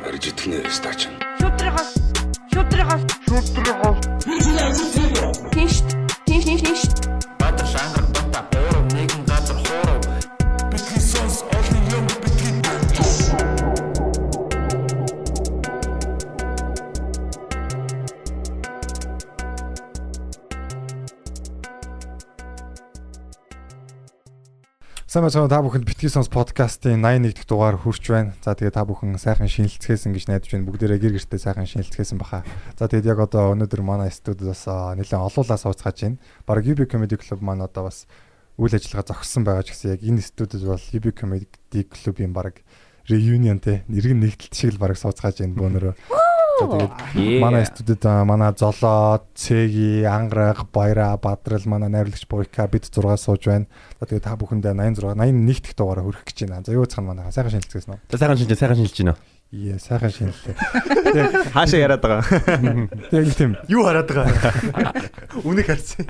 [0.00, 1.00] Барж итгэнэ стач.
[1.40, 1.90] Шүтрихос
[2.52, 3.98] шүтрихос шүтрихос
[5.52, 5.76] Тинш
[6.26, 6.82] тинш тинш тинш
[25.20, 28.32] Сайн байна та бүхэнд Битгий сонс подкастын 81 дахь дугаар хүрч байна.
[28.40, 30.64] За тэгээ та бүхэн сайхан шинэлцгээсэн гэж найдаж байна.
[30.64, 32.40] Бүгдээрээ гэр гэртээ сайхан шинэлцгээсэн баха.
[32.80, 34.64] За тэгээд яг одоо өнөөдөр манай студиудаас
[34.96, 36.16] нэлээд олуулаа сууцгааж байна.
[36.48, 38.08] Бараг UB Comedy Club маань одоо бас
[38.56, 42.64] үйл ажиллагаа зогссон байгаа ч гэсэн яг энэ студид бол UB Comedy Club-ийн бараг
[43.04, 46.19] reunion те нэргэн нэгдэлт шиг л бараг сууцгааж байна бөөнөрөө.
[46.60, 53.46] Тэгээд манай студид манай Золоо, Цэги, Ангараг, Баяра, Бадрал манай найрлагч Буйка бид 6 сууж
[53.48, 53.66] байна.
[54.00, 56.62] За тэгээд та бүхэндээ 86 81 дахь дугаараа хүрэх гэж байна.
[56.64, 58.00] За юу цхан манай сайхан шинэлцгээсэн үү?
[58.12, 59.16] За сайхан шинж сайхан шинжилж байна.
[59.50, 60.54] Ие сайхан шинэллээ.
[61.56, 62.22] Хаашаа яриад байгаа.
[63.10, 64.94] Тэгээд нэг тийм Юу хараад байгаа?
[65.42, 66.06] Үнийг харсан.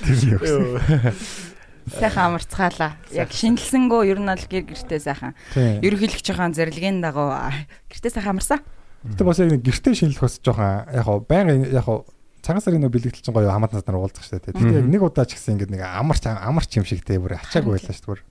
[0.00, 1.55] тийм юм гэсэн.
[1.86, 2.98] Сайхан амарцгаалаа.
[3.14, 5.38] Яг шинэлсэнгөө ер нь бол гэр гэртээ сайхан.
[5.54, 7.30] Ерөнхийлөгч жоохон зэрлэгийн дагуу
[7.86, 8.60] гэртээ сайхан амарсан.
[9.06, 12.02] Гэтэ бас яг нэг гэртээ шинэлэх бас жоохон яг хаа байнгын яг хаа
[12.42, 14.50] цагаан сарын нөө бэлэгдэл чинь гоё хамаад нар уулзах штэ.
[14.50, 17.78] Тэгтээ яг нэг удаа ч гэсэн ингэ нэг амарч амарч юм шиг те бүр ачаагүй
[17.78, 18.22] байлаа штэ бүр.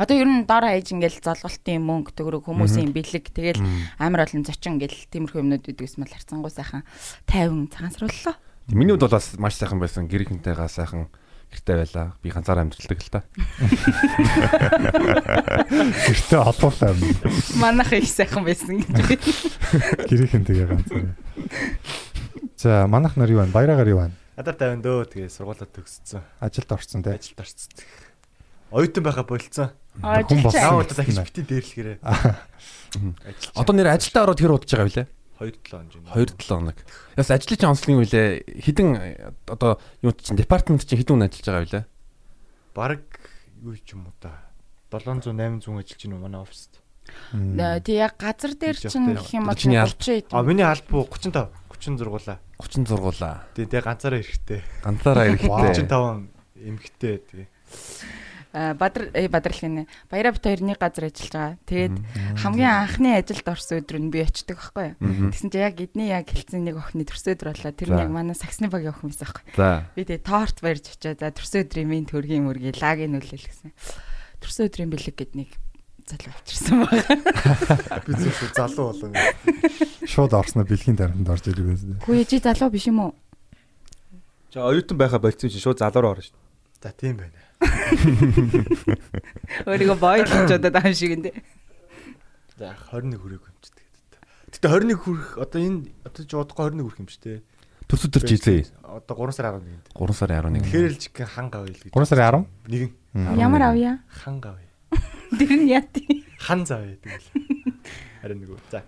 [0.00, 3.60] Одоо ер нь дор хаяж ингээл золголтын мөнгө төгрөг хүмүүсийн бэлэг тэгэл
[4.00, 6.84] амар олон зочин ингээл тиймэрхүү юмнууд үүдгээс мэл харцангуй сайхан
[7.28, 8.40] тайван цагаансрууллаа.
[8.72, 10.08] Миний хувьд бол бас маш сайхан байсан.
[10.08, 11.12] Гэр ихэнтэйгээ сайхан
[11.50, 12.14] гэртэй байлаа.
[12.22, 13.20] Би ганцаараа амьдралдаг л та.
[16.06, 17.00] Гэртээ олуулаа юм.
[17.58, 19.22] Манайх их сайхан байсан гэж.
[20.06, 20.86] Гэрийнхэн тэгээ ганц.
[22.56, 23.52] За манайх нар юу байна?
[23.52, 24.14] Баярагаар юу байна?
[24.38, 26.22] Адар тавин дөө тэгээ сургуулаа төгссөн.
[26.38, 27.18] Ажилд орсон те.
[27.18, 27.70] Ажилд орцсон.
[28.70, 29.74] Оюутан байха болцсон.
[29.98, 30.62] Хүн болсон.
[30.62, 31.98] Наа удаа дахиж битий дээрлэхээрээ.
[33.58, 35.06] Одоо нэр ажилдаа ороод хэр удаж байгаа вүлээ?
[35.40, 36.04] 2-7 хоног юм.
[36.04, 36.76] 2-7 хоног.
[37.16, 38.28] Яс ажлын чинь онцлог юм вүлээ?
[38.60, 38.88] Хідэн
[39.48, 41.84] одоо юу чинь департамент чинь хідэн хүн ажиллаж байгаа вүлээ?
[42.76, 43.02] Бараг
[43.64, 44.36] юу ч юм уу та
[44.92, 46.80] 700 800 ажиллаж байна манай оффист.
[47.32, 49.96] Тэг яг газар дээр чинь гэх юм бол Чиний алба.
[49.96, 51.48] 30 А миний албаа 35
[51.80, 52.38] 30 зургуулаа.
[52.60, 53.48] 30 зургуулаа.
[53.56, 54.60] Тэгээ тэгээ ганцаараа эрэхтэй.
[54.84, 55.88] Ганцаараа ирэхтэй.
[55.88, 56.28] 35
[56.60, 57.48] эмхтэй тэгээ.
[58.52, 59.86] А, Бадар э Бадрал гинэ.
[60.10, 61.58] Баяра бит хоёр нэг газар ажиллаж байгаа.
[61.70, 61.96] Тэгээд
[62.42, 65.30] хамгийн анхны ажилд орсон өдөр нь би очдөг байхгүй юу?
[65.30, 67.70] Тэгсэн чинь яг эдний яг хэлсэн нэг охины төрсөн өдөр боллоо.
[67.70, 69.44] Тэр яг манай саксны багийн охин байсан байхгүй.
[69.54, 69.86] За.
[69.94, 73.70] Би тэгээ торт барьж очиад за төрсөн өдрийн минь төргийн мөргийн лагийг нүлээл гэсэн.
[74.42, 75.50] Төрсөн өдрийн бэлэг гэд нэг
[76.10, 78.02] залуу авчирсан байна.
[78.06, 79.14] Би зөв залуу болон.
[80.10, 82.02] Шууд орсноо бэлгийн дарамтанд орж ирэх байсан.
[82.02, 83.14] Хүү яжи залуу биш юм уу?
[84.50, 86.49] За оюутан байха болцсон чинь шууд залуу орно шүү дээ.
[86.80, 87.36] За тийм байна.
[89.68, 91.28] Өөрийгөө бойлж удаад аим шиг энэ.
[92.56, 94.16] За 21 хүрээг юм чи тэгээд.
[94.56, 97.44] Гэтэ 21 хүрэх одоо энэ одоо ч удахгүй 21 хүрэх юм чи тээ.
[97.84, 98.72] Төрс өдөр чи эзээ.
[98.80, 99.92] Одоо 3 сарын 11-нд.
[99.92, 100.64] 3 сарын 11.
[100.64, 101.92] Тэгэхээр л чиг ханга авъя л гэж.
[101.92, 102.72] 3 сарын 10.
[102.72, 104.00] Нэгэн Ямар авъя?
[104.08, 104.72] ханга авъя.
[105.36, 106.24] Тэр нь яа тий.
[106.40, 107.28] Хан завъя тэгэл.
[108.24, 108.60] Харин нэг үү.
[108.72, 108.80] За.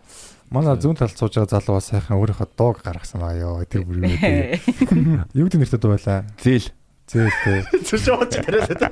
[0.48, 4.00] Манай зүүн талд сууж байгаа залуу бас сайхан өөрийнхөө дууг гаргасан аа ёо тэр бүр
[4.00, 5.28] юу гэдэг.
[5.36, 6.24] Юу гэдэг нэртэй дуу байлаа?
[6.40, 6.68] Зээл.
[7.12, 7.84] Зээлтэй.
[7.84, 8.88] Зөвшөөж тариалаа.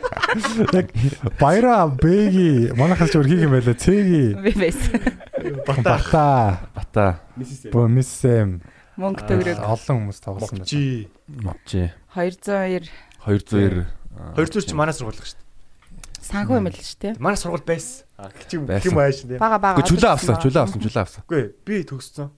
[0.77, 0.93] Яг
[1.41, 3.73] баяра бэги манайхаас ч өрхийг юм байлаа.
[3.73, 4.37] Цэги.
[4.45, 5.01] Би байсан.
[5.65, 5.81] Бата.
[5.81, 6.69] Бата.
[6.77, 7.25] Бата.
[7.73, 8.61] Бо миссэм.
[9.01, 10.69] Мөнгө төгрөг Олон хүмүүс тоглосон байна.
[10.69, 11.09] Мовчи.
[11.41, 11.97] Мовчи.
[12.13, 12.93] 202
[13.25, 13.89] 200
[14.37, 15.49] 200 ч манай сургууль шүү дээ.
[16.21, 17.17] санхүү юм л шүү дээ.
[17.17, 18.05] Манай сургууль байсан.
[18.37, 18.69] Гिच юм
[19.01, 19.41] ааш дээ.
[19.41, 19.81] Бага бага.
[19.81, 21.25] Чөлөө авсан, чөлөө авсан, чөлөө авсан.
[21.25, 22.29] Үгүй би төгссөн.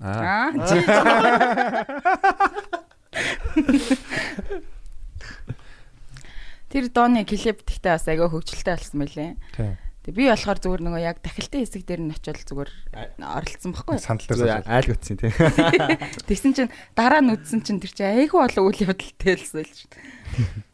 [0.00, 0.56] Аа.
[6.76, 9.40] Тэр дооны клип тэгтээ бас агай хөвчлөлтэй болсон байлээ.
[9.56, 9.80] Тийм.
[10.04, 12.70] Тэг би болохоор зүгээр нөгөө яг тахилтын хэсэг дээр нь очиод зүгээр
[13.16, 13.96] оролцсон байхгүй.
[13.96, 14.60] Сандал дээр.
[14.68, 15.32] Айл утсан тий.
[16.28, 19.88] Тэгсэн чинь дараа нь үдсэн чинь тэр чинь айгүй болоо үйл явдалтай хэлсэн л шүү
[19.88, 20.04] дээ.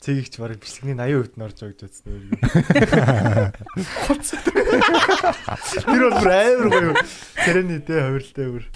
[0.02, 2.24] Цэгийгч барыг бичлэгний 80% нь орж байгаа гэж үзсэн өөр.
[5.86, 6.98] Тэр бол амар гоё.
[7.46, 8.66] Тэрэний дэ хувирлтай бүр.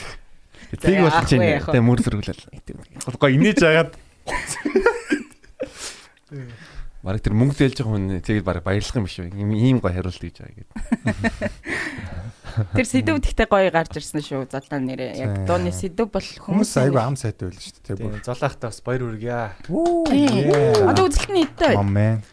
[0.79, 1.59] Тийг болж вэ?
[1.75, 3.19] тэ мөр зэрэглэл.
[3.19, 3.99] Гоо инээж агаад
[7.07, 9.31] Бараг тэр мөнгө зээлж байгаа хүн тэгээд бараг баярлах юм биш үү?
[9.31, 10.75] Ийм гоё хариулт гэж байгаа гэдэг.
[12.75, 14.51] Тэр сэдв тэгтээ гоё гарч ирсэн шүү.
[14.51, 15.15] Золоо нэрээ.
[15.23, 18.11] Яг дооны сэдв бол Хүмүүс айгүй ам сайтай байл шүү дээ.
[18.11, 19.15] Тийм золоохтой бас баяр.
[20.11, 20.51] Тийм.
[20.83, 22.27] Одоо үзэлтний нийтдээ Мамэн.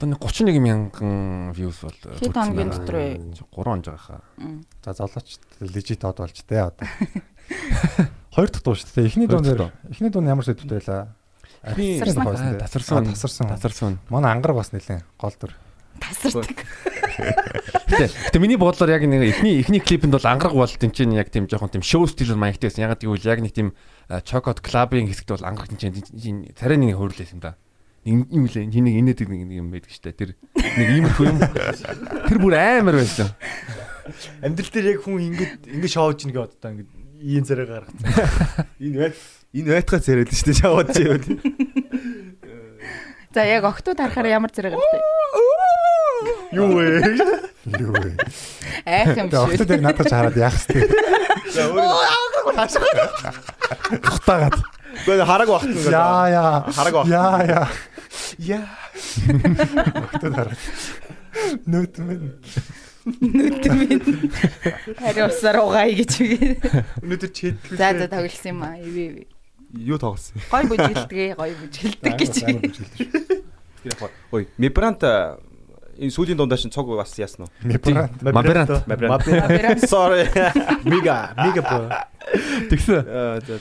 [0.00, 3.36] Одоо нэг 31 мянган views бол Хэд хоногийн дотор вэ?
[3.36, 4.24] 3 хоног байхаа.
[4.80, 6.88] За золооч лежит од болж тээ одоо.
[8.32, 9.12] Хоёр дахь дуу шүү дээ.
[9.12, 11.19] Эхний дуун Хоёр дээр эхний дуун ямар сэдвтэй байлаа?
[11.62, 12.24] Тасарсан.
[12.24, 12.58] Тасарсан.
[12.58, 13.04] Тасарсан.
[13.04, 13.46] Тасарсан.
[13.48, 13.98] Тасарсан.
[14.08, 15.52] Манай ангараг бас нэлээ гол дүр.
[16.00, 16.64] тасардаг.
[17.90, 21.28] Гэтэ гэтэ миний бодлоор яг нэг эхний эхний клипэнд бол ангараг бол тийм чинь яг
[21.28, 22.88] тийм жоохон тийм шоу стил маягтай байсан.
[22.88, 23.76] Ягаад гэвэл яг нэг тийм
[24.24, 26.00] чокод клабын хэсэгт бол ангараг чинь
[26.56, 27.60] царай нэг хөөрлөөс юм да.
[28.08, 28.64] Нэг юм лээ.
[28.64, 30.16] Энийг инээдэг нэг юм байдаг штэ.
[30.16, 31.38] Тэр нэг иймэрхүү юм.
[32.24, 33.28] Тэр бүр амар байсан.
[34.40, 36.88] Амьдрал дээр яг хүн ингэж ингэж шоуж ийн гэдэг одоо ингэж
[37.20, 38.00] ийм царай гаргацсан.
[38.84, 39.16] Энэ байт
[39.54, 41.18] энэ байтгаа царайд шүү дээ шаваад чи юу.
[43.34, 45.00] За яг октод харахаар ямар зэрэг гартай.
[46.50, 46.86] Юу вэ?
[47.78, 48.16] Юу вэ?
[48.84, 49.54] Айх юм шүү.
[49.54, 50.82] октод яг надад хараад яах вэ?
[51.54, 52.20] За өөрөө
[54.00, 54.56] Хутаагаад.
[55.06, 56.66] Гэхдээ хараг багт нь Яа яа.
[56.74, 57.08] хараг багт.
[57.08, 57.66] Яа яа.
[58.38, 58.66] Яа.
[60.10, 60.58] Октод хараад.
[61.70, 61.92] Нүд
[63.18, 64.30] Нүд минь.
[65.00, 66.54] Хари усаар угаая гэж үгүй.
[67.02, 67.58] Өнөөдөр чийд.
[67.74, 68.78] За за тоглосон юм аа.
[68.78, 69.26] Иви иви.
[69.74, 70.38] Юу тоглосон.
[70.50, 72.34] Гой бүжгэлдэг, гой бүжгэлдэг гэж.
[74.30, 77.52] Ой, Мибрант энэ сүүлийн дундаа чинь цог бас яасан уу?
[77.60, 78.22] Мибрант.
[78.22, 78.86] Маберант.
[78.88, 79.84] Маберант.
[79.84, 80.24] Sorry.
[80.84, 81.76] Мига, мига бо.
[82.30, 83.02] Тэгсэн.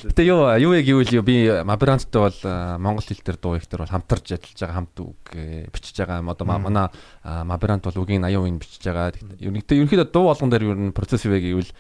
[0.14, 2.40] Гэтэ юу юу яг юу би Маберанттай бол
[2.78, 6.22] монгол хэл дээр дуу их дээр бол хамтарч ажиллаж байгаа хамт үг э, бичиж байгаа
[6.22, 6.30] юм.
[6.30, 6.88] Одоо ма- манай
[7.24, 9.10] а, Маберант бол үгийн 80% нь бичиж байгаа.
[9.14, 11.72] Тэгтээ ерөнхийдөө дуу болгон дээр ер нь процесс вэ гэвэл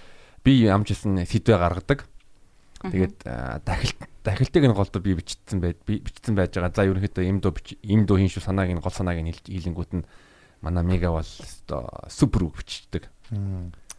[0.41, 2.09] би амжсэн сэдвээ гаргадаг.
[2.79, 3.17] Тэгээд
[3.67, 6.73] дахилт дахилтыг нь голдоо би бичсэн байд би бичсэн байж байгаа.
[6.73, 10.07] За ерөнхийдөө им бич- им дуу хийн шүү санааг нь гол санааг нь хийлэнгүүт нь
[10.63, 11.27] манай мега бол
[12.07, 13.11] супер үг бичдэг.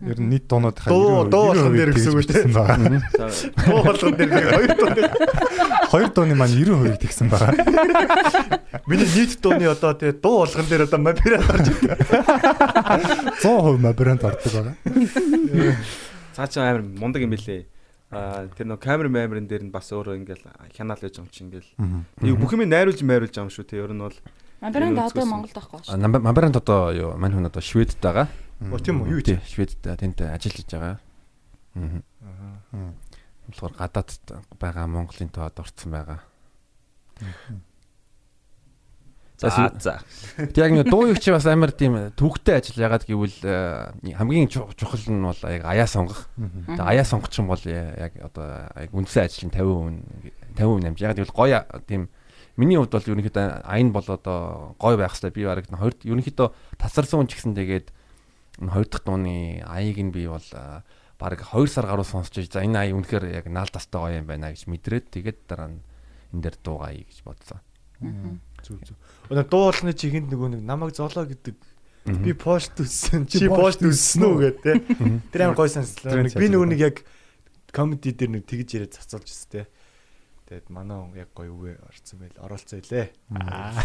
[0.00, 2.52] Ер нь нийт дуунууд Дуу- дуу болгон дээр гэсэн үг тийм.
[2.56, 3.05] байна.
[3.69, 4.91] Дуу болгон дээр нэг хоёр дуу.
[5.93, 7.52] Хоёр дууны маань 90% тэгсэн байгаа.
[8.88, 12.00] Миний нийт дууны одоо тий дуу болгон дээр одоо маберант орж ирдэг.
[13.44, 14.75] 100% мабрант ордог байгаа.
[16.32, 17.67] Цаа чи амар мундаг юм билээ.
[18.11, 21.44] Аа тэр нөө камер мамерын дээр нь бас өөрөө ингээл хянаал байж байгаа юм чи
[21.44, 21.70] ингээл.
[22.25, 23.76] Тэг бүх юм найруулж майруулж байгаа юм шүү те.
[23.85, 24.17] Ер нь бол
[24.61, 26.21] Мабранд одоо Монголд байхгүй шүү.
[26.21, 28.29] Маберант одоо юу мань хүн одоо Шведд байгаа.
[28.61, 30.97] Оо тийм үү юу Тий, Шведд тэнд ажиллаж байгаа.
[31.77, 32.93] Аа.
[33.49, 36.21] Болохоор гадаадд байгаа Монголын тоод орцсон байгаа.
[39.41, 40.01] за За,
[40.37, 45.01] яг нэг дуу өгч бас амар тийм төвхтэй ажил ягаад гэвэл э, хамгийн чу- чухал
[45.09, 46.29] нь бол яг аяа сонгох.
[46.69, 50.05] Тэг аяа сонгох чинь бол я- яг одоо яг үндсэн ажлын 50%
[50.61, 51.01] 50% намж.
[51.01, 52.11] Яг гэвэл гоё тийм
[52.61, 55.33] миний хувьд бол ерөнхийдөө аян бол одоо гоё байх хэрэгтэй.
[55.33, 57.89] Би бараг хоёр ерөнхийдөө тасарсан хүн ч гэсэн тэгээд
[58.61, 60.45] энэ хоёр дахь дууны аяыг нь би бол
[61.17, 64.53] бараг 2 сар гаруй сонсч байж за энэ ая үнэхээр яг наалдастай гоё юм байна
[64.53, 65.81] гэж мэдрээд тэгээд дараа нь
[66.37, 67.61] энэ дээр дуугаа гэж бодсон.
[68.65, 68.97] Зүг зүг.
[69.33, 71.56] Өнөө дуу болгоны чигэнд нөгөө нэг намайг золоо гэдэг
[72.25, 74.73] би пост үссэн чи пост үссэн үү гэдэг те.
[75.33, 76.25] Тэр амар гой санслаа.
[76.25, 76.97] Би нөгөө нэг яг
[77.73, 79.69] комеди дээр нэг тэгж яриад цацуулж өсс те.
[80.50, 83.06] Тэгээд манай хүн яг гоё үгээ орцсон байл оролцоо илээ.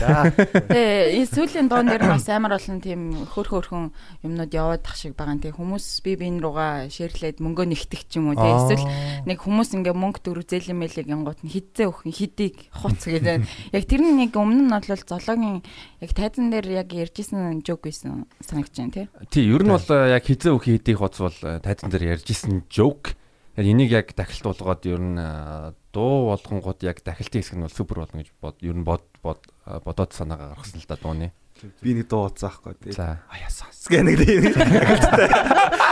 [0.01, 0.33] За.
[0.33, 3.93] Тэгээ энэ сүүлийн дуун дээр бас амар олон тийм хөр хөрхөн
[4.25, 5.37] юмнууд яваад тах шиг байгаа.
[5.45, 8.41] Тэгээ хүмүүс би биен руугаа шеэрлээд мөнгөө нэгтгэх ч юм уу.
[8.41, 8.89] Тэгээ эсвэл
[9.29, 13.45] нэг хүмүүс ингээ мөнгө төгрөг зээлэн мэлийг янгууд нь хидцээ өхөн хидийг хуц гэдэг.
[13.69, 15.61] Яг тэр нь нэг өмнө нь бол зоологийн
[16.01, 19.05] яг тайзан дээр яг ярьжсэн жок байсан санагч जैन тий.
[19.29, 22.25] Тий, ер нь бол э, яг хизээ үхий хэдийг хоц бол э, тайзан дээр ярьж
[22.33, 23.13] исэн joke.
[23.53, 27.71] Яг энийг яг дахилт болгоод ер нь э, дуу болгонгууд яг дахилтын хэсэг нь бол
[27.71, 31.31] супер болно гэж бод ер нь бод бод э, бодоод санаагаа гаргасан л да дууны.
[31.79, 32.91] Би нэг дуу уцаахгүй тий.
[32.91, 33.23] За.
[33.31, 34.43] Аясаас гэх нэг тий.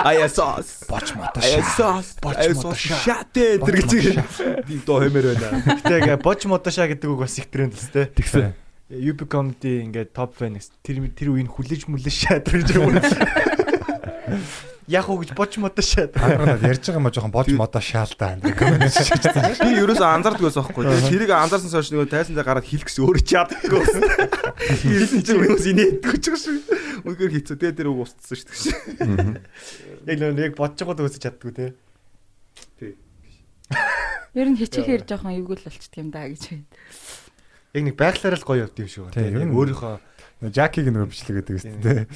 [0.04, 0.84] Аясаас.
[0.92, 2.20] Боч мото Аясаас.
[2.20, 3.92] Аясаас шатэ тэр гэж
[4.68, 5.64] би дуу хэмээр байна.
[5.88, 8.12] Гэтэ боч модошаа гэдэг үг бас их тренд л те.
[8.12, 8.60] Тэгсэн.
[8.92, 13.00] UP comedy ингээ топ fan тэр тэр үеийн хүлээж мүлээж шаадрж юм.
[14.88, 16.12] Яг уу гэж боч модошаа.
[16.12, 18.36] Ханаад ярьж байгаа юм а жоохон болж мото шаалтаа.
[18.44, 20.84] Би ерөөсөө анзаардаг байсан байхгүй.
[20.84, 23.82] Тэгээ тэрийг анзаарсан сойш нөгөө тайсан дээр гараад хэлэх гэсэн өөрөө чаддаггүй.
[24.84, 26.56] Хэлсэн чинь хүмүүс инээдгүй ч гэсэн.
[27.08, 27.56] Үнэхээр хэцүү.
[27.64, 28.48] Тэгээ тэр үг устсан шүү
[29.00, 29.40] дээ.
[30.12, 31.66] Яг л яг бодож байгаад үсэж чаддгүй те.
[34.36, 36.68] Ер нь хичээхээр жоохон эвгэл болчихдаг юм да гэж байна.
[37.72, 39.16] Яг нэг байглаараа л гоё явд юм шүү.
[39.16, 39.94] Ер Яг өөрийнхөө
[40.52, 42.08] Жакиг нөгөө бичлэг гэдэг үстэй те.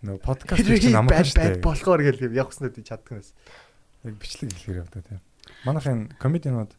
[0.00, 1.60] Нөгөө подкаст чинь амархан бад шүү дээ.
[1.60, 3.24] болохоор гэл юм явахснаа би чаддаг юм.
[4.08, 5.20] Яг бичлэг хэлэхээр явдаа тийм.
[5.68, 6.72] Манайхын комедианууд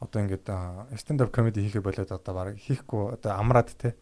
[0.00, 0.44] одоо ингээд
[1.00, 3.96] stand up comedy хийхэ болоод одоо баг хийхгүй одоо амраад те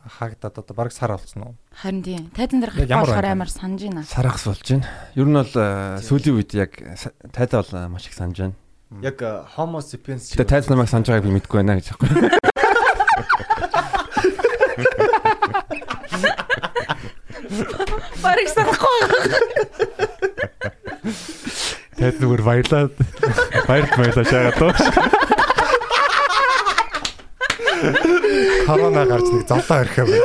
[0.00, 1.54] хаагадад одоо баг сар болсон уу?
[1.68, 2.24] Харин тийм.
[2.32, 4.04] Тайзан дээр гарах болохоор амар санаж байна.
[4.08, 4.88] Сарахс болж байна.
[5.12, 5.52] Ер нь бол
[6.00, 6.72] сүүлийн үед яг
[7.34, 8.56] тайзаа бол маш их санаж байна.
[9.04, 9.20] Яг
[9.60, 12.56] homo sapiens Гэтэ тайз намайг санаж байгааг би мэдэхгүй байна гэж аахгүй.
[18.38, 19.34] Барыг санахгүй байгаа.
[21.98, 22.94] Тэд нүр баярлаад
[23.66, 24.78] баярт баялаа шагаад тууш.
[28.62, 30.22] Харана гарч нэг завлаа өрхөө байна.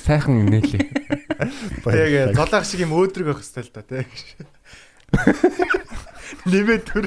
[0.00, 0.80] Сайхан нээлээ.
[1.92, 4.08] Яг золоох шиг юм өөдрөг байх хэвэл та тийм
[6.30, 6.50] тий.
[6.50, 7.06] Нэмээ төр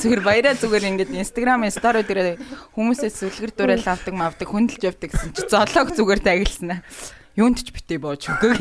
[0.00, 2.40] Зүгээр баяраа зүгээр ингээд инстаграмын стори дээр
[2.72, 6.82] хүмүүсээс сүлгэр дурайл авдаг мавдаг хөндлөж явдаг гэсэн чи золоог зүгээр тагилсан аа.
[7.36, 8.56] Юунд ч битээ бооч үгүй.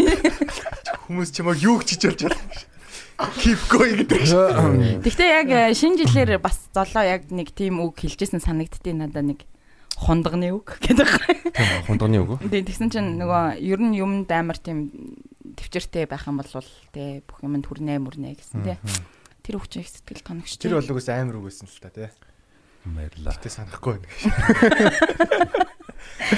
[1.08, 2.42] хүмүүс чамайг юу гэж хичээлж байна.
[3.42, 4.30] Keep going гэдэг.
[5.02, 9.50] Гэхдээ яг э, шинэ жилээр бас золоо яг нэг тийм үг хэлжсэн санагдтыг надад нэг
[9.98, 11.10] хундагны үг гэдэг.
[11.90, 12.38] Хундганы үг.
[12.46, 14.94] Тийм тэгсэн чинь нөгөө ер нь юмд амар тийм
[15.58, 18.78] төвчөртэй байх юм бол те бүх юмд хүрнэ мөрнэ гэсэн те.
[19.48, 20.60] Тэр үг чинь их сэтгэл тоногч.
[20.60, 22.12] Тэр бол угс амар үг байсан л та тий.
[22.84, 23.32] Баярлаа.
[23.32, 24.12] Гэтэ санахгүй байна.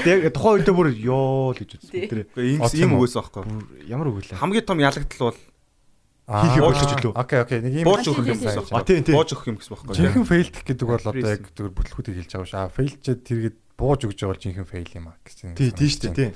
[0.05, 2.05] Тэгээ тухайн үедээ бүр ёо л гэж үзсэн.
[2.05, 3.89] Тэр ийм үгээс аахгүй.
[3.89, 4.37] ямар үг вэ?
[4.37, 5.39] Хамгийн том ялагдтал бол
[6.29, 7.13] Хийхийг болгож илүү.
[7.17, 7.57] Окей, окей.
[7.65, 9.17] Нэг юм бууж өгөх юм гэсэн А, тийм, тийм.
[9.17, 9.97] Бууж өгөх юм гэсэн байхгүй.
[9.97, 12.59] жинхэнэ фейлдэх гэдэг бол одоо яг зөвхөн бүтлгүүдийг хэлж байгаа шүү.
[12.61, 15.57] Аа, фейлчээд тэргээд бууж өгж байгаа бол жинхэнэ фейл юм аа гэсэн.
[15.57, 16.13] Тий, тий шүү дээ.
[16.13, 16.29] Тий.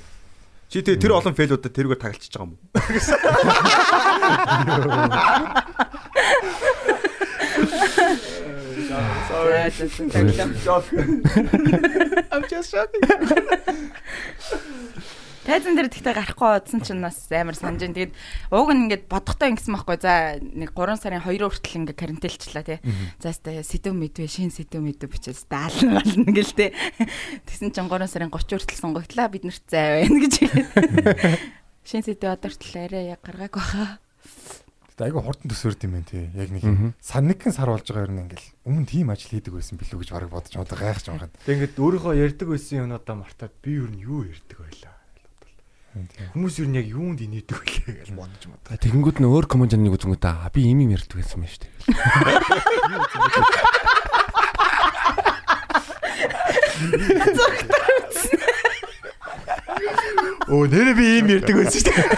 [0.72, 2.62] Чи тэр тэр олон фейлуудад тэрүүгээр тагалчиж байгаа юм уу?
[15.44, 17.84] Тайзан дээр тэгтээ гарахгүй удсан чинь бас амар санаж.
[17.84, 18.16] Тэгээд
[18.48, 20.00] ууг нь ингээд бодохдоо ингэсэн байхгүй.
[20.00, 22.80] За нэг 3 сарын 2 хүртэл ингээд карантинлчлаа тий.
[23.20, 26.72] За хэвээ сэдв мэдвэ шин сэдв мэдвэ бичээс даална болно гэл тий.
[27.44, 30.34] Тэгсэн чинь 3 сарын 30 хүртэл сонгогдлаа бид нарт зай байна гэж.
[31.84, 34.00] Шин сэдв одоо хүртэл арай яг гаргааг баха.
[34.96, 36.24] Тэгтээ айгүй хурдан төсөөрд юм байна тий.
[36.40, 36.64] Яг нэг
[37.04, 40.32] сар нэгэн сар болж байгаа юм ингээл өмнө тийм ажил хийдэг байсан билүү гэж бараг
[40.32, 41.36] бодож одоо гайхаж байгаа юм.
[41.44, 44.93] Тэгээ ингээд өөрийнхөө ярьдаг байсан юмнуудаа мартаад би юу юу ярьдаг байлаа.
[45.94, 48.66] Хүмүүс юу нь яг юунд инээдэг байлаа гэж бодож мод.
[48.66, 51.70] Тэгэнгүүт нь өөр коммент нэг үзэнгүүт аа би ийм юм ярьдаг гэсэн юм шүү дээ.
[60.50, 62.10] Өө нэрээ би ийм ярьдаг байсан шүү дээ.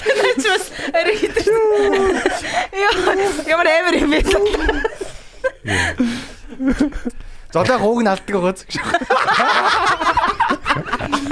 [0.00, 0.64] Тэч бас
[0.96, 1.52] арай хитэр.
[3.44, 4.24] Ямар амар юм бэ?
[7.52, 8.70] Золоог ууг нь алддаг байгаа зүг.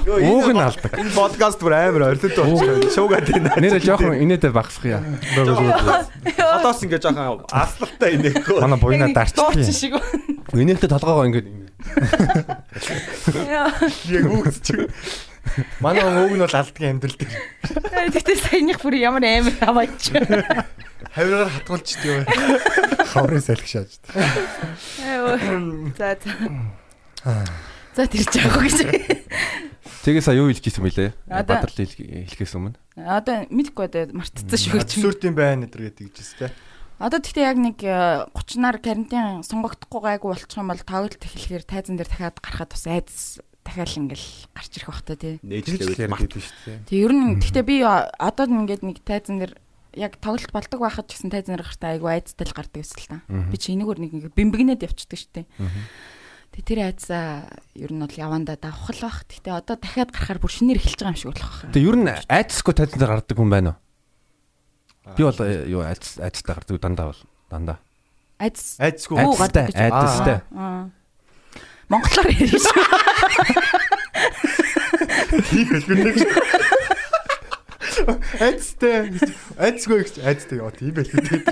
[0.08, 0.92] Ууг нь алдаг.
[0.98, 2.90] Энэ подкаст бүр амар орилт болчихсон.
[2.90, 3.54] Шуугаад байна.
[3.54, 5.02] Нэрээ жоохон инээдэ багсах яа.
[6.58, 8.58] Одоос ингээ жоохон аслалтай инехгүй.
[8.58, 8.78] Манай
[9.14, 9.70] юм.
[9.70, 9.94] шиг.
[10.50, 11.70] Инээдэ толгоогоо ингээд юм.
[14.10, 14.66] Яг үгсч.
[15.80, 17.32] Манай ууг нь бол алддаг амьдрал дээр.
[18.14, 20.12] Тэгтээ саяных бүр ямар амар аваач.
[21.14, 22.26] Хавиргаар хатгуулж дээ.
[23.12, 23.92] Хаврын салхи шааж.
[25.96, 26.30] За за.
[27.96, 28.78] За тэрч яах вэ гэж.
[30.06, 31.10] Тэгээ сая юу хэлж гисэн бэлээ?
[31.26, 32.78] Бадрал хэлхээс өмнө.
[32.94, 34.94] Одоо мэдгүй одоо мартцсан шүү гэж.
[34.94, 36.54] Төсөөртийн байна гэдэр гэдэг гэж тест.
[36.98, 42.10] Одоо тэгтээ яг нэг 30-аар карантин сонгогдохгүй гайгүй болчих юм бол тоглолт эхлэхээр тайзан дээр
[42.10, 43.38] дахиад гарахад бас айдас
[43.68, 45.36] дахиад ингээл гарч ирэх бах та тий.
[45.44, 46.88] Нээжлээ гэдэг шүү дээ.
[46.88, 49.52] Тэг ер нь тэгтээ би одоо ингээд нэг тайзан дээр
[49.92, 53.10] яг тоглолт болдог байхад ч гэсэн тайзан дээр гартаа айгүй айдастай л гардаг гэсэн л
[53.12, 53.18] та.
[53.28, 55.46] Би чи энэгээр нэг ингээд бэмбэгнээд явчихдаг шүү дээ.
[56.48, 57.44] Тэг тэр айдсаа
[57.76, 59.28] ер нь бол явандаа давхал бах.
[59.28, 61.72] Тэгтээ одоо дахиад гарахаар бүр шинээр эхэлж байгаа юм шиг болох байх.
[61.76, 63.78] Тэгээ ер нь айцсгүй тайзан дээр гардаг хүн байна уу?
[65.16, 67.22] Би бол э, юу айц айцтай гардаг дандаа бол
[67.52, 67.78] дандаа.
[68.38, 69.76] Айцтай, гадаг гэж.
[69.76, 70.40] айцтай.
[70.54, 70.90] Аа.
[71.88, 72.84] Монголоор шүү.
[75.48, 76.16] Тийг хэлбэр нэг.
[78.40, 79.12] Айдстай.
[79.56, 81.48] Айдсгүй гэж айдстай яа тийм байл гэдэг.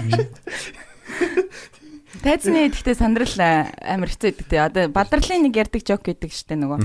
[2.21, 4.61] Тайзны гэхдээ сандрал а, амар хэцүү те.
[4.61, 6.85] Одоо бадрлын нэг ярддаг жок гэдэг штэ нөгөө.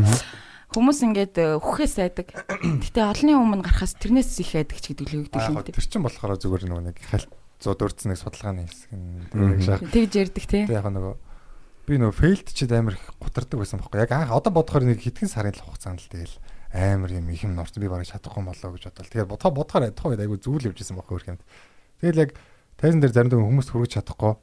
[0.72, 2.32] Хүмүүс ингээд э, үхээс айдаг.
[2.64, 5.76] Гэтэ олонний өмнө гарахаас тэрнээс их айдаг ч гэдэг л юу гэдэг юм те.
[5.76, 7.28] Тэр чинь болохоор зүгээр нөгөө нэг хальт
[7.60, 9.92] 100 дурдсан нэг судалгааны хэсэг нь.
[9.92, 10.64] Тэгж ярддаг те.
[10.64, 11.31] Тэг яг нөгөө
[11.88, 14.02] би нөгөө фейлд чид амар их гутардаг байсан байхгүй.
[14.06, 16.36] Яг анх одоо бодохоор нэг хитгэн сарын л хугацаанд л тэгэл
[16.72, 19.12] амар юм их юм норсон би барыг чадахгүй болоо гэж бодлоо.
[19.12, 21.44] Тэгээд бодхоо бодохоор тухайд айгу зүйл явж исэн байхгүй хөрх юмд.
[22.00, 22.32] Тэгэл яг
[22.80, 24.34] тайзан дээр заримдаа хүмүүс хүрэж чадахгүй.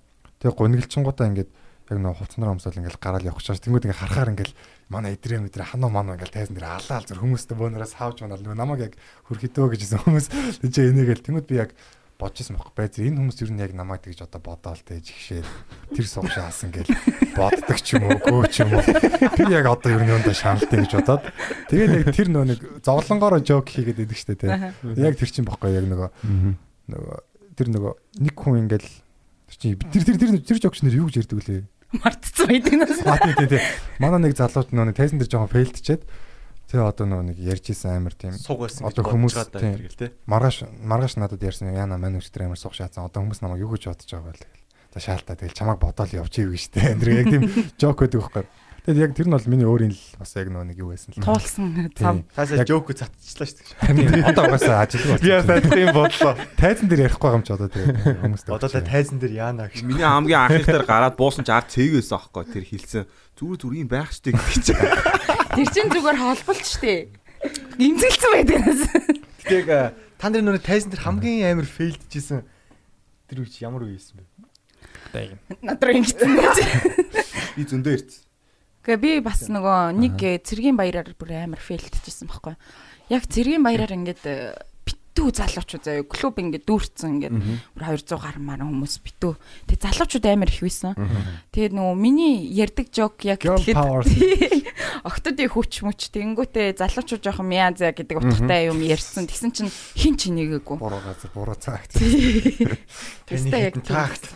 [0.42, 1.50] Тэгээ гуниглчингуудаа ингээд
[1.88, 4.52] яг нөгөө хувцснаар өмсөөл ингээд гараал явах чаас тэнгууд ингээд харахаар ингээд
[4.92, 8.60] манай идрээ мэдрээ ханаа манаа ингээд тайзан дээр алаал зүр хүмүүстэй бөөнөөс хааж манаа нөгөө
[8.60, 10.26] намайг яг хөрхөдөө гэжсэн хүмүүс
[10.68, 11.72] тийч энийгэл тэнгууд би яг
[12.18, 12.74] бодчихсон байхгүй.
[12.74, 15.42] Байз энэ хүмүүс ер нь яг намайг тэгж одоо бодоол тэ жигшээ
[15.94, 16.90] тэр сугшаасан гэл
[17.38, 18.82] боддог ч юм уу гөө ч юм уу.
[19.38, 21.30] Тэр яг одоо ер нь өндө шаналтай гэж бодоод.
[21.70, 25.78] Тэгээд яг тэр нөө нэг зовлонгоороо жок хийгээд идэг штэ тэ яг тэр чинь бохгүй
[25.78, 26.10] яг нөгөө
[26.90, 27.16] нөгөө
[27.54, 27.92] тэр нөгөө
[28.26, 28.90] нэг хүн ингээл
[29.46, 33.00] тэр чинь тэр тэр тэр тэр жокч нэр юу гэж ярьдаг лээ Мартцсан байдаг нас.
[33.06, 33.62] А тий тий
[33.96, 36.02] манай нэг залууд нөө тайзан дээр жоохон фейлдчихэд
[36.68, 39.00] тэгээ одоо нөө нэг ярьж исэн амар тийм Суг байсан бодож
[39.56, 39.72] тийм.
[39.72, 40.06] байгаа гэл те.
[40.28, 43.88] маргааш маргааш надад ярьсан яна маань өчтөр амар сух шаацсан одоо хүмүүс намайг юу гэж
[43.88, 44.46] бодож байгаа вэ.
[44.92, 46.96] За шаалтаа тэгэл чамайг бодоол явчих юу гэжтэй.
[47.00, 47.44] Тэр яг тийм
[47.80, 48.44] жок байдаг байхгүй.
[48.88, 51.20] Тэгээд яг тэр нь бол миний өөрийн л бас яг нөө нэг юу байсан л.
[51.20, 52.24] Туулсан цав.
[52.32, 54.32] Хаасаа жоок цатчихлаа шүү дээ.
[54.32, 56.32] Одоо угаасаа ажилгүй Би ясаа тийм бодлоо.
[56.56, 58.48] Тайзан дээр ярихгүй юм ч одоо тэгээд хүмүүстэй.
[58.48, 59.84] Одоо та тайзан дээр яана гэж.
[59.84, 63.04] Миний хамгийн анхных дээр гараад буусан ч ард цээгээс аахгүй тэр хилцэн.
[63.36, 64.66] Зүгээр зүгээр юм байх штеп гэж.
[64.72, 67.12] Тэр чин зүгээр холболт штэ.
[67.76, 68.82] Имзэлсэн байдгаас.
[69.44, 69.68] Тэг
[70.16, 72.40] та нарын нүрэ тайзан дээр хамгийн амар фейлдчихсэн
[73.28, 74.24] тэр үеч ямар үе байсан
[75.12, 75.36] бэ?
[75.60, 76.56] Надруу ингэсэн байж.
[77.52, 78.27] Би зөндөө ирсэн.
[78.88, 80.16] Гэхдээ би бас нөгөө нэг
[80.48, 82.56] цэргийн баяраар бүр амар фейлтчихсэн байхгүй.
[83.12, 84.56] Яг цэргийн баяраар ингээд э,
[84.88, 87.36] битүү залуучууд заяа клуб ингээд дүүрцэн ингээд
[87.76, 89.36] бүр 200 гаруй маран хүмүүс битүү.
[89.68, 90.96] Тэг залуучууд амар их байсан.
[91.52, 94.08] Тэгээд нөгөө миний ярддаг жок яг power.
[95.08, 99.28] октодын хүч мүч тэнгүүтээ залуучууд жоохон мяаза гэдэг утгатай юм ярьсан.
[99.28, 100.80] Тэгсэн чинь хин ч нэгээгүй.
[100.80, 101.60] буруу газар буруу.
[101.60, 101.84] Таны
[103.28, 104.32] Тэстэй яг таагт.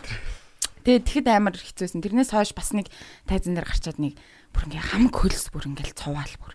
[0.83, 2.03] Тэгээд тэгэхэд амар хэцүүсэн.
[2.03, 2.91] Тэрнээс хойш бас нэг
[3.23, 4.19] тайзан дээр гарчаад нэг
[4.53, 6.53] бүр ингээ хамаг хөлс бүр ингээл цуваал бүр.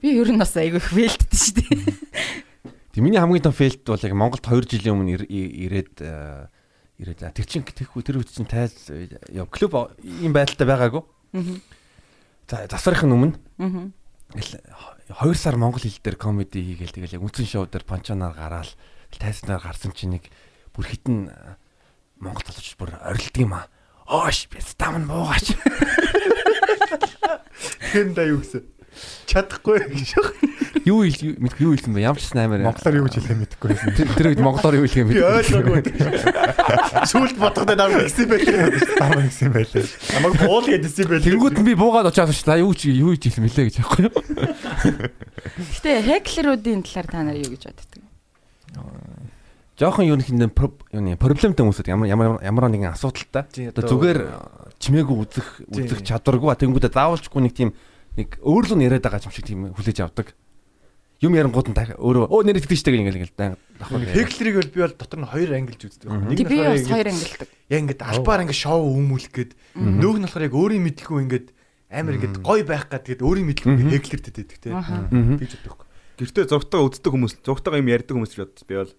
[0.00, 1.80] Би ер нь бас айгүй их вэлддээ шүү дээ.
[2.92, 6.50] Тэг миний хамгийн том фейлт бол яг Монголд 2 жилийн өмнө ирээд э,
[6.98, 8.90] ирээд тэр чин тэхүү тэр үед чин тайз
[9.30, 11.02] яв клуб ийм байдалтай байгаагүй.
[12.50, 13.38] За засварын өмнө
[14.34, 18.72] ингээл 2 сар монгол хэл дээр комеди хийгээл тэгэл яг үндсэн шоу дээр панчанаар гараал
[19.14, 20.26] тайзнаар гарсан чинь нэг
[20.74, 21.54] бүр хитэн э,
[22.18, 23.66] монгол залууч бүр орилдог юм аа.
[24.06, 25.54] Оош би стам нь буугаач.
[27.92, 28.64] Хэн да юу гэсэн?
[29.30, 30.18] Чадахгүй гэж.
[30.84, 32.02] Юу мэд юу илсэн бэ?
[32.02, 32.66] Ямар ч сан амар.
[32.66, 33.94] Монголоор юу гэж хэлэх мэдэхгүй байсан.
[33.94, 35.22] Тэр тэр үед монголоор юу хэлэх бэ?
[35.22, 35.80] ойлгоогүй.
[37.06, 38.82] Сүүлд бодохдоо намайг гисэн байлээ.
[38.82, 39.86] Стам гэсэн байлээ.
[39.86, 41.26] Намайг буул гэдсэн байлээ.
[41.30, 44.02] Тэнгүүд нь би буугаад очиад очиж та юу ч юу ч хэлсэн мөлий гэж байхгүй
[44.10, 44.14] юу?
[45.78, 48.02] Гэтэ хеклеруудын талаар та нар юу гэж боддог?
[49.80, 53.48] Жохон юу нэг юуны проблемтай хүмүүсүүд ямар ямар ямар нэгэн асуудалтай.
[53.72, 54.20] Зүгээр
[54.76, 57.72] чимээгүй үзэх үзэх чадваргүй тэнгүүдээ заавалчгүй нэг тийм
[58.12, 60.36] нэг өөрлөө нь яриад байгаа юм шиг тийм хүлээж авдаг.
[61.24, 64.04] Юм ярингууд нь өөрөө өө нэр итгэж штэ ингээл ингээл давхар.
[64.04, 66.08] Хеклерийг бол би бол дотор нь хоёр ангилж үздэг.
[66.12, 67.48] Нэг нь би бас хоёр ангилдаг.
[67.48, 71.46] яг ингээд албаар ингээд шоу өмүүлэх гээд нөгөөх нь болохоор яг өөрийн мэдлгүй ингээд
[71.88, 74.68] амар ингээд гоё байх гад тэгээд өөрийн мэдлгүй хеклертэй байдаг те.
[74.72, 75.88] Тэгж боддог.
[76.20, 78.92] Гэртээ зургтаа үздэг хүмүүс, зургтаа юм ярьдаг хүмүүс ч бодсон би бол.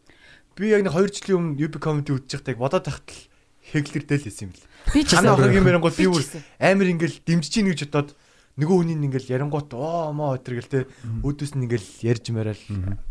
[0.61, 3.17] Би яг нэг 2 жилийн өмнө UB comedy үзэж байхдаа бодоод тахт л
[3.65, 4.69] хеклертэй л байсан юм бэл.
[4.93, 5.33] Би ч гэсэн.
[5.33, 6.23] охин юм ярингууд би бүр
[6.61, 8.13] амар ингээл дэмжиж ийн гэж бодоод
[8.61, 10.79] нөгөө хүний ингээл ярингууд оо моо өтер гэл те
[11.25, 12.61] өөдөөс нь ингээл ярьж мараал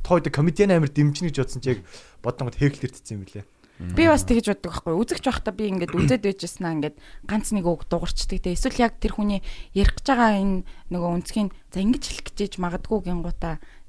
[0.06, 1.82] тоо өдө комедиан амар дэмжиж гэж бодсон чи яг
[2.22, 3.42] бодонгод хеклертсэн юм билээ.
[3.80, 4.92] Би бас тэгж боддог байхгүй.
[4.92, 8.52] Үзэгч байхдаа би ингээд үзээд байжсэн аа ингээд ганц нэг үг дуурчдаг те.
[8.52, 9.40] Эсвэл яг тэр хүний
[9.72, 13.00] ярих гэж байгаа энэ нөгөө өнцгийн за ингэж хэлэх гэж магадгүй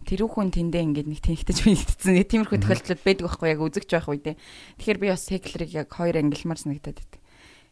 [0.01, 2.13] гингуудаа тэрүүхэн тэндээ ингээд нэг тэнхтэж мэдтсэн.
[2.17, 4.35] Нэг тиймэрхүү тохиолдлууд байдаг байхгүй яг үзэгч байх үедээ.
[4.81, 7.21] Тэгэхээр би бас хеклерийг яг хоёр ангилмаар санагдаад байдаг.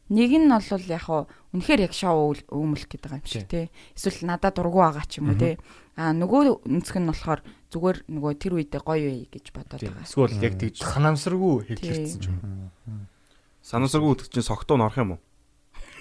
[0.09, 3.69] Нэг нь бол яг хуу үнэхээр яг шоу өмөлөх гэдэг байгаа юм шиг тий.
[3.97, 5.57] Эсвэл надад дургу байгаа ч юм уу тий.
[5.97, 10.05] А нөгөө өнцг нь болохоор зүгээр нөгөө тэр үедээ гоё вэ гэж бодоод байгаа.
[10.05, 12.37] Эсвэл яг тэгж санамсаргүй хеклертсэн ч юм.
[13.61, 15.21] Санасаргүй үтг чинь согтуу н орох юм уу?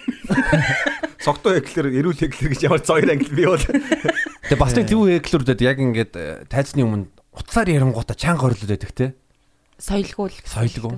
[1.19, 3.61] Согтуу эклэр, эрүүл эклэр гэж ямар цоор англи би бол.
[4.49, 7.05] Тэгээ бас нэг зөв эклүүдээд яг ингээд э, тайзны өмнө
[7.37, 9.13] утсаар ярингуудаа чанга орлоод байдаг те.
[9.77, 10.97] соёлгүй л Соёлгүй.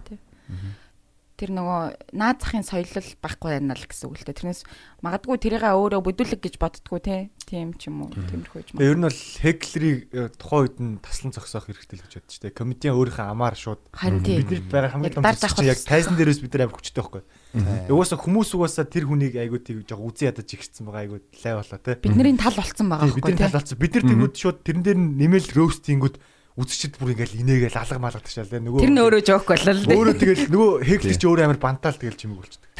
[1.36, 4.40] Тэр нөгөө наад захын соёлол байхгүй байна л гэсэн үг л дээ.
[4.40, 4.62] Тэрнээс
[5.04, 7.34] магадгүй тэрийгээ өөрөө бүдүүлэг гэж боддгоо тий.
[7.44, 8.14] Тийм ч юм уу.
[8.14, 8.78] Тиймэрхүү юм.
[8.78, 12.40] Тэгээ ер нь бол хеклерийг э, тухайн үед нь таслан зогсоох хэрэгтэй л гэж бодчих
[12.46, 12.56] тээ.
[12.56, 16.78] Комедиан өөрийнхөө амаар шууд биднэрт байгаа хамгийн том зүйл яг тайзан дээрээс бид нар амар
[16.78, 17.24] хүчтэй байхгүй.
[17.52, 21.80] Угаасаа хүмүүс угаасаа тэр хүнийг айгуу тийг жоо үзэн ядаж ихсэн байгаа айгуу лай болоо
[21.84, 22.00] те.
[22.00, 23.44] Бидний тал болцсон байгаа байхгүй бидний тий.
[23.44, 23.76] тал болсон.
[23.76, 26.16] Бид нар тэнгууд шууд тэрэн дээр нь нэмэл роустингүүд
[26.56, 28.64] үзчихэд бүр ингээл инээгээл алга малга ташаал те.
[28.64, 29.96] Нөгөө Тэр нь өөрөө жоок болол тий.
[30.00, 30.72] өөрөө тэгэл нөгөө
[31.20, 32.72] чи өөрөө амар бантаал тэгэл чимэг болчихдог.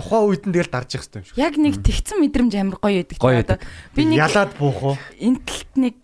[0.00, 1.36] Тухайн үед нь тэгэл дарж явах хэрэгтэй юм шиг.
[1.38, 3.18] Яг нэг тэгсэн мэдрэмж амар гоё байдаг.
[3.20, 3.58] Гоё Одоо
[3.94, 4.96] би нэг ялаад буух уу?
[5.20, 5.96] энэ талд нэг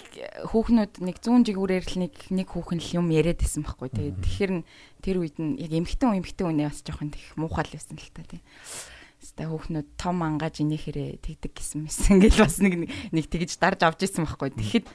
[0.53, 4.13] хүүхнүүд нэг 100 жигүүрээр л нэг нэг хүүхэн л юм яриад байсан байхгүй тий.
[4.13, 4.67] Тэгэхээр н-
[5.01, 8.23] тэр үед нь яг эмхтэн эмхтэн үнэ бас жоохон их муухай л байсан л та
[8.29, 8.41] тий.
[9.27, 12.75] Хэвээ хүүхнүүд том ангааж инээхэрээ тэгдэг гэсэн мэсэн ингээл бас нэг
[13.11, 14.53] нэг тэгж дарж авч исэн байхгүй.
[14.55, 14.87] Тэгэхэд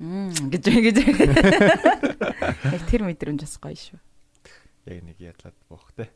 [0.00, 3.98] мм гэж гэж яг тэр мэдрэмж бас гоё шүү.
[4.88, 6.08] Яг нэг ялаад буух те.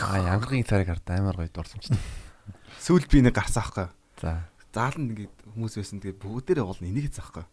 [0.00, 1.98] Аа янгаргийн царыг хард амар гоё дурсамжтай.
[2.84, 3.88] Сүүлд би нэг гарсан аахгүй.
[4.20, 4.48] За.
[4.74, 7.44] Заална ингээд хүмүүс байсан тэгээд бүгдээрээ гол нэгийг заахгүй.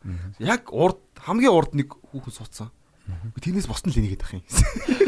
[0.42, 2.70] Яг урд хамгийн урд нэг хүүхэн суудсан.
[3.38, 4.44] Тэрнээс босн л нэгээд ах юм.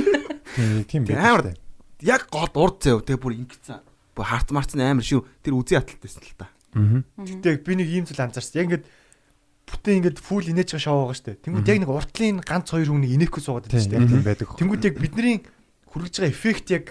[0.90, 1.58] Тийм Тийм амар
[2.04, 3.82] яг гол урд заяа тэгээ бүр ингэсэн.
[4.14, 5.26] Бүр харт марцсан амар шүү.
[5.42, 6.54] Тэр үзий хаталтайсэн л та.
[7.18, 8.62] Гэтэ би нэг ийм зүйл анзаарсан.
[8.62, 8.86] Яг ингээд
[9.66, 11.40] бүтэн ингээд фул инээж байгаа шоу байгаа штэ.
[11.42, 13.98] Тэнгүүд яг нэг уртлын ганц хоёр хүн нэг инээхгүй суугаад байдаг штэ.
[14.06, 14.48] тийм байдаг.
[14.60, 15.36] Тэнгүүд яг бидний
[15.90, 16.86] хүргэж байгаа эффект яг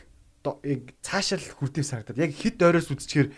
[0.67, 3.31] яг цаашаал хүрдэв санагдаад яг хит ойроос үзчихээр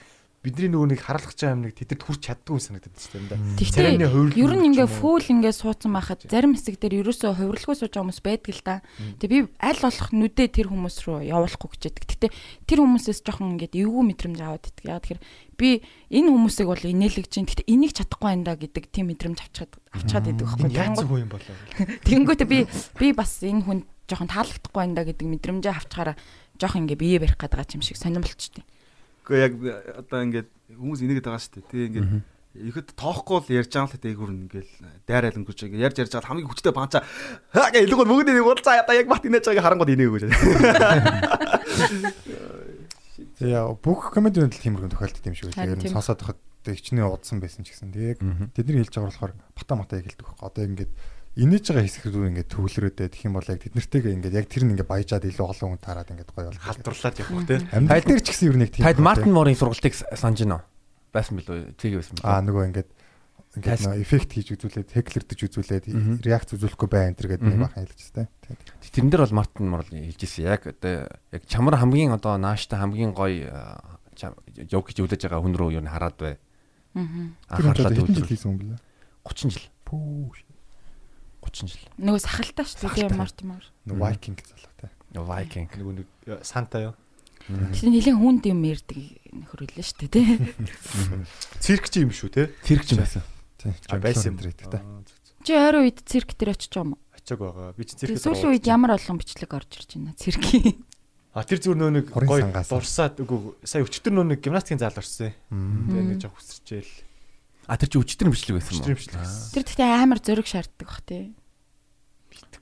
[0.45, 4.67] бидний нөгөө нэг байгаа юм нэг тэдэд хүрч чаддгүй санагдаад байна Царайны хувирлын ер нь
[4.77, 8.61] ингээ фул ингээ суудсан байхад зарим хэсэг дээр ерөөсөө хувирлгүй сууж байгаа хүмүүс байдаг л
[8.61, 8.85] да.
[9.25, 12.05] Тэгээ би аль болох нүдээ тэр хүмүүс рүү явуулахгүй гэж яддаг.
[12.13, 12.29] Гэтэ
[12.69, 14.85] тэр хүмүүсээс жоохон ингээд эвгүй мэдрэмж аваад иддэг.
[14.85, 15.25] Яа тэгэхээр
[15.57, 15.69] би
[16.13, 20.29] энэ хүмүүсийг бол инээлгэж чинь гэтэ энийг чадахгүй байна да гэдэг тийм мэдрэмж авчаад авчаад
[20.29, 21.09] идэг байхгүй.
[21.09, 21.57] Хүн юм болоо.
[22.05, 22.69] Тэнгүүтээ би
[23.01, 26.17] би бас энэ хүн жоохон таалагдахгүй байна да гэдэг мэдрэмжээ авчаараа
[26.61, 28.65] жоохон ингээ бие барих гэдэг юм шиг сонирмолчтой.
[29.25, 29.55] Гэхдээ яг
[30.05, 31.71] одоо ингээд хүмүүс инээгээд байгаа шүү дээ.
[31.71, 32.09] Тэг ингээд
[32.55, 34.71] ихэд тоохгүй л ярьж байгаа л дээгүүр ингээл
[35.11, 37.03] дайраал өнгөрч ингээд ярьж ярьж байгаа хамгийн хүчтэй панча
[37.51, 40.31] хаа гэ илгүүр мөгөд нэг уулзаа ята яг бат инээж байгааг харангууд инээгөө гэж.
[43.43, 45.51] Тэгээ бүх комедиуд л тиймэрхүү тохиолддог юм шиг.
[45.51, 47.91] Харин Ер нь сонсоод байхад хичнээн удсан байсан ч гэсэн.
[47.91, 48.23] Тэгээ яг
[48.55, 50.47] тэдний хэлж байгаа болохоор бата мата яг хэлдэг байхгүй.
[50.47, 50.95] Одоо ингээд
[51.35, 54.73] инээж байгаа хэсэг рүү ингээд төвлөрөөдөө тэгэх юм бол яг тэднэртэйгээ ингээд яг тэр нь
[54.79, 56.63] ингээд баяжаад илүү олон хүн таарад ингээд гоё бол.
[56.63, 57.57] Халдварлаад явах те.
[57.75, 58.87] Амьд дээр ч гэсэн нь яг тийм.
[58.87, 60.65] Тад Мартин Морын сургалтыг санаж байна уу?
[61.11, 61.75] Байсан билүү?
[61.75, 62.47] Тийг байсан Аа билүү?
[62.55, 62.91] нөгөө ингээд
[63.59, 65.85] ингээд нөө эффект хийж үзүүлээд хеклэрдэж үзүүлээд
[66.23, 68.27] реакц үзүүлэхгүй бай энэ төр гэдэг нэг бахан хэлж тээ.
[68.95, 70.47] Тэрэн дээр бол Мартин Мор хэлж ирсэн.
[70.47, 73.51] Яг одоо яг чамар хамгийн одоо нааштай хамгийн гоё
[74.15, 76.35] ёг гэж үлээж байгаа хүн рүү юу н хараад бай.
[76.95, 77.35] Аа.
[77.59, 78.79] Анхаарлаа хийсэн юм бэ?
[79.27, 79.67] 30 жил.
[79.87, 80.54] Пүү.
[81.45, 81.85] 30 жил.
[82.01, 83.15] Нөгөө сахалтай шүү дээ.
[83.19, 83.65] Мартимор.
[83.85, 84.91] Нөгөө Viking залуутай.
[85.15, 85.69] Viking.
[85.79, 86.09] Нөгөө нэг
[86.45, 86.95] санта юу.
[87.45, 88.99] Тэр нэлийн хүнд юм ярддаг
[89.37, 90.27] нөхрөлөө шүү дээ тий.
[91.61, 92.49] Циркч юм шүү те.
[92.65, 93.23] Циркч юм байсан.
[93.61, 93.75] Тийм.
[93.89, 94.41] А, байсан юм.
[94.41, 94.81] гэдэг та.
[95.45, 97.01] Чи ойрын үед цирк дээр очиж байгаа юм уу?
[97.13, 97.73] Очог байгаа.
[97.77, 98.25] Би чи Тэгээ циркэд.
[98.25, 100.81] сүүлийн үед ямар олон бичлэг орж ирж байна циркийн.
[101.37, 105.37] А тэр зүгээр нөө нэг гой дурсаад үгүй сая өчтөр нөө нэг гимнастикийн зал орсон.
[105.53, 106.93] Тэгээ нэг жоох хүсэрчээл.
[107.67, 109.25] А тэр чи өчтөр бичлэг байсан Өчтөр юм бичлэг уу?
[109.25, 109.53] байсан.
[109.57, 111.33] Тэр тэгтээ амар зөриг шаарддаг бах тий.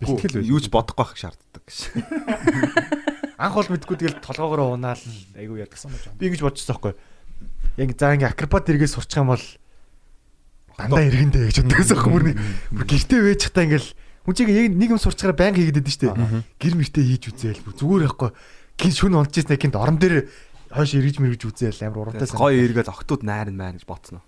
[0.02, 1.78] Бэлтгэл Юу ч бодохгүй байх шаарддаг гэж.
[3.38, 5.02] Анх бол мэдгүй тэгэл толгоогоороо унаал
[5.34, 6.14] айгу ядгсан мэж.
[6.18, 6.94] Би ингэж бодчихсон байхгүй.
[7.78, 9.44] Яг за ингээ акробат эргээ сурчих юм бол
[10.78, 12.22] дандаа эргэндээ гэж боддогсон байхгүй.
[12.30, 12.38] Нэг
[12.70, 13.90] бүр гэртээ вээж хата ингээл
[14.22, 16.46] хүн чинь яг нэг юм сурчаараа байнга хийгээд байдаг шүү дээ.
[16.62, 18.30] Гэр мөртөө хийж үзээл зүгээр байхгүй.
[18.78, 20.30] Гин шүн унтчихсан гинт орон дээр
[20.70, 22.38] хойш эргэж мэргэж үзээл амар урамтай сан.
[22.38, 24.26] Гоё эргээд октод найрн маань гэж бодсон уу?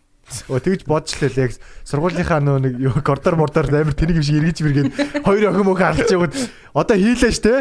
[0.49, 1.53] Оо тэгж бодчихлээ л яг.
[1.85, 4.91] Сургуулийнхаа нөө нэг юу кордор мордор амар тэнийг юм шиг эргэж мэргээд
[5.25, 6.35] хоёр охин мөх харалж яваад.
[6.75, 7.53] Одоо хийлээ штэ.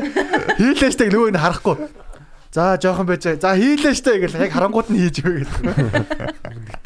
[0.58, 1.76] Хийлээ штэ нөгөө нь харахгүй.
[2.54, 4.40] За жоохон байж за хийлээ штэ гэл.
[4.42, 5.58] Яг харангууд нь хийж өгөө гэдэг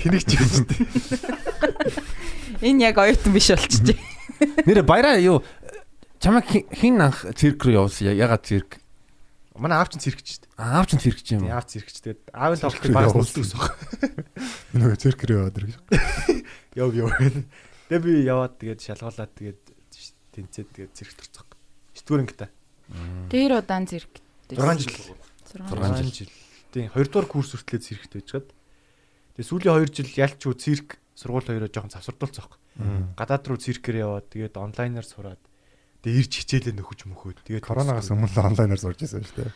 [0.02, 0.76] тэнийг ч юм штэ.
[2.66, 3.98] Энэ яг оюутан биш болчихжээ.
[4.66, 5.44] Нэр баяраа юу?
[6.18, 8.10] Чамайг хин- анх цирк руу явуулсан?
[8.18, 8.82] Ягаад цирк?
[9.60, 11.46] Манай аав чинь циркч штэ А, Аав чинь циркч юм.
[11.50, 13.44] аав циркч тэгээд аавын тоглолтыг явуулсан.
[13.44, 13.60] нөлдөг гэсэн
[14.78, 15.78] Нөгөө циркэр яваад ирэх.
[16.82, 17.10] яв яв
[17.90, 19.60] тэгээд би яваад тэгээд шалгуулаад тэгээд
[20.38, 21.46] тэнцээд тэгээд циркт орцох
[21.98, 22.50] 9 дугаар ангитай
[23.34, 24.12] Тэр удаан цирк.
[24.48, 24.96] 6 жил
[25.52, 26.32] 6 6 жил.
[26.72, 28.48] Тийм 2 дугаар курс хүртлээр циркт байжгаад.
[29.36, 32.48] Тэгээ сүүлийн 2 жил ялч уу цирк сургууль хоёроо жоохон завсардуулцах.
[33.18, 35.42] Гадаад руу циркээр яваад тэгээд онлайнаар сураад
[36.08, 39.52] тэгээ ирж хичээлээ нөхөж мөхөөд тэгээд Коронавигаас өмнө онлайнаар сурж байсан шүү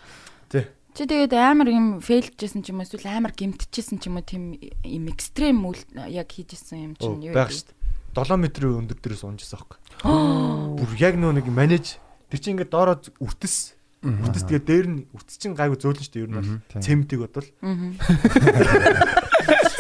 [0.52, 0.68] дээ.
[0.92, 4.60] Чи тэгээд амар юм фейлжсэн ч юм уу эсвэл амар гимтчихсэн ч юм уу тийм
[4.84, 5.80] юм экстрем үйл
[6.12, 7.80] яг хийжсэн юм чинь юу байх шүү дээ.
[8.12, 9.80] 7 м-ийн өндөр дээрээс унжсан аахгүй.
[10.84, 11.96] Бүр яг нөө нэг манеж
[12.28, 13.80] тэр чинь ингээд доороо үртэс.
[14.04, 16.24] Үртэс тэгээд дээр нь үртэс чинь гайгүй зөөлөн шүү дээ.
[16.28, 17.48] Ер нь бол цемтиг бодвол.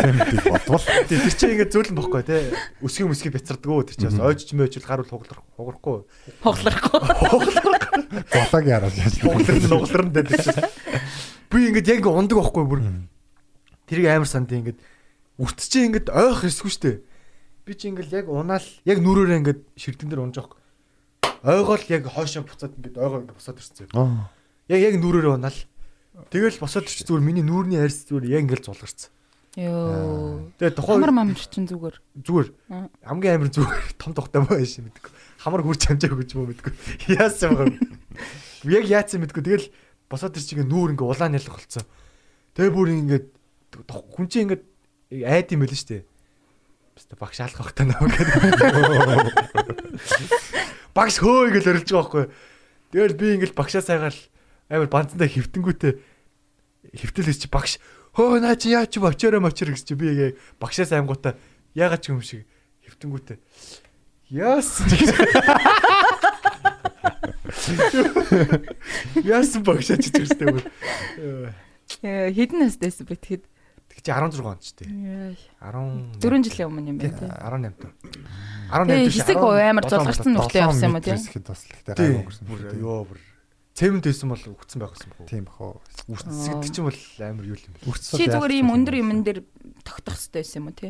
[0.01, 2.49] Цемтиг бодвол Тэгээд тэр чинь ингээд зөөлөн бохгүй те.
[2.81, 6.09] Өсгий мөсгий бяцардгөө тэр чинь бас ойж ч мөж гаруул хуглах хугарахгүй.
[8.97, 9.15] Яаж.
[9.21, 10.65] Хуглар нь нуглар нь дээр чинь.
[11.53, 12.81] Би ингээд яг ундаг байхгүй бүр.
[13.85, 14.79] Тэрийг амар санд ингээд
[15.57, 16.95] чинь ингээд ойх эсгүй дээ.
[17.65, 20.57] Би чи ингээд яг унаал яг нүрээрээ ингээд ширтэн дээр унж байгаа.
[21.45, 23.91] Ойгоол яг хоошоо буцаад ингээд ойгоо ингээд босоод ирсэн.
[23.93, 24.33] Аа.
[24.65, 25.59] Яг яг нүрээрээ унаал.
[26.33, 29.13] Тэгэл босоод ирчих зүгээр миний нүрний арьс зүгээр яг ингээд зулгарсан.
[29.59, 30.47] Йоо.
[30.55, 31.95] Тэгээ тухайн Хамар мамар чинь зүгээр.
[32.23, 32.47] зүгээр
[33.03, 35.11] хамгийн амар зүгээр том тухтай мөн шин мэдгүй.
[35.43, 36.71] Хамар хурц хамжаагүй ч юм мэдгүй.
[37.19, 37.75] Яасан юм.
[38.71, 39.43] Яг яатсан мэдгүй.
[39.43, 39.67] Тэгэл
[40.07, 41.83] босоод ир чигээ нүүр ингээ улаан ялах болцсон.
[42.55, 43.27] Тэгээ бүр ингээд
[43.91, 44.63] хүн чинь ингээд
[45.27, 46.07] айд юм байл дээ.
[46.95, 49.35] Баста багш алах багтаа наа гэдэг.
[50.95, 52.25] Багш хөөе гэж орилж байгаа байхгүй.
[52.91, 54.19] Тэгэл би ингээд багшаа сайгаал
[54.67, 55.93] амар банцандаа хөвтөнгүүтээ
[56.99, 57.79] хөвтөлөөс чи багш
[58.15, 61.35] хөө наа чи яа чи бочороо мочор гэж чи би яг багшаа саймгуудаа
[61.75, 62.43] яагаад ч юм шиг
[62.87, 63.37] хөвтөнгүүтээ
[64.35, 64.83] яас
[69.23, 70.63] яасан багшаа чи чигстэй бүр
[72.01, 73.43] Яа, Хэдэн настай бэ тэгэхэд?
[73.91, 77.27] тэг чи 16 онд ч тий Яа, 10 4 жилийн өмнө юм байна тий.
[77.27, 77.91] 18 дөө.
[78.71, 81.15] Тэгээ хэсэг амар зулгарсан нүхтэй явсан юм уу тий?
[81.19, 81.91] Тэгэхэд бас л Тий.
[81.91, 82.45] гайгүй өнгөрсөн.
[82.47, 83.19] Бүр ёо бүр
[83.73, 85.27] цемент байсан бол өгцөн байх гэсэн бохоо.
[85.31, 85.71] Тийм бахоо.
[86.11, 87.87] Үрцсэгдэг чинь бол амар юу юм бэ?
[87.87, 89.39] Үрцс Чи зүгээр ийм өндөр юмн дээр
[89.83, 90.89] тогтох хэрэгтэй байсан юм уу те?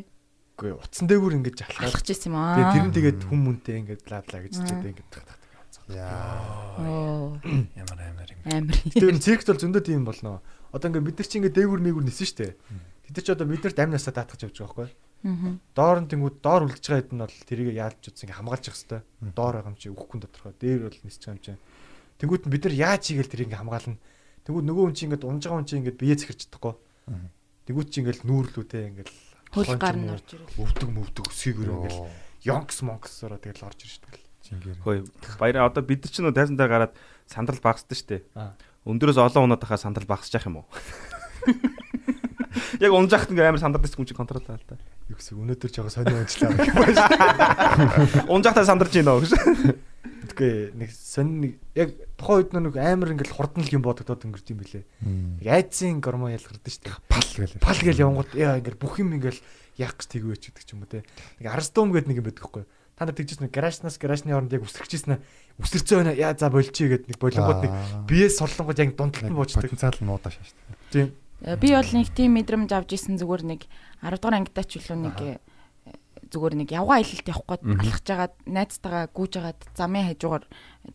[0.58, 1.58] Үгүй утсан дээгүүр ингэж.
[1.82, 2.74] Алхаж ирсэн юм Тэгээ аа.
[2.76, 5.38] тэр нь тэгээд хүм мүнтэй ингэж бла гэж хэлээд ингэж тах тах.
[5.92, 6.78] Яа.
[6.80, 7.36] Оо,
[7.76, 8.40] Ямар амар юм.
[8.46, 8.78] амар.
[8.94, 10.40] Тэр циркт бол зөндөө тийм болно.
[10.72, 12.56] Одоо ингээ бид нар чи ингээ дээгүүр мэгүүр нисэн штэ.
[13.10, 14.90] Тэд нар ч одоо биднэрт амнасаа даатгаж явж байгаа байхгүй.
[15.22, 15.58] Аа.
[15.76, 18.80] Доор нь тэнгууд доор үлдэж байгаа хэд нь бол тэрийг яалж утсан ингээ хамгаалж явах
[18.80, 19.36] хэвээр.
[19.36, 20.54] Доор байгаа юм чи өгөхгүй тодорхой.
[20.62, 21.52] Дээр бол байгаа юм чи.
[22.22, 23.98] Тэнгууд нь бид нар яаж хийгээл тэрийг ингээ хамгаална.
[24.46, 26.74] Тэнгууд нөгөө хүн чи ингээ унж байгаа хүн чи ингээ бие зэхэрч чадахгүй.
[27.66, 29.14] Тэнгууд чи ингээл нүүрлүүтэй ингээл
[29.52, 30.54] Хөл гар нь орж ирэл.
[30.62, 32.02] өвдөг мөвдөг өсгийгөр ингээл
[32.46, 34.26] ёнкс монксороо тэгэл орж ирж тэгэл.
[34.86, 35.02] Хөөе.
[35.42, 36.94] Баяраа одоо бид нар ч нөө тайзан дээр гараад
[37.28, 38.24] сандрал багсдаг штэ.
[38.88, 40.68] Өндөрөөс олон унаад хахаа сандрал багсаж явах юм уу?
[42.80, 44.80] Яг унж яхад ингээм амар сандардаг хүн чи контрол таа л та.
[45.12, 48.26] Юу гэсэн өнөөдөр жоо сонио унжлаа гэх юм байна.
[48.32, 49.32] Унж яхад сандарч гинөө гэж.
[50.32, 54.60] Үгүй нэг сонь яг тухайн үед нэг амар ингээл хурдан л юм бодогдоод өнгөрд юм
[54.64, 54.84] бэлээ.
[55.44, 56.98] Нэг айдсын гормон ялгардаг шүү дээ.
[57.12, 57.60] Пал гээл.
[57.60, 59.42] Пал гээл явангууд яа ингээл бүх юм ингээл
[59.78, 61.04] яах гэж тэгвэж гэдэг ч юм уу те.
[61.42, 62.64] Нэг арстум гэдэг нэг юм байдаг хгүй.
[62.96, 65.20] Та нар тэгжсэн нэг гаражнаас гаражны оронд яг үсэрчээсэн
[65.60, 66.14] үсэрцээ байна.
[66.14, 67.74] Яа за болчих гэдэг нэг болонгууд нэг
[68.08, 69.66] биеэс сорлонгууд яг дундалт нь бууждаг.
[69.66, 70.54] Потенциал нь нуудаа шааш.
[70.94, 71.12] Тийм.
[71.42, 73.62] Э, Би бол нэг тийм мэдрэмж авч исэн зүгээр нэг
[74.06, 75.18] 10 дугаар ангидаа ч үлээ нэг
[76.32, 80.44] зүгээр нэг явгаа аялалт явах гээд алхаж жагаад найзтайгаа гүйж жагаад замын хажуугаар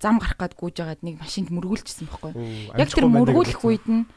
[0.01, 2.33] зам гарах гээд гүйж жагаад нэг машинд мөргүүлчихсэн байхгүй.
[2.81, 4.09] Яг тэр мөргүүлэх үед нь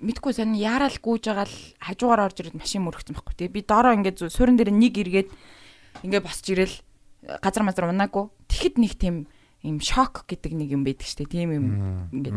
[0.00, 3.34] мэдгүй сайн яарал гүйж байгаа л хажуугаар орж ирээд машин мөргөцсөн байхгүй.
[3.36, 5.28] Тэгээ би доороо ингээд зу- суурин дээр нэг эргээд
[6.04, 6.76] ингээд босч ирэл
[7.44, 8.28] газар мазар унаагүй.
[8.48, 9.16] Тэгэхэд нэг тийм
[9.60, 11.28] юм шок гэдэг нэг юм байдаг штэ.
[11.28, 11.66] Тийм юм
[12.16, 12.36] ингээд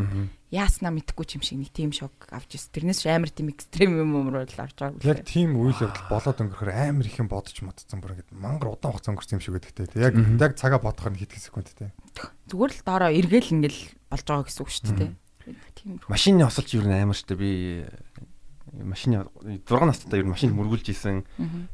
[0.52, 2.76] яаснаа мэдхгүй ч юм шиг нэг тийм шок авч ирсэн.
[2.76, 5.00] Тэрнээс амар тийм экстрем юм өмрөл авч байгаа.
[5.00, 8.92] Яг тийм үйл явдал болоод өнгөрөхөр амар их юм бодож модцсон бүр ингэ мангар удаан
[8.92, 10.04] хугацаа өнгөрсөн юм шиг байдаг те.
[10.04, 11.96] Яг яг цагаа бодохоор хэдхэн секунд те.
[12.52, 13.82] зүгээр л доороо эргээл ингээл
[14.12, 15.12] болж байгаа гэсэн үг шүү дээ.
[15.80, 16.00] Тийм.
[16.12, 17.88] Машины осолч юу нээр амар штэ би
[18.74, 21.22] машины 6 настай ер нь машин мөргүүлж исэн.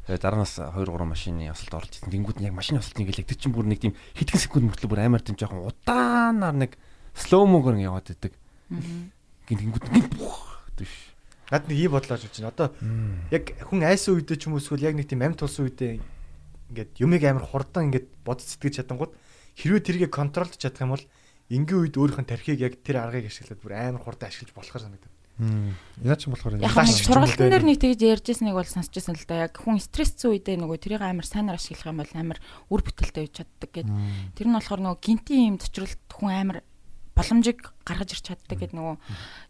[0.04, 2.12] Тэгээ дараа нас 2 3 машины осолд орж исэн.
[2.12, 4.90] Тэнгүүд нь яг машины осолт ингээл яг тэр чинь бүр нэг тийм хэдхэн секунд мөртлөө
[4.92, 6.76] бүр амар тийм жоохон удаанаар нэг
[7.16, 8.36] слоумогоор яваад идэг.
[9.48, 11.16] Гингүүд нэг бух тийш.
[11.48, 12.52] Над нэг ий бодлоо гэж байна.
[12.52, 12.68] Одоо
[13.32, 15.98] яг хүн айсан үедээ ч юм уу эсвэл яг нэг тийм амт тулсан үедээ
[16.70, 19.16] ингээд юмыг амар хурдан ингээд бодож сэтгэж чадангууд
[19.58, 21.04] хэрвээ тэрийг контролж чадах юм бол
[21.50, 25.10] энгийн үед өөрийнх нь тархийг яг тэр аргыг ашиглаад бүр амар хурдан ашиглаж болохоор санагдав.
[25.40, 27.52] Яа ч юм болохоор Яг сургалтын дээ.
[27.56, 29.48] дээр нэг тэгж ярьжсэнийг бол сонсчихсан л да.
[29.48, 33.34] Яг хүн стрессцэн үедээ нөгөө тэрийг амар сайнаар ашиглах юм бол амар үр бүтээлтэй байж
[33.40, 33.88] чаддаг гэд.
[34.36, 36.58] Тэр нь болохоор нөгөө гинтийн юм зочролт хүн амар
[37.20, 38.96] боломжийг гаргаж ирч чаддаг гэд нөгөө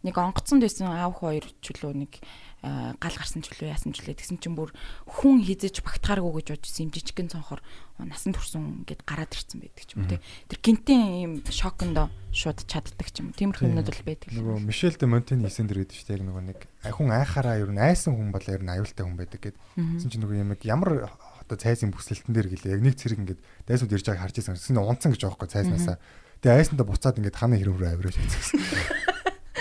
[0.06, 2.24] нэг онгоцонд байсан аав хоёр чөлөө нэг э,
[2.60, 4.72] гал гарсан чөлөө яасан чөлөө тэгсэн чинь бүр
[5.08, 7.64] хүн хизэж багтахааргүй гэж бодсон юм жижигхэн цонхоор
[8.04, 10.20] насан турсан гэд гараад ирсэн байдаг ч юм те.
[10.52, 13.32] Тэр гинтийн юм шокондо шууд чаддаг ч юм.
[13.32, 14.28] Тиймэрхүү юмнууд бол байдаг.
[14.28, 17.80] нөгөө Мишель де Монтен хийсэн дэр гэдэг чинь яг нөгөө нэг хүн айхаараа ер нь
[17.80, 19.56] айсан хүн бол ер нь аюултай хүн байдаг гэд.
[19.80, 21.08] Тэгсэн чинь нөгөө юм ямар
[21.40, 24.56] одоо цайзын бүсэлтэн дээр гэлээ яг нэг цэрэг ингээд дайсууд ирж байгааг харж байсан.
[24.60, 25.96] Тэгсэн унцсан гэж байхгүй цайзнасаа.
[26.44, 28.60] Тэгээ айсандаа буцаад ингээд хана хэрэг рүү авираж байсан.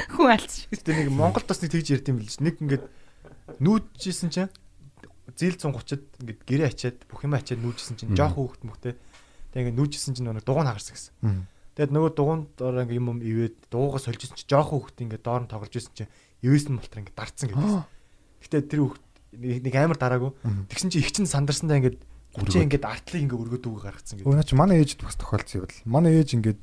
[0.10, 0.74] Хүн алц шиг.
[0.74, 2.36] Гэтэ нэг Монголд бас нэг тэгж ярьд юм билж.
[2.41, 2.86] Нэг ингээд
[3.62, 4.52] нүүдчихсэн чинь
[5.38, 8.98] зээл 130-д ингээд гэрээ ачаад бүх юм ачаад нүүжсэн чинь жоох хөөхт мөхтэй.
[9.54, 11.13] Тэгээ ингээд нүүжсэн чинь нөгөө дугуй хагарсан гэсэн.
[11.80, 15.48] Тэгэд нөгөө дугуунд доор ингээд юм юм ивээд дугуугаа сольжсэн чинь жоох хөөхт ингээд доор
[15.48, 16.12] нь тоглож исэн чинь
[16.43, 17.88] ивээсэн болтор ингээд дарцсан гэдэг.
[18.43, 19.06] Гэтэ тэр хөөхт
[19.39, 20.32] нэг нэг амар дараагүй.
[20.67, 21.98] Тэгсэн чинь их чинь сандарсандаа ингээд
[22.36, 24.28] гүчээ ингээд артлыг ингээд өргөд үгүй гаргацсан гэдэг.
[24.28, 25.78] Өөний чи манай ээжд бас тохиолдсон юм бол.
[25.88, 26.62] Манай ээж ингээд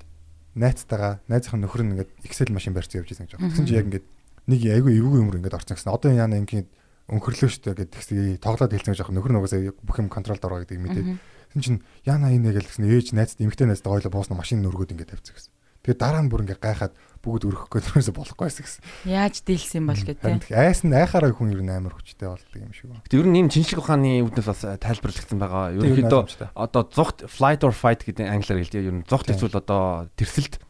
[0.57, 3.53] найзтайгаа найзынхаа нөхөр нь ингээд Excel машин барьсан явж байсан гэж байна.
[3.53, 4.07] Тэгсэн чи яг ингээд
[4.49, 5.93] нэг айгүй эвгүй юмр ингээд орсон гэсэн.
[5.93, 6.69] Одоо яана ингээд
[7.13, 9.17] өнхөрлөө штэ гэдэг тэгсээ тоглоод хэлсэн гэж байгаа.
[9.21, 11.05] Нөхөр нь угаасаа бүх юм контролд ороо гэдэг мэдээ.
[11.53, 15.13] Тэгсэн чинь яана энэ гэж гэсэн ээж найзд эмэгтэй найзтай ойлоо боосна машин нөргөөд ингээд
[15.15, 15.56] тавьчихсан гэсэн.
[15.87, 18.83] Тэгээ дараа нь бүр ингээд гайхаад бүгд өрөхгүй тэрнээс болохгүй байсан гэсэн.
[19.07, 20.51] Яаж дийлсэн юм бол гэдэг.
[20.51, 23.03] айс нь айхаараа хүн ер нь амар хүчтэй болдог юм шиг байна.
[23.07, 25.75] Гэтэ ер нь ийм чиншиг ухааны үүднээс бас тайлбарлагдсан байгаа.
[25.75, 26.23] Ерөнхийдөө
[26.55, 28.83] одоо зүгт flight or fight гэдэг англиар хэлдэг.
[28.83, 30.63] Ер нь зүгт эсвэл одоо тэрсэлт.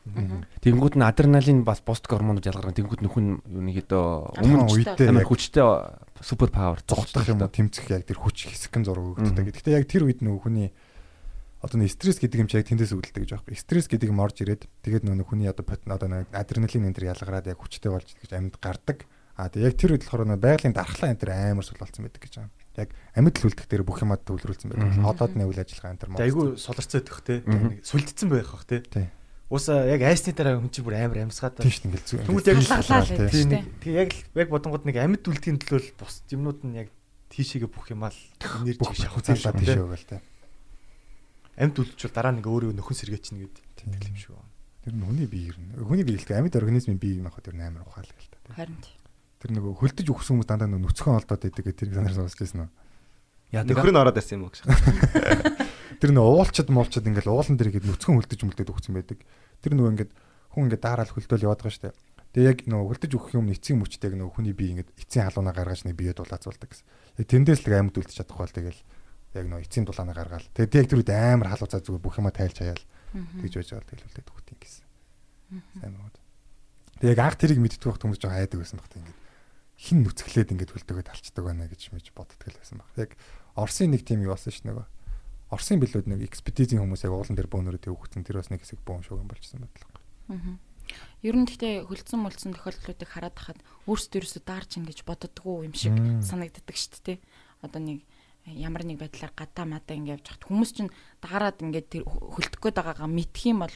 [0.64, 2.72] Тэнгүүд нь адреналин бас бусд гормонууд ялгарна.
[2.72, 4.04] Тэнгүүд нөхөн ерөнхийдөө
[4.40, 5.64] өмнө Өмнө үедээ амар хүчтэй
[6.24, 9.52] супер павер зогтох юм уу тэмцэх яг тэр хүч хэсэгэн зураг өгдөг.
[9.52, 10.72] Гэхдээ яг тэр үед нөгөө хүний
[11.66, 13.42] одоо нэг стресс гэдэг юм чи яг тэндээс үүдэлдэг гэж юм.
[13.58, 17.50] Стресс гэдэг юм орж ирээд тэгээд нөгөө хүний одоо одоо нэг адреналин энэ төр ялгараад
[17.50, 19.02] яг хүчтэй болж гэж амьд гардаг.
[19.34, 22.22] А тэгээд яг тэр үед болохоор нөгөө байгалийн дархлаа энэ төр амар сул болсон байдаг
[22.22, 22.54] гэж байгаа юм.
[22.78, 25.02] Яг амьд л үлдэх дээр бүх юмад төвлөрүүлсэн байдаг.
[25.02, 27.34] Одоод нэг үйл ажиллагаа энэ төр Тэгээ айгүй солорцоо идэх те.
[27.84, 28.80] Сүлдсэн байх бах те.
[28.86, 29.06] Тий.
[29.52, 31.60] Уусаа яг айсны дараа хүн чинь бүр амар амьсгаад.
[31.60, 32.26] тийм шүү дээ.
[32.26, 33.30] Тэгмүүд яг л.
[33.30, 36.76] Тийм нэг тэгээ яг л яг бодонгууд нэг амьд үлдэхин төлөө л бус юмнууд нь
[36.82, 36.88] яг
[37.30, 40.20] тийшээгээ бүх юмаа л энержи бүх шахах шахацаалаа тийш өгөөл тий.
[41.56, 44.52] Амьд үлдчихвэл дараа нэг өөрөө нөхөн сэргээч чинь гэдэг юм шиг байна.
[44.84, 45.72] Тэр нь хүний бие нь.
[45.80, 48.54] Хүний бие л амьд организмын бие юм ахад тэр нь амар ухаал гэл та.
[48.54, 48.76] Харин.
[49.40, 52.70] Тэр нөгөө хөлдөж өгсөн хүмүүс дандаа нүцгэн олдоод байдаг гэх тэр санаар сонсч байсан уу?
[53.50, 53.72] Яадаг.
[53.72, 54.62] Нөхөр нь ороод ирсэн юм уу гэж.
[56.00, 59.18] Тэр нөгөө уулчад муулчад ингээл уулан дээр ихэд нүцгэн хөлдөж мөлдөд өгсөн байдаг.
[59.64, 60.12] Тэр нөгөө ингээд
[60.52, 61.96] хүн ингээд daarаал хөлдөөл яваад байгаа шүү дээ.
[62.36, 65.88] Тэгээ яг нөгөө хөлдөж өгөх юм эцсийн мөчтэйг нөгөө хүний бие ингээд эцсийн халуунаа гаргаж
[65.88, 66.84] нэг биеэ дулаацуулдаг гэсэн.
[67.24, 68.80] Тэндээс л амьд үлдчих чадахгүй бол тэгэл
[69.34, 70.48] яг нөгөө эцсийн дулаанаа гаргаал.
[70.54, 72.84] Тэгээ яг тэр үед амар халууцаа зүгээр бүх юма тайлж хаяал
[73.42, 74.86] тэгж байж байгаа тэгэл үлдээд өгтийн гэсэн.
[75.80, 76.10] Сайн уу.
[77.00, 79.24] Тэгээ яг анх тэрийг мэддэг байх хүмүүс жоо хайдаг байсан баг тийм ингээд
[79.76, 82.88] хин нүцгэлээд ингээд хөлдөгөө талчдаг байна гэж мэж боддог л байсан баг.
[82.96, 83.12] Яг
[83.52, 84.86] Орсын нэг тим юу болсон ш нөгөө
[85.52, 89.04] Орсын билүүд нэг экспедицийн хүмүүс яг уулан дээр бөөнөрөө төвөгцсөн тэр бас нэг хэсэг бөөн
[89.04, 90.00] шуган болчихсон байдаг.
[90.32, 90.56] Аа.
[91.20, 93.60] Ер нь гэхдээ хөлдсөн мөлдсөн тохиолдлуудыг хараад хахад
[93.90, 97.18] өөрсдөө ерөөсө даарч ин гэж боддгоо юм шиг санагддаг шүү дээ.
[97.62, 98.00] Одоо нэг
[98.54, 102.78] ямар нэг байдлаар гадаа мадаа ингэ явж хат хүмүүс чинь даарад ингээд тэр хөлдөх гээд
[102.78, 103.74] байгаагаа мэдх юм бол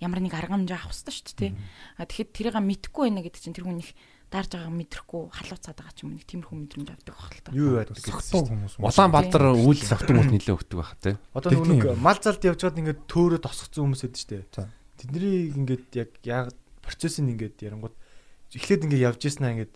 [0.00, 1.52] ямар нэг аргамж авах хэрэгтэй шүү дээ.
[2.00, 3.92] А тэгэхэд тэрийг мэдхгүй байна гэдэг чинь тэр хүн их
[4.32, 7.50] даарж байгааг мэдрэхгүй халууцаад байгаа ч юм уу нэг тиймэрхүү мэдрэмж авдаг байх л та.
[7.54, 8.74] Юу байдаг Согтуу хүмүүс.
[8.82, 11.14] Улаанбаатар үйл согтмол нөлөө өгдөг байх тий.
[11.30, 14.42] Одоо нэг мал залд явж байгаад ингээд төөрөө тосгоцсон хүмүүс дээ.
[14.50, 14.66] За.
[14.98, 16.46] Тэднийг ингээд яг яг
[16.82, 17.94] процессыг ингээд ярангууд
[18.50, 19.72] эхлээд ингээд явж ийснаа ингээд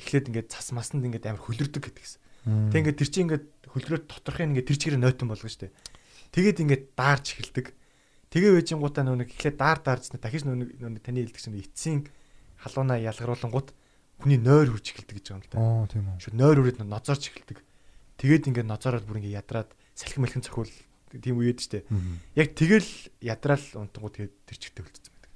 [0.00, 2.20] эхлээд ингээд цас масанд ингээд амар хөлөрдөг гэдэг гэсэн.
[2.72, 5.74] Тэг ингээд тэр чинь ингээд хөлрөөд доторхын ингээд тэр чигээр нойтон болгоно шүү дээ.
[6.34, 7.66] Тэгээд ингээд даарч эхэлдэг.
[8.30, 12.00] Тэгээ вэжингуудаа нөгөө нэг эхлээд даар даарчна дахиж нөгөө нэг таны хэлдэг чинь эцсийн
[12.62, 13.74] халуунаа ялгаруулангууд
[14.22, 15.58] хүний нойр үрж эхэлдэг гэж байгаа юм л да.
[15.58, 16.22] Оо тийм үү.
[16.22, 17.58] Шү нойр үрээд ноцоорч эхэлдэг.
[18.20, 20.70] Тэгээд ингээд ноцоороод бүр ингээд ядраад салхи мэлхэн цохиул
[21.18, 21.88] тийм үед штэ.
[22.36, 22.90] Яг тэгэл
[23.24, 25.32] ядраал унтангууд тэгээд тэр чигтээ үлдсэн байдаг.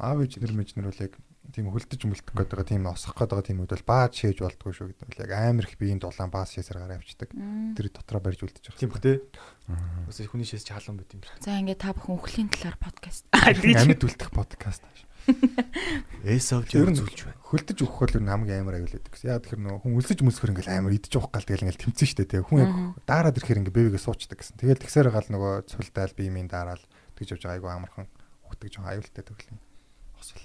[0.00, 1.12] Аав ээж нэр мэж нар бол яг
[1.54, 4.72] тийм хөлдөж мөлдөх гээд байгаа тийм осох гээд байгаа тийм үед бол баад шээж болдгоо
[4.72, 7.30] шүү гэдэг бол яг амар их биеийн дулаан баас шээсээр гараа авчдаг.
[7.30, 8.80] Тэр дотроо барьж үлдэж байгаа.
[8.80, 9.22] Тийм бах те.
[10.06, 11.38] Бас хүний шээс чаалан байт юм шиг.
[11.42, 13.24] За ингээд та бүхэн өхлийн талаар подкаст.
[13.34, 14.82] Амьд үлдэх подкаст.
[16.22, 17.42] Эсовж Ер нь зүйлж байна.
[17.50, 19.30] хөлдөж өгөх бол ер нь хамгийн амар аюул байдаг гэсэн.
[19.30, 22.30] Яа тэгэхээр нөө хүн өлсөж мөсгөр ингээл амар идэж уух гал тэгэл ингээл тэмцэн штэ
[22.30, 22.46] тэг.
[22.46, 22.70] Хүн яг
[23.10, 24.54] daarаад ирэхээр ингээ бэбигээ суучдаг гэсэн.
[24.62, 26.82] Тэгэл тэгсээр гал нөгөө цулдаал биемийн дараал
[27.18, 28.06] тэгж явж байгаа айгу амархан
[28.46, 29.58] ухдаг жоон аюултай төгөл.
[30.14, 30.42] Осол.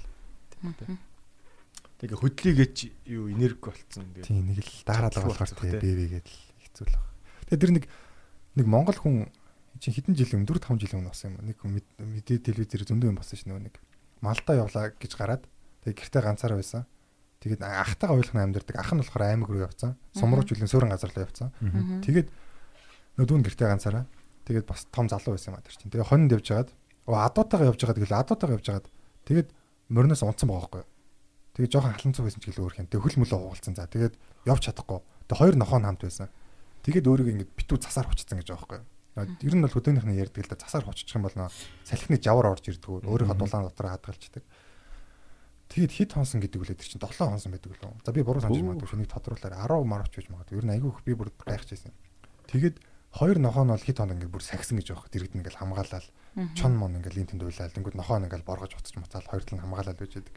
[2.02, 2.78] Тэгээ хөдлийгээч
[3.13, 4.26] юу энерги болцсон тэгээ.
[4.26, 7.13] Тийм нэг л дараад байгаа болохоор тэгээ бэбигээд л хэцүү л байна.
[7.45, 7.86] Тэгээ тэр нэг
[8.58, 9.15] нэг Монгол хүн
[9.78, 11.45] чинь хэдэн жилийн өмнө 4 5 жилийн өмнө болсон юм.
[11.45, 11.58] Нэг
[12.02, 13.76] мэдээ телевизээр зөндөө юм болсон ш нөгөө нэг
[14.21, 15.43] Малдаа явлаа гэж гараад
[15.86, 16.86] тэгээ гэртээ ганцаараа байсан.
[17.41, 18.78] Тэгээд ахтайгаа ойлгох амьдэрдэг.
[18.78, 19.97] Ах нь болохоор аймаг руу явцсан.
[20.13, 21.50] Сумруу жилийн суурин газар руу явцсан.
[22.06, 22.30] Тэгээд
[23.17, 24.06] нөгөө дүүн гэртээ ганцаараа
[24.45, 25.89] тэгээд бас том залуу байсан юм аа тэр чинь.
[25.89, 26.69] Тэгээ хонинд явж хагаад
[27.10, 28.88] оо адуутайгаа явж байгаа тэгэл адуутайгаа явж хагаад
[29.26, 29.50] тэгээд
[29.91, 30.84] мориноос унтсан байгаа байхгүй.
[31.60, 32.88] Тэгээ жоохон халанцуу байсан ч гэлээ өөр юм.
[32.88, 33.75] Тэгээ хөл мөлөө хугалцсан.
[33.75, 34.15] За тэгээд
[34.47, 34.99] явж чадахгүй.
[35.27, 36.32] Тэгээ хоёр нохоо нь хамт байсан.
[36.88, 39.43] Тэгээд өөрийгөө ингэж битүү засаар хүчсэн гэж байгаа байхгүй.
[39.43, 41.51] Ер нь бол хөдөөнийхний ярьдаг л да засаар хоччих юм бол нөө
[41.84, 43.04] салхины жавар орж ирдэг.
[43.04, 44.43] Өөрийнхөө дулаан дотор хадгалцдаг.
[45.67, 47.91] Тэгээд хит хонсон гэдэг үлээ тэр чинь 7 хонсон байдаг лөө.
[48.08, 49.04] За би буруу санаж магадгүй шүү.
[49.04, 50.56] Нэг тодруулаад 10 марч байж магадгүй.
[50.60, 51.95] Ер нь айгүй их би бүр гайхажсэн юм.
[52.47, 52.75] Тэгээд
[53.12, 55.12] хоёр нохоо нь бол хит хонд ингээд бүр сахисан гэж байгаа.
[55.12, 56.08] Дэрэгд ингээл хамгаалал
[56.56, 57.76] чон мон ингээл линтэнд уйлал.
[57.76, 60.36] Тэнгүүд нохоо нь ингээл боргож уцаж муцаал хоёр тал нь хамгаалал байж байдаг.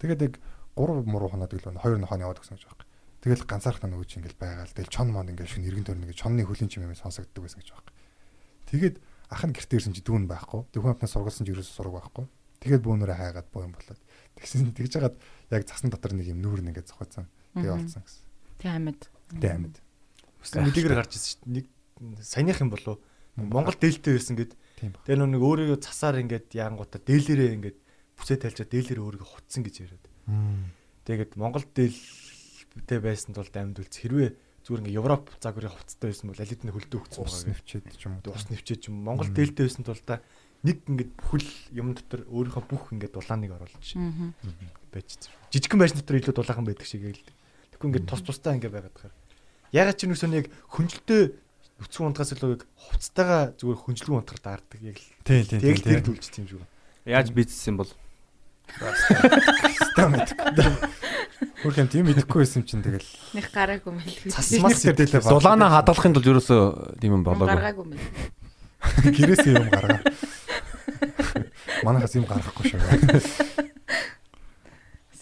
[0.00, 0.34] Тэгээд яг
[0.80, 2.88] 3 муруу хоноод гэлөө хоёр нохоо нь яваад өгсөн гэж байгаа.
[3.20, 4.72] Тэгэл ганцаархнаа нөгөө чи ингээл байгаал.
[4.72, 7.68] Тэгэл чон мон ингээл шин эргэн тойрны ингээд чонны хөлийн чим юм сонсогддог байсан гэж
[7.76, 7.92] байгаа.
[8.70, 8.96] Тэгээд
[9.28, 10.60] ах нь гэртээ ирсэн чи дүүн байхгүй.
[10.72, 12.24] Тэг хүн амтнаас сургалсан чи ерөөсө сураг байхгүй.
[12.62, 14.00] Тэгээд бөөнөрөө хайгаад боо юм болоод.
[14.40, 15.16] Тэгсэн тэгж жагаад
[15.52, 17.26] яг цасны дотор нэг юм нүүр нэгээ зохицсан.
[17.56, 18.22] Тэгээ олцсон гэсэн.
[18.62, 19.02] Тэг амьд.
[19.42, 19.76] Тэ амьд.
[20.46, 21.54] Мэдээгээр гарч ирсэн шүү дээ.
[21.56, 21.66] Нэг
[22.20, 23.00] саяных юм болов.
[23.36, 24.52] Монгол дээлтэй байсан гэд.
[24.80, 27.78] Тэгээ нэг өөрийгөө цасаар ингээд яангуудаа дээлэрээ ингээд
[28.16, 30.04] бүсээ тайлчаа дээлэрээ өөрийгөө хутсан гэж яриад.
[31.04, 34.30] Тэгээд Монгол дээлтэй байсан тул амьд үлц хэрвээ
[34.64, 37.44] зүгээр ингээд Европ загварын хувцастай байсан бол алид нь хөлдөө өгсөн байгаа.
[37.46, 38.34] нэвчээд ч юм уу.
[38.34, 38.96] Ус нэвчээж юм.
[39.04, 40.24] Монгол дээлтэй байсан тул та
[40.66, 43.86] нэг ингээд бүхэл юм дотор өөрийнхөө бүх ингээд дулааныг оруулж
[44.90, 45.10] байж.
[45.54, 47.22] Жижигхэн байшин дотор илүү дулаахан байдаг шиг л.
[47.70, 49.14] Тэгэхгүй ингээд тус тустай ингээд байгаад тахаар.
[49.70, 51.22] Ягаад ч нүсэн яг хүнжилтөө
[51.80, 55.08] нүцгэн унтахаас илүү яг хувцастайгаа зүгээр хүнжилгэн унтахаар даардаг яг л.
[55.24, 56.06] Тийм тийм Яг л тэр тийм.
[56.08, 56.62] дүлж тийм шүү.
[57.06, 57.90] Яаж бийцсэн бол
[58.66, 60.66] Стам мэдгүй.
[61.62, 63.06] Хөрх юм тийм мэдэхгүй байсан чинь тэгэл
[63.36, 64.32] Них гараагүй мэл.
[64.32, 67.46] Цас мас сэдэлээ Зулаанаа хадгалахын тулд ерөөсөө тийм юм болоогүй.
[67.54, 68.04] гаргаагүй мэл.
[69.06, 70.00] гэрээсээ юм гаргаа.
[71.86, 72.80] Манайхаас юм гаргахгүй шүү.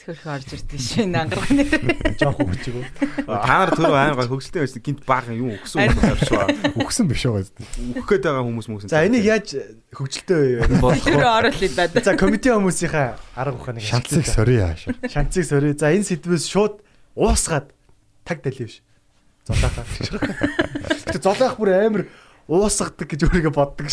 [0.04, 1.64] Сөхөрх орж ирдээ шин ангарганы.
[2.20, 2.76] Жоох хөвчөг.
[3.24, 6.52] та нар түр аим гай хөгжөлтэй байсан гинт баг юм өгсөн юм авшгаа.
[6.76, 7.48] Үхсэн биш байгаа.
[7.96, 8.92] Өгөх гээд байгаа хүмүүс мөсөн.
[8.92, 9.56] За энийг яаж
[9.96, 10.68] хөвчлөлтөө
[11.08, 12.04] Тэр оруулъя да.
[12.04, 14.92] За комити хүмүүсийнхаа арга ухааныг Шанцыг сорий хаашаа.
[15.08, 15.72] шанцыг сорё.
[15.72, 16.84] За энэ сэдвээс шууд
[17.16, 17.72] уусгаад
[18.28, 18.84] таг далив ш.
[19.48, 19.88] Золоохаа.
[19.88, 22.04] Гэтэ золоох бүр амар
[22.44, 23.88] уусгадаг гэж өөрийгөө боддог.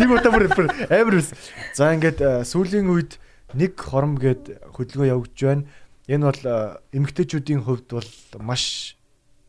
[0.00, 0.48] Нэг удаа бүр
[0.88, 1.28] амар.
[1.76, 3.20] За ингээд э, сүүлийн үед
[3.54, 5.64] нэг хором гээд хөдөлгөөн явагдаж байна.
[6.08, 6.56] Энэ бол э,
[6.98, 8.10] эмэгтэйчүүдийн хувьд бол
[8.42, 8.96] маш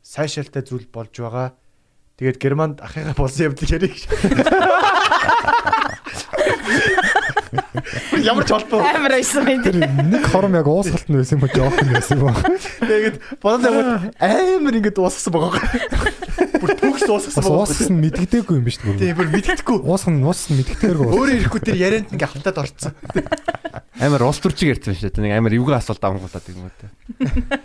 [0.04, 1.58] сайшаалтай зүйл болж байгаа.
[2.18, 4.06] Тэгээд Германд ахыгаа болсон явдлыг ярих.
[8.22, 8.82] Ямар ч холбоо.
[8.86, 9.64] Амар байсан юм.
[9.66, 12.38] Тэр нэг хором яг уусгалт нь байсан юм уу жоох нь байсан юм уу?
[12.86, 15.62] Тэгээд бодол яваад амар ингээд уусгасан байгаа.
[16.62, 17.60] Бүр төгс уусгасан байгаа.
[17.66, 18.97] уусгас нь мэддэггүй юм биш үү?
[19.01, 19.78] Тийм бүр мэддэхгүй.
[19.84, 21.08] Уусх нь уус нь мэддэгдэггүй.
[21.14, 22.93] Өөрөө ирэхгүй тэр ярианд ингээ хавтаад орцсон.
[24.04, 25.24] Амар улс төрчиг ярьсан шүү дээ.
[25.24, 26.91] Нэг амар эвгүй асуулт авангуулаад юм уу те.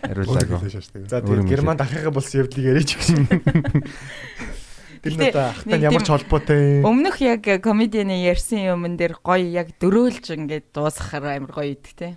[0.07, 0.71] Хариулаагүй.
[1.11, 3.27] За юм Германд ахыгаа болсон явдлыг яриач гэсэн.
[5.03, 6.83] Тэр нь одоо ахтай ямар тийм ч холбоотой.
[6.87, 12.09] Өмнөх яг комедианы ярьсан юмн дээр гоё яг дөрөөлж ингээд дуусгахаар амар гоё идэг те.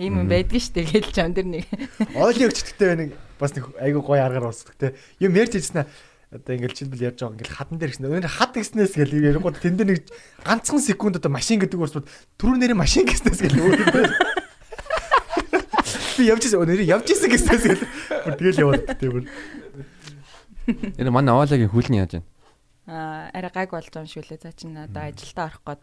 [0.00, 1.64] Ийм юм байдгийн штэ гээл чам дэр нэг.
[2.16, 3.10] Ойлын өгчтдээ нэг
[3.40, 4.96] бас нэг айгу гоё аргаар уусдаг те.
[5.20, 5.88] Юм ярьж ирсэн аа
[6.34, 8.10] одоо ингээл жишээлбэл ярьж байгаа ингээл хадан дээр гэсэн.
[8.10, 10.10] Өнөр хад гэснээс гэл ярингууд тэн дээр нэг
[10.42, 13.78] ганцхан секунд одоо машин гэдэг уурсууд түрүү нэрээ машин гэснээс гэл өөр.
[16.18, 17.84] Би явж ирсэн өнөр явж ирсэн гэснээс гэл
[18.26, 19.24] бүр тэгэл яваад те бүр.
[20.98, 22.26] Энэ манай аваалагийн хүлний яаж байна?
[22.90, 24.42] Аа арай гайг болж байгаа юм шиг лээ.
[24.42, 25.82] За чинь одоо ажилдаа орох гээд.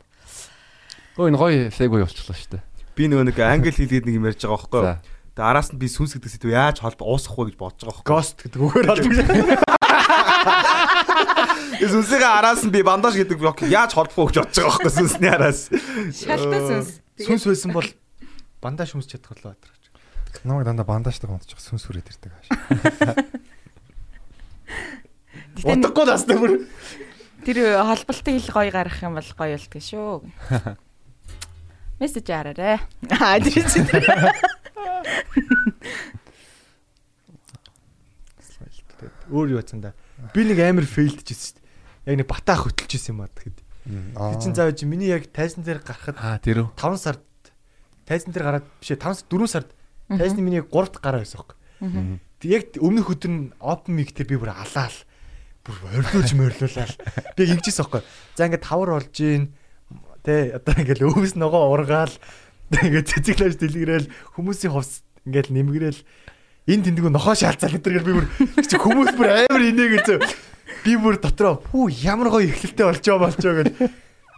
[1.16, 2.64] Өө энэ гоё сегвей явуулчихлаа шүү дээ.
[3.00, 5.00] Би нөгөө нэг англи хэлгээд нэг юм ярьж байгаа байхгүй юу?
[5.39, 8.10] Тэгээ араас нь би сүнс гэдэг сэдв яаж холбоо уусгах вэ гэж бодож байгаа юу?
[8.12, 9.82] Ghost гэдэг үгээр албаг.
[11.84, 15.32] Сүнсийн араас нь би бандаж гэдэг блок яаж холбох вэ гэж бодож байгаа байхгүй сүнсний
[15.34, 15.60] араас.
[16.16, 16.89] Шалтай сүнс.
[17.22, 17.88] Сүнс байсан бол
[18.64, 19.84] бандаа шүмс чадах болоо адраач.
[20.48, 22.48] Намайг дандаа бандажтай гонтчих сүнс хүрээд ирдэг ааш.
[25.60, 26.52] Гэтэ Утгагүй настай бүр.
[27.46, 30.24] тэр холболтой хэл гоё гаргах юм бол гоё болтго шүү.
[32.00, 32.80] Мессеж араарэ.
[33.22, 33.74] Аа тийм ч.
[39.34, 39.98] Өөр юу бацсан да.
[40.38, 42.14] Би нэг амар фейлдчихсэн шүү дээ.
[42.14, 43.58] Яг нэг батаа хөтөлчихсэн юм аа тэгэхэд.
[44.14, 46.78] Тэр чин заавал чи миний яг тайзан дээр гарахад Аа тэр үү?
[46.78, 47.26] 5 сард
[48.06, 49.70] тайзан дээр гараад бишээ 5 4 сард
[50.08, 52.22] тайзны миний 3 дахь гараа байсан хөөе.
[52.40, 54.98] Тэг яг өмнөх өдөр нь open mic дээр би бүр алаал.
[55.66, 56.96] Бүр орилуулж морилуулаад.
[57.36, 58.06] Би ингэжсэн хөөе.
[58.38, 59.52] За ингээд тавар болж гин
[60.24, 62.14] тэ одоо ингээд өвс ногоо ургаал
[62.72, 64.08] ингээд цэцэглэж дэлгэрэл
[64.40, 66.00] хүмүүсийн хувс ингээд нэмгэрэл
[66.64, 68.28] энэ тэндгүү нохоо шаалцал гэдэргээл би бүр
[68.64, 70.07] чи хүмүүс бүр амар инээ гэж
[70.88, 73.68] би бүр дотроо пүү ямар гоё ихлэлтэй болчоо болчоо гэж.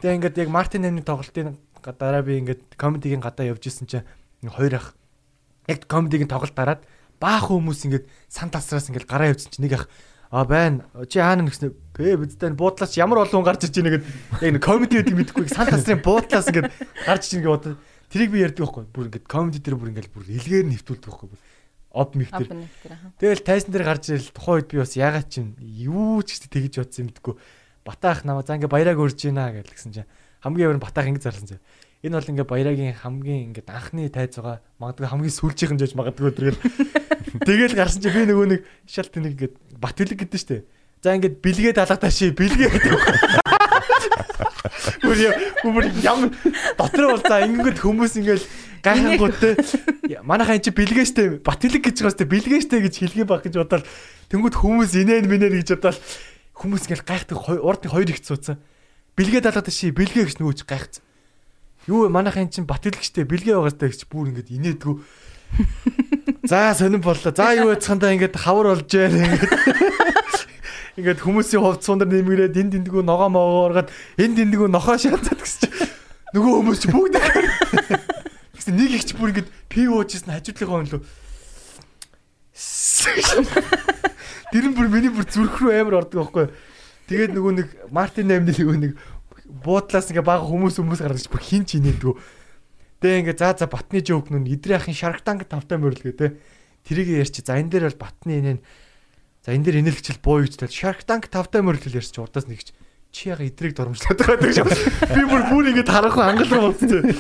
[0.02, 1.54] Тэгээ ингээд яг Мартин нэмний тоглолтын
[1.86, 4.06] дараа би ингээд комедигийн гадаа явж исэн чинь
[4.42, 4.98] хоёр ах
[5.70, 6.82] яг комедигийн тоглолт дараад
[7.22, 9.90] баах хүмүүс ингээд сан тасраас ингээд гараа явуулсан чинь нэг ах
[10.34, 10.90] а байна.
[11.06, 12.18] Чи хаана нэгснэ бэ?
[12.26, 14.06] Бидтэй буудлаас ямар олон гарч иж ийнэ гэд
[14.42, 16.74] яг нэг комеди гэдэг мэдэхгүй сан тасрын буудлаас ингээд
[17.06, 17.78] гарч иж ийнэ гэдэг
[18.10, 18.84] тэрийг би ярьдаг байхгүй.
[18.90, 21.30] Бүр ингээд комеди дээр бүр ингээд бүр илгээр нэвтүүлдэг байхгүй
[21.96, 23.10] об мих тэр Апн тэр аа.
[23.18, 26.52] Тэгэл тайзан дээр гарч ирэл тухайн үед би бас ягаад ч юм юу ч гэсэн
[26.52, 27.36] тэгж бодсон юм мэдгүй.
[27.88, 30.10] Батаах намаа за ингээ баярааг өрж гинэ гэсэн чинь
[30.44, 31.64] хамгийн өөр нь батаах ингэ зарласан зэ.
[32.04, 34.60] Энэ бол ингээ баярагийн хамгийн ингээ анхны тайз байгаа.
[34.78, 36.60] Магадгүй хамгийн сүүлчийнхэн жиж магадгүй тэгэл
[37.48, 40.68] тэгэл гарсан чинь би нөгөө нэг шалт нэг ингээ бат үлэг гэдэг штэ.
[41.00, 43.55] За ингээ бэлгээ далга тааши бэлгээ гэдэг.
[45.04, 45.34] Бүр яа
[45.64, 46.30] бүр ямар
[46.78, 48.46] дотроо бол за ингэнгөт хүмүүс ингээл
[48.86, 49.50] гайхангууд те
[50.22, 53.42] манайхаа эн чи бэлгээ штэ бат үлэг гэж байгаа штэ бэлгээ штэ гэж хэлгээ баг
[53.46, 53.86] гэж бодоод
[54.30, 55.98] тэнгууд хүмүүс инээн минээр гэж бодоод
[56.54, 58.62] хүмүүс ингээл гайхдаг урд нь хоёр их цууцсан.
[59.18, 61.04] Бэлгээ далга тааши бэлгээ гэж нөгөөч гайхсан.
[61.90, 64.96] Юу манайхаа эн чин бат үлэг штэ бэлгээ байгаа штэ гэж бүр ингээд инээдгүү.
[66.50, 67.34] За сонирн боллоо.
[67.34, 70.05] За юу яцхандаа ингээд хавар болж байна ингээд.
[70.96, 75.68] Ингээд хүмүүсийн хувцс сундар нэмгэрээд энэ дэндгүү ногоо могоо оргаад энэ дэндгүү нохоо шаацаад гэсэн
[75.68, 75.92] чи
[76.32, 77.20] нөгөө хүмүүс чи бүгд
[78.56, 81.04] гэсэн нэг ихч бүр ингээд пив уужсэн хажуудлынхаа өнлөө.
[84.56, 86.48] Тэр нь бүр миний бүр зүрх рүү амар ордог байхгүй.
[87.12, 88.94] Тэгээд нөгөө нэг Мартин наймны нөгөө нэг
[89.68, 92.16] буудлаас ингээ бага хүмүүс хүмүүс гаргаж бүр хин ч инээдгүү.
[93.04, 94.96] Тэгээ ингээ за за батны жоок нүн идрийн ахын
[95.28, 96.40] Tank тавтай мөрөлгөө те.
[96.88, 97.44] Тэрийг ярьчи.
[97.44, 98.58] За энэ дээр бол батны инээ
[99.46, 102.74] За энэ дээр энергичл буу юуч тал Shark Tank тавтай мөрөлгөл ярьч урдаас нэгч
[103.14, 104.58] чи яга идрийг дормжлаад байгаа гэж.
[105.14, 107.14] Би бүр бүр ингэж харахгүй ангал руу болцсон.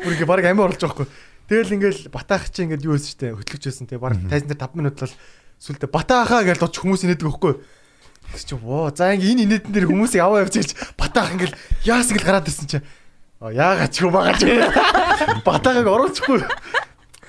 [0.00, 1.08] Бүр ингэ баг амиа орлож байгаа хгүй.
[1.44, 4.80] Тэгэл ингээл батаах чи ингээд юу өсч тээ хөтлөгч байсан те баг тайзан дээр 5
[4.80, 5.12] минут бол
[5.60, 7.54] сүлдө батаахаа гэж лууч хүмүүс инээдэг байхгүй.
[8.32, 11.54] Тэгс чи воо за ингээ энэ инээдэн дээр хүмүүсийг аваа явж гэлж батаах ингээл
[11.84, 12.80] яас ингээл гараад ирсэн чи.
[13.44, 14.48] А яагаад ч юм байгаа чи.
[15.44, 16.40] Батаагааг оруулчихгүй.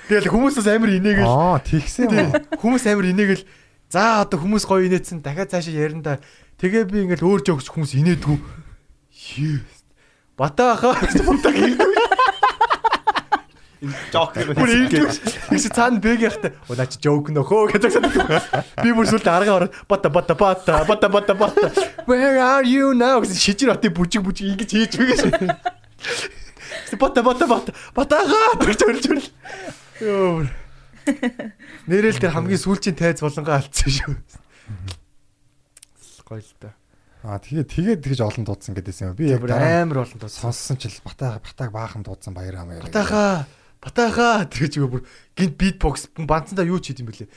[0.06, 2.14] Тэгэл хүмүүс бас амар инээгээл Аа, тэгсэн юм.
[2.14, 2.30] Тийм.
[2.62, 3.44] Хүмүүс амар инээгээл
[3.90, 6.14] за одоо хүмүүс гоё инээдсэн дахиад цаашаа ярина да.
[6.62, 8.38] Тэгээ би ингээл өөр жоогч хүмүүс инээдгүү.
[10.38, 11.90] Батаа хаа батаа хийдэг.
[14.12, 15.16] Жок ингэж
[15.52, 16.54] тэгс цаана бэг яхтай.
[16.70, 17.94] Оо наа чи жоок нөхөө гэдэг.
[18.82, 21.68] Би бүр сүлд арга ороод бата бата бата бата бата бата.
[22.10, 26.98] Where are you now шижир отын бүжиг бүжиг ингэж хийж байгаа шээ.
[26.98, 29.30] Бата бата бата батага гэж төрж
[30.02, 30.48] Йоо.
[31.88, 34.16] Нэрэл тэр хамгийн сүүлчийн тайз болонгоо алдсан шүү.
[36.26, 36.74] Гоё л та.
[37.22, 39.18] Аа тэгээд тэгээд тэгж олон дуудсан гэдээсэн юм.
[39.18, 40.38] Би яг амар болон тус.
[40.38, 42.82] сонссон чил батаа батааг баахан дуудсан баяр амаа.
[42.82, 43.46] Батаха
[43.82, 45.04] батаха тэгэж үгүй бүр
[45.38, 47.30] гинт битбокс банцандаа юу ч хийд юм бэлээ.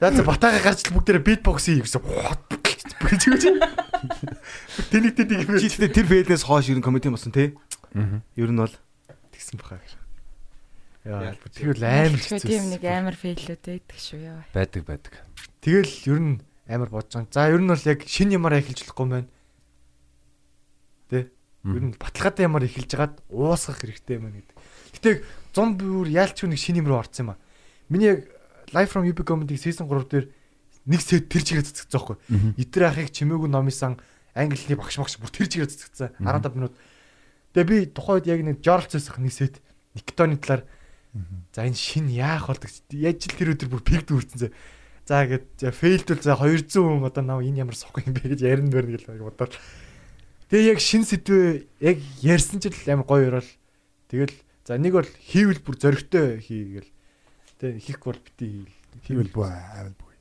[0.00, 2.00] За батаага гарч л бүгдээрээ битбокс хий гэсэн.
[2.04, 3.44] Бүгд гэж.
[4.92, 5.60] Тэнийг тэнийг юм.
[5.60, 7.56] Чи тэр фэйлнээс хойш ер нь комеди болсон тий.
[8.36, 8.72] Ер нь бол
[9.32, 9.80] тэгсэн баха.
[11.04, 12.48] Яа, тэгэл амар хэцүү.
[12.48, 14.40] тийм нэг амар фейлүүд байдаг шүү яа.
[14.56, 15.12] Байдаг байдаг.
[15.60, 16.34] Тэгэл ер нь
[16.64, 17.28] амар бодож байгаа.
[17.28, 19.28] За ер нь бол яг шин ямаар эхэлж болохгүй мэн.
[21.12, 21.28] Тэ?
[21.68, 24.56] Ер нь баталгаатай ямар эхэлж хагаад уусгах хэрэгтэй мэн гэдэг.
[24.96, 25.10] Гэтэ
[25.52, 27.40] зомби бүр яалч нэг шин юм руу орсон юм а.
[27.92, 28.24] Миний яг
[28.72, 30.26] Live from UB Comedy season 3 дээр
[30.88, 32.16] нэг сет тэр чигээр цэцгэсэн байхгүй.
[32.64, 34.00] Итэр ахыг чимээгүй номисан
[34.32, 36.72] англиний багш багш бүр тэр чигээр цэцгэсэн 15 минут.
[37.52, 39.60] Тэгээ би тухайд яг нэг жоралцсах нэг сет
[39.94, 40.64] Никтоны талаар
[41.54, 44.48] за энэ шин яах болдог яаж л тэр өдөр бүр пик дүүрсэн зэ.
[45.06, 48.72] За гээд фейлдүүл за 200 хүн одоо нав энэ ямар сох юм бэ гэж ярина
[48.72, 49.54] мөрн гэл бодоод.
[50.50, 53.50] Тэгээ яг шин сэдвээ яг ярьсан ч л амар гоё орол.
[54.10, 54.34] Тэгэл
[54.64, 56.90] за нэг бол хийвэл бүр зөрөгтэй хийгээл.
[57.60, 58.66] Тэ хийх бол бити
[59.04, 60.12] Хийвэл бүү аавал бүү.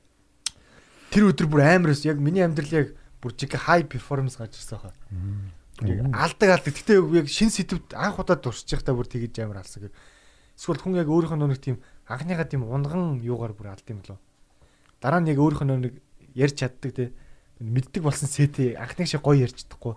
[1.14, 2.88] тэр өдөр бүр амар ус яг миний амьдрал яг
[3.22, 4.94] бүр чиг хай перформанс гарч ирсэн хаа.
[5.80, 6.74] Алдаг алдаг.
[6.74, 9.94] Гэтэ яг шин сэдвд анх удаа дурсаж байхдаа бүр тэгэж амар алсан гэх.
[10.58, 11.78] Эсвэл хүн яг өөрийнхөө нэг тийм
[12.08, 14.20] анхныхаа тийм унган юугаар бүр алд юм лөө.
[15.02, 16.02] Дараа нь яг өөрийнхөө нэг
[16.36, 17.12] ярьж чаддаг те
[17.64, 19.96] мэддэг болсон сэтэ анхных шиг гоё ярьж чадахгүй.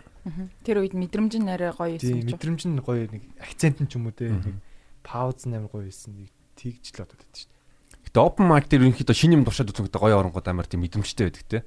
[0.62, 2.30] Тэр үед мэдрэмж нь арай гоё байсан гэж.
[2.30, 4.60] мэдрэмж нь гоё нэг акцент нь ч юм уу те нэг
[5.02, 6.14] пауз нь амар гоё байсан.
[6.14, 8.04] Нэг тэгж л бодод байдаг шүү дээ.
[8.06, 11.44] Гэтэ open mic дээр ерөнхийдөө шинэ юм туршаад үзэнгүүт гоё оронгууд амар тийм мэдрэмжтэй байдаг
[11.48, 11.58] те.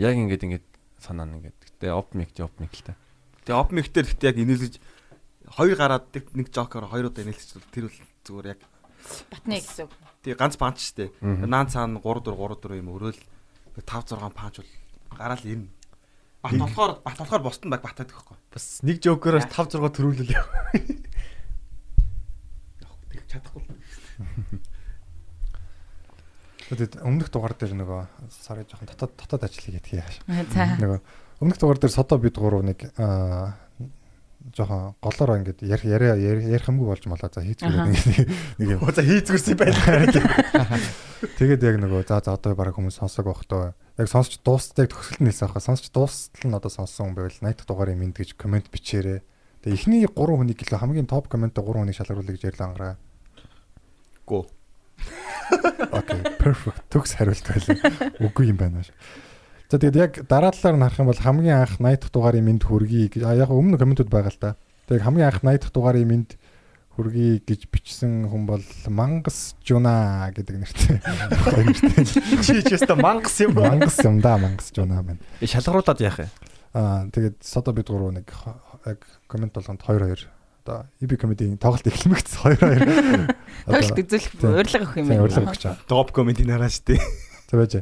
[0.00, 0.66] Яг ингээд ингээд
[1.02, 1.58] санаа нь ингээд.
[1.58, 2.94] Гэтэ open mic open mic л та.
[3.44, 4.74] Тэгээ оп мэгтэр гэхдээ яг инээлгэж
[5.50, 8.60] хоёр гараад нэг жокер хоёр удаа инээлгэж тэр бол зүгээр яг
[9.30, 9.84] Батны гэсэн.
[9.88, 9.92] үг.
[10.22, 11.10] тий ганц панч штэ.
[11.24, 13.18] Наан цаана 3 4 3 4 юм өрөөл
[13.80, 13.84] 5
[14.14, 14.70] 6 панч бол
[15.18, 15.68] гараал ирнэ.
[16.42, 18.36] Бат болохоор бат болохоор босд нь баг батаад байхгүй.
[18.52, 20.46] Бас нэг жокероос 5 6 төрүүлэл яв.
[23.10, 23.64] Тэг чадахгүй.
[26.70, 30.22] Тэгээд өмнөх дугаар дээр нөгөө сарын жоохон дотоод дотоод ажлыг яаш.
[30.54, 30.78] За.
[30.78, 31.00] Нөгөө
[31.42, 33.58] өмнөх дугаар дээр содо бид гурав нэг аа
[34.56, 38.00] жоохон голоор ингээд ярих яриа ярих юмгүй болж малаа за ингээд
[38.58, 38.80] нэг юм.
[38.90, 39.76] За хийцгэрсэн байна.
[41.36, 43.76] Тэгээд яг нөгөө за за одоо бараг хүмүүс сонсог тоо.
[44.00, 45.60] Яг сонсч дуустдаг төгсөлт нь хэлсэн аха.
[45.60, 49.20] Сонсч дуустал нь одоо сонссон хүн байвал 80 дахь дугаарыг минь гэж комент бичээрэй.
[49.60, 52.94] Тэгээ эхний 3 хүнийг гэлээ хамгийн топ комментээ 3 хүнийг шалгаруулъя гэж ярьлаа ангараа.
[54.24, 54.42] Гүү.
[55.92, 56.80] Окей, perfect.
[56.88, 57.76] Төгс хариулт байлаа.
[58.24, 58.88] Үгүй юм байна ш.
[59.70, 62.58] За тэгээд яг дараа талаар нь харах юм бол хамгийн анх 80 дахь дугаарын минь
[62.58, 64.58] хүргэе гэж а яг өмнө комментууд байгаа л та.
[64.90, 66.26] Тэгээд хамгийн анх 80 дахь дугаарын минь
[66.98, 70.98] хүргэе гэж бичсэн хүн бол Мангас Жуна гэдэг нэртэй.
[72.42, 73.70] Чи ч яста мангас юм ба.
[73.70, 75.22] Мангас юм да Мангас Жуна байна.
[75.38, 76.26] Э, Шалгаруулад яах вэ?
[76.74, 78.26] Аа тэгээд содо бид гурав нэг
[78.90, 80.26] яг коммент болгонд 2 2
[80.66, 83.38] одоо иби комедийн тоглолт эхлэмэгц 2 2
[83.70, 85.22] Тоглолт үзүүлэх урилга өгөх юм байна.
[85.24, 85.78] урилга өгч байгаа.
[85.86, 86.98] Топ комеди нараа штэ.
[87.50, 87.80] За байж.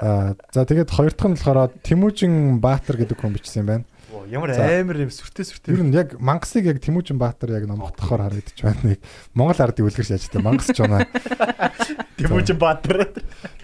[0.00, 3.84] За тэгээд хоёр дахь нь болохоор Тэмүүжин Баатар гэдэг хүн бичсэн юм байна.
[4.30, 5.74] Ямар амар юм сүртэй сүртэй.
[5.76, 8.96] Ер нь яг Мангасыг яг Тэмүүжин Баатар яг номготхоор харагдаж байна.
[8.96, 8.98] Нэг
[9.36, 11.04] Монгол ардыг үлгэрч тэ Мангас ч унаа.
[12.20, 13.12] Тэмүүжин Баатар.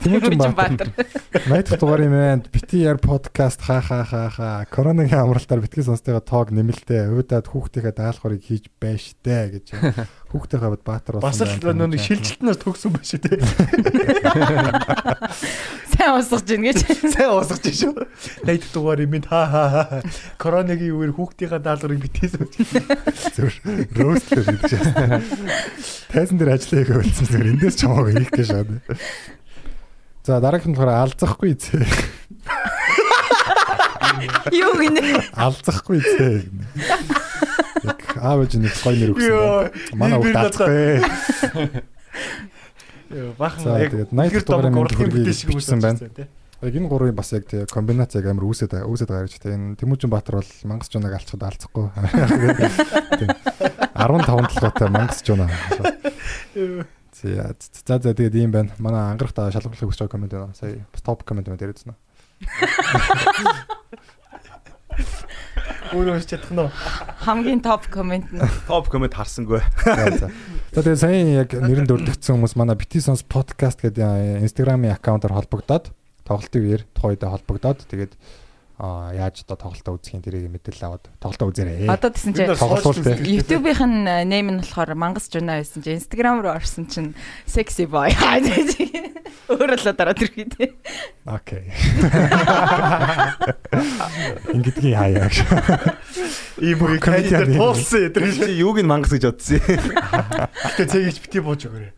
[0.01, 0.91] Тэмүүжин Баатар.
[1.45, 4.65] 80 дахь дугаарын мэнд бити яар подкаст ха ха ха ха.
[4.71, 7.11] Коронагийн амралтаар битгий сонстойгоо тоог нэмэлтээ.
[7.13, 9.67] Уудаад хүүхдийнхээ даалгаврыг хийж байж штэ гэж.
[10.33, 11.87] Хүүхдийнхээ бод Баатар Бас л байна.
[11.87, 13.41] нэг шилжилтнээс төгсөн байх шүү дээ.
[16.07, 16.87] Сайн уусгаж гин гэж.
[17.19, 18.07] Сайн уусгаж шүү.
[18.47, 19.83] 80 дугаар юм ха ха ха.
[20.39, 22.39] Коронагийн үеэр хүүхдийнхээ даалгаврыг битээс
[23.35, 23.51] Зөв
[23.91, 24.87] роустлэр гэдэг чинь.
[26.15, 28.71] Тайзан дээр ажиллаа хийгээ үлдсэн зүгээр эндээс ч хамаагүй хийх гэж шаад.
[30.23, 31.83] За дараагийнх нь болохоор алзахгүй зэ.
[34.55, 35.27] Юу гинэ?
[35.35, 36.47] Алзахгүй зэ.
[37.83, 39.75] Яг аав ээж нэг гоё нэр өгсөн байна.
[39.99, 41.83] Манай хүүхд алзахгүй.
[43.39, 45.99] Бахан яг тэгээд 80 гэр дугаарыг дом мэд урлахын хүргэе мэдээ шиг гэж бичсэн байна.
[46.65, 50.11] Яг энэ гурвын бас яг тэгээ комбинац яг амар үүсэт үүсэт гэж тэгээ энэ Тэмүүжин
[50.11, 51.87] Баатар бол Мангас Жунаг алцхад алцахгүй.
[53.21, 53.31] Тийм.
[53.93, 55.47] 15 толгойтой Мангас Жуна.
[57.15, 57.55] За
[58.01, 58.73] за тэгээд ийм байна.
[58.81, 60.57] Манай ангарах та шалгуулахыг хүсэж байгаа комент байна.
[60.57, 61.95] Сая бас топ байна дээрээс нэ.
[65.95, 66.71] Өөрөө уншиж чадах нь уу?
[67.23, 68.43] Хамгийн топ комент нь.
[68.67, 69.63] Топ комент харсангүй.
[70.75, 75.95] За тэгээ сая яг нэрэн дөрдөгцсөн хүмүүс манай Bitisons podcast гэдэг Instagram-ийн аккаунтаар холбогдоод
[76.27, 78.13] тоглолтын үеэр тухайд холбогдоод тэгээд
[78.77, 81.89] яаж одоо тоглолтоо үзэх юм тэрийг мэдээлэл аваад тоглолтоо үзээрэй.
[81.89, 83.17] Одоо тэгсэн чинь тоглолт те.
[83.25, 87.17] YouTube-ийн нэм нь болохоор Мангас Жуна байсан чинь Instagram руу орсон чинь
[87.49, 88.13] sexy boy.
[89.47, 90.77] Өөрөө л дараа тэрхий тий.
[91.25, 91.73] Окей.
[94.53, 95.31] Ингэдгийн хаяа.
[96.61, 97.57] Ийм үг юм.
[97.57, 98.29] туулсан эдэр.
[98.29, 99.63] Чи юуг нь мангас гэж бодсон.
[99.63, 101.95] Гэтэ цэгийч бити бууж өгөөрэй.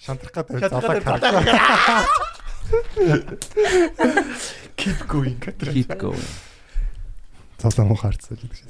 [0.00, 2.32] Шантрах гэдэг Шантрах залаа гэдэг харагдаа.
[4.76, 5.68] Keep going гэдэг.
[5.72, 6.28] Keep going.
[7.86, 8.66] Муу харцсан л гэж.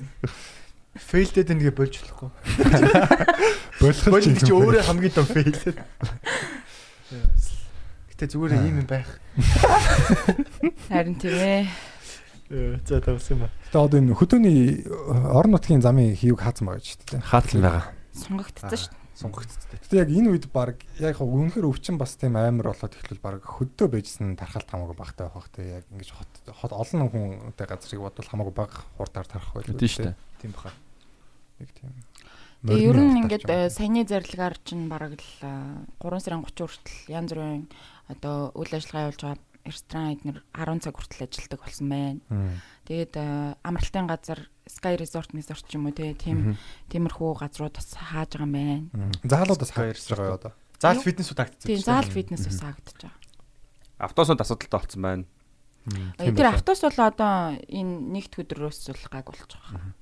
[0.98, 2.30] Failed нэгэ болж болохгүй.
[3.80, 5.80] Болох Болж чинь чи өөрөө хамгийн том failed.
[8.12, 9.08] Гэтэ зүгээр ийм юм байх.
[10.92, 11.64] Харин тийм ээ.
[12.52, 13.48] Э, За тавсан юм ба.
[13.72, 14.84] Тэгээ одоо энэ хөдөөний
[15.32, 17.24] орон нутгийн замын хийвг хаацсан байгаа шүү дээ.
[17.24, 17.84] Хаацсан байгаа.
[18.12, 19.01] Сунгагдсан шүү.
[19.22, 19.78] Сунгагдцтэй.
[19.78, 23.46] Гэтэ яг энэ үед баг яг хаа үнэхээр өвчин бас тийм амар болоод эхлүүл баг
[23.46, 28.28] хөдөө байжсэн тархалт хамаагүй багтай байх те яг ингэж хот хот олон хүнтэй газрыг бодвол
[28.28, 30.16] хамаагүй баг хурдаар тарах байх Үгүй шүү дээ.
[30.42, 30.74] Тийм баха.
[31.62, 31.94] Яг тийм.
[32.62, 37.10] Тэгээ ер нь ингээд э, саяны зарлагаар чинь бараг л э, 3 сарын 30 хүртэл
[37.10, 37.66] янз бүрийн
[38.06, 42.22] одоо үйл ажиллагаа явуулж байгаа ресторан эднэр 10 цаг хүртэл ажилтдаг болсон байна.
[42.86, 46.58] Тэгээд э, амралтын газар Sky Resort Resort ч юм уу те тийм
[46.92, 48.86] тиймэрхүү газрууд бас хааж байгаа юм байна.
[48.92, 49.12] Мм.
[49.26, 50.52] Заалуудаас Sky хайрч байгаа одоо.
[50.82, 51.66] Заал фитнес удаагдсан.
[51.66, 53.18] Тийм заал фитнес ус хаагдаж байгаа.
[53.98, 55.24] Автосонд асуудалтай болсон байна.
[56.18, 59.94] Тэр автобус бол одоо энэ нэгд өдрөөс бол гайг болж байгаа.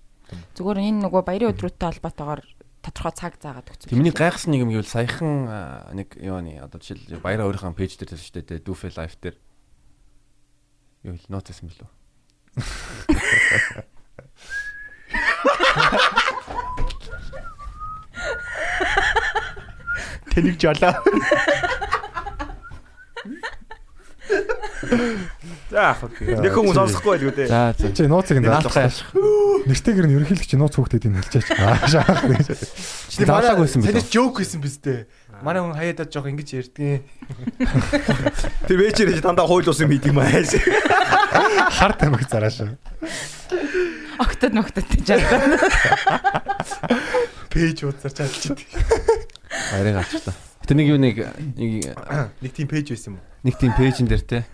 [0.57, 2.43] Зүгээр энэ нөгөө баярын өдрүүдтэй холбоотойгоор
[2.85, 3.93] тодорхой цаг заагаад өгсөн.
[3.93, 5.49] Тэрний гайхсан нэг юм гэвэл саяхан
[5.97, 9.37] нэг юуны одоо жишээл баяраа өөрийнхөө пэйж дээр шүү дээ Doof Life дээр.
[11.05, 11.89] Юу л ноц гэсэн бэлээ.
[20.30, 20.95] Тэнийг жолоо.
[25.70, 26.03] За яг
[26.43, 27.49] нэг хүмүүс сонсохгүй байлгүй дээ.
[27.51, 27.74] За.
[27.78, 29.07] Чи нууцыг нь Наалтаа яших.
[29.70, 31.86] Нэртэйгэр нь ерөнхийдөө чи нууц хүүхдэд юм хэлчихэж байгаа.
[31.86, 32.47] Шаах гэж.
[33.07, 34.11] Чи даалаг байсан Тэний бэлээ.
[34.11, 35.07] жоок байсан биз дээ.
[35.47, 37.07] Манай хүн хаяадаад жоох ингэж ярьдгийн.
[38.66, 40.59] Тэр вечер чи дандаа хууль ус юм идэм ааш.
[41.78, 42.26] Хар тамиг
[44.21, 44.29] зарааш.
[44.29, 45.57] Октод нөктөд жаа.
[47.51, 48.68] Пэйж уудсаар чадчих.
[49.73, 50.33] Алч та.
[50.68, 51.16] Тэр нэг юу нэг
[51.57, 51.97] нэг
[52.45, 53.25] Нэг тийм пэйж байсан юм уу?
[53.43, 54.45] нэг тийм пэйжин дээр те.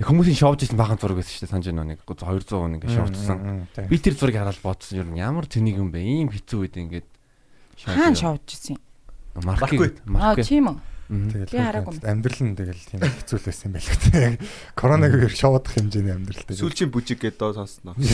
[0.00, 3.68] Нэг Хүмүүсийн шоуж исэн баахан зураг байсан шүү дээ санаж байна нэг 200 нэг шоуцсан.
[3.86, 6.02] Би тэр зургийг хараад бодсон юм ямар тэнийг юм бэ?
[6.02, 7.06] Ийм хэцүү үед ингээд
[7.84, 8.80] Хаан шоуж ирсэн.
[9.38, 10.78] маркет Аа маркет тийм үү.
[11.08, 12.00] Тэгэл юм.
[12.00, 14.40] амьдрал нь тэгэл тийм хэцүү л байсан юм байна л тэ.
[14.72, 16.56] Коронавиг шоудах хэмжээний амьдралтай.
[16.56, 17.92] Сүүлчийн бүжиг гэдэг доо сонсноо.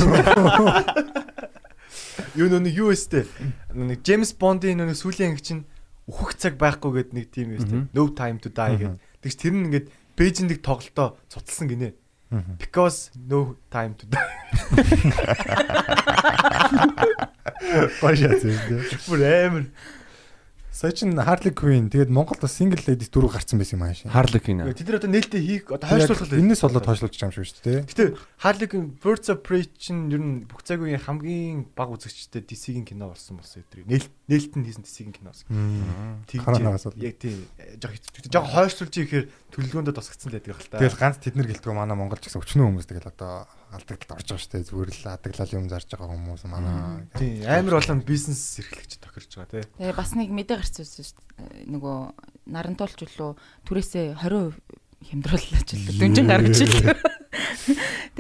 [2.35, 3.27] Юу нэг юу өстэй.
[3.75, 5.67] Нэг Джеймс Бондын нөө сүүлийн анги чинь
[6.07, 7.87] үхэх цаг байхгүй гэдэг нэг тийм өстэй.
[7.91, 8.99] No time to die гэдэг.
[9.23, 9.87] Тэгс тэр нь ингээд
[10.21, 11.97] Бээжинд нэг тоглолтоо цуцлсан гинэ.
[12.61, 14.21] Because no time to die.
[18.05, 18.85] Башаац юм.
[19.09, 19.65] Бүр амар.
[20.81, 24.01] Сая чин Harley Quinn тэгээд Монголд бас single ladies дөрөв гарцсан байсан юм ааш.
[24.09, 24.65] Харликина.
[24.73, 26.41] Тэд нар одоо нээлттэй хийх одоо хойшлуулах л.
[26.41, 27.81] Энэс болоод хойшлуулж байгаа юм шиг шүү дээ.
[27.85, 28.05] Гэтэ
[28.41, 33.13] Harley Quinn Birds of Prey чинь ер нь бүх цагийн хамгийн баг үзэгчтэй DC-ийн кино
[33.13, 33.93] болсон болсон эдрийг.
[33.93, 35.53] Нээлт нээлт нь хийсэн DC-ийн кино болсон.
[36.49, 36.97] Бол.
[36.97, 37.45] Яг тийм
[37.77, 38.33] жоо хэцүү.
[38.33, 40.81] Жоо хойшлуулж ихээр төлөвлөгөөндөө тусгацсан л байдаг хэл та.
[40.81, 44.53] Тэгэл ганц тэднэр гэлтгөө манай Монголч гэсэн өчнөө хүмүүс тэгэл одоо алдагдлалд орж байгаа шүү
[44.53, 44.69] дээ.
[44.71, 47.07] Зүгээр л адаглал юм зарж байгаа хүмүүс манай.
[47.15, 49.65] Тийм амар болон бизнес эрхлэгч тохирч байгаа тий.
[49.79, 51.71] Тэгээ бас нэг мэдээ гарсан шүү дээ.
[51.71, 51.97] Нөгөө
[52.51, 53.33] нарантуулч үлээ
[53.67, 54.59] түрээсээ 20%
[55.01, 56.95] хямдрууллаач л дүнжин гаргаж ирлээ.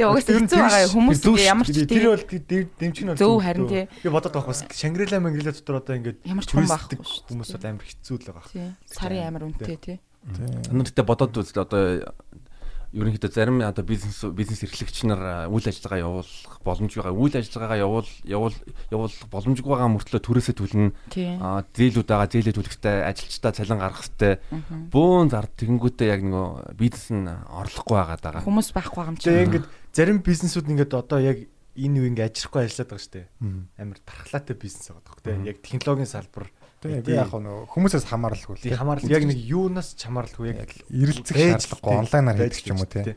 [0.01, 0.95] Тэгээ угсаа хэцүү байгаа юм.
[0.97, 3.85] хүмүүс ямар ч тэр бол дэмжих нь бол Зөв харин тий.
[4.01, 7.51] Би бодоод байгаа бас Шангрила Мангрила дотор одоо ингээд Ямар ч хүн байхгүй шүү хүмүүс
[7.53, 8.73] бол амар хэцүү л байгаа.
[8.89, 9.99] Сарын амар үнэтэй тий.
[10.73, 11.83] Өнөөдөртөө бодоод үзлээ одоо
[12.91, 17.15] ерөнхийдөө зарим одоо бизнес бизнес эрхлэгч нар үйл ажиллагаа явуулах боломж байгаа.
[17.15, 18.57] Үйл ажиллагаагаа явуул явуул
[18.91, 20.91] явуулах боломжгүй байгаа мөртлөө төрөөсөө төлнө.
[21.39, 24.35] Аа зээлүүд байгаа зээлээ төлөхтэй ажилчдаа цалин гаргах хэвтэй.
[24.91, 28.43] Бөөн зар тэгэнгүүтээ яг нөгөө бизнес нь орлохгүй байгаад байгаа.
[28.43, 29.39] Хүмүүс байхгүй байгаа юм чинь.
[29.47, 31.47] ингээд зарим бизнесүүд ингээд одоо яг
[31.79, 33.27] энэ үе ингээд ажиллахгүй ажиллаад байгаа шүү дээ.
[33.79, 35.39] Амар тархлаатай бизнес байгаа тох тий.
[35.47, 36.51] Яг технологийн салбар
[36.81, 41.37] Тэгээ би яг нөгөө хүмүүсээс хамааралгүй тий хамаарал яг нэг юунаас ч хамааралгүй яг эрэлцэх
[41.37, 43.17] Байж шаардлагагүй л онлайнаар хийдэг ч юм уу тий.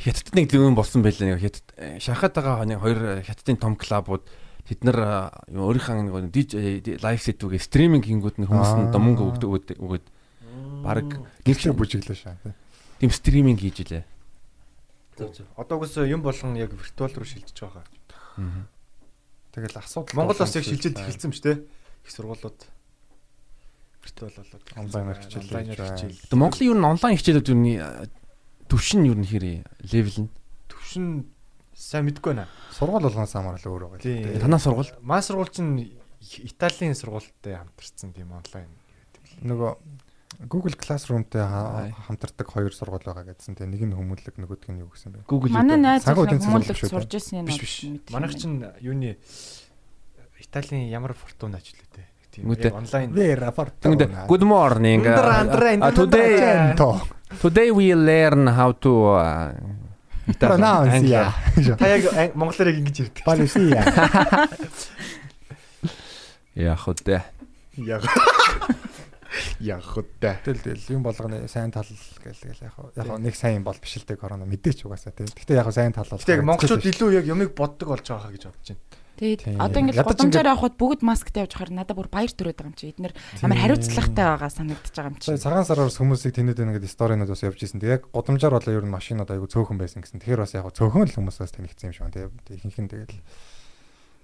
[0.00, 1.68] Хятадд нэг зөвөн болсон байлаа нэг хятад
[2.00, 4.24] шахаад байгаа нэг хоёр хятадын том клубууд
[4.64, 9.76] тэд нар юу өөрийнхөө нэг DJ лайв сетүүгээ стриминг хийнгүүд нь хүмүүс нь мөнгө өгдөг
[9.76, 10.04] өгöd
[10.80, 12.56] баг Гэрчээ бүжиглээ шаа тий.
[13.00, 14.04] тийм стриминг хийж илээ.
[15.56, 17.84] Одоо угс юм болгон яг виртуал руу шилжиж байгаа.
[19.52, 21.58] Тэгэл асуудал Монгол бас яг шилжиж эхэлсэн биз дээ.
[22.04, 22.58] Их сургуулиуд
[24.04, 25.96] виртуал болоод Онлайнаар хичээл онлайнаар хийж байна.
[25.98, 26.20] хичээл.
[26.28, 27.76] Тэгээ Монголын ер нь онлайн хичээлүүд юу нэг
[28.68, 29.44] төвшин юу нэр
[29.92, 30.30] левел нь.
[30.68, 31.06] Төвшин
[31.74, 32.48] сайн мэдгүй байна.
[32.72, 34.02] сургууль болгоноос хамаарал өөр байгаа.
[34.02, 34.22] Тийм.
[34.22, 34.42] л дээ.
[34.44, 34.92] Танаа сургууль.
[35.00, 38.68] Маа сургууль чинь Италийн сургуультай хамтарсан тийм онлайн.
[39.42, 39.72] нөгөө
[40.46, 41.42] Google Classroom-тэй
[42.06, 43.58] хамтардаг хоёр сургууль байгаа гэдсэн.
[43.58, 45.26] Тэгээ нэг нь хүмүүлэг нөгөөх нь юу гэсэн бэ?
[45.26, 47.76] Google Манай найз хүмүүлэг сурж ирсэн Биш биш.
[48.10, 49.18] Манайх чинь юуны
[50.38, 52.02] Италийн ямар фортуна ч лээ те.
[52.30, 55.02] Тийм онлайн Вера Тэгвэл good morning.
[55.02, 56.74] Uh, today
[57.42, 59.50] today we learn how to uh,
[60.38, 61.34] Pronounce я.
[61.78, 63.24] та яг монголоор ингэж ярьдаг.
[63.24, 63.80] Полисия.
[66.54, 67.20] яг хөдөө.
[67.82, 68.04] Яг.
[69.58, 70.38] Яг хөтэ.
[70.44, 71.88] Тэгэл тэгэл юм болгоны сайн тал
[72.22, 74.84] гэл гэл яг хаа- яг хаа нэг сайн юм бол биш л дээ корона мэдээч
[74.84, 75.26] угаасаа тийм.
[75.32, 76.20] Гэхдээ яг хаа сайн тал бол.
[76.20, 78.97] Гэтэ яг монголчууд илүү яг юмыг боддог болж байгаа гэж бодож байна.
[79.18, 82.94] Тэгээд одоо ингээд- явхад бүгд масктай явж хахаар надад бүр баяр төрөөд байгаа юм чи.
[82.94, 83.12] Эднэр
[83.42, 85.26] амар хариуцлагатай байгаа санагдаж байгаа юм чи.
[85.34, 87.82] Тэгээ цагаан сараас хүмүүсийг тэнэд байна гэдэг сторинууд бас явж исэн.
[87.82, 90.22] Тэгээ яг гудамжаар болоо ер нь машинууд айгу цөөхөн байсан гэсэн.
[90.22, 92.14] Тэгэхээр бас яг цөөхөн л хүмүүс бас танигдсан юм шиг байна.
[92.46, 93.18] Тэгээ ихэнх нь тэгэл.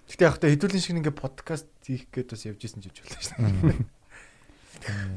[0.04, 3.18] Гэтэ яг та хэдүүлэн шиг ингээ подкаст хийх гээд бас явж исэн ч явж болно
[3.18, 3.34] шүү
[3.74, 3.82] дээ.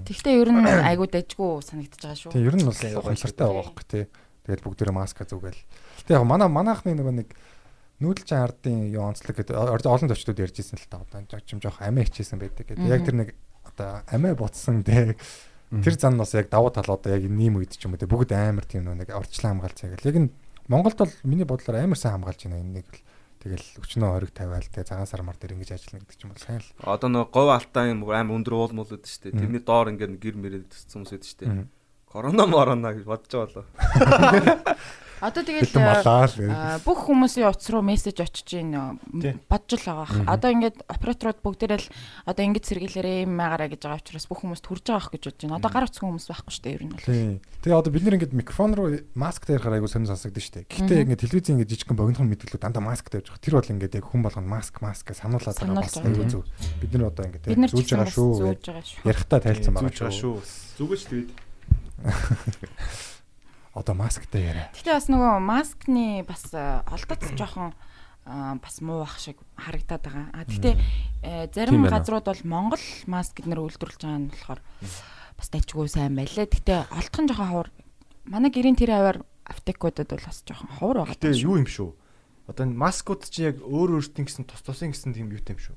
[0.08, 2.32] Тэгвэл ер нь айгуу дайггүй санагдаж байгаа шүү.
[2.32, 4.06] Тийм ер нь бас Тэгээ, ухамсартай байгаа байхгүй тий.
[4.48, 5.62] Тэгэл бүгдээрээ маска зүгээл.
[6.08, 7.30] Гэтэ яг манай манайхны нөгөө нэг
[7.98, 12.06] нүүдэлчин ардын юу онцлог гэдэг олон зочдод ярьж исэн л та одоо жим жоох амиа
[12.06, 12.86] хичээсэн байдаг гэдэг.
[12.86, 13.30] Яг тэр нэг
[13.66, 15.18] одоо амиа буцсан тий.
[15.74, 18.38] Тэр зан бас яг давуу тал одоо яг нэм үед ч юм уу тий бүгд
[18.38, 20.06] амар тийм нэг орчлон хамгаалж байгаа.
[20.06, 20.30] Яг энэ
[20.70, 23.02] Монголд бол миний бодлоор амар сайн хамгаалж байна энэ нэг л
[23.42, 26.46] тэгэл өчнөө хориг тавиал тий цагаан сар мар дээр ингэж ажиллана гэдэг ч юм бол
[26.46, 26.70] сайн л.
[26.86, 29.42] Одоо нэг говь алтаа юм амар өндөр уул муулууд шүү дээ.
[29.42, 31.66] Тэрний доор ингээд гэр мэрэл төссөн хүмүүс шүү дээ.
[32.08, 33.66] Корона морона гэж бодож байгаа болоо.
[35.18, 39.42] Одоо тэгэл а, бүх хүмүүсийн утас руу мессеж очиж ийн Тийм.
[39.50, 40.30] бодж л байгаа.
[40.30, 41.90] Одоо ингээд операторууд бүгдээрээ л
[42.30, 45.42] одоо ингэж сэргийлээрээ юм маягараа гэж байгаа учраас бүх хүмүүс хүрж байгаа ах гэж бодож
[45.42, 45.58] байна.
[45.58, 47.02] Одоо гар утсан хүмүүс байхгүй шүү дээ ер нь бол.
[47.02, 47.42] Тийм.
[47.66, 50.70] Тэгээ одоо бид нэр ингээд микрофон руу маск дээр айгу сонир сонсогдсон шүү дээ.
[50.70, 53.42] Гэхдээ ингээд телевизэн ингээд жижигхэн богинохон мэдгэлүүд дандаа маск тавьж байгаа.
[53.42, 56.46] Тэр бол ингээд яг хүн болгоно маск маск гэж сануулаад байгаа бас айгу зүг.
[56.78, 58.32] Бид нар одоо ингээд зүүж байгаа шүү.
[58.38, 59.02] зүүж байгаа шүү.
[59.02, 60.38] Ярихтаа тайлцсан Зүүж байгаа шүү.
[60.78, 61.30] Зүгэж тэгээд
[63.78, 64.68] Одоо масктай яриа.
[64.74, 67.78] Гэтэ бас нөгөө маскны бас э, олдоц жоохон
[68.26, 70.26] а, бас муу ах шиг харагдаад байгаа.
[70.34, 70.76] А гэтээ
[71.22, 72.02] э, зарим байна.
[72.02, 74.62] газрууд бол Монгол маск эднэр үйлдвэрлэж байгаа нь болохоор
[75.38, 76.50] бас дайчгүй сайн байлээ.
[76.50, 77.70] Гэтэ олдох нь жоохон ховор.
[78.26, 81.14] Манай гэрийн тэр аваар аптекуудад бол бас жоохон ховор байгаа.
[81.14, 81.94] Гэтэ юу юм шүү.
[82.50, 85.76] Одоо энэ маскууд чи яг өөр өөртөө гэсэн тус тусын гэсэн тийм юутай юм шүү.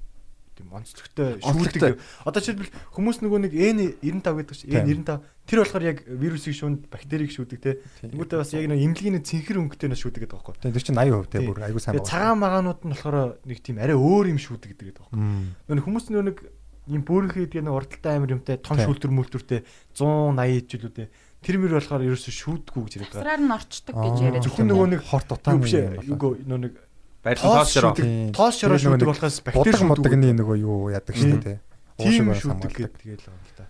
[0.60, 1.96] Тийм онцлогтой шүүлдэг.
[2.28, 7.32] Одоо жишээлбэл хүмүүс нөгөө нэг N95 гэдэг чинь N95 тэр болохоор яг вирусыг шүүнд бактерийг
[7.32, 7.80] шүүдэг те.
[8.04, 10.54] Тэнгүүтээ бас яг нэг имлэгийн цэнхэр өнгөтэй нь шүүдэг гэдэг байхгүй.
[10.60, 11.48] Тэгээ тэр чинь 80% те Тийм.
[11.48, 13.16] бүр айгу сайн Тэгээ цагаан магаанууд нь болохоор
[13.48, 15.18] нэг тийм арай өөр юм шүүдэг гэдэг байхгүй.
[15.72, 16.38] Нөгөө хүмүүс нөгөө нэг
[16.90, 18.86] юм бөөрийнхээ гэдэг нэг урдтай амир юмтай том Тийм.
[18.86, 19.60] шүүлтүр мүлтүртэй
[19.94, 21.08] 180 жилүүдээ
[21.40, 23.24] тэр мөр болохоор ерөөсөө шүүддэггүй гэж яриад байгаа.
[23.24, 24.44] Сараар нь орчдөг гэж яриад.
[24.44, 25.84] Зөвхөн нөгөө нэг хорт ээ.
[25.88, 26.04] юм.
[26.04, 26.74] Юугүй нөгөө нэг
[27.24, 27.92] барилгын тоос широо.
[28.32, 29.90] Тоос широо нэг болохоос бактери Бодог шүүдэг.
[29.90, 31.58] модогны нөгөө юу яадаг шүү дээ
[32.00, 32.72] тийм хамгаалдаг.
[32.72, 33.64] гэдэг тэгэл байгаа юм л да.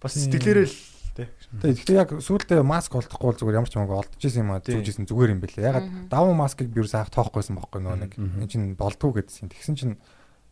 [0.00, 0.76] Бас сэтгэлээрээ л
[1.18, 1.26] тий.
[1.58, 4.60] Тэгээ гэхдээ яг сүүлдээ маск олдохгүй бол зүгээр ямар ч юмгаа олдож исэн юм аа
[4.62, 4.80] Тийм.
[4.80, 5.68] зүгжсэн зүгээр юм бэлээ.
[5.68, 9.50] Ягаад даван маскыг би юу саах тоохгүйсэн бохоггүй нөгөө нэг энэ чинь болдгоо гэдсэн.
[9.52, 9.94] Тэгсэн чинь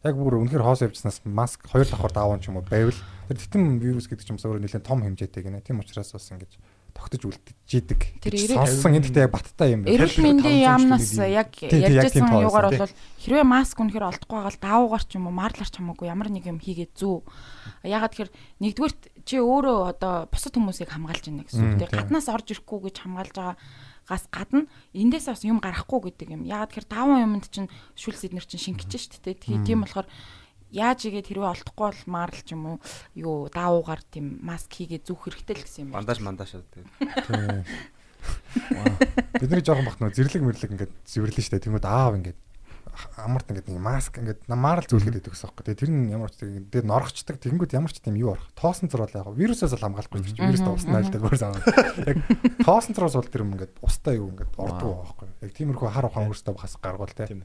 [0.04, 2.96] яг бүр үнэхээр хоос явжснаас маск хоёр давхар даван ч юм уу байвал
[3.30, 5.62] тэр титэм вирус гэдэг ч юм уу нэлээд том хэмжээтэй гинэ.
[5.62, 6.52] Тийм учраас бас ингэж
[6.96, 8.00] тогтож үлдчихийдэг.
[8.24, 9.92] Тэр сонссон энэ гэхдээ яг баттай юм байна.
[10.00, 13.76] Эрүүл мэндийн яамнаас яг Тийм, тийм, яг ярьж тийм байсан тоо юугаар бол хэрвээ маск
[13.76, 16.92] үнэхээр олдохгүй байгаа л даавуугаар ч юм уу марлаар ч хамаагүй ямар нэг юм хийгээд
[16.96, 17.16] зүү.
[17.84, 18.32] Ягаад тэгэхээр
[18.64, 21.80] нэгдүгürt чи өөрөө одоо бусад хүмүүсийг хамгаалж байна гэсэн үг.
[21.84, 21.92] Тийм.
[21.92, 23.56] гаднаас орж ирэхгүй гэж хамгаалж байгаа
[24.06, 26.42] гас гадна эндээс бас юм гарахгүй гэдэг юм.
[26.46, 27.68] Ягаад тэгэхээр даван юмд чинь
[27.98, 29.34] шүлс эднэр чинь шингэж штэ тэ.
[29.34, 30.06] Тэгээ тийм болохоор
[30.76, 32.78] яаж игээд хэрвээ олдохгүй бол марл ч юм уу
[33.16, 35.98] юу даавуугаар тийм маск хийгээд зүүх хэрэгтэй л гэсэн юм байна.
[36.04, 36.88] Бандаж мандаж тэгээд.
[37.24, 37.64] Тийм.
[39.40, 41.64] Бидний жоохон бахт нөө зэрлэг мэрлэг ингээд зэвэрлэн штэ.
[41.64, 42.38] Тэнгүүд аав ингээд
[43.16, 45.60] амарт ингээд нэг маск ингээд намаарл зүйлгээд идэх гэсэн юм.
[45.60, 47.36] Тэгээ тэр нь ямар ч тийм дээр норгочдаг.
[47.40, 48.48] Тэнгүүд ямар ч тийм юу орох.
[48.56, 51.22] Тоосон зур бол яг вирусээс л хамгаалахгүй гэж вирус уснаа л дээ.
[52.08, 52.18] Яг
[52.64, 55.28] тоосон зураас бол тэр юм ингээд устаа юу ингээд ордог байхгүй.
[55.44, 57.12] Яг тиймэрхүү хар ухаан өөртөө бас гаргуул.
[57.12, 57.44] Тийм.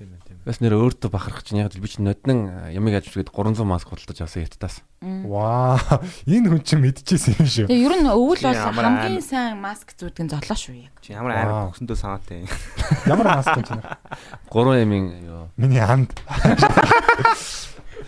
[0.00, 0.48] Тийм ээ, тийм ээ.
[0.48, 4.24] Бас нэр өөртөө бахарах чинь яг л би чинь ноднын ямиг ажиглгээд 300 маск худалдаж
[4.24, 4.80] авсан яттаас.
[5.04, 5.76] Ваа.
[6.24, 7.68] Энэ хүн чинь мэдчихсэн юм шүү.
[7.68, 10.96] Тэгээ ер нь өвөл бол хамгийн сайн маск зүүдгэн золоо шүү яг.
[11.04, 12.48] Чи ямар амар бөксөндөө санаатай.
[13.12, 13.84] Ямар маск юм чинь?
[14.48, 15.52] 3 ямийн юу.
[15.60, 16.16] Миний анд.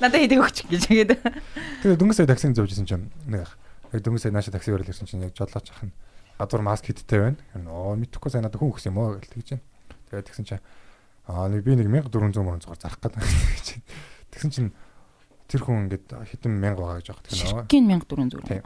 [0.01, 1.13] Надад хийдэг өгч гэж хэлээд.
[1.85, 3.53] Тэгээ дөнгөс сая таксиг зөөжсэн чинь нэг
[3.93, 5.93] яг дөнгөс сая нааша такси өрөөл ирсэн чинь яг жолооч ах нь
[6.41, 7.69] гадуур маск хиттэй байна.
[7.69, 9.65] Оо мэдхгүй сайн надад хүн өгсөн юм уу гэж тэгж байна.
[10.09, 10.65] Тэгээд тэгсэн чинь
[11.29, 13.67] аа нэг би нэг 1400 мөрөн зугаар зарах гэдэг гэж.
[14.33, 14.71] Тэгсэн чинь
[15.47, 17.51] тэр хүн ингээд хэдэн мянга байгаа гэж байгаа гэх нөө.
[17.63, 18.43] Ширкийн 1400.
[18.49, 18.65] Тийм.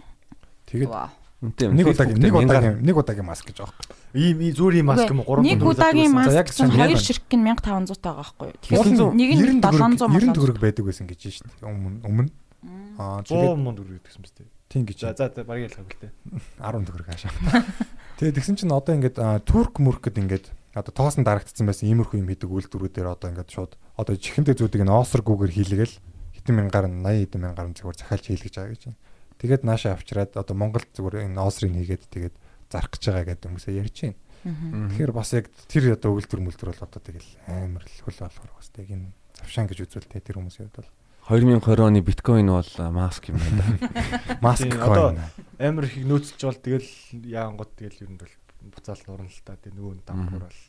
[0.66, 1.10] Тэгээд Вау.
[1.36, 3.76] Үнтэй нэг удаагийн нэг удаагийн нэг удаагийн маск гэж байгаа.
[4.16, 5.36] Ийм ийм зүгээр ийм маск юм уу?
[5.36, 9.30] 300 Нэг удаагийн маск чинь чинь хоёр яг- ширхэг нь 1500 таа байхгүй Тэгэхээр нэг
[9.36, 11.68] нь 700 90 төгрөг байдаг байсан гэж байна шүү дээ.
[11.68, 12.30] Өмнө өмнө.
[12.96, 14.36] Аа 100 тэгээд мөн төгрөг гэсэн мэт.
[14.72, 14.98] тийм гэж.
[15.04, 16.10] За за барыг ялах гэлтэй.
[16.56, 17.32] 10 төгрөг хаашаа.
[18.16, 22.28] Тэгээд тэгсэн чинь одоо ингээд аа, турк мөркөд ингээд одоо тоосон дарагдсан байсан иймэрхүү юм
[22.28, 25.96] хийдэг үйлдвэрүүдээр одоо ингээд шууд одоо чихэнтэй зүүдийг нь осргүүгээр хийлгээл
[26.36, 29.00] хэдэн мянгаар нь 80 хэдэн мянгаар зүгээр захиалж хийлгэж байгаа гэж байна.
[29.40, 32.36] Тэгээд нааша авчираад одоо Монголд зүгээр энэ осрыг хийгээд тэгээд
[32.68, 34.20] зарах гэж байгаа гэдэг хүмүүсээ ярьж байна.
[34.46, 38.68] Тэгэхээр бас яг тэр одоо үйлдвэр мүлдвэр бол одоо тэгэл амар л хөл болохоор бас
[38.70, 39.10] тэг энэ
[39.40, 40.92] завшаан гэж үзүүлтэй тэр хүмүүсийн хувьд бол
[41.26, 43.74] 2020 оны биткойн бол маск юм байна.
[44.46, 45.18] маск Тийм, одоо-.
[45.58, 46.90] Амар их нөөцлж бол тэгэл
[47.26, 48.30] яангот тэгэл ер нь бол
[48.72, 49.56] буцаал нурна л та.
[49.56, 50.60] Тэг нөгөө дампур бол.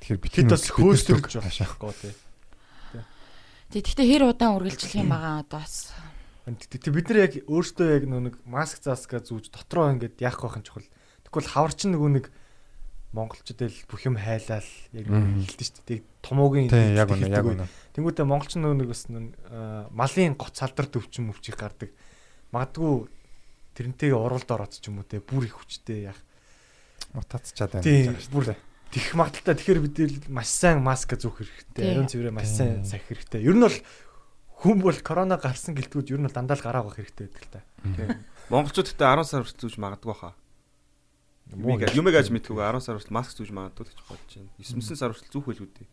[0.00, 1.66] Тэгэхээр бит Хэд бас хөөстөлж хаашаа.
[1.76, 2.14] болохгүй тий.
[3.72, 5.90] Тэг гэхдээ хэр удаан үргэлжлэх юм байгаа одоо бас
[6.46, 10.66] Тэг бид нар яг өөрсдөө яг нэг маск зааска зүүж дотроо ингээд яах байх нь
[10.66, 10.86] чухал.
[11.26, 12.26] Тэгвэл хавар чинь нөгөө нэг
[13.10, 15.42] монголчууд л бүх юм хайлаал яг Мгм.
[15.42, 16.00] хэлдэг шүү дээ.
[16.22, 17.66] Томоогийн яг үнэ яг үнэ.
[17.98, 19.02] Тэнгүүтээ монголч нөгөө нэг бас
[19.90, 21.90] малын гоц салдар төвчин мөвчих гардаг.
[22.54, 23.10] Магадгүй
[23.74, 26.20] тэрнтэйгээ уралд ороод ч юм уу те бүр их хүчтэй яах.
[27.14, 27.84] Мутацчаад байна.
[27.84, 28.64] Тийм, гэж бүр байна шүү дээ.
[28.96, 31.84] Тэх магадaltaй тэгэхээр бид маш сайн маска зүүх хэрэгтэй.
[31.90, 33.44] Ариун цэврээ маш сайн сахих хэрэгтэй.
[33.44, 33.76] Ер нь бол
[34.62, 37.52] хүн бол корона гарсан гэлтгүүд ер нь бол дандаа л гараа авах хэрэгтэй байдаг л
[37.52, 37.60] та.
[37.82, 38.24] Тийм.
[38.48, 40.34] Монголчууд гэдэг 10 сар хүртэл зүүж магадгүй хаа.
[41.52, 44.50] Юм яаж юм яаж мэдгүй 10 сар хүртэл маск зүүж магадгүй гэж бодож байна.
[44.62, 45.88] 9 сар хүртэл зүүх байлгүй дээ.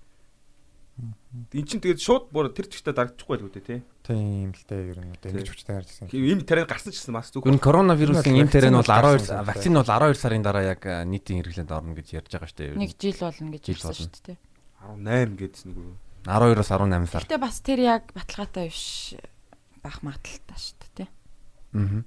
[0.93, 3.79] Энд чинь тэгээд шууд бүр тэр чигтээ дарагдчихгүй байлгүй дээ тий.
[4.05, 6.13] Тийм л дээ ер нь одоо ингэж хүчтэй харж ирсэн.
[6.13, 7.49] Им тарай гарсан ч гэсэн маск зүүх.
[7.49, 11.41] Гүн коронавирусын эм тэрэн бол Вакцин 12 гарсан вакцин бол 12 сарын дараа яг нийтийн
[11.41, 12.77] хэрэглээнд орно гэж ярьж байгаа шүү дээ.
[12.77, 14.37] нэг жил болно гэж хэлсэн шүү дээ.
[14.85, 15.93] 18 гэдсэн нэг үү.
[16.29, 17.21] 12-оос 18 сар.
[17.25, 19.17] Гэхдээ бас тэр яг баталгаатай биш
[19.81, 21.09] бах магадaltaй шүү дээ тий.
[21.73, 22.05] Аа.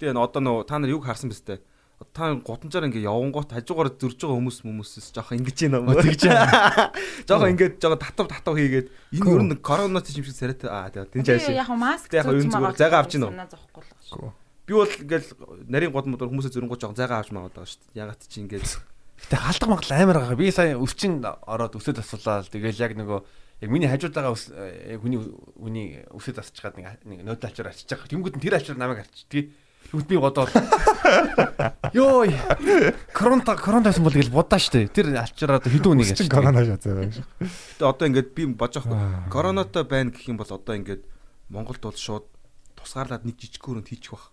[0.00, 1.58] Н- одоо нөө та нар юг харсан бэ тээ?
[2.00, 6.96] Та гудамжаар ингээ явангуут хажуугаар зөрж байгаа хүмүүс хүмүүсээс жоох ингэж байна мó тэгж байна.
[7.28, 8.88] Жоох ингээд жоох татав татав хийгээд
[9.20, 11.60] энэ ер нь коронавирус юм шиг царайтай аа тийм Тэгээ жааш.
[11.60, 13.32] яг маск яг зүүж энэ зүгээр зайгаа авч гин үү?
[13.36, 14.16] санаа зовхгүй л шүү.
[14.16, 14.30] Гүү.
[14.64, 15.28] Би бол ингээл
[15.68, 18.00] нарийн гудамжаар хүмүүсээ зөрөнгөө жоох зайгаа авч магаад байгаа шүү дээ.
[18.00, 18.64] Ягаад чи ингээд
[19.20, 20.40] Гэтэ халдах магадл амар байгаа.
[20.40, 22.48] Би сая өвчин ороод өсөд асуулаа.
[22.48, 23.20] Тэгэл яг нөгөө
[23.60, 24.32] яг миний хажууд байгаа
[25.04, 25.20] хүний
[25.60, 25.86] хүний
[26.16, 28.08] өсөд асчгаад нэг нэг нөт ачаар ачиж байгаа.
[28.08, 29.52] Тэнгүүд нь тэр ачаар намайг арчдгийг.
[29.88, 30.50] Тэгвэл би бодоод
[31.96, 32.26] ёо
[33.12, 34.86] коронта коронавирус бол гэж будаа штэ.
[34.92, 36.36] Тэр ачаараа хэдэн үнийг Чин арчдаг.
[36.36, 37.26] корона шатаа байгаа шүү.
[37.40, 38.90] Гэтэ одоо ингээд би бодож Аа.
[38.92, 39.30] байгаа.
[39.32, 41.02] Коронатой байна гэх юм бол одоо ингээд
[41.50, 42.24] Монголд бол шууд
[42.78, 44.30] тусгаарлаад нэг жижиг хөрөнд хийчих бах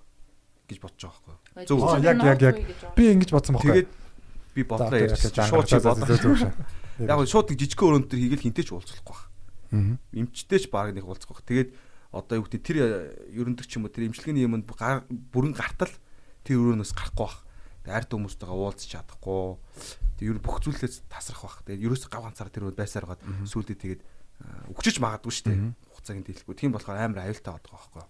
[0.69, 1.65] гэж бодож байгаа байхгүй.
[1.65, 1.77] Зөв.
[2.05, 2.55] Яг, яг, яг.
[2.93, 3.71] Би ингэж бодсон байхгүй.
[3.73, 3.89] Тэгээд
[4.53, 6.53] би бодлоо ярьж шууд чи бодлоо.
[7.01, 9.25] Яг нь шууд жижиг хөрөнд төр хийгээл хинтээч уулзахгүй бах.
[9.73, 9.97] Аа.
[10.13, 11.41] Эмчтэй ч баг нэг уулзах бах.
[11.41, 11.73] Тэгээд
[12.17, 12.77] одоо юу гэдэг тэр
[13.31, 15.93] ерөндөр ч юм уу тэр эмчилгээний юмд бүрэн гартал
[16.41, 17.45] тэр өрөөнөөс гарахгүй бах.
[17.85, 19.45] Тэгээд ард хүмүүстэйгээ уулзч чадахгүй.
[20.17, 21.57] Тэгээд ер бүх зүйлээс тасрах бах.
[21.63, 24.01] Тэгээд ерөөс гав ганцаар тэр байсаар гад сүүлдээ тэгээд
[24.43, 25.59] аа, өгчөж магадгүй шүү дээ.
[25.91, 26.55] Хугацааг нь дэлэхгүй.
[26.57, 28.03] Тийм болохоор амар аюултай байдаг байхгүй.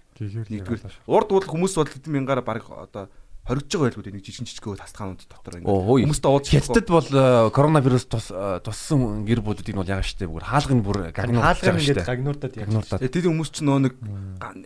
[0.51, 3.05] Нэгдүгээр урд бол хүмүүс бол хэдэн мянгаараа баг одоо
[3.47, 8.05] хоригдж байгаа байлгүй нэг жижиг жижиг тасдгаанууд дотор ингээд хүмүүстэй уулзах Хятадд бол э, коронавирус
[8.11, 11.79] тус э, туссан гэр бүлүүдийг нь бол яагаад штэ бүр хаалга нь бүр хаалгаар байгаа
[11.79, 12.11] ингээд штэ.
[12.11, 12.67] гагнуурдад яг.
[12.67, 12.99] Гагнуурдаад.
[13.07, 13.93] Тэгээ тэр хүмүүс ч нөө нэг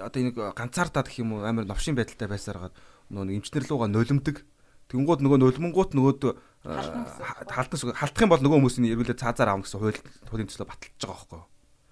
[0.02, 2.74] одоо нэг ганцаардаа гэх юм уу амар новшин байдалтай байсараад
[3.14, 4.42] нөө нэг эмчнэр лугаа нулимдаг.
[4.90, 6.22] Тэнгууд нөгөө нулимгууд нөгөөд
[6.66, 11.16] халдас халдах юм бол нөгөө хүмүүсийн эргүүлээ цаазаар авах гэсэн хууль хуулийн төслөө баталж байгаа
[11.16, 11.48] байхгүй юу.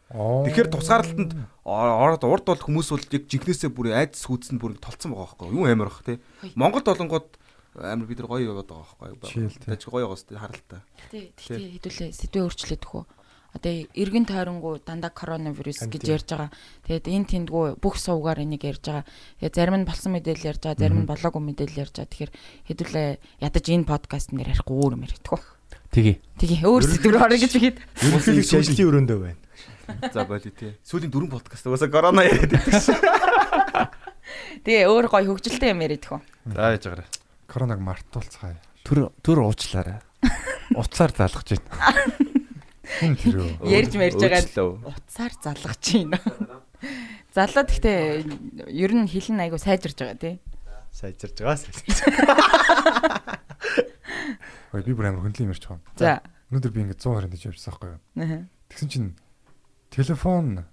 [0.09, 5.37] Тэгэхээр тусгаарлалтанд ороод урд бол хүмүүс бол яг жинкнээсээ бүр айдас хүйдсэнд бүр толцсон байгаа
[5.37, 5.69] байхгүй юу.
[5.69, 6.17] Амар бах те.
[6.57, 7.29] Монголд болонгууд
[7.77, 9.53] амар бид нар гоё яваад байгаа байхгүй юу.
[9.53, 10.81] Тач гоё байгаас те харалтаа.
[11.13, 13.05] Тий, тий хэдүүлээ сэдвээ өөрчлөөд хөө.
[13.49, 16.49] Одоо эргэн тойронгуу дандаа коронавирус гэж ярьж байгаа.
[16.85, 19.05] Тэгээд энэ тэндгүү бүх сувгаар энийг ярьж байгаа.
[19.41, 22.13] Тэгээд зарим нь болсон мэдээлэл ярьж байгаа, зарим нь болоогүй мэдээлэл ярьж байгаа.
[22.13, 22.33] Тэгэхээр
[22.69, 23.09] хэдүүлээ
[23.41, 25.41] ядаж энэ подкаст нэр ярихгүй өөр юм ярихгүй.
[25.89, 26.15] Тэгээ.
[26.37, 27.77] Тэгээ өөр сэдвэр орё гэж ихэд.
[28.05, 29.41] Ерөнхийдөө шилжлийн өрөөндөө байна.
[30.13, 30.75] За боли те.
[30.85, 32.99] Сүүлийн дөрөв подкаст угаасаа корона яриад байдаг шээ.
[34.65, 36.21] Тэгээ өөр гоё хөгжилтэй юм яриад хөө.
[36.53, 37.07] За яаж байгаарай.
[37.49, 38.57] Коронаг мартуулцгаая.
[38.85, 39.99] Төр төр уучлаарай.
[40.77, 42.29] Уцаар залгаж байна.
[42.99, 46.19] Ярьж мэрж байгаа утсаар залгаж байна.
[47.33, 48.23] Залаад гэхдээ
[48.73, 50.39] ер нь хилэн айгу сайжирж байгаа тий.
[50.91, 51.99] Сайжирж байгаа сайжирж.
[54.73, 55.81] Ой би бүр амар хөндлөн юмэрч байгаа.
[55.97, 56.21] За.
[56.49, 57.99] Өнөөдөр би ингээд 120 дэж явжсан байхгүй юу?
[58.25, 58.41] Аа.
[58.73, 59.09] Тэгсэн чинь
[59.89, 60.65] телефон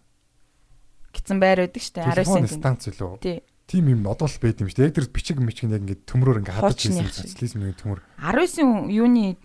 [1.17, 2.61] Гитсэн байр байдаг штэ 19 телефон сент.
[2.61, 3.13] станц илүү.
[3.21, 3.43] Тий.
[3.67, 4.69] тийм юм одоо л байд юм.
[4.71, 8.01] Яг тэр бичиг мичиг яг ингээд төмрөөр ингээд хадаж хийсэн социализмын төмөр.
[8.23, 9.37] 19 юуны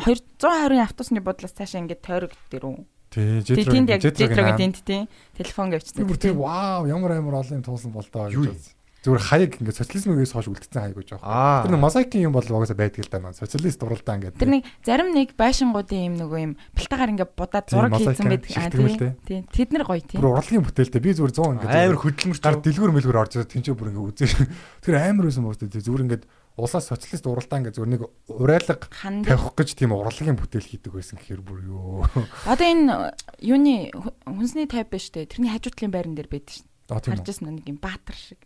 [0.00, 2.78] 220 автобусны бодлоос цаашаа ингээд тойрог дээр үү.
[3.10, 5.10] Тий, жетрэг жетрэг тэнд тий.
[5.36, 6.06] Телефон гэвчсэн.
[6.14, 8.79] тийм вау ямар амар олон юм туулсан бол доо гэж.
[9.00, 11.24] Зүгээр хаяг ингээд социализмээс хойш үлдсэн хаяг гэж байгаа.
[11.24, 11.64] Аа.
[11.64, 13.32] Тэр нэг мозаикийн юм бол угаасаа байдаг л да наа.
[13.32, 14.36] Социалист уралдаан гэдэг.
[14.44, 18.50] Тэр нэг зарим нэг байшингуудын юм нөгөө юм бэлтагаар ингээд будаад Тийм, зураг хийсэн байдаг.
[18.52, 19.12] Аа шигтгэмэлтэй.
[19.24, 19.40] тий.
[19.48, 20.20] Тэд нар гоё тий.
[20.20, 21.00] Бүр урлагийн бүтээлтэй.
[21.00, 22.40] Би зүгээр 100 ингээд Амар хөдөлмөрч.
[22.44, 24.30] гар дэлгүүр мэлгүүр орж ирээд тэнцээ бүр ингээд үзээ.
[24.84, 26.24] Тэр амар байсан боо тэ зүгээр ингээд
[26.60, 31.40] улсаас социалист уралдаан гэж зүгээр нэг урайлаг тавих гэж тийм урлагийн бүтээл хийдэг байсан гэхээр
[31.40, 32.04] бүр юу.
[32.52, 35.24] Одоо энэ юуны хө- хүнсний тайп байна штэ.
[35.24, 36.68] Тэрний хажуутлын байран дээр байдаг штэ.
[36.92, 37.24] Аа тийм үү.
[37.24, 38.44] Харж ирсэн нэг юм баатар шиг.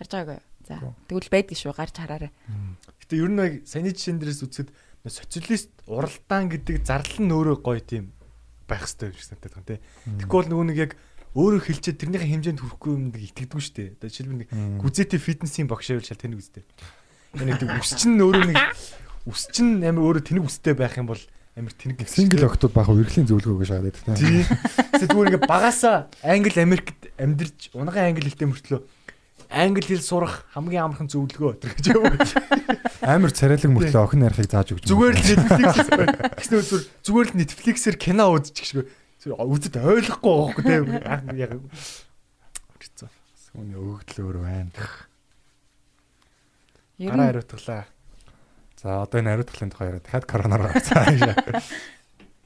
[0.00, 0.44] Харж байгаагүй юу?
[0.64, 0.80] За.
[1.12, 2.32] Тэгвэл байдаг шүү гарч хараарай.
[3.04, 4.70] Гэтэ ер нь яг саяны жишээн дээрээс үзэхэд
[5.04, 8.16] социалист уралдаан гэдэг зарлал нь өөрөө гоё тийм
[8.64, 9.80] байх хэрэгтэй юм шиг санагдаад байна тий.
[10.24, 10.92] Тэгэхгүй бол нөгөө нэг яг
[11.36, 13.88] өөрөө хэлчихэд тэрнийхээ хэмжээнд хүрэхгүй юм нэг итгэдэггүй шүү дээ.
[14.00, 16.64] Одоо жишээлбэл нэг гүзээтэй фитнесийн багш байвал шал тэнэг үстэй.
[17.36, 18.58] Энэ нэг үс чинь өөрөө нэг
[19.28, 21.22] үс чинь амар өөрөө тэнэг үстэй байх юм бол
[21.54, 24.16] амар тэнэг Сингл октод баах үргэлжлэн зөвлөгөө гэж шаагаад байдаг тийм.
[24.16, 24.42] Тий.
[24.96, 28.80] Тэгсэн зүгээр ингээ багасаа англи Америкт амьдарч унагаан англи хэлтэй мөртлөө
[29.50, 32.06] англи хэл сурах хамгийн амархан зөвлөгөө тэр гэж юм.
[33.02, 34.86] Амар царайлаг мөртлөө охин нарихыг зааж өгч.
[34.86, 35.74] Зүгээр л Netflix
[36.38, 38.86] гэсэн үзүр зүгээр л Netflix-ээр кино үзчих шиг
[39.18, 40.86] зүгээр үзэд ойлгохгүй байхгүй тийм
[41.34, 41.52] яг
[42.78, 43.08] хэцүү.
[43.58, 44.70] Үүний өгөгдлөөр байна.
[47.02, 47.84] Ер Гараа нь хариуцглаа.
[48.78, 51.10] За одоо энэ хариуцлагын тухай яриад дахиад короноор гарцаа.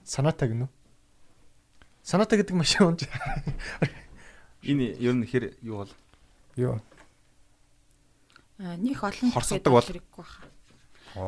[0.09, 0.73] Саната гинөө.
[2.01, 3.05] Саната гэдэг машин унж.
[4.65, 5.93] Энэ ер нь хэр юу бол
[6.57, 6.81] Юу.
[8.59, 9.83] Нөх олон Хорсолдог бол.
[9.83, 10.43] хэрэггүй баха.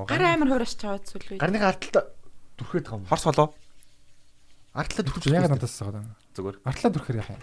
[0.07, 1.39] Гар амар хуураш чаваад сүлвээ.
[1.43, 2.01] Гарныхаа арталта
[2.59, 3.07] дүрхээд байгаа юм.
[3.11, 3.49] хорс болоо
[4.77, 6.13] Арталта дүрхэж Яг надаас асууад байна.
[6.37, 6.57] зүгээр.
[6.69, 7.41] Артлаа дүрхээр яах юм?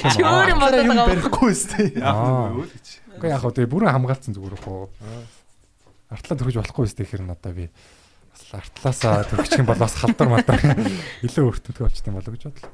[0.00, 1.08] Чи өөр юм бодоод юм байгаа.
[1.12, 1.86] барихгүй өстэй.
[2.00, 2.56] Аа.
[2.56, 2.86] Юу л гэж.
[3.20, 4.88] Яг хөө тэгээ бүрэн хамгаалцсан зүгээр хөө.
[6.08, 10.28] Артлаа төрөж болохгүй өстэй хэр нь одоо би бас артлаасаа төрчих юм бол бас халдвар
[10.32, 10.56] малдаа
[11.28, 12.72] илүү өртөмтгөө болчтой болоо гэж бодлоо.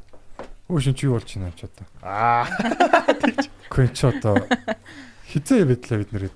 [0.67, 1.87] Өө шин чи юу болж байна ч одоо.
[2.03, 2.47] Аа.
[3.71, 4.35] Үгүй чи одоо
[5.31, 6.31] хизээ бидлээ бид нэр.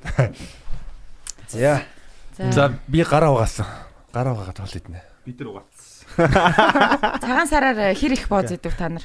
[1.51, 1.83] За.
[2.39, 3.67] За би гараа угаасан.
[4.15, 5.03] Гараа угаагаад тоол иднэ.
[5.27, 6.31] Бид нар угаацсан.
[7.27, 9.03] Цагаан сараар хэр их бооз идэв та нар?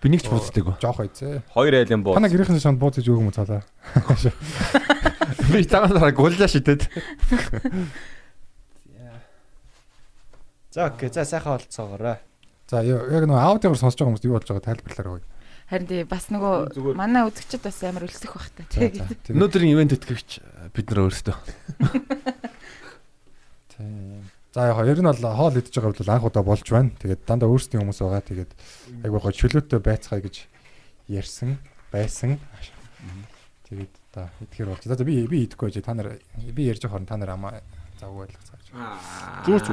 [0.00, 0.80] Би нэг ч буцдаггүй.
[0.80, 1.44] Жоох айцээ.
[1.52, 2.16] Хоёр айлын боо.
[2.16, 3.62] Танаа гэрийнхэн шанд бууцаж өгөх юм цаалаа.
[5.52, 6.88] Би тагаасаа гуллаа шидэд.
[10.72, 11.12] За окей.
[11.12, 12.18] За сайхан болцоогоорой.
[12.72, 15.20] За яг нөгөө аудиогоор сонсож байгаа хүмүүс юу болж байгаа тайлбарлаарай.
[15.68, 18.64] Харин тий бас нөгөө манай үзэгчд бас амар өлсөх бах та.
[18.72, 18.96] Тий.
[19.28, 20.40] Өнөөдрийн ивент өткөвч
[20.72, 21.36] бид нар өөрсдөө.
[23.76, 24.24] Тийм.
[24.56, 26.96] За яг ер нь бол хоол идэж байгаа бол анх удаа болж байна.
[26.96, 28.24] Тэгээд дандаа өөрсдийн хүмүүс байгаа.
[28.24, 28.56] Тэгээд
[29.04, 30.48] айгуу гоо чөлөөтэй байцгаая гэж
[31.12, 31.60] ярьсан
[31.92, 32.40] байсан.
[33.68, 34.88] Тэгээд одоо идэхэр болж.
[34.88, 37.60] За за би би идэхгүй байж та нар би ярьж байгаа хооронд та нар амаа
[38.00, 38.64] завгүй байлгацгааж.
[39.44, 39.68] Зүгээр ч.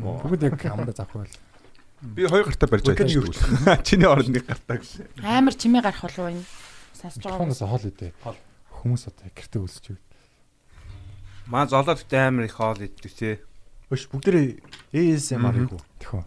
[0.00, 1.36] Бүгд яг амдаа завгүй байл.
[2.00, 3.82] Би хоёр гартаа барьж байгаа.
[3.86, 5.20] Чиний нэг гартаа гэлээ.
[5.20, 6.44] Амар чимээ гарах болов энэ.
[6.96, 7.60] Сонсож байгаа хүмүүс.
[7.60, 8.08] хоол идэ.
[8.80, 10.04] Хүмүүс одоо гэртээ үлсэж байна.
[11.52, 13.36] Маа золоо төвтэй амар их хоол иддэг тий.
[13.92, 14.64] Өш бүгдээ
[14.96, 15.76] ASMR Мгм.
[15.76, 15.80] хийгүү.
[16.00, 16.24] Тэхөө.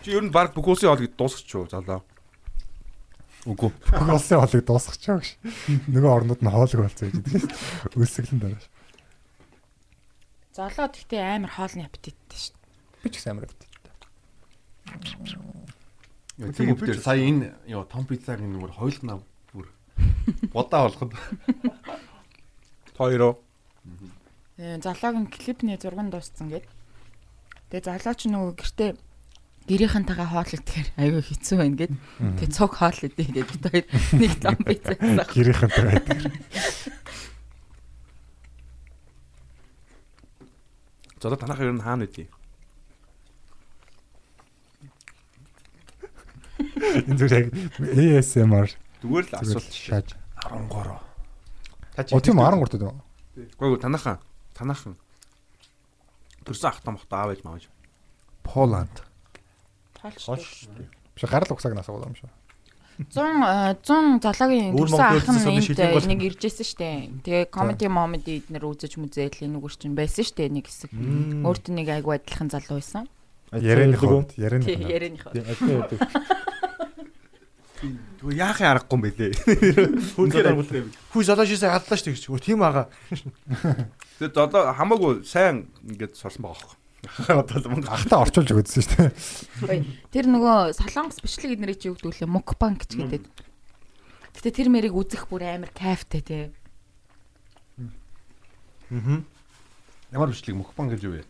[0.00, 2.00] Чи ер нь баг бүх улсын хоолыг дуусгач юу золоо.
[3.44, 3.68] Үгүй.
[3.68, 5.36] Бүх улсын хоолыг дуусгачаа гэж.
[5.92, 7.52] Нөгөө орнууд нь хоолыг болцоо гэж идэг.
[8.00, 8.64] Өсөглөн дараа.
[10.56, 12.56] Золоо гэхдээ амар хоолны аппетиттэй шүү.
[13.02, 13.73] Би ч гэсэн амар өгдөө.
[16.34, 16.98] Тийм үү.
[16.98, 19.22] Сая энэ ёо том пиццагийн нүгээр хойлгоноо
[19.54, 19.66] бүр
[20.50, 21.14] бодаа болоход
[22.96, 23.38] Хоёроо.
[24.56, 26.62] Э, Залоогийн клипний зурган дууссан гэд.
[27.70, 28.90] Тэгээ залооч нөгөө гэртээ
[29.66, 31.92] гэрийнхэнтэйгээ хоол идэхээр айгүй хэцүү байна гэд.
[32.38, 35.26] Тэгээ цог хоол идэ гэж бид хоёр нэг том пицца хийсэн.
[35.26, 36.18] Гэрийнхэнтэй байдаг.
[41.18, 42.30] Золоо танах ер нь хаана үдий?
[47.08, 47.46] Энэ зүгээр яг
[47.80, 48.68] ASMR
[49.02, 50.08] Зүгээр л асуулт шааж.
[50.44, 51.00] 13.
[51.96, 52.92] Та чи О тийм 13 дөө.
[53.58, 54.18] Гойгоо танахаа.
[54.54, 54.94] Танахан.
[56.44, 57.68] Төрсөн ах том ахта аав ээж маавж.
[58.44, 59.02] Поланд.
[60.00, 60.68] Хоолш.
[61.16, 62.30] Биш гарал угсааг нас аваад юм шүү.
[62.94, 67.10] 100 100 залоогийн Өөр төрсөн ах нь энд гол- нэг иржсэн штэ.
[67.26, 70.94] Тэгээ comedy momedy эднэр үзэж мүзээл энэгээр чинь байсан штэ нэг хэсэг.
[71.42, 73.10] Өөрт нь нэг айгүй адилхан залуу байсан.
[73.50, 74.90] Ярианы хонд, ярианы Тий, хонд.
[74.94, 75.26] ярианых.
[78.20, 79.32] Тэгвэл яахын аргагүй юм бэлээ.
[81.12, 82.24] Хүү золоо шийсээ хадлаа шүү гэж.
[82.40, 82.86] Тийм байгаа.
[84.20, 86.82] Тэгээ золоо хамаагүй сайн ингээд сорсон байгаа хөөе.
[87.28, 89.12] Одоо л Монгол Ахтаа орчуулж өгдсөн шүү
[89.68, 89.84] дээ.
[90.08, 93.28] Тэр нөгөө солонгос бичлэг эднэрийг чи өгдүүлээ мукбанк ч гэдэг.
[94.40, 96.44] Гэтэ тэр мэрийг үзэх бүр амар кайфтай тий.
[100.14, 101.22] Ямар бичлэг мөхбан гэж юу вэ?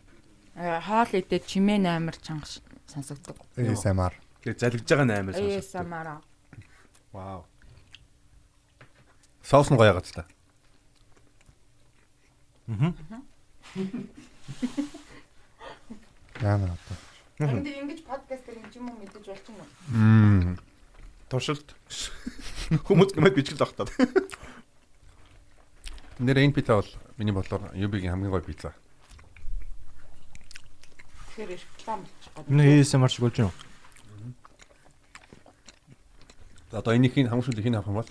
[0.55, 2.47] Э, Хоол идээд чимээ амар чанга
[2.87, 3.41] сонсогддог.
[3.59, 4.15] ASMR.
[4.47, 5.59] Тэгээ залгиж байгаа нь амар сонсогддог.
[5.59, 6.09] ASMR.
[7.15, 7.47] Вау.
[9.47, 10.27] Соус нь гоё ягаад та.
[16.43, 16.99] Яана одоо.
[17.39, 19.71] Энд ингэж подкастер юм ч юм уу мэдэж болчих юм уу?
[19.95, 20.59] Мм.
[21.31, 21.79] Туршилт.
[22.87, 23.95] Хүмүүс гэмэд бичлэл багтаад.
[26.19, 28.75] Нэр энэ пицца бол миний бодлоор Юбигийн хамгийн гоё пицца.
[31.31, 32.43] Тэгэхээр реклам болчих гоо.
[32.51, 33.55] Энэ ASMR шиг болж байна
[36.75, 38.11] одоо энийхийг хамгийн сүүлийн хин авах юм бол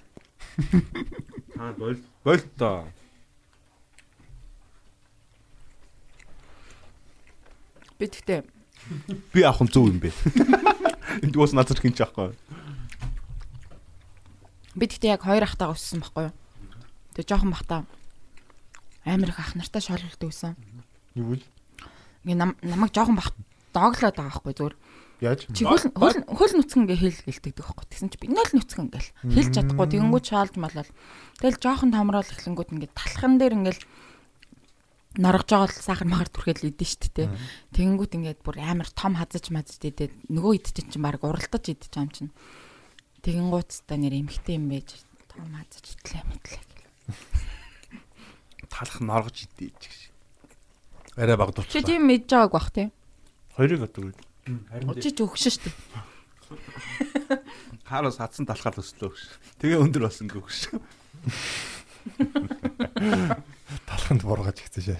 [1.60, 2.88] Аа бол бол тоо.
[8.00, 8.42] Би тэгтээ
[9.32, 10.12] Би авах нь зөв юм бэ.
[11.24, 12.36] Энд уус назар хинч авахгүй.
[14.76, 16.36] би тэгтээ яг хоёр ахтаа өссөн байхгүй юу?
[17.14, 17.86] Тэгээ жоохон бахта
[19.06, 20.58] амар их ах нартай шоололт өгсөн.
[21.16, 21.46] Юу вэ?
[22.26, 23.32] Ингээ нам намайг жоохон бах
[23.72, 24.76] дооглоод байгаа байхгүй зүгээр.
[25.22, 25.46] Яаж?
[25.52, 27.86] Чи хөл хөл нүцгэн ингээ хэл гэлтэгдэх байхгүй.
[27.92, 30.92] Тэгсэн чи би нөл нүцгэн ингээл хэлж чадахгүй тэгэнгүүт шаалж малал.
[31.40, 33.84] Тэгэл жоохон томрол эхлэнгүүт ингээ талхан дээр ингээл
[35.22, 37.30] наргаж байгаа л сахар махар түрхэл идэн штт те.
[37.78, 42.10] Тэгэнгүүт ингээд бүр амар том хазаж мазаж идээд нөгөө идчих чинь баг уралдаж идчих юм
[42.10, 42.32] чинь.
[43.22, 46.64] Тэгэнгүүт та нэр эмхтэй юм байж том хазаж идлээ мэдлээ.
[48.74, 50.02] Талах нь оргож идэж гэж.
[51.16, 51.86] арай баг Чи дурчлаа.
[51.86, 52.90] тийм мэдж байгааг бах те.
[53.54, 54.10] Хоёрыг одоо
[54.48, 55.00] үү?
[55.00, 55.72] Чи ч өгшөн штт.
[57.88, 59.24] Хаараас хатсан талхаар өслөө гэж.
[59.64, 60.72] Тэгээ өндөр болсон гүгш.
[63.88, 65.00] Талханд бургаж ихсэн шээ.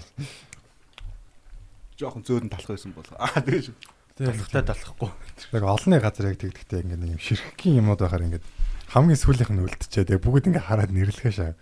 [2.00, 3.06] Жохон зөөдөн талах байсан бол.
[3.20, 3.76] Аа тэгээ шүү.
[4.14, 5.10] Талхтай талахгүй.
[5.52, 8.46] Яг олонний газар яг тэгдэгтэй ингээд нэг юм ширхгийн юмнууд байхаар ингээд
[8.94, 10.08] хамгийн сүүлийнх нь үлдчихээ.
[10.10, 11.52] Тэгээ бүгд ингээд хараад нэрлэхээ шаа.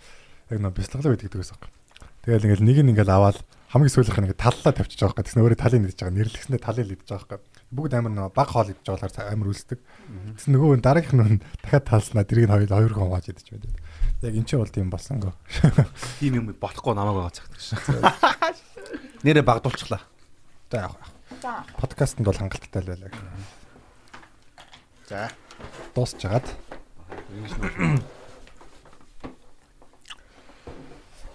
[0.53, 1.73] Яг нөө бяцлаглаа гэдэг гэсэн юм.
[2.23, 3.41] Тэгэл ингээд нэг нь ингээд аваад
[3.73, 5.33] хамгийн сүүлийнх нь ингээд таллаа тавьчих жоох гэдэг.
[5.33, 6.17] Тэгсэн өөрөө талыг нэгдэж байгаа.
[6.17, 7.52] Нэрлэхснээр талыг нэгдэж байгаа байхгүй.
[7.73, 9.81] Бүгд амар нөө баг хоол идэж байгаа амар үлсдэг.
[10.37, 13.73] Тэгсэн нөгөө дараагийнх нь дахиад талснаа дэрийг нь хоёр хоёр гоо хувааж идэж байдаг.
[14.21, 15.33] Яг энэ ч бол тийм болсон гоо.
[16.21, 17.65] Тийм юм болохгүй намайг байгаа цагт гэж.
[19.25, 20.05] Нэрээ баг дурчлаа.
[20.69, 21.09] За яах вэ?
[21.81, 23.11] Подкастэнд бол хангалттай л байлаа.
[25.09, 25.33] За.
[25.97, 26.45] дуусчаад.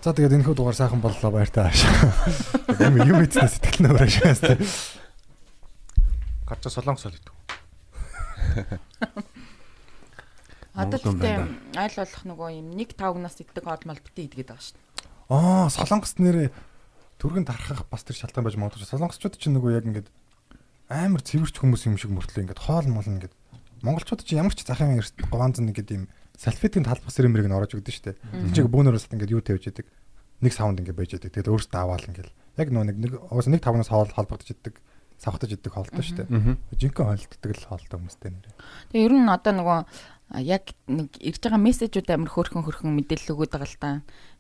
[0.06, 1.82] За тэгээд энэ хүү дугаар сайхан боллоо баяртай ааш.
[2.80, 4.42] Юм юм эцнэ сэтгэл шээс.
[6.48, 7.36] Гарчаа солонгос ол идэв.
[10.78, 11.38] Одоо тэгтээ
[11.76, 14.88] айл болох нөгөө юм 1 5 нас иддэг олмол битээ идгээд байгаа шүү дээ.
[15.34, 16.54] Аа, солонгос нэрээ
[17.18, 18.86] түргэн тархах бас тэр шалтгаан байж магадгүй.
[18.86, 20.08] Солонгосчууд чинь нөгөө яг ингээд
[20.88, 23.34] амар цэвэрч хүмүүс юм шиг мөртлөө ингээд хоол мол ингээд
[23.82, 26.06] монголчууд чинь ямар ч захын эрт гованз нэг гэдэг юм
[26.38, 28.16] салфетийн талбах сэрэмрийг нь орож өгдөн штэ.
[28.22, 29.90] Тэр чинь бөөнөрөөс ингээд юу тавьж идэг.
[30.46, 31.34] Нэг саунд ингээд байж идэг.
[31.34, 32.30] Тэгээд өөрөөсөө аваал ингээд.
[32.62, 34.78] Яг нөгөө нэг нэг нэг тавнаас хоол холбогдож идэг.
[35.18, 36.30] Савхтаж идэг хоолтой штэ.
[36.78, 38.54] Жинхэнэ хоолтдаг л хоолтой хүмүүстэй нэрээ.
[38.94, 39.80] Тэгээ ер нь одоо нөгөө
[40.44, 43.92] яг нэг ирж байгаа мессежүүд амар хөөрхөн хөөрхөн мэдээлэл өгöd байгаа л та.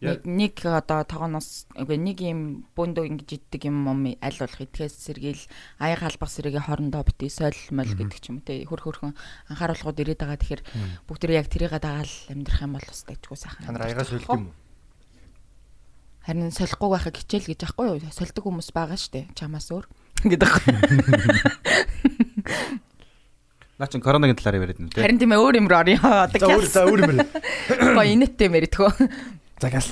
[0.03, 4.99] Нэг нэг одоо тогооноос үгүй нэг юм бөөндөө ингэж иддэг юм юм аль болох итгэс
[4.99, 5.43] сэргээл
[5.79, 9.15] аяг халбах сэргээ хоорондоо битээ солимол гэдэг ч юм те хөр хөрхөн
[9.47, 10.63] анхааруулгууд ирээд байгаа тэгэхээр
[11.07, 13.63] бүгд тэр яг тэрийг дагаал амьдрах юм бол бас дайггүй сайхан.
[13.63, 14.55] Та нар аягаа сольд юм уу?
[16.27, 18.11] Харин солихгүй байхыг хичээл гэж аахгүй юу?
[18.11, 19.87] Сольдог хүмүүс байгаа штэ чамаас өөр.
[20.23, 20.73] Гэдэг аахгүй.
[23.77, 25.01] Наа чин коронагийн талаар яриад байна те.
[25.05, 26.01] Харин тийм ээ өөр юм руу орё.
[26.01, 27.29] Одоо өөр за өөр юм байна.
[27.93, 28.89] Гоо инэттэй мэрэтгөө.
[29.61, 29.85] За гал.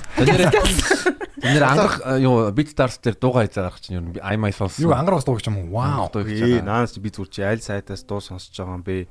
[1.46, 4.82] Нэр ангарах э, юу бит старс дээр дуугаа хийзарах чинь юу I my songs.
[4.82, 5.78] Юу ангарагс дууг юм уу?
[5.78, 6.10] Вау.
[6.18, 9.06] Ээ наанаас би зүр чи аль сайтаас дуу сонсож байгаа юм бэ?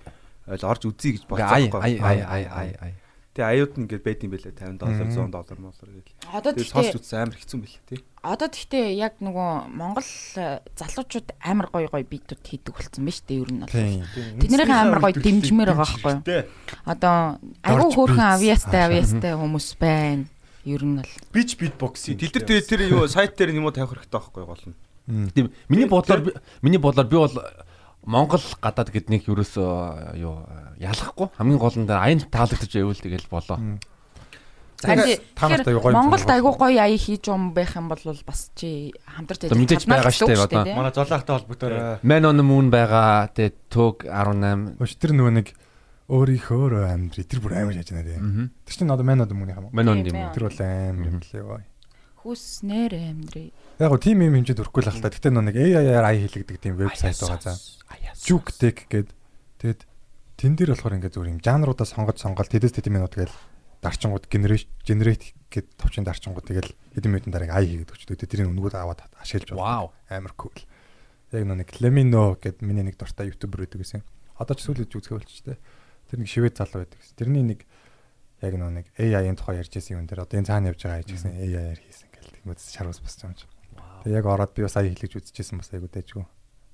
[0.51, 2.93] Аль орж үзье гэж бодсон ай ай ай ай ай.
[3.35, 6.19] Тэгээ аюуд нь ингээд байд юм бэлээ 50 доллар 100 доллар моллар гэл.
[6.35, 8.01] Одоо Тэгээ тэгтээ үзсэн амар хэцүү юм бэлээ тий.
[8.25, 10.09] Одоо тэгтээ яг нөгөө Монгол
[10.41, 13.77] э, залуучууд амар гоё гоё битүүд хийдэг болсон ба штэ ер нь бол.
[14.41, 16.49] Тэднийхэн амар гоё дэмжмээр байгаа байхгүй юу?
[16.89, 20.25] Одоо Дорж хөөрхөн Аа, авьяастай хүмүүс байна.
[20.65, 21.13] Ер нь бол.
[21.37, 22.09] Бич битбокс.
[22.09, 24.77] Тил дээр дээр тэр юу сайт дээр юм уу тавих хэрэгтэй байхгүй гол нь.
[25.37, 26.33] Тийм миний бодлоор
[26.65, 27.37] миний бодлоор би бол
[28.05, 30.45] Монгол гадаад гэднийг ерөөсөө юу
[30.81, 33.59] ялахгүй хамгийн гол нь аян таалагдчих байвал тэгэл болоо.
[34.85, 39.85] Тэгэхээр Монголд айгүй гоё аяа хийж юм байх юм бол бас чи хамтарч Одоо мэдээж
[39.89, 40.65] байгаа штэ, одоо.
[40.69, 41.75] Манай золоохтой холбогдоор
[42.05, 45.49] Man on the Moon байгаа тэгээ Tug 18 Өч тэр нөгөө нэг
[46.13, 48.53] өөрийнхөө амьдрий тэр бүр амар яаж байна тийм.
[48.69, 49.75] Тэр чинь одоо манай одоо мөнийх юм уу?
[49.75, 50.33] Man on the Тийм Moon.
[50.37, 51.65] Тэр бол амар юм лээ гоё.
[52.25, 53.53] хүснэр амьдрий.
[53.77, 55.13] Яг гоо тим юм хэмжээд өрөхгүй л ахalta.
[55.13, 57.61] Гэтэ нөгөө нэг AI-аар ай хийлэгдэг тийм вебсайт байгаа за.
[58.25, 59.13] Juke Tech гээд
[59.61, 59.81] тэгэд
[60.41, 63.31] Тэн дээр болохоор ингээд зүгээр юм жанруудаа сонгож сонгоод тэдэс тэдэм минут тэгэл
[63.85, 69.05] дарчингууд генерейт гэд товчын дарчингууд тэгэл хэдэн минутын дараа ай хийгээд өчтөө тэрийг өнгөд аваад
[69.21, 69.93] ашиглаж Вау.
[70.09, 70.57] амар кул.
[71.31, 74.03] Яг нэг Lemino гэд миний нэг дуртай ютубер байдаг гэсэн.
[74.41, 75.59] Одоо ч сүүлд үзгээ болчих тээ.
[76.11, 77.19] Тэр нэг шивэд залуу байдаг гэсэн.
[77.21, 77.61] Тэрний нэг
[78.43, 81.33] яг нэг AI-ийн тухай ярьж байсан юм дээр одоо энэ цаана явж байгаа гэж гэсэн
[81.39, 83.47] AI-аар хийсэн гэл тэгмэд шарвас босч юм чи.
[84.05, 86.27] Тэг яг ороод би бас ая хэлж үзчихсэн бас айгу дэжгүй.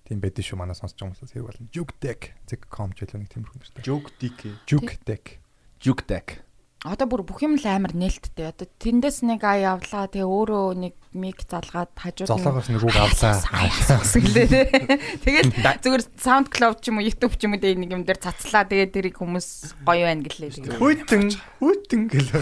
[0.09, 1.71] Тийм байдэн шүү манай сонсож байгаа хүмүүс хэрэг болно.
[1.71, 3.85] Jugtech zig.com ч илүү нэг тиймэрхүү нэртэй.
[3.87, 5.39] Joke dick.
[5.79, 6.50] Jugtech.
[6.81, 8.57] Одоо бүр бүх юм л амар нээлттэй.
[8.57, 10.09] Одоо тэндээс нэг ай авлаа.
[10.09, 13.37] Тэгээ өөрөө нэг миг залгаад хажууд нь Золоогоос нэг үг авлаа.
[14.17, 14.49] Сгэлээ.
[15.29, 15.53] Тэгэл
[15.85, 18.65] зүгээр SoundCloud ч юм уу YouTube ч юм уу нэг юм дээр цацлаа.
[18.65, 20.81] Тэгээ тэрийг хүмүүс гоё байна гэлээ.
[20.81, 22.33] Хүйтэн хүйтэн гэл.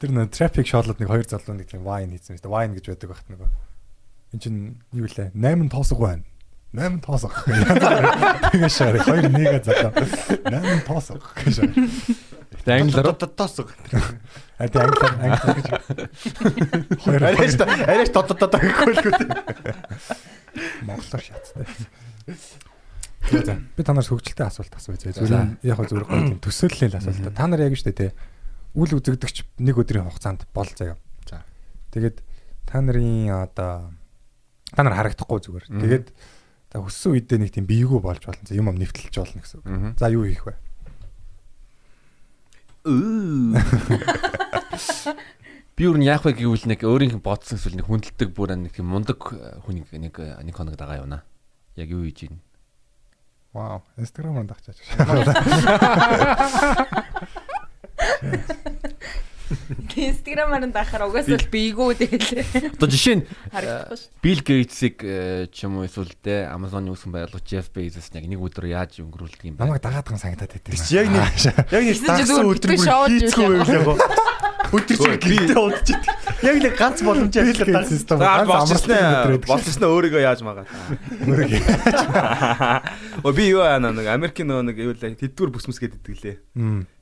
[0.00, 2.56] Тэр нөө traffic шоолоод нэг хоёр залуу нэг тийм wine хийсэн шүү дээ.
[2.56, 3.48] Wine гэж байдаг багт нөгөө.
[4.32, 5.28] Энд чинь юу лээ?
[5.36, 6.24] 8 тоосго байна.
[6.72, 7.36] 8 тоосго.
[8.48, 9.92] Тэгээ шаар хоёр нэгэ залуу.
[10.48, 11.68] 8 тоосго гэж.
[12.60, 13.72] Гэтэ англиар Тотосго.
[14.60, 15.68] А тий англиар англиар гэж.
[17.00, 19.16] Хоёр Арайш арайш тототото гэхгүй л үү.
[20.84, 21.64] монголоор шаттай.
[23.76, 24.98] Би танаас хөгжилтэй асуулт асууя.
[25.00, 27.32] Зүгээр яг гоё тийм төсөөллийн асуулт.
[27.32, 28.10] Та нар яг штэ тий.
[28.76, 30.96] Үл үзэгдэгч нэг өдрийн хугацаанд бол заяа.
[31.24, 31.42] За.
[31.94, 32.20] Тэгээд
[32.68, 33.90] та нарын одоо
[34.74, 35.66] та нар харагдахгүй зүгээр.
[35.80, 36.06] Тэгээд
[36.70, 38.44] та өссөн үедээ нэг тийм биегүү болж болно.
[38.46, 39.98] За юм ам нэвтэлж болно гэсэн үг.
[39.98, 40.54] За юу хийх вэ?
[45.76, 48.72] Би өөр нь яах вэ гэвэл нэг өөрийнх нь бодсон эсвэл нэг хүндэлдэг бүр нэг
[48.72, 51.28] тийм мундаг хүнийг нэг нэг хоног дагаа явна.
[51.76, 52.40] Яг юу хийж ийн.
[53.52, 53.84] Вау.
[54.00, 54.80] Instagram-аар дагчаач.
[60.08, 63.28] Instagram-аар нь дахаар угаасаа л бийгүү тэгэл Одоо жишээ нь.
[64.24, 68.40] Bill Gates-ийг э, ч юм уу эсвэл тэ Amazon-ы үүсгэн байгуулагч Jeff Bezos яг нэг
[68.40, 69.60] өдөр яаж өнгөрүүлдэг юм бэ?
[69.64, 70.72] Намайг дагаад ган санагдаад байдаг.
[70.72, 71.20] Биш яг нэг
[71.70, 73.60] яг нэг зүгээр өдөр бүр хийцгүй явах.
[73.60, 74.00] байл яг.
[74.70, 76.14] Өдөр чи гэртээ удаж идэг.
[76.46, 77.90] Яг нэг ганц Bill ажиллаад дагсан.
[77.98, 79.34] систем ганц өдөр ээ.
[79.34, 79.50] байдаг.
[79.50, 80.70] Болчихсон ээ өөрийгөө яаж магаад.
[83.26, 86.38] Оо би юу аа нэг Америкийн нөгөө нэг юу лээ тэдгүр бүсмэс гэдэг лээ.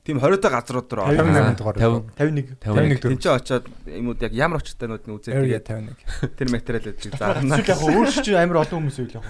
[0.09, 1.77] Тийм 20 та газрууд руу 58 дугаар.
[1.77, 2.57] 50 51.
[2.65, 6.33] 51 Тин ч очоод юмуд яг ямар очтойнууд нь үзээд тэгээд 51.
[6.33, 7.61] тэр материалууд чиг Эсвэл заарна.
[7.61, 9.25] яг өөр чи амар олон хүмүүс үйл яг.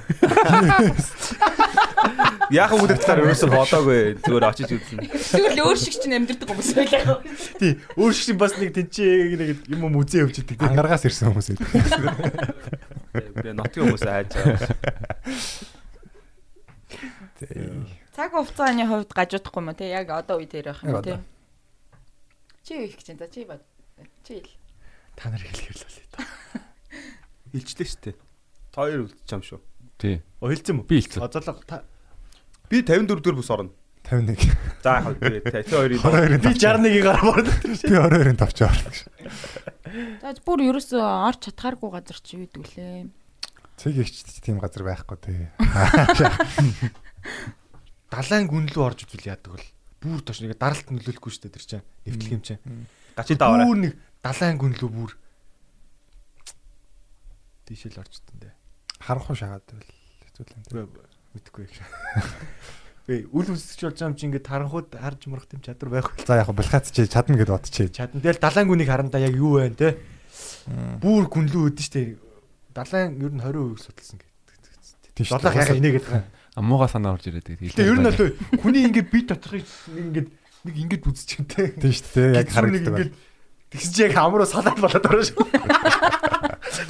[2.50, 5.04] Яг үгээр талаар ерөөсөө бодоогүй зүгээр очиж үзнэ.
[5.12, 7.20] Тэгвэл өөр шиг чинь амьдрдаг хүмүүс байлаа.
[7.60, 7.76] Тий.
[8.00, 10.64] Өөр чи бас нэг тэнцээ нэг юм юм үзээ явж идэг.
[10.64, 11.68] Ангаргаас ирсэн хүмүүс байдаг.
[13.44, 14.64] Би нотгийн хүмүүс айж байгаа.
[18.20, 21.24] Цаг хугацааны хувьд гажуудахгүй юм те яг одоо үе дээр байх юм те.
[22.68, 23.32] Чи юу их гэж байна?
[23.32, 23.64] Чи бод.
[24.28, 24.52] Чи ил.
[25.16, 26.28] Та нар хэлэхэр л болоо.
[27.56, 28.20] Илчлээ штэ.
[28.76, 29.64] Хоёр үлдчих юм шүү.
[30.04, 30.20] Тий.
[30.44, 30.84] О хэлсэн мө.
[30.84, 31.24] Би хэлсэн.
[31.24, 31.88] Оцолго та
[32.68, 33.72] Би 54 дэх бус орно.
[34.04, 34.36] 51.
[34.84, 37.56] За яг би тэ хоёрын 22-ын би 61-ийг гараа борно.
[37.64, 38.92] Би 22-ын тавч орно.
[40.20, 43.08] За бүр ерөөсөө орч чадхааргүй газар чи юу гэдэг лээ.
[43.80, 45.48] Цэг ихч тийм газар байхгүй тий.
[48.10, 49.68] Далайн гүн лөө орж үзвэл яадаг бол
[50.02, 51.86] бүр тоош нэг даралт нөлөөлөхгүй шүү дээ тэр чинь.
[52.10, 52.62] Нэвтлэх юм чинь.
[53.14, 53.68] гачи даваарай.
[53.70, 53.94] Бүр нэг
[54.26, 55.12] далайн гүн лөө бүр
[57.70, 58.54] тийшэл орж идэндээ.
[59.06, 59.92] Харахгүй шагаад байл
[60.26, 60.90] хэцүүлэн.
[61.38, 61.78] Мэдхгүй их.
[63.10, 66.10] Вэ үл үзэж болж байгаа юм чи ингээд харанхууд харж мурах юм чадвар байх.
[66.26, 67.90] За яг булхац чи чадна гэд бодчихъя.
[67.90, 68.22] Чадна.
[68.22, 69.98] Тэгэл далайн гүнийг харандаа яг юу вэ те.
[71.02, 72.18] Бүр гүн лөө өдөн штэ.
[72.74, 75.14] Далайн ер нь 20% судалсан гэдэг.
[75.18, 75.30] Тийш.
[75.34, 76.39] Долоох яг инээгээд байгаа.
[76.60, 78.22] Амууга санаа орж ирээд тэгээд Гэтэ ер нь бол
[78.60, 79.64] хүний ингээд бит доторхыг
[79.96, 80.30] нэг ингээд
[80.68, 81.64] нэг ингээд байна те.
[81.80, 82.36] Тийм шүү дээ.
[82.36, 82.96] Яг харагддаг.
[83.00, 83.12] ингээд
[83.72, 85.48] тэгсэн чи яг хамруу салаад болоод байгаа шүү.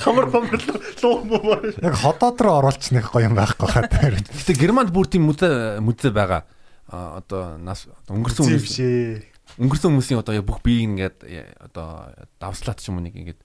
[0.01, 0.57] Хамар хамар
[1.05, 1.53] луу муу.
[1.85, 3.85] Яг ходоод руу оруулчихнах гоё юм байхгүй хаа.
[3.85, 6.49] Гэтэ Германд бүр тийм мүзэ мүзэ байгаа.
[6.89, 9.21] А, одоо нас өнгөрсөн хүмүүс биш ээ.
[9.61, 11.17] өнгөрсөн хүмүүсийн одоо яг бүх биеийг ингээд
[11.61, 12.09] одоо
[12.41, 13.41] давслаад ч юм уу нэг ингээд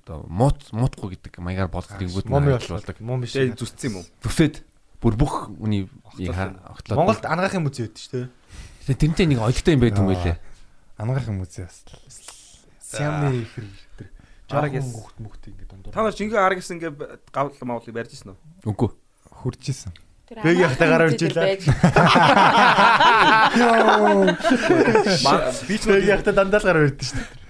[0.00, 2.72] одоо муут муутгүй гэдэг маягаар болгох гэнгүүт Мом болдог.
[2.80, 2.96] болдог.
[3.04, 3.36] Мом биш.
[3.36, 4.06] Тэ зүсцсэн юм уу?
[4.24, 4.64] Төсөөд
[5.00, 5.88] бүр бүх үний
[6.20, 8.28] огтлоод Монголд ангаахын музей өгдөө шүү
[8.84, 8.96] дээ.
[9.00, 10.36] тэрнтэй нэг олигтой юм байдаг юм байлээ.
[11.00, 11.84] Ангаахын музей бас.
[12.84, 13.48] Сямны.
[14.50, 15.14] Араг Жаргас яс.
[15.22, 15.94] мөхт ингээд дундуур.
[15.94, 16.92] Та нар жинхэнэ араг гэсэн ингээ
[17.30, 18.38] гавл мавлыг барьж ирсэн үү?
[18.66, 18.90] Үгүй.
[19.30, 19.94] Хурж исэн.
[20.30, 21.54] Бэг яхта гараа ирж илаа.
[25.70, 27.49] Би ч Тэг яхта дандаа л гараа ирдэ шүү дээ.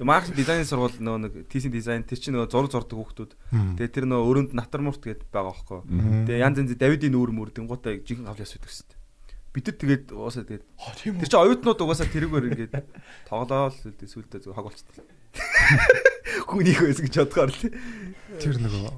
[0.00, 3.32] Маркетинг дизайны сургууль нөгөө нэг тийшин дизайн тэр чинь нөгөө зураг зурдаг хүүхдүүд.
[3.80, 5.80] Тэгээ тэр нөгөө өрөөнд натар мурт гэдэг байгаа байхгүй.
[6.28, 9.00] Тэгээ янз янз Давидын нүүр мөр тэнгуутаа жинхэнэ гавл яс байдаг шүү дээ.
[9.54, 10.64] Бид нар тэгээд угаасаа тэгээд
[11.22, 12.74] тэр чинь оюутнууд угаасаа тэрүүгээр ингээд
[13.30, 15.06] тоглоол сүлдээ хаг болчихсон.
[16.48, 17.62] Хүнийх байсан гэж бодохоор л.
[18.42, 18.90] Тэр нөгөө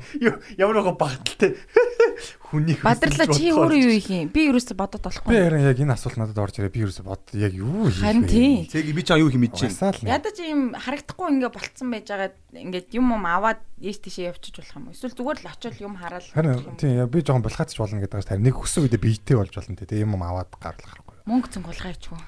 [0.57, 1.57] Ямар нэг багталтай.
[2.49, 2.81] Хүнийх.
[2.81, 4.31] Бадрала чи өөрөө юу их юм?
[4.33, 5.37] Би ерөөсө бодоод би болохгүй.
[5.37, 6.73] харин яг энэ асуулт надад орж ирээ.
[6.73, 8.65] Би ерөөсө бод яг юу хийх Харин тий.
[8.71, 10.09] Цэг би чам юу хэмэж чинь.
[10.09, 14.77] Ядаж ийм харагдахгүй ингээ болцсон байж байгаа ингээд юм юм аваад ийш тийшээ явчих болох
[14.79, 14.89] юм?
[14.95, 18.47] Эсвэл зүгээр л очиод юм хараад Харин тий би жоохон булхаач болно гэдэг байгаа шүү.
[18.47, 20.01] Нэг хүссэн үедээ биетэй болж болно тий.
[20.01, 21.17] Юм юм аваад гарлах харахгүй.
[21.27, 22.21] мөнгө цэнг ячгүй.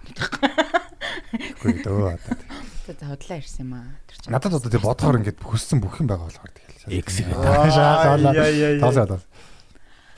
[1.62, 2.76] Үгүй гэдэг өө одоо.
[2.88, 4.00] За за худлаа ирсэн юм аа.
[4.08, 4.32] Тэр чинь.
[4.32, 6.88] Надад одоо тий бодохоор ингээд хүссэн бүх юм байгаа болохоор тэгэл.
[6.88, 8.80] Яа.
[8.80, 9.20] Таалаа.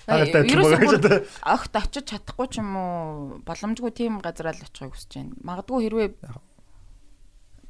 [0.07, 5.35] Харатай Ерөөсөө огт очиж чадахгүй ч юм уу боломжгүй тийм газараа л очихыг хүсэж байна.
[5.43, 6.09] Магадгүй хэрвээ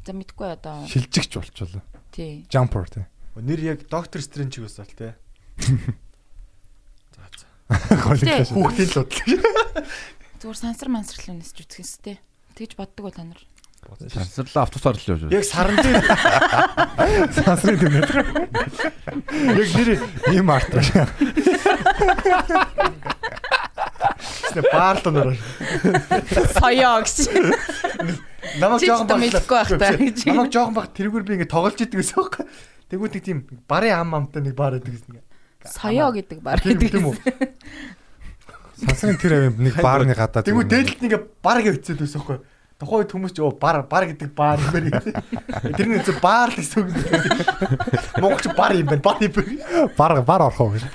[0.05, 1.81] за мэдгүй одоо Шилжигч болчихлоо.
[2.13, 2.45] тий.
[2.53, 3.05] Jumper тий.
[3.41, 5.17] Нэр яг Стрэнж шиг өсөл те.
[5.57, 5.81] Тий.
[8.05, 9.05] Хүүхдийн л бодлоо.
[10.45, 12.13] Зүгээр сансар мансрал өнөс ч үсгэн сте.
[12.57, 13.41] Тэгж боддог бол та нар.
[14.11, 16.05] Сансарлаа автобусаар л явж Яг саран дээр
[17.33, 18.01] Сансрын дүнэ.
[19.57, 19.91] Яг нэр
[20.31, 21.09] ийм арт байна.
[24.73, 25.37] баарлуунаар.
[26.61, 27.55] Соёо гэсэн.
[28.61, 30.19] Намайг Чи ч жоохон одоо мэдхгүй байх та гэж.
[30.27, 32.29] Намайг жоохон баг тэрүүгээр би ингэ тоглож идэг гэсэн юм.
[32.91, 33.39] Тэгвэл нэг тийм
[33.69, 35.21] барын ам амтай нэг баар идэг гэсэн.
[35.65, 36.91] Соёо гэдэг бар гэдэг.
[36.91, 37.17] тийм үү?
[38.81, 40.43] Сансрын тэр авим нэг баарны гадаа.
[40.43, 42.39] Тэгвэл дээдлэлт нэг бар гэж үтсээд байсан байхгүй.
[42.81, 45.05] Тухайн үед хүмүүс ч оо бар бар гэдэг баар юм байна.
[45.77, 46.97] Тэрний үсэ баар л гэсэн үг.
[48.17, 49.05] Монголч бар юм байна.
[49.05, 49.93] Бар юм байна.
[50.01, 50.89] бар бар орох уу гэж.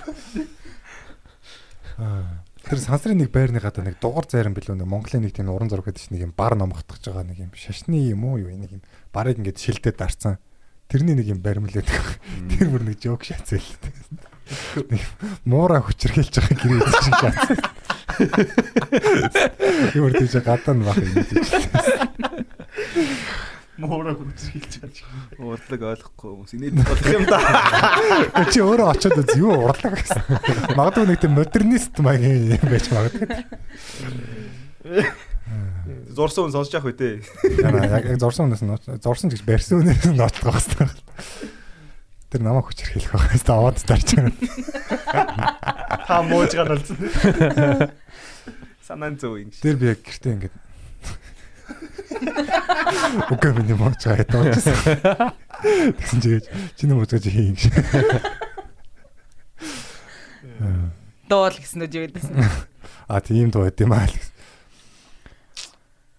[2.02, 2.41] Аа.
[2.66, 5.86] Тэр сансрын нэг байрны гадаа нэг дугар зарим билүү нэг Монголын нэг тийм уран зураг
[5.86, 8.84] гэдэг чинь нэг юм бар номготгож байгаа нэг юм шашны юм уу юу нэг юм
[9.14, 10.41] барыг ингээд шилдээд дарцсан.
[10.90, 13.62] Тэрний нэг юм баримлаад тэр бүр нэг жоок шаацэл.
[14.90, 15.02] Нэг
[15.45, 17.57] муура хүчрхийлж байгаа гэрээ эзэн шиг шаацсан.
[19.95, 21.49] Юу тийч гадаа нь бах юм гэж.
[23.76, 25.52] Муура хүчрхийлж байгаа.
[25.52, 27.40] Урдлаг ойлгохгүй хүмүүс инээд болох юм да.
[28.48, 30.23] Чи өөрөө очиод үз юу урлаг гэсэн.
[30.80, 33.27] Магадгүй нэг тийм модернист маягийн юм байж магадгүй.
[36.15, 37.19] Зурсан хүн сонсож явах үү те.
[37.52, 38.72] Яг зорсон хүнээс нь
[39.03, 40.95] зорсон ч гэж барьсан хүнээс нь нотлох хэвээр.
[42.36, 44.36] Тэр намайг хүчрхийлэх байх хэвээр аваад тарч байгаа.
[46.03, 46.99] Та мууж гал болсон.
[48.84, 49.64] Санаан зөв юм шиг.
[49.64, 50.56] Тэр би яг гэртээ ингээд
[53.32, 55.32] Үгүй миний мууж байгаа даа.
[55.64, 56.44] Тэгсэн чигээ
[56.76, 57.72] чиний мууж гэж хий гэж.
[61.32, 62.36] Дуул гэсэн үү жигээдсэн.
[63.07, 64.12] А тийм дуу байд юм аа.
[64.12, 64.36] гэсэн.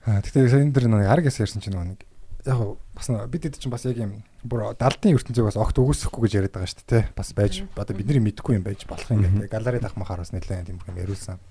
[0.08, 2.08] А тэгтээ энэ дэр нэг аргас ярьсан чинь нэг
[2.48, 6.32] яг бас бид хэд чинь бас яг юм бүр далдын ертөнцийг бас огт өгөөсөхгүй гэж
[6.38, 7.04] яриад байгаа шүү дээ тий.
[7.18, 9.50] Бас байж одоо бидний мэдхгүй юм байж болох юм гэдэг.
[9.50, 11.42] Галари дахмахаар бас нэлээд тийм юм яриулсан.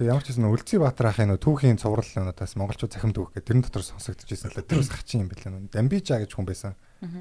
[0.00, 3.48] Тэгээ ямар ч гэсэн Үлций Баатар ахын нөө түүхийн цуврал надаас монголчууд захимд өгөх гэдэг
[3.52, 6.72] тэрэн дотор сонсогдчихсэн л тэр бас хачин юм билээ нөө Дамбижа гэж хүн байсан.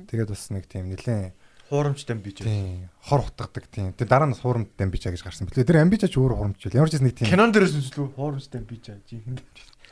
[0.07, 1.35] Тэгээд бас нэг тийм нэлээд
[1.69, 2.39] Хуурамчтай бич.
[2.39, 3.91] тийм хор утгадаг тийм.
[3.93, 5.45] Тэгээ дараа нь бас хуурамт Дамбижа гэж гарсан.
[5.51, 6.79] Билээ тэр Амбижа ч өөр хуурамч байл.
[6.81, 9.43] Ямар ч гэсэн нэг тийм Кинон дээрээс үзлүү хуурамчтай бич жинхэнэ.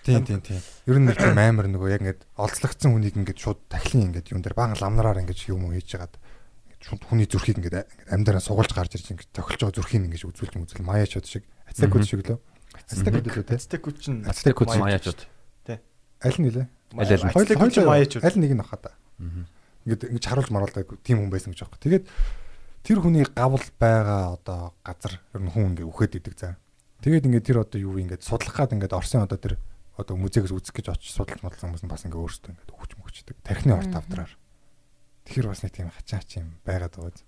[0.07, 0.61] Тийм тийм тийм.
[0.87, 4.39] Ер нь нэг тийм амар нөгөө яг ингээд олзлогдсон хүнийг ингээд шууд тахлын ингээд юун
[4.39, 6.15] дээр баган ламнараар ингээд юм уу хийж хагаад
[6.79, 10.87] шууд хүний зүрхийг ингээд амьдараа сугалж гарч ирж ингээд тохилж байгаа зүрхийг ингээд үзүүлж үзүүл
[10.87, 12.39] маяачууд шиг ацтекууд шиг лөө.
[12.87, 13.55] Ацтекууд лөө те.
[13.59, 15.19] Ацтекууд чинь Ацтекууд маяачууд.
[16.23, 16.67] Аль нь нэлээ?
[16.95, 17.27] Аль аль?
[17.27, 18.23] Ацтекууд чинь маяачууд.
[18.23, 18.91] Аль нэг нь ахаа та.
[19.83, 21.83] Ингээд ингээд харуулж маруулдаг тийм хүн байсан гэж байна.
[21.83, 22.05] Тэгээд
[22.87, 26.55] тэр хүний гавл байгаа одоо газар ер нь хүн ингээд үхээд идэг за.
[27.03, 29.59] Тэгээд ингээд тэр одоо юу ингээд судлах гад ингээд Орсын одоо тэр
[29.97, 33.37] одоо музейгээс үзэх гэж очиж судалж модлсон хүмүүс нь бас ингээд өөрсдөө ингээд өгч мөгчдөг.
[33.41, 34.31] Тархины орт авдраар.
[35.25, 37.25] Тэгэхээр бас нэг тийм хачаач юм байгаад байгаа.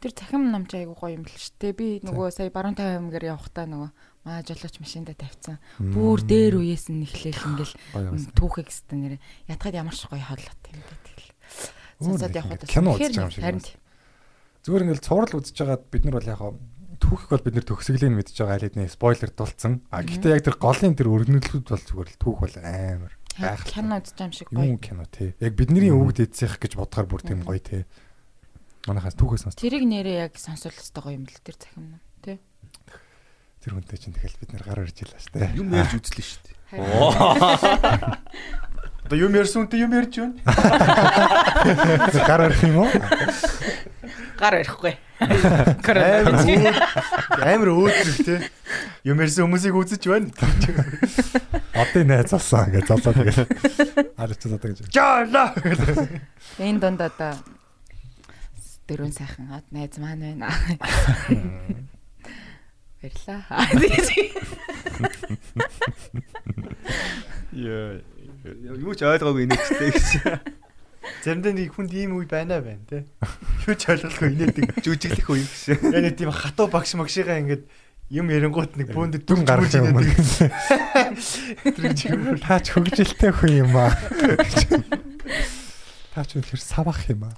[0.00, 1.74] Тэр цахим намч айгу гоё юм л шүү дээ.
[1.74, 3.90] Би нөгөө сая баруун тавь аймгаар явахдаа нөгөө
[4.22, 5.58] маа жолооч машинда тавьсан.
[5.82, 8.24] Бүр дээр үеэс нь эхлээл ингээл бас.
[8.38, 9.14] түүхэг гэсэн нэр
[9.50, 11.30] ятгаад ямар ч гоё хоолот юм дээ тэгэл.
[12.06, 13.80] Сонсоод явахад ингээд кино үзэж байгаа юм шиг.
[14.62, 16.52] Зүгээр ингээд цуврал үзэж байгаад бид нар бол яг хаа
[17.00, 19.80] түүхийг бол бид нар төгсгөлийн мэдж байгаа аль хэдийн спойлер дулцсан.
[19.92, 23.72] А гэхдээ яг тэр голын тэр өргөнөлтүүд бол зүгээр л түүх бол амар гайхалтай.
[23.72, 24.80] кино үзэж байгаа юм шиг Юм гоё.
[24.80, 25.30] кино тий.
[25.40, 27.82] Яг бидний өвөг дээдсийнх гэж бодохоор бүр тийм гоё тий.
[28.88, 29.58] Манайхаас түүхээс сонс.
[29.58, 32.02] Тэрийг нэрээ яг сонсвол өстой гоё юм бэл тэр цахим нам.
[32.22, 32.38] Тэ.
[33.60, 35.58] Тэр хүнтэй чинь тэгэл бид нар гар ирж илаа штэ.
[35.58, 36.54] Юм ярьж үзлээ шүү дээ.
[39.06, 40.34] Одоо юм ярьсан үнтэй юм ярьж байна.
[42.26, 42.90] Гар ирэх юм уу?
[44.36, 44.94] Гар ирэхгүй.
[47.46, 48.36] Амар өөдрөг те.
[49.08, 50.28] Юм ярьсан хүмүүсийг үзэж байна.
[51.72, 53.48] Одоо найз болсон гэж золоо тэгэл.
[54.16, 54.92] Харилцаад одоо гэж.
[54.92, 55.56] Жаала.
[56.60, 57.32] Энэ донд одоо
[58.86, 60.52] дөрөв сайхан ад найз маань байна.
[63.00, 63.40] Баярлаа.
[67.56, 68.04] Яа.
[68.44, 70.06] Юу ч ойлгоогүй инээчтэй гэж.
[71.24, 73.04] Заримдаа нэг хүнд ийм үе байна байна те.
[73.66, 74.64] Юу ч ойлгохгүй инээдэг.
[74.82, 75.90] Жүжиглэх үе гэсэн.
[75.90, 77.64] Яг нэг тийм хатуу багш магшигаа ингээд
[78.10, 80.06] юм ярингуут нэг бөөнд дүн гарч юм уу?
[81.66, 83.90] Тэр чиг Таач хөгжилтэй хүн юм аа.
[86.14, 87.34] Таач үнэхээр савах юм аа.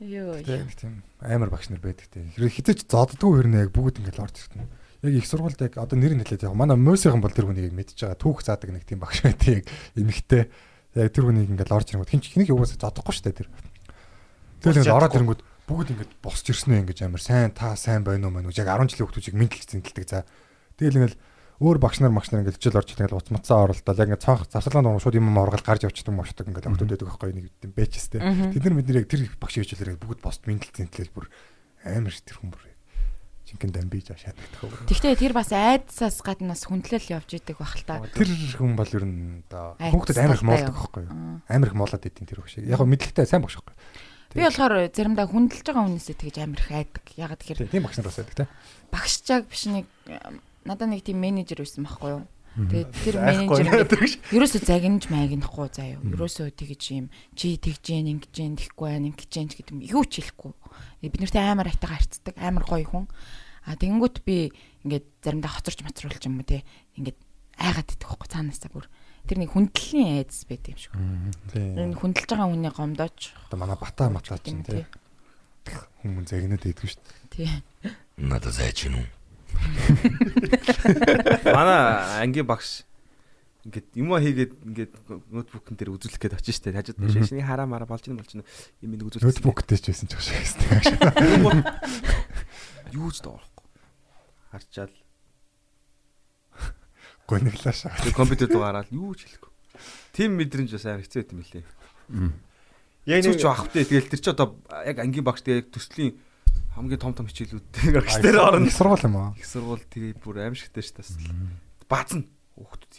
[0.00, 0.40] Йоо.
[0.40, 2.24] Нэг тийм амар багш нар байдаг те.
[2.36, 4.68] Хэрэг хитэж зоддгүй хэрнээ яг бүгд ингээд орж ирсэн.
[5.04, 8.00] Яг их сургуульд яг одоо нэр нь хэлээд яг манай мөсийнхэн бол тэр хүнийг мэдж
[8.00, 8.20] байгаа.
[8.20, 9.64] Түүх заадаг нэг тийм багш байдаг яг
[9.96, 10.52] эмэгтэй.
[10.96, 13.48] Яг тэр хүнийг ингээд орж ирэнгүүт хин ч хэнийг юугаас зодохгүй шүү дээ тэр.
[14.64, 18.30] Тэгэл ингээд ороод ирэнгүүт бүгд ингээд босч ирсэн ээ ингэж амар сайн та сайн байна
[18.30, 20.24] уу мань уу яг 10 жилийн хүүхдүүд чиг мэдлэг зинтэлдэг за.
[20.80, 21.16] Тэгэл ингээд
[21.60, 24.46] өөр багш нар багш нар ингээд хичээл орж ирэл уц мацаа оролдол яг ингээд цаах
[24.46, 27.72] завсарлаанд орно шууд юм оргал гарч явчихдаг юм очдог ингээд охтууд байдаг байхгүй нэг юм
[27.72, 28.20] бэчстэй.
[28.20, 31.26] Тэд нар бид нэр яг тэр багш хичээлээр бүгд босд мэдлэг зинтэлэл бүр
[31.82, 32.75] амар ш тэр хүн бүр
[33.46, 34.90] жинхэнэ дамбиж шаарддаг хөө.
[34.90, 38.02] Тэгтээ тэр бас айдсаас гадна бас хүндлэл явж идэг бах л та.
[38.10, 38.28] Тэр
[38.58, 40.74] хүн бол ер нь одоо хүүхдэд амар их юу?
[40.74, 41.40] байхгүй юу?
[41.46, 42.58] Амар их муулаад идэв тэр багш.
[42.58, 43.74] Яг мэдлэгтэй сайн багш байхгүй.
[44.34, 47.04] Би болохоор заримдаа хүндэлж байгаа хүнээсээ тэгж амар их айдаг.
[47.16, 48.44] Ягаад гэхээр Тийм багш нар бас байдаг те.
[48.90, 49.86] багшчааг биш нэг
[50.66, 52.22] надад нэг тийм менежер байсан байхгүй юу.
[52.56, 53.68] Тэгээд тэр менежер
[54.36, 56.00] ерөөсөө загинж магинахгүй заяа.
[56.00, 57.06] Ерөөсөө тэгж юм
[57.36, 60.52] чи тэгж гин ингэж гин тэхгүй байна ингэж гин гэдэг юм юу ч хэлэхгүй.
[61.04, 63.04] Бид нартай амар айтайгаа харцдаг амар гоё хүн.
[63.68, 64.56] А тэгэнгүүт би
[64.88, 66.64] ингээд заримдаа хоцорч моцруулж юм уу те
[66.96, 67.20] ингээд
[67.60, 68.88] айгаад идэх байхгүй цаанаасаа бүр
[69.28, 70.92] тэр нэг хүндлийн айдас байт юм шиг.
[71.52, 71.76] Тийм.
[71.76, 73.20] Энэ хүндэлж байгаа хүний гомдооч
[73.50, 74.88] Одоо манай бата матаа тийм чинь те.
[76.00, 77.04] Хүмүүс загнаад идэх шүү
[77.34, 77.50] дээ.
[77.50, 77.50] Тий.
[78.16, 79.08] надад зайч юм уу?
[81.56, 82.86] Манай ангийн багш
[83.66, 84.92] ингээд юм хийгээд ингээд
[85.34, 86.70] ноутбукн дээр үзүүлэх гээд очиж штэ.
[86.70, 88.46] Хажууд нь шашны хараа мараа болж ин болж юм
[88.80, 89.26] нэг үзүүлэх.
[89.26, 91.50] Ноутбуктэй ч байсан ч багш шүү.
[92.94, 93.66] Юу ч доорохгүй.
[94.54, 94.94] Харчаал.
[97.26, 97.90] Гониглаа шаа.
[98.14, 99.50] Компьютер руу гараад юу ч хэлэхгүй.
[100.14, 101.66] Тим мэдрэмж бас амар хэцүү байт юм лээ.
[103.10, 103.82] Яг нэг ч авахтай.
[103.82, 106.14] Тэгэл тэр чи одоо яг ангийн багш тэгээ яг төслийн
[106.76, 108.68] хамгийн том том хичээлүүдтэй багш дээр орно.
[108.68, 109.32] Их сургууль юм аа.
[109.40, 111.16] Их сургууль тэгээ бүр аимшигтай ш тас.
[111.88, 112.28] Баазна.
[112.60, 112.94] Хүүхдүүд.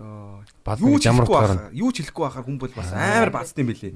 [0.00, 0.40] Яа.
[0.64, 2.90] Баазна Юу гэж ч ямар хэлэхгүй утгаар байхаар, юу ч хэлэхгүй байхаар хүн бол бас
[2.96, 3.92] амар баазтай юм билээ.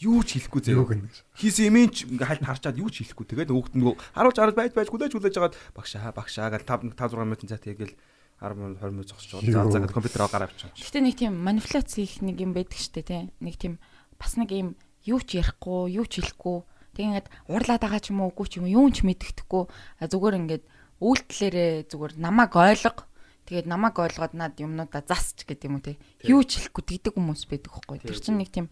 [0.00, 1.08] Юу ч хэлэхгүй гэнэ.
[1.36, 3.26] Хийсэн юм ч ингээ хальт харчаад юу ч хэлэхгүй.
[3.36, 7.16] Тэгээд хүүхд нөгөө харуулж харуулж байж байж хүлээж хүлээж жагаад багшаа багшаа гал 5 5
[7.16, 7.96] 6 минутын цаа тэгээл
[8.40, 9.72] 10 минут 20 минут зогсож байгаа.
[9.72, 10.72] За за компьютероо гараа авчих.
[10.72, 13.32] Гэтэ нэг тийм манипуляц хийх нэг юм байдаг штэ тий.
[13.40, 13.80] Нэг тийм
[14.20, 16.58] бас нэг юм юу ч ярихгүй, юу ч хэлэхгүй.
[16.96, 19.68] Тэг ингээд уурлаад байгаа ч юм уу, үгүй ч юм юу ч мэддэхгүй.
[20.00, 20.64] Зүгээр ингээд
[21.04, 23.04] үйлдэлээрээ зүгээр намайг ойлго.
[23.46, 25.96] Тэгээд намайг ойлгоод над юмнуудаа засч гэдэг юм уу тий.
[26.24, 28.00] Юу ч хэлэхгүй тэгдэг хүмүүс байдаг хөөхгүй.
[28.00, 28.66] Тэр чинь нэг тийм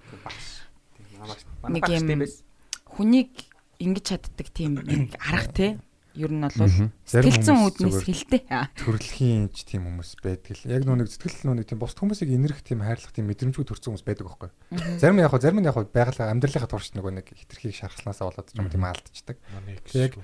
[1.68, 2.08] Нэг юм-
[2.88, 3.30] хүнийг
[3.78, 5.70] ингэж чаддаг тийм нэг арга тий.
[6.14, 8.46] Ер нь бол хүмүүс үүднээс.
[8.46, 8.70] Аа.
[8.78, 10.70] төрөлхийн ч тийм хүмүүс байдаг л.
[10.70, 13.90] Яг нөө нэг сэтгэл нөө нэг тийм бусд хүмүүсийг инэрх тийм хайрлах тийм мэдрэмжгүй төрсэн
[13.90, 14.50] хүмүүс байдаг байхгүй.
[15.02, 18.30] Зарим нь яг хаа зарим нь яг хаа байгалаа амьдралынхаа турш нөгөө нэг хитрхийг шархлаасаа
[18.30, 19.42] болоод ч юм тийм алдчихдаг.
[19.90, 20.14] Яг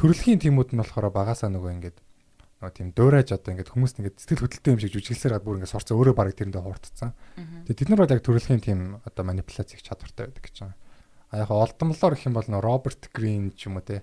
[0.00, 1.98] төрөлхийн тиймүүд нь болохоор багасаа нөгөө ингээд
[2.58, 5.74] нөгөө тийм дуурайж одоо ингээд хүмүүс ингээд сэтгэл хөдлөлтөө юм шиг жүжиглсээр гад бүр ингээд
[5.76, 7.10] сурцсан өөрөө баг тэрэндээ хуурдцсан.
[7.68, 10.76] Тэгээ тэд нар бол яг төрөлхийн тийм одоо манипуляц их чадвартай байдаг гэж байна.
[11.30, 14.02] А яг олдомлоор гэх юм бол нөгөө Роберт Грин ч юм уу те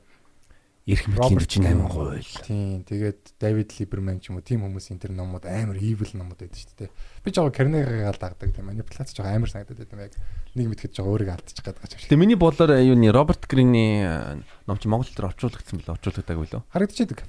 [0.85, 2.31] эрх мэдлийн 48 гуйл.
[2.45, 2.85] Тийм.
[2.85, 6.77] Тэгээд Давид Либерман ч юм уу тийм хүмүүсийн тэр номууд амар evil номууд байдаг шүү
[6.77, 6.93] дээ.
[7.25, 10.13] Би жоо Карнегагаа дагдаг тийм манипуляц жоо амар санагдаад байдаг юм яг
[10.53, 12.05] нэг мэтгэж жоо өөрийгөө алдчих гээд байгаа шиг.
[12.05, 16.61] Тэгээ миний бодлоор юуны Роберт Грины ном чи Монгол дээр орчуулагдсан билээ орчуулдаг байлоо.
[16.69, 17.19] Харагдчихэдэг.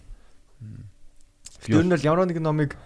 [1.64, 2.76] Тэр нь бол ямар нэгэн номыг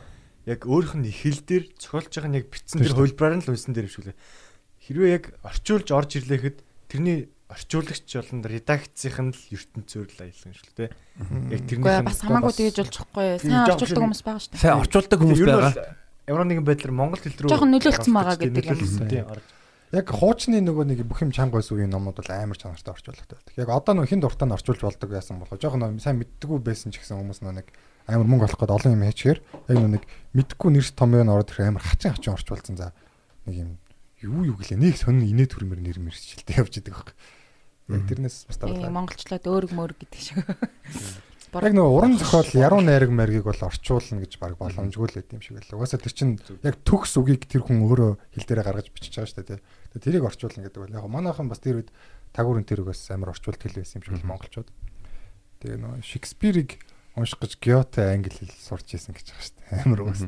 [0.47, 3.51] яг өөрийнх нь их хэл дээр зохиолж байгаа нь яг битсэн тэр хувилбараар нь л
[3.51, 4.19] унсан дээр юм шиг лээ.
[4.87, 10.71] Хэрвээ яг орчуулж орж ирлээхэд тэрний орчуулагч болон редакцийн нь л ертөнд зөөрл аялсан шүү
[10.79, 10.91] дээ.
[11.51, 13.27] Яг тэрнийх нь бас хамаагүй тэгэж болчихгүй.
[13.43, 14.63] Тийм, Сайн орчуулдаг хүмүүс байгаа шүү дээ.
[14.63, 15.75] Сайн орчуулдаг хүмүүс нь байгаа.
[16.31, 19.43] Ямар нэгэн байдлаар монгол хэл рүү Жоохон нөлөөлсөн байгаа гэдэг юм.
[19.91, 23.55] Яг хуучны нөгөө нэг бүх юм чанга байсан үеийн номууд бол амар чанартай орчуулгатай байдаг.
[23.59, 27.03] Яг одоо нөгөө хин дуртаа нь орчуулж болдог байсан болохоо жоохон сайн мэддэггүй байсан ч
[27.03, 27.75] гэсэн хүмүүс нөгөө нэг
[28.07, 30.05] амар мөнгө олох гээд олон юм хийчихээр яг нөгөө нэг
[30.39, 32.95] мэддэггүй нэрс том юм ороод ирэх амар хачин хачин орчуулсан за
[33.51, 33.71] нэг юм
[34.23, 37.15] юу юу гэлээ нэг сонин инээ төрмөр нэр мэрсжилтэй явж идэг байхгүй.
[37.91, 38.91] Яг тэрнээс бас Э, тавлаа.
[38.91, 40.39] монголчлоод өөрөг мөрөг гэдэг шиг.
[41.51, 45.43] Яг нөгөө уран зохиол яруу найраг мэргийг бол орчуулна гэж баг боломжгүй л байт юм
[45.43, 45.83] шиг байлаа.
[45.83, 49.59] Угаасаа тэр чинь яг төгс үгийг тэр хүн өөрөө хэл дээрээ гаргаж бичиж байгаа шүү
[49.59, 49.59] дээ.
[49.91, 51.91] Тэгээ тэрийг орчуулна гэдэг бол яг манайхан бас тэр үед
[52.31, 54.71] тагуурын тэр үгээс амар орчуулт хэл байсан юм шиг л монголчууд.
[55.59, 56.71] Тэгээ нөгөө Шекспирийг
[57.19, 59.83] унших гэж Гёте англи хэл сурч исэн гэж байгаа шүү дээ.
[59.91, 60.23] Амар угаас.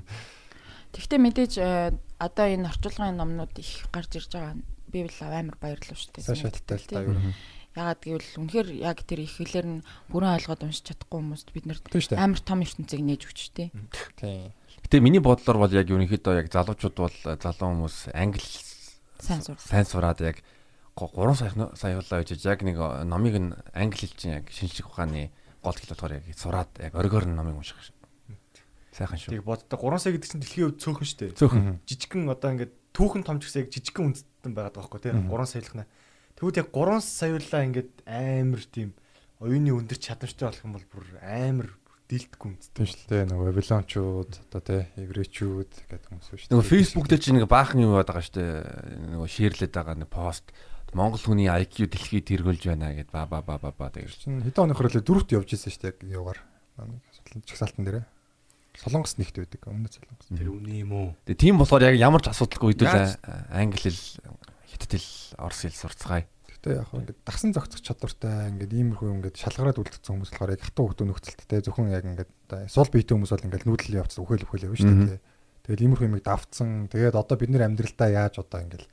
[0.91, 4.59] Тэгвэл мэдээж э, одоо энэ орчуулгын номнууд их гарч ирж байгаа.
[4.93, 6.25] Би бол амар баярлав шүү дээ.
[6.29, 7.17] Сайн шаттай л та юу.
[7.73, 12.21] Ягаад гэвэл үнэхээр яг тэр их хэлээр нь бүрэн ойлгоод уншиж чадахгүй хүмүүст бид дээ.
[12.21, 13.73] амар том ертөнцийг нээж өгч тээ.
[14.21, 14.53] Тийм.
[14.85, 18.45] Гэтэ миний бодлоор бол яг ерөнхийдөө яг залуучууд бол залуу хүмүүс англи
[19.23, 19.57] Сайн сур.
[19.57, 20.45] сайн сураад яг
[21.01, 22.77] 3 сая сая явуулаа гэж яг нэг
[23.09, 25.33] номыг нь англи хэл чинь яг шинжлэх ухааны
[25.65, 27.81] гол хэл болохоор яг сураад яг оргоор нь номыг унших.
[28.93, 29.33] Сайхан шүү.
[29.33, 31.39] Тийг боддог 3 сая гэдэг чинь дэлхийн хувьд цөөхөн шүү дээ.
[31.41, 31.81] Цөөхөн.
[31.89, 34.13] Жижигхэн одоо ингээд түүхэн том ч гэсэн яг жижигхэн
[34.43, 35.87] үндэстэн байгаад байгаа байхгүй тийм 3 саялхна.
[36.35, 38.91] Тэгвэл яг 3 саяулаа ингээд амар тийм
[39.39, 41.69] оюуны өндөр чадамжтай болох юм бол бүр амар
[42.11, 42.75] дилдэхгүй үндэстэн.
[42.75, 43.31] Тийм шүү дээ.
[43.31, 46.55] Нөгөө Вавилончууд одоо тий еврейчүүд гэдэг хүмүүс шүү дээ.
[46.59, 48.53] Нөгөө Facebook дээр чинь нэг баахан юм яваад байгаа шүү дээ.
[49.15, 50.47] Нөгөө шеэрлээд байгаа нэг пост
[50.93, 54.45] Монгол хүний IQ дэлхийд тэргүүлж байна гэд ба ба ба ба ба тэгэр чинь.
[54.45, 56.41] Чин хэдэн оны хөрөлөө дөрөвт явж ирсэн шүү дээ юугаар.
[57.49, 58.05] Чагсаалтан дээрээ.
[58.81, 59.61] Солонгос нэгт байдаг.
[59.69, 60.29] Өмнө солонгос.
[60.33, 61.09] Тэр үний юм уу?
[61.29, 63.21] Тэгээ тийм болохоор яг ямар ч асуудалгүй хэдүүл
[63.53, 64.01] англи хэл
[64.73, 66.25] хятад хэл орос хэл сурцгаая.
[66.49, 70.85] Гэтэ яг ингээд дагсан зохицох чадвартай ингээд иймэрхүү ингээд шалгараад үлдсэн хүмүүс болохоор яг хатуу
[70.89, 72.33] хөлтөө нөхцөлттэй зөвхөн яг ингээд
[72.73, 75.21] сул биетэй хүмүүс бол ингээд нүүдэл явцсан үхэл үхэл явна шүү дээ.
[75.69, 76.89] Тэгэл иймэрхүү юмыг давцсан.
[76.89, 78.85] Тэгээд одоо бид нэр амьдралдаа яаж одоо ингээд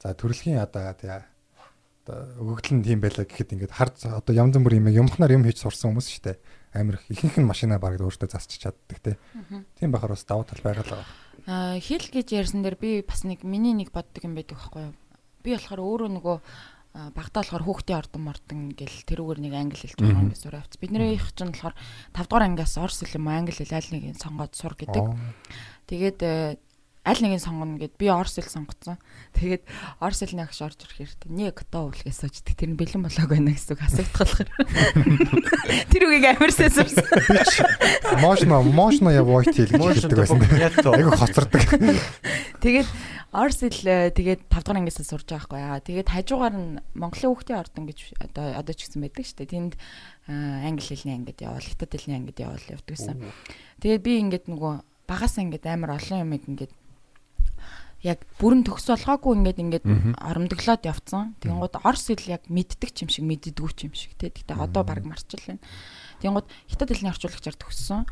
[0.00, 1.12] за төрөлхийн одоо тий
[2.06, 5.90] өгөгдөл нь тийм байлаа гэхэд ингээд хар одоо янз бүр юм юмхнаар юм хийж сурсан
[5.90, 6.38] хүмүүс шүү дээ.
[6.76, 9.16] Амир их ихэнх нь машинаа бараг өөртөө засчих чаддаг те.
[9.80, 11.08] Тийм бахаар бас давуу тал байгаа л байгаа.
[11.48, 14.94] Аа хэл гэж ярьсан дээр би бас нэг миний нэг боддог юм байдаг байхгүй юу?
[15.40, 16.36] Би болохоор өөрөө нөгөө
[17.12, 20.80] багтаа болохоор хүүхдийн ордон мордон гэл тэрүүгээр нэг англи хэлж байгаа юм гэсэн авц.
[20.80, 21.76] Бидний их чинь болохоор
[22.16, 25.04] 5 дугаар ангиас орс хэл юм англи хэл аль нэгийг сонгоод сур гэдэг.
[25.86, 26.18] Тэгээд
[27.06, 28.98] аль нэгийг сонгоно гэд би орс хэл сонгоцсон.
[29.38, 29.62] Тэгээд
[30.02, 32.58] орс хэлний агш орж ирэхээр нэг кто үлгээс сууждаг.
[32.58, 34.50] Тэр нь бэлэн болоог байна гэсэн болохоор.
[35.94, 37.06] Тэр үгийг амарсаа сурсан.
[38.18, 40.42] Мошно мошно я войт хэл гэж хэлдэг байсан.
[40.42, 41.62] Айгу хоцордог.
[42.58, 42.90] Тэгээд
[43.30, 45.78] орс хэл тэгээд 5 дахь ангиас сурж байгаа байхгүй яа.
[45.78, 49.54] Тэгээд хажуугаар нь Монголын хүүхдийн ордон гэж одоо одоо ч гэсэн байдаг шүү дээ.
[49.54, 49.74] Тэнд
[50.26, 53.22] англи хэлний ангид явал, хятад хэлний ангид явал явдаг гэсэн.
[53.78, 54.74] Тэгээд би ингээд нөгөө
[55.06, 56.72] багасаа ингээд амар олон юм ингээд
[58.06, 61.34] яг бүрэн төгс болгоогүй ингээд ингээд оромдоглоод явцсан.
[61.42, 64.30] Тэнгууд орс хэл яг мэддэг ч юм шиг мэддэггүй ч юм шиг те.
[64.30, 65.62] Гэтэ одоо баг марчил байна.
[66.22, 68.06] Тэнгууд хятад хэлний орчуулагчаар төгссөн.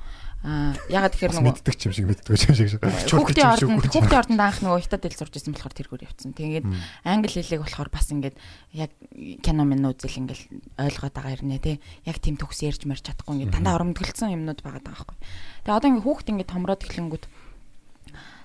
[0.44, 2.82] Аа ягаад тэгэхээр нөгөө мэддэг ч юм шиг мэддэг ч юм шиг.
[2.84, 6.36] Хүүхдийн ордонд хүүхдийн ордонд анх нөгөө хятад хэл сурч ирсэн болохоор тэргээр явцсан.
[6.36, 6.66] Тэгээд
[7.08, 8.36] англи хэлийг болохоор бас ингээд
[8.76, 8.92] яг
[9.40, 10.42] кино минь үзэл ингээд
[10.76, 11.80] ойлгоод байгаа юм нэ те.
[12.04, 15.16] Яг тийм төгс ярьж марч чадахгүй ингээд дандаа оромдголцсон юмнууд байгаа даа байхгүй.
[15.64, 17.24] Тэгээ одоо ингээд хүүхд ингээд томроод эхлэнгүүт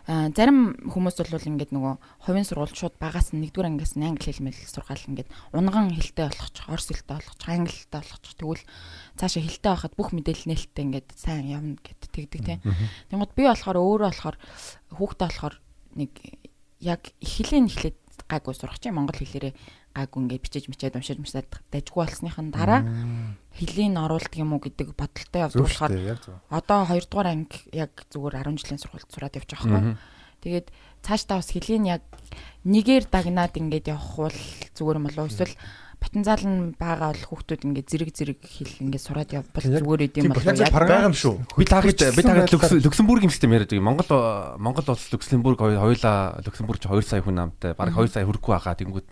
[0.10, 1.94] зарим хүмүүс бол ингээд нөгөө
[2.26, 6.34] хувийн сургууль шууд багаас нь нэгдүгээр ангиас нь англи хэл мэл сургаал ингээд унган хэлтэй
[6.34, 8.34] болгочих, орс хэлтэй болгочих, англи хэлтэй болгочих.
[8.42, 8.66] Тэгвэл
[9.22, 12.60] цаашаа хэлтэй байхад бүх мэдээлэл нээлттэй ингээд сайн явна гэд тэгдэг тийм.
[13.14, 14.38] Тэгмэд би болохоор өөрөө болохоор
[14.98, 15.56] хүүхдээ болохоор
[15.94, 16.12] нэг
[16.82, 19.54] яг хэлийн эхлээд гайгүй сурах чинь монгол хэлээрээ
[19.94, 22.82] гайгүй ингээд бичиж мичээд уншиж мичээд дайггүй болсныхан дараа
[23.60, 25.92] хэлийн оруулдаг юм уу гэдэг бодолтой явдаг болохоор
[26.48, 29.98] одоо 2 дугаар анги яг зүгээр 10 жилийн сургуульд сураад явж байгаа байхгүй.
[30.40, 30.68] Тэгээд
[31.04, 32.04] цааш та бас хэлийн яг
[32.64, 34.40] нэгээр дагнаад ингээд явах бол
[34.80, 35.56] зүгээр юм болов эсвэл
[36.00, 40.56] потенциал нь байгаа бол хүүхдүүд ингээд зэрэг зэрэг хэл ингээд сураад явбал зүгээр идэм болов
[40.56, 41.36] яг байгаа юм шүү.
[41.60, 43.84] Би таагт би таагт Люксембургийн систем яриад байгаа.
[43.84, 44.12] Монгол
[44.64, 48.80] Монгол улс Люксембург хоёулаа Люксембург 2 сая хүн амтай баг 2 сая хүрэхгүй байгаа.
[48.80, 49.08] Тэнгүүд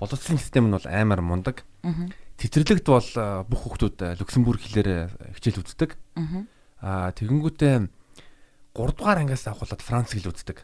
[0.00, 1.68] боловсролын систем нь бол амар мундаг.
[2.38, 3.10] Цэцэрлэгт бол
[3.50, 5.98] бүх хүүхдүүд Люксембург хэлээр хичээл үздэг.
[6.78, 7.76] Аа тэгэнгүүтээ
[8.78, 10.62] 3 дугаар ангиас авахулаад Франц хэл үздэг.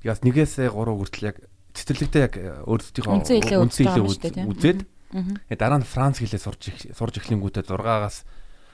[0.00, 1.36] Ягс нэгээс 3 хүртэл яг
[1.76, 2.34] цэцэрлэгтээ яг
[2.64, 3.12] өөрсдийнхөө
[3.68, 4.80] үнцэн хэлээ үзээд
[5.60, 8.24] дараа нь Франц хэлээ сурж сурж эхлэнгүүтээ 6-аас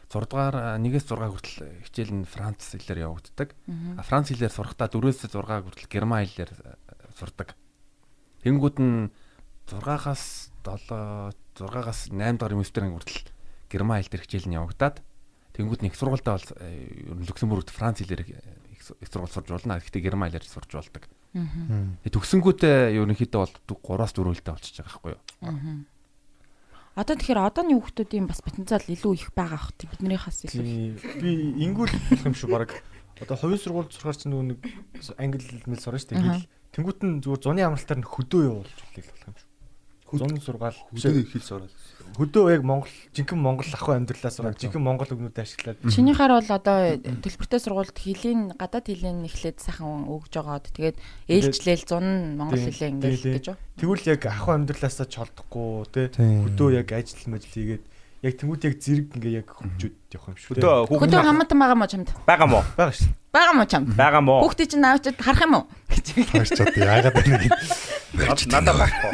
[0.06, 3.58] 6 дугаар 1-ээс 6 хүртэл хичээл нь Франц хэлээр явагддаг.
[4.06, 6.52] Франц хэлээр сурахдаа 4-ээс 6 хүртэл герман хэлээр
[7.18, 7.58] сурдаг.
[8.46, 9.10] Тэнгүүд нь
[9.66, 13.28] 6-аас 7 6-аас 8 дахь семестр анги хүртэл
[13.72, 14.96] герман хэл дээр хичээл нь явагдаад
[15.52, 19.76] тэнгууд нэг сургуультай бол ер нь Люксембургт Франц хэлээр их сургууль сурж болно.
[19.80, 21.04] Гэхдээ герман хэлээр сурж болдог.
[21.32, 25.22] Төгсөнгүүтээ ерөнхийдөө бол 3-аас 4 хэлтэй болчихж байгаа байхгүй юу?
[26.92, 31.24] Одоо тэгэхээр одооны хүүхдүүдийн бас потенциал илүү их байгаа ах тий биднийхээс илүү.
[31.24, 31.30] Би
[31.64, 32.76] ингүүл болох юм шүү баг.
[33.16, 34.60] Одоо хувийн сургуульд сурахаар чинь нөгөө нэг
[35.16, 36.44] англи хэлмэл сурна шүү дээ.
[36.76, 39.51] Тэнгүүт нь зүгээр зуны амралтаар нь хөдөө явуулж хэлэх болох юм шүү.
[40.12, 41.72] Зун сургаал хөдөө хэл сураад.
[42.20, 45.80] Хөдөө яг Монгол жинхэнэ Монгол ахуй амьдралаас сураад жинхэнэ Монгол өгнүүдэд ашиглаад.
[45.88, 50.96] Чинийхаар бол одоо төлбөртэй сургуульд хэлийн гадаад хэлийн эхлээд сайхан өгж байгаад тэгээд
[51.32, 53.46] ээлжлээл зун Монгол хэлээ ингээд гэж.
[53.80, 57.84] Тэгвэл яг ахуй амьдралаасаа чолдохгүй те хөдөө яг ажил мэл хийгээд
[58.22, 60.52] яг тэмүүт яг зэрэг ингээ яг хөвчүүд явах юм шүү.
[60.60, 62.08] Хөдөө хөдөө хамаатан байгаа мó чамд?
[62.28, 62.60] Бага мó.
[62.76, 63.08] Бага шүү.
[63.32, 63.94] Бага мó чамд?
[63.96, 64.40] Бага мó.
[64.44, 65.64] Хүүхдээ чинь наавчад харах юм уу?
[65.88, 67.48] Харчаад яагаад нэг
[68.52, 69.12] надад байхгүй.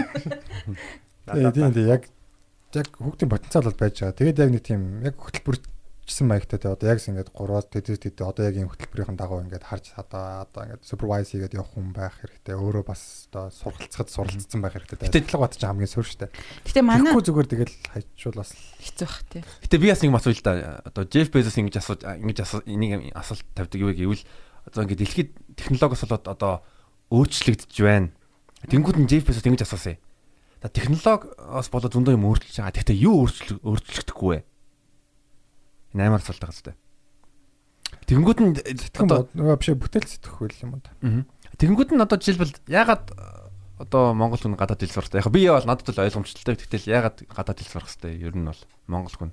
[1.28, 2.08] Тийм тийм яг
[2.74, 4.18] яг хүүхдийн потенциал бол байж байгаа.
[4.18, 5.60] Тэгээд яг нэг тийм яг хөтөлбөр
[6.08, 9.60] урьдчилсан маягтай те одоо яг ингэж 3-аас тэтэс тэт одоо яг ийм хөтөлбөрийн дагуу ингэж
[9.60, 12.56] харж одоо одоо ингэж супервайз хийгээд явах хүн байх хэрэгтэй.
[12.56, 15.04] Өөрөө бас одоо сургалцахад суралцсан байх хэрэгтэй.
[15.04, 16.32] Тэтгэл бат ч хамгийн суурь штэ.
[16.64, 19.42] Гэтэ манай Тэгэхгүй зүгээр тэгэл хайчвал бас хэцүү бах тий.
[19.68, 20.52] Гэтэ би бас нэг юм асууя л да.
[20.88, 24.24] Одоо Jeff Bezos ингэж асууж ингэж асуу энийг асуулт тавьдаг юу гэвэл
[24.64, 25.30] одоо ингэ дэлхийд
[25.60, 26.52] технологиос болоод одоо
[27.12, 28.16] өөрчлөгдөж байна.
[28.64, 30.02] Тэнгүүд нь Jeff Bezos ингэж асуусан юм.
[30.64, 32.74] За технологиос болоод зөндөө юм өөрчлөж байгаа.
[32.80, 34.40] Гэхдээ юу өөрчлө өөрчлөгдөхгүй вэ?
[35.94, 36.76] Энэ амар асуулт байгаа зү.
[38.08, 40.92] Тэнгүүд нь сэтгэн одоо нөгөө биш ээ, бүтээл сэтгэх үйл юм да.
[41.56, 43.12] Тэнгүүд нь одоо жишээлбэл ягаад
[43.78, 45.14] одоо Монгол хүн гадаад хэл сурах.
[45.14, 46.58] Яг би бол надад л ойлгомжтой.
[46.58, 48.20] Тэгтэл ягаад гадаад хэл сурах хэрэгтэй?
[48.20, 49.32] Ер нь бол Монгол хүн.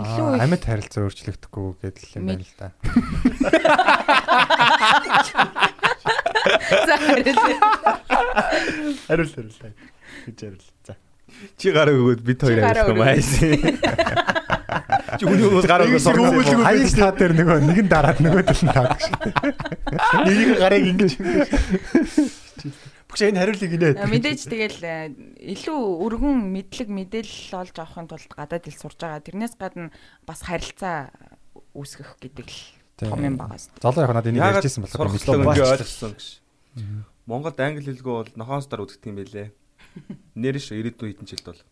[0.00, 2.72] Аа, амьд харилцаа өөрчлөгдөхгүй гэдэл юм байна л да.
[6.86, 7.36] За харин
[9.08, 9.56] Хариул хариул.
[10.24, 10.64] Гэж хариул.
[10.86, 10.96] За.
[11.56, 13.30] Чи гараа өгөөд бид хоёр арилах юм айс.
[15.18, 18.62] Чи хүний хүмүүс гараа өгөөд өгүүлгүй Хаяг та дээр нөгөө нэг нь дараад нөгөө төл
[18.64, 19.16] нь таадаг шүү.
[20.24, 21.12] Нэрийг гарыг ингэж.
[23.10, 23.98] Бүгд энэ хариулыг инээ.
[23.98, 25.10] А, мэдээж тэгэл э,
[25.58, 29.18] илүү өргөн мэдлэг мэдээлэл олж авахын тулд гадаад хэл сурж байгаа.
[29.18, 29.90] Тэрнээс гадна
[30.22, 31.10] бас харилцаа
[31.74, 32.62] үүсгэх гэдэг л
[33.02, 33.82] том юм байгаа шүү.
[33.82, 35.58] Залуу яг надад энийг ярьжсэн болох сурах юм хэрэгтэй байна.
[35.58, 36.26] гэж ойлгосон гэж.
[37.26, 39.48] Монголд англи хэлгүй бол нохоос дор үздэг юм байлээ.
[40.34, 41.62] Нэрш ирээдүйн хэдэн жилд бол.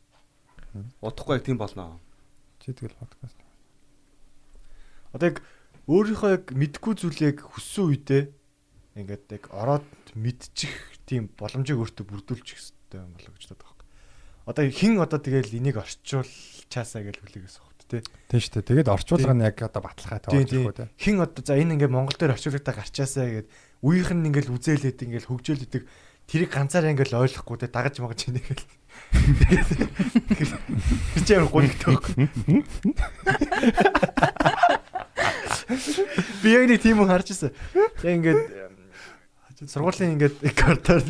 [1.02, 2.00] Удахгүй яг тийм болно.
[2.60, 3.38] Чи тэгэл подкаст.
[5.12, 5.38] Одоо яг
[5.88, 8.22] өөрийнхөө яг мэдгүй зүйлийг хүссэн үедээ
[8.98, 9.86] ингээд яг ороод
[10.18, 10.74] мэдчих
[11.08, 13.86] тийм боломжийг өөртөө бүрдүүлчих хэрэгтэй юм болоо гэж боддог байхгүй.
[14.48, 18.02] Одоо хин одоо тэгэл энийг орчуулчаасаа гэж хүлээгээс багт тий.
[18.28, 18.68] Тийм шүү дээ.
[18.68, 20.92] Тэгээд орчуулга нь яг одоо баталгаа үү те.
[21.00, 23.48] Хин одоо за энэ ингээд Монгол дээр орчуулгатаа гарчаасаа гэгээд
[23.80, 25.82] үеийнх нь ингээд үзээлээд ингээд хөгжөөлөдөг
[26.28, 28.68] тэрийг ганцаараа ингээд ойлгохгүй те дагаж магаж ийнэ гэл.
[31.16, 32.28] Тэр чинь ямар гонхтой байхгүй.
[36.44, 37.52] Би яг нэг тийм үг харж ирсэн.
[38.04, 38.40] Яг ингээд
[39.72, 41.02] сургуулийн ингээд картаар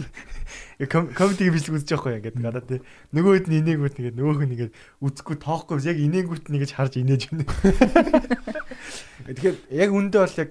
[0.87, 2.79] комеди бичлэг үзэж юм ингээд гадаа тий.
[3.11, 7.35] Нөгөөд нь инээгүүт ингээд нөгөөх нь ингээд үзэхгүй тоохгүй яг инээгүүт нь ингэж харж инээж
[7.35, 7.51] байна.
[9.27, 10.51] Тэгэхээр яг үндэ бол яг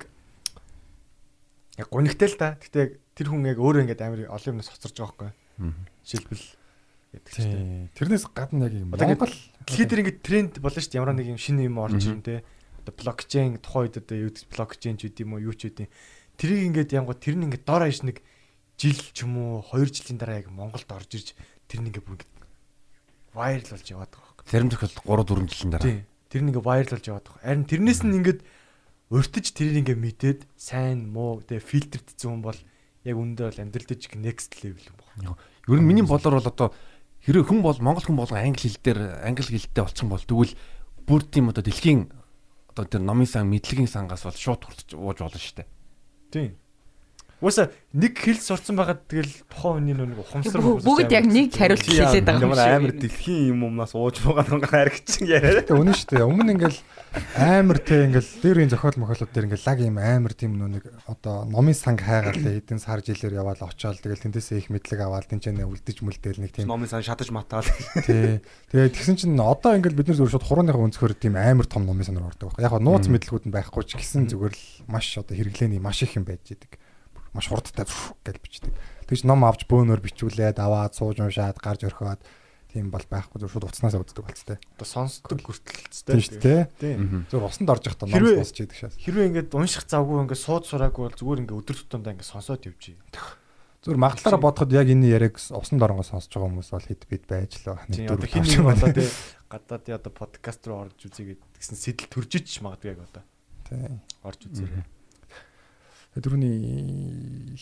[1.79, 2.59] яг гонигтай л да.
[2.59, 5.73] Гэтэ яг тэр хүн яг өөрөө ингээд амар олон юмнаас хоцорж байгаа байхгүй.
[6.05, 6.45] Жишээлбэл
[7.17, 7.89] гэдэг чинь.
[7.97, 8.93] Тэрнээс гадна яг юм.
[8.93, 9.35] Одоо ингээд Монгол
[9.65, 10.99] Дэлхийд тэр ингээд тренд болно шүү дээ.
[11.01, 12.35] Ямар нэг юм шинэ юм орж ирнэ те.
[12.85, 15.89] Одоо блокчейн тухайн үед одоо юу гэдэг блокчейн ч үгүй юм уу юу ч үгүй.
[16.37, 18.21] Тэрийг ингээд янгууд тэр нь ингээд дор хаяж нэг
[18.77, 21.33] жил ч юм уу 2 жилийн дараа яг Монголд орж ирж
[21.65, 22.33] тэр нь ингээд бүр ингээд
[23.33, 24.45] вайрал болж яваад байгаа байхгүй.
[24.53, 25.85] Зарим тохиолдолд 3 4 жилийн дараа.
[25.89, 25.99] Тийм.
[26.29, 27.43] Тэр нь ингээд вайрал болж яваад байгаа.
[27.43, 28.39] Харин тэрнээс нь ингээд
[29.11, 32.59] өртөж тэрийг ингээд мэдээд сайн муу тэгээ фильтрдсэн хүн бол
[33.07, 35.37] яг үндэ бол амьдрал дээр next level юм байна.
[35.67, 36.69] Ер нь миний бодлоор бол одоо
[37.23, 40.53] хэрэв хүн бол монгол хүн бол англи хэл дээр англи хэлтэй болчихсон бол тэгвэл
[41.07, 42.11] бүр тийм одоо дэлхийн
[42.67, 45.67] одоо тэр номын сан мэдлэгийн сангаас бол шууд хурцж ууж болно шүү дээ.
[46.31, 46.51] Тийм.
[47.37, 52.25] Уусаа нэг хэл сурцсан байгаад тэгэл тухайн хүний нэг ухамсар Бүгд яг нэг хариулт хэлээд
[52.25, 52.73] байгаа юм шиг.
[52.73, 55.61] амар дэлхийн юм умнаас ууж байгаа нэг харагчин яриа.
[55.61, 56.25] Тэгээ үнэн шүү дээ.
[56.25, 56.79] Өмнө ингээл
[57.37, 61.77] амар те ингээл дээрийн зохиол мохиолууд дээр ингээл лаг юм амар тийм нэг одоо номын
[61.77, 66.01] санг хайгаал те эдэн сар жилээр яваал очоод тэгэл тэндээсээ их мэдлэг аваад тэнцэнэ үлдэж
[66.01, 67.69] мүлдээл нэг тийм Номын сан шатаж матаал.
[68.01, 68.41] тий.
[68.73, 72.01] Тэгээ тэгсэн чинь одоо ингээл бид нар зөв шууд хурууныхаа өнцгөр тийм амар том номын
[72.01, 72.65] санаар ордог байхгүй.
[72.65, 76.25] Яг нууц мэдлгүүд нь байхгүй ч гэсэн зүгээр л маш одоо хэрэглээний маш их юм
[76.25, 76.81] байж идэг.
[77.37, 78.73] Маш хурдтай гэж бичдэг.
[79.05, 82.25] Тэгж ном авч бөөнөр бичүүлээд аваад сууж уншаад гарч орхиод
[82.73, 84.57] тийм бол байхгүй зөв шууд уцнаасаа үздэг болцтой.
[84.57, 86.13] одоо сонсдог хүртэлцтэй.
[86.17, 86.61] Тийм шүү дээ.
[86.81, 87.25] Тийм.
[87.31, 88.95] Зөв усанд орж явахдаа ном сонсч идэг шээс.
[88.99, 92.83] Хэрвээ ингээд унших завгүй ингээд сууд сураагүй бол зүгээр ингээд өдөр тутамдаа ингээд сонсоод явж.
[93.87, 97.51] Зүгээр магадлаараа бодоход яг энэ яриаг усанд оронгоо сонсож байгаа хүмүүс бол хэд бид байж
[97.63, 97.87] л байгаа.
[97.87, 99.09] Тийм одоо хин нэг болоо тий
[99.47, 103.23] гадаад тий одоо подкаст руу орж үзье гэдгсэн сэтэл төржиж магадгүй яг одоо
[103.69, 104.03] Тийм.
[104.27, 104.83] орж үзээрэй.
[106.21, 107.57] Дөрөвний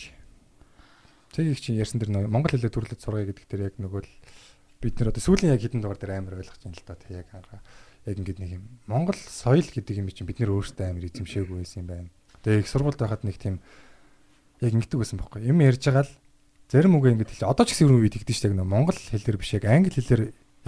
[1.36, 4.12] Тэгийг чинь ярьсан дэр монгол хэлээр төрлөж сургая гэдэг дээр яг нөгөө л
[4.80, 6.96] бид нар одоо сүүлийн яг хідэн дугаар дээр амар ойлгож байна л да.
[6.96, 7.60] Тэг яг анхаа
[8.08, 11.84] яг ингэдэг нэг юм монгол соёл гэдэг юм чинь бид нар өөрсдөө амар эзэмшээгүй байсан
[11.84, 12.08] юм байна.
[12.40, 13.60] Тэгээ их сургуульд байхад нэг тийм
[14.64, 15.44] яг ингэдэг байсан байхгүй.
[15.44, 16.14] Юм ярьж байгаа л
[16.72, 17.52] зарим үг ингэж хэлээ.
[17.52, 20.22] Одоо ч гэсэн үед тэгдэж штэ нэг монгол хэлээр биш яг англи хэлээр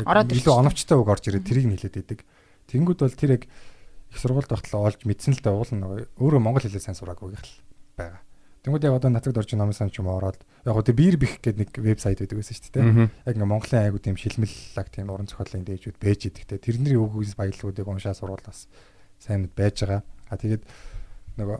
[0.05, 2.21] илүү оновчтой үг орж ирээд тэрийг нь хэлээд идэг.
[2.69, 6.65] Тэнгүүд бол тэр яг их сургуульд байхад олж мэдсэн л да уул нэг өөрөө монгол
[6.69, 7.55] хэлээ сайн сураагүй гэх л
[7.99, 8.23] байгаа.
[8.63, 11.39] Тэнгүүд яг одоо нацагд орж номын сан ч юм ороод яг гоо тэр биер бих
[11.43, 13.11] гэдэг нэг вебсайт байдаг байсан шүү дээ.
[13.27, 16.59] Яг ингээ Монголын айгуу тийм шилмэллаг тийм уран зохиолын дээжүүд байж идэг те.
[16.59, 18.67] Тэрний үгээс баялагуудыг уншаа сурвалаас
[19.23, 20.03] сайн мэд байж байгаа.
[20.31, 20.63] А тэгээд
[21.39, 21.59] нөгөө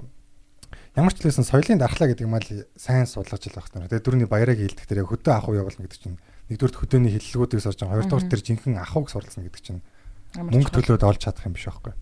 [0.99, 2.43] ямар ч хэлсэн соёлын дархлаа гэдэг юм аа
[2.75, 3.89] сайн суулгаж л хэрэгтэй.
[3.89, 6.19] Тэгээд дөрөвний баярыг хилдэг тэр хөдөө ахуй явуулна гэдэг чинь
[6.51, 8.05] нэгдүгээр хөдөөний хиллэгүүдийг сурж байгаа.
[8.05, 9.81] Хоёрдугаар тэр жинхэнэ ахуйг сурласан гэдэг чинь
[10.37, 11.93] Ямар мөнгө төлөөд олж чадах юм биш байхгүй.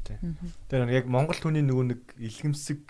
[0.66, 2.82] Тэр яг Монгол хүний нөгөө нэг илгэмсэг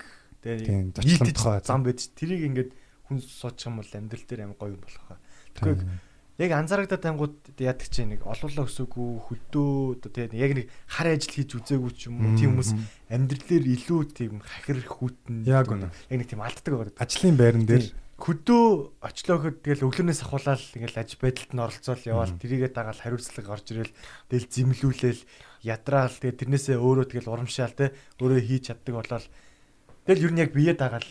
[0.44, 1.60] Нийтэж тухай.
[1.64, 2.70] зам байж тэрийг ингээд
[3.08, 5.18] хүн суучих юм бол амьдрал дээр амар гоё юм болох хаа.
[5.54, 5.76] Тэгэхгүй
[6.36, 11.32] яг анзаарагдаад ангууд яадаг чи нэг олуулаа өсөөгүй хөдөө одоо тэгээд яг нэг хар ажил
[11.32, 12.70] хийж үзээгүй ч юм уу тийм хүмүүс
[13.08, 15.88] амьдралээр илүү тийм хахир хүүтэн Яг үнэ.
[15.88, 17.00] яг нэг тийм алддаг байгаа.
[17.00, 17.88] Ажлын байран дээр
[18.20, 18.64] хөдөө
[19.00, 23.66] очлоо гэхэд тэгэл өглөөнөөс ахуулаад ингээл аж байдалд нь оролцоол яваал тэрийгээ дагаал хариуцлага орж
[23.76, 23.96] ирэл
[24.32, 25.20] тэгэл зэмлүүлээл
[25.68, 29.26] ядраал тэгээ тэрнээсээ өөрөө тэгэл урамшаал те өөрөө хийж чаддаг болол
[30.06, 31.06] тэгэл ер нь яг бие дагаал.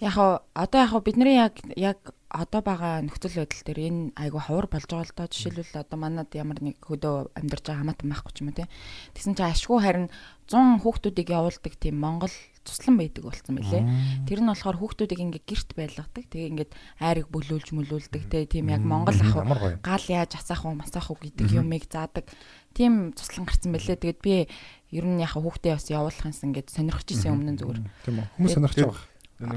[0.00, 0.16] Яг
[0.52, 2.00] одоо яг бидний яг яг
[2.34, 6.34] одоо байгаа нөхцөл байдал дээр энэ айгу ховор болж байгаа л доо жишээлбэл одоо манад
[6.34, 8.66] ямар нэг хөдөө амьдарч байгаа хамаатан байхгүй ч юм уу те.
[9.14, 10.08] Тэгсэн чинь ашгүй харин
[10.50, 12.34] 100 хүүхдүүдийг явуулдаг тийм Монгол
[12.66, 13.86] туслан байдаг болсон мөлий.
[14.26, 16.24] Тэр нь болохоор хүүхдүүдийг ингээ гэрт байлгадаг.
[16.26, 18.50] Тэгээ ингээд айрыг бөлүүлж мөлүүлдэг те.
[18.50, 22.26] Тийм яг Монгол ах гал яаж асаах уу масаах уу гэдэг юмыг заадаг.
[22.74, 24.00] Тийм туслан гарцсан байлээ.
[24.00, 24.48] Тэгээд би
[24.94, 27.80] ер нь яхаа хүүхдээ бас явуулах юмсан ингээд сонирхож исэн өмнө зүгээр.
[28.06, 28.26] тийм үү.
[28.38, 29.02] Хүмүүс сонирхож байгаа.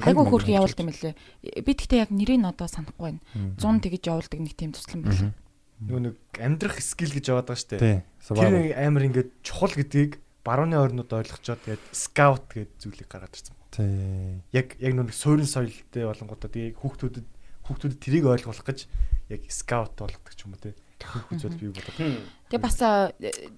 [0.02, 1.14] Айгу хөрх явуулт юм лээ.
[1.62, 3.22] Би тэгтээ яг нэрийг нь одоо санахгүй байна.
[3.62, 5.38] 100 тэгж явуулдаг нэг тийм туслан байна.
[5.78, 7.82] Нөгөө нэг амьдрах скил гэж яваад байгаа шүү дээ.
[7.86, 8.02] Тийм.
[8.34, 13.56] Тэр амар ингээд чухал гэдгийг барууны орнууд ойлгочоод тэгээд скаут гэдэг зүйлийг гаргад ирсэн.
[13.70, 14.42] Тийм.
[14.50, 17.28] Яг яг нүг суурин соёлтой болонгуудаа тэгээд хүүхдүүдэд
[17.70, 18.90] хүүхдүүдэд тэрийг ойлгуулах гэж
[19.30, 22.26] яг скаут болгодог ч юм уу те төхөх үзэл бий болоод.
[22.50, 23.14] Тэгээ бас э,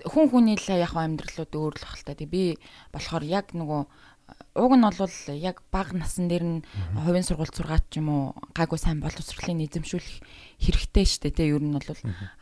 [0.06, 2.18] хүн хүний л яг амьдралууд өөр л бахал та.
[2.18, 2.58] Тэг би
[2.92, 6.58] болохоор яг нөгөө э, уг нь бол яг бага насан дээр нь
[7.00, 10.20] хувийн сургууль сургаад ч юм уу гайгүй сайн боловсролын эзэмшүүлэх
[10.60, 11.86] хэрэгтэй шүү дээ тий ер нь бол.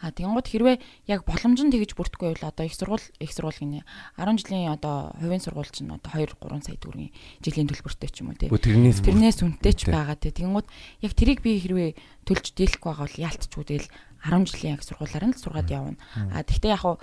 [0.02, 0.78] А тэгэнгუთ хэрвээ
[1.11, 3.86] яг боломж нь тэгж бүртгэхгүй бол одоо их сургууль их сургууль гинэ.
[4.18, 7.14] 10 жилийн одоо хувийн сургууль чинь одоо 2 3 сая төгрөгийн
[7.44, 8.49] жилийн төлбөртэй ч юм уу тий.
[8.49, 10.34] Тэрнээс тэрнээс үнэтэй ч байгаа тий.
[10.34, 10.68] Тэгэнгუთ
[11.06, 11.91] яг тэрийг би хэрвээ
[12.26, 13.88] төлж дийлэхгүй байгаа бол яалтчгүй тэгэл
[14.26, 15.98] 10 жилийн яг сургуулаар нь л сургаад явна
[16.34, 16.95] а тэгтээ яг хуу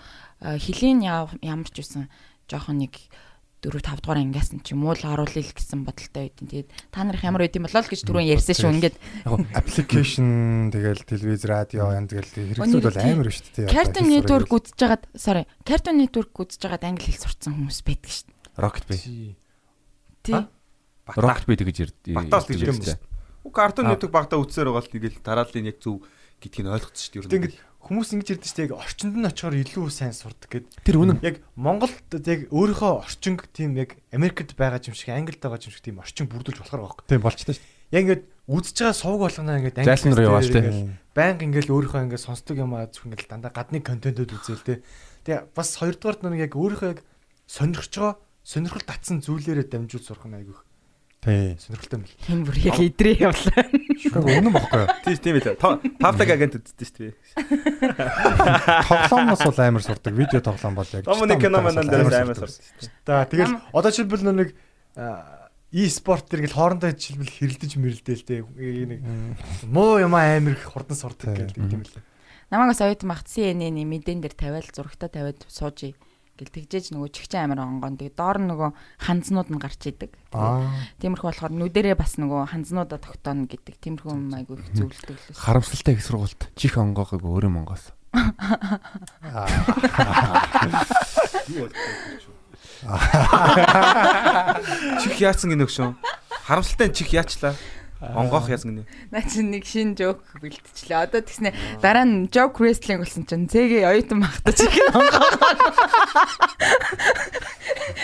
[0.43, 2.11] хөлийн ямар ч байсан
[2.51, 2.95] жоохон нэг
[3.65, 6.69] 4 5 дугаар ангиас нь ч юм уу л оруулъя л гэсэн бодолтой байдیں۔ Тэгээд
[6.93, 8.73] та нарыг ямар байд юм болоо л гэж түрүүн ярьсан шүү.
[8.77, 8.97] Ингээд
[9.57, 10.29] application
[10.69, 13.73] тэгэл телевиз радио янз тэгэл хэрэглүүд бол амар шүү дээ.
[13.73, 18.29] Cartoon Network үзэж байгаад sorry, Cartoon Network үзэж байгаад англи хэл сурцсан хүмүүс байдаг шүү.
[18.61, 19.01] Rocket Bay.
[20.21, 20.41] Тий.
[21.17, 21.97] Rocket Bay гэж ярьд.
[22.13, 23.01] Батаас гэж юм шүү.
[23.53, 26.01] Картон нэтг багтаа үтсээр байгаа л тэгэл дараалын яг зөв
[26.45, 27.39] гэдгийг ойлгоцсон шүү дээ.
[27.41, 28.67] Ингээд хүмүүс ингэж ярьдаг шүү дээ.
[28.69, 30.67] яг Орчинд нь очихоор илүү сайн сурдаг гэд.
[30.85, 31.21] Тэр үнэн.
[31.25, 35.85] Яг Монголд яг өөрийнхөө орчин тийм яг Америкт байгаа юм шиг, Англид байгаа юм шиг
[35.85, 39.79] тийм орчин бүрдүүлж болохоор байгаа Тийм болчтой шүү Яг ингээд үзэж байгаа сувг болгоно ингээд
[39.79, 40.83] англи Зайлшгүй руу явааш хэлээр тий.
[40.83, 44.83] ингээд Баян ингээд өөрийнхөө ингээд сонсдог юм аа зөвхөн ингээд дандаа гадны контентууд үзээл те.
[45.23, 47.01] Тэгээ бас хоёрдугаарт нэг яг өөрийнхөө яг
[47.47, 50.61] сонирхож байгаа сонирхол татсан зүйлээрээ дамжуул сурах нь айгүйх
[51.25, 51.57] дээ.
[51.59, 52.17] сонирхолтой юм бэл.
[52.23, 53.65] Тийм бүр яг идрээ явлаа.
[53.65, 54.21] Тийм.
[54.21, 54.89] Үнэн бохгүй юу?
[55.03, 55.57] Тийм тийм ээ.
[55.99, 57.15] Павлаг агент үздэг шүү дээ.
[58.85, 60.13] Тоглоомноос бол амар сурдаг.
[60.13, 61.09] Видео тоглоом бол яг.
[61.09, 62.61] Нэг кино манан дээрээс амар сурдаг.
[62.61, 62.93] сурдаг.
[63.09, 64.49] За тэгэл одоо жишээлбэл нэг
[65.75, 68.45] e-спорт төр гэл хоорондоо жишээлбэл хэрэлдэж мэрэлдээл те.
[68.45, 69.01] Нэг
[69.67, 72.05] муу юм амар их хурдан сурдаг гэдэг юм лээ.
[72.53, 75.99] Намайг бас оюутан багт CNN-ийн мэдэн дээр тавиал зурагтаа тавиад суужий
[76.35, 77.95] гэл тэгжээж нөгөө чихчэн амар онгон.
[77.95, 78.71] Тэгээ доор нь нөгөө
[79.07, 80.11] ханзнууд нь гарч идэг.
[80.35, 85.39] Тиймэрхүү болохоор нүдэрээ бас нөгөө ханзнуудаа тогтооно гэдэг тиймэрхүү юм айгүй их зөвлөдөг лээс.
[85.39, 87.95] Харамсалтай их сургуульд чих онгоог өөрөө Монгоос.
[95.03, 95.95] Чих яатсан гинэ өгшөө.
[96.47, 97.55] Харамсалтай чих яачлаа.
[98.03, 98.85] Онгоох гинэ.
[99.13, 101.09] Наа чи нэг шин жоок бэлтчихлээ.
[101.09, 105.31] Одоо тэгснэ дараа нь joke wrestling болсон чинь цэгээ оюутан багтаж их онгоо.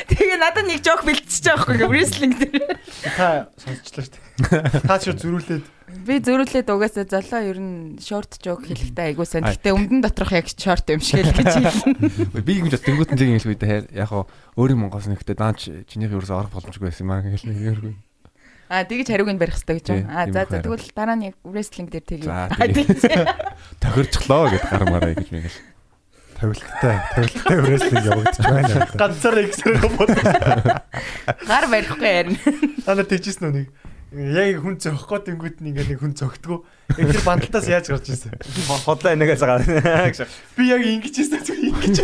[0.09, 2.79] Тэгээ надад нэг joke бэлтчихэж байгаа байхгүй wrestling дээр.
[3.19, 4.89] Та сонсчлаа шүү дээ.
[4.89, 5.65] Та ч зөрүүлээд
[6.07, 9.51] Би зөрүүлээд угаасаа золоо ер нь short joke хэлэхдээ айгуу сайн.
[9.51, 12.47] Гэтэ өмдөн доторх яг short юм шиг л гэж хэлнэ.
[12.47, 16.47] Би ингэж бас тэнгуут нэг хэлэх үедээ яг хоо өөрийн Монгоос нэгтээ даач чинийх ерөөсөө
[16.47, 17.99] орох боломжгүй байсан юм аа гэж хэлнэ.
[18.71, 20.09] Аа тэгж хариуг нь барих хэрэгтэй гэж байна.
[20.15, 22.87] Аа тийм за за тэгвэл дараа нь яг wrestling дээр Аа, тэгээ.
[22.87, 23.19] тий.
[23.83, 25.59] Тохирчглоо гэд гармаараа гэж мэгэл.
[26.39, 26.97] Тавилттай.
[27.19, 28.87] Тавилттай wrestling явагдаж байна.
[28.95, 30.11] ганцаараа ихсрэх бод.
[31.51, 32.39] Гар барихгүй ярина.
[32.87, 33.67] Та нар тэгжсэн нэг
[34.11, 36.59] яг хүн зөхгүй тэнгууд нь ингээ нэг хүн зөгтгөө.
[36.99, 38.35] Яг тэр бандалтаас яаж гарч ирсэн?
[38.83, 39.63] Хотлоо энэгээс гараа.
[40.59, 41.97] Би яг ингэж ирсэн зүг ингэж.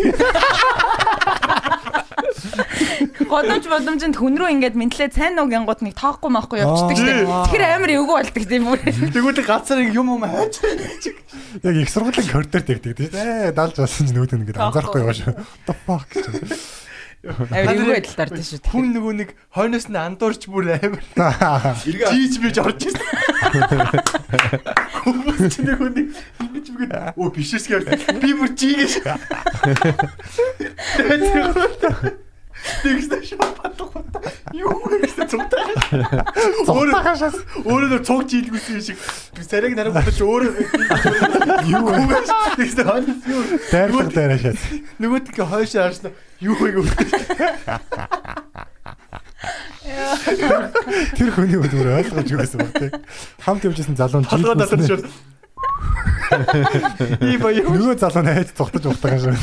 [3.26, 7.26] Годомж бодомжинд хүн рүү ингээд мэдлээ сайн уу гингууд нэг тоохгүй маахгүй явчихдаг шүү дээ.
[7.50, 8.78] Тэр амар эвгүй болдог тийм бүр.
[8.86, 10.62] Тэгвэл ингээ юм юм хайж.
[11.66, 13.10] Яг их сургуулийн коридор тэгдэг тийм.
[13.10, 15.34] Ээ далж болсон ч нүүдэн ингээд анзаарахгүй яваа шүү.
[15.66, 16.85] The fuck гэж.
[17.26, 18.60] Амар эвгүй байдалд ордон шүү.
[18.62, 18.70] дээ.
[18.70, 21.04] Хүн нөгөө нэг хойноос нь андуурч бүр амар
[21.82, 23.06] жийж бийж орж ирсэн.
[25.02, 25.96] Хүмүүс ч нэг хүн
[26.42, 27.82] ингэж үгээд өө бишээс гэр
[28.22, 28.92] би бүр жийгэж.
[32.82, 33.92] Тэгсэн шоп батлах.
[34.56, 35.64] Юу гэсэн цугтаа.
[36.66, 37.02] Өөрөө
[37.66, 38.98] өөрөө цуг жилгүүсэн шиг
[39.46, 40.52] царайг нарах бодож өөрөө
[41.70, 42.20] юу вэ?
[42.56, 44.58] Тэгсэн хань юу Дайрлах дайраа шат.
[44.98, 46.12] нөгөөдгөө хойшоо харсан.
[46.40, 47.10] Юу вэ гэж.
[51.16, 52.90] Тэр хүний өөр ойлгож юусэн баг тий.
[53.44, 54.88] Хамт явжсэн залуу нь Толгой дотор жилсэн.
[54.88, 55.04] шууд.
[57.22, 59.36] И ба юу Нөгөө залуу нь хайж цухтаж ухтагаа шүү.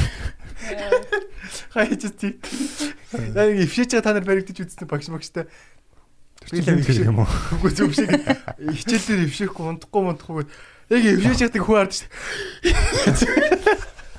[1.74, 2.38] Хайж тий.
[3.34, 5.50] Яг ившээч та нар баригдаж үзсэн багш багштай.
[6.48, 7.30] Тэр чинь юм уу?
[7.58, 8.14] Үгүй зөв шиг
[8.62, 10.46] хичээлээр ившээхгүй унтахгүй унтахгүй.
[10.94, 12.10] Яг ившээч гэдэг хүн хард шүү.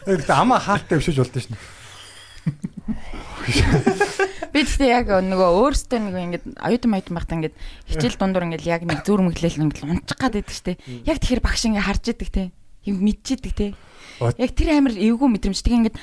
[0.04, 1.56] Тэгээд амаа хаалттай өвшөж болдсон шин.
[4.54, 7.56] Би гэхдээ яг нөгөө өөрөөсөө нэг ингээд оюутан оюутан байхдаа ингээд
[7.90, 10.78] хичээл дундуур ингээд яг нэг зүр мөглөл ингээд унчих гад байдаг штэ.
[11.08, 12.44] Яг тэгэхээр багш ингээд харж идэг те.
[12.86, 13.74] Юм мэдчихэдэг те.
[14.38, 15.58] Яг тэр амар эвгүй мэдрэмж.
[15.58, 15.98] Тэгээ ингээд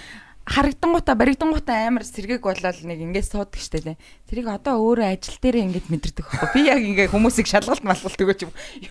[0.52, 3.94] харагдангуудаа баригдангуудаа амар сэргээг болоод нэг ингээд суудаг штэ те.
[4.28, 6.49] Тэрийг одоо өөрөө ажил дээр ингээд мэдэрдэг байхгүй.
[6.52, 8.41] Би яг ингээд хүмүүсийг шалгалт малгалт өгөөч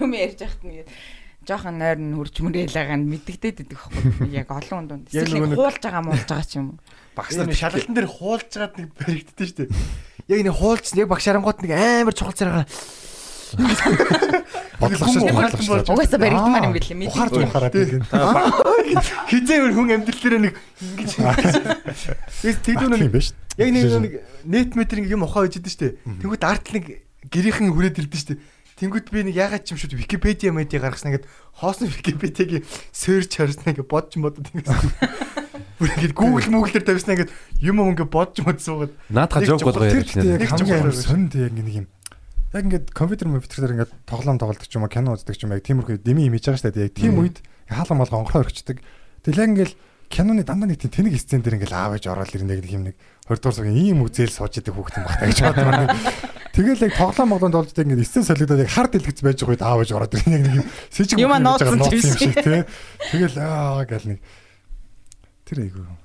[0.01, 0.89] юм ярьж яхад нэг
[1.45, 4.29] жоохон нойр нь хурж мөрөөлэгаа нь мэддэгдээд идэх байхгүй.
[4.33, 5.13] Яг олон хүнд.
[5.13, 6.81] Эсвэл хуулж байгаа муулж байгаа ч юм уу.
[7.17, 9.71] Багш нар шалгалтын дээр хуулж жаад нэг баригддаг шүү дээ.
[10.29, 12.69] Яг нэг хуулцсан яг багш харангууд нэг амар чухал царайгаа
[13.57, 15.93] Бодлого шүү бодлого шүү.
[15.93, 17.09] Угаасаа баригдмаар юм билээ.
[17.11, 17.49] Ухаарч Мэдээ.
[17.49, 18.03] ухаараад тийм.
[19.31, 21.11] хизээ хүн амьдрал дээр нэг ингэж
[22.41, 23.33] Тэгээд тэгдүүн нэг биш.
[23.59, 24.15] яг нэг нэг
[24.45, 25.93] нет метр юм ухаа хийж идэв дээ.
[26.25, 26.85] Тэнгүүд арт нэг
[27.29, 28.39] гэрийнхэн хүрээд ирдэ дээ.
[28.81, 31.29] Тэнгүүд би нэг ягаад ч юм шүүд Википедиа медиа гаргасан ингээд
[31.61, 32.65] хоосон Википедиагийн
[32.97, 34.73] search харсан ингээд бодж модод ингээд
[35.77, 39.53] бүр ингээд Google Google дээр тавьсан ингээд юм юм ингээд бодж мод суугаад Наадха Нэг
[39.53, 40.49] жоок болгоо Тэр байна.
[40.49, 41.87] хамгийн сонд яг нэг юм.
[42.51, 45.55] Яг ингээд компьютер компьютер дээр ингээд тоглоом тоглодог ч юм уу, кино үздэг ч юм
[45.55, 46.89] яг тиймэрхүү дими юм хийж байгаа шүү дээ.
[46.91, 47.39] Яг тийм үед
[47.71, 48.83] хаалга малга онгороо орчдөг.
[49.23, 49.73] Тэгэл ингээд
[50.11, 52.99] киноны дандаа нэг тийм тэнэг сцен дээр ингээд аавж ороод ирнэ нэг юм нэг
[53.31, 55.95] 20 дугаар цагийн ийм үзэл сууж идэг хүүхдэн багтаа гэж боддог байна.
[56.51, 59.63] Тэгэл яг тоглоом моглонд болж идэг ингээд сцен солигдоод яг хар дэлгэц байж байгаа үед
[59.63, 61.31] аавж ороод ирнэ нэг юм сэжиг Юм
[62.43, 62.61] тий.
[63.15, 64.19] Тэгэл аа гэл нэг
[65.47, 66.00] тэр айгуу.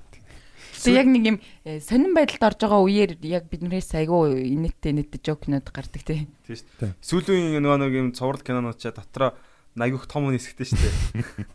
[0.84, 5.22] Тэгээ яг нэг юм э, сонирн байдалд орж байгаа үеэр яг биднээс айгүй инэттэй инэттэй
[5.24, 6.28] жокнууд гардаг тий.
[6.44, 6.92] Тийм шүү дээ.
[7.00, 9.36] Сүүлийн нөгөө нэг юм цуврал кинонууд чаа дотроо
[9.76, 10.96] айгүйх том хүн хэсэгтэй шүү дээ.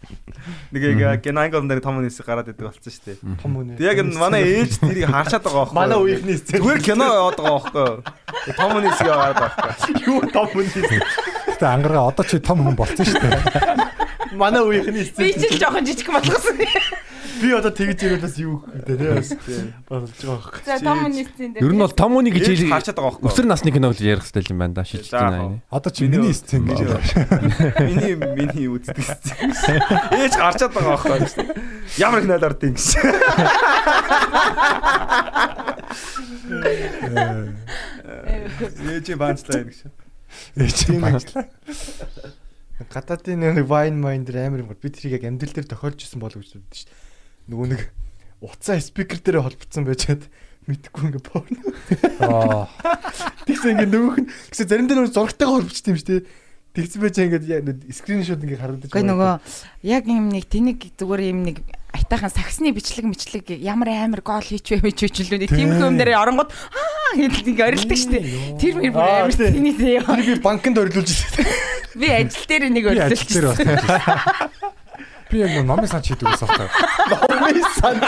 [0.77, 3.19] Нэг яг генангол дээр том хүн хэсэг гараад идэг болсон шүү дээ.
[3.41, 3.81] том.
[3.81, 5.79] Тэг яг энэ манай ээж тэрийг харшаад байгаа байхгүй.
[5.81, 7.89] манай үеийнхний сцен Зүгээр кино яваад байгаа байхгүй.
[8.61, 9.93] Том хүн хэсэг яваад байгаа байхгүй.
[10.05, 11.01] юу том үнэ.
[11.49, 13.97] Гэтэ ангараа одоо чи том хүн болцсон шүү дээ.
[14.35, 16.59] Манай үеийнхний Би ч жоохон жижиг болгосон.
[17.41, 19.73] Би одоо тэгж ирээд бас юу гэдэг тий.
[19.89, 20.61] Болж байгаа байхгүй.
[20.69, 21.65] За том үнэсцэн дээр.
[21.65, 23.33] Ер нь бол том үнийг гэж Ээж харшаад байгаа байхгүй.
[23.33, 24.85] өсөр насны кино гэж ярих хэрэгтэй юм байна да.
[24.85, 25.65] За, байна.
[25.73, 27.01] Одоо чи миний сцен гэж байна.
[27.81, 29.81] Миний миний үздэг гэсэн.
[30.21, 31.49] Ээж гарчаад байгаа байхгүй.
[31.97, 32.87] Ямар их найл орд юм гэж.
[38.85, 39.79] Ээж баанчлаа гэж.
[40.77, 41.49] Тийм ажлаа.
[42.89, 46.21] Гадаадын нэг вайн майн дээр амар юм гол би тэрийг яг амьдрал дээр тохиолж исэн
[46.23, 47.53] болов гэж боддоо шүү дээ.
[47.53, 47.83] Нөгөө нэг
[48.41, 50.25] уцаа спикер дээр холбогдсон байжгаад
[50.65, 51.61] мэдхгүй ингээ порно.
[52.25, 52.69] Аа.
[53.45, 56.27] Тэгсэн ингээ нөгөөх нь гэсэн заримдаа нөгөө зургатайгаа холбогдсон юм шүү дээ.
[56.71, 59.33] Тэгсэн байж ингээ скриншот ингээ харагдаж Гэхдээ нөгөө
[59.85, 61.57] яг юм нэг тэнэг зүгээр юм нэг
[61.91, 65.51] айтайхан саксны бичлэг мэтлэг ямар амар гол хийчвэ хийж хүчлээ.
[65.51, 68.25] Тиймэрхүү юм дээр оронгод аа гэдэг нэг орилдог штеп.
[68.59, 70.07] Тэр мөр бүр амар тэний зээ.
[70.07, 71.47] би банкнд орилуулж ирсэн.
[71.99, 73.43] Би ажил дээр нэг орилуулчихсан.
[73.51, 73.59] бас.
[75.31, 76.67] Би яг нэг номын сан чийдэг ус ахтай.
[77.27, 77.99] Номын сан.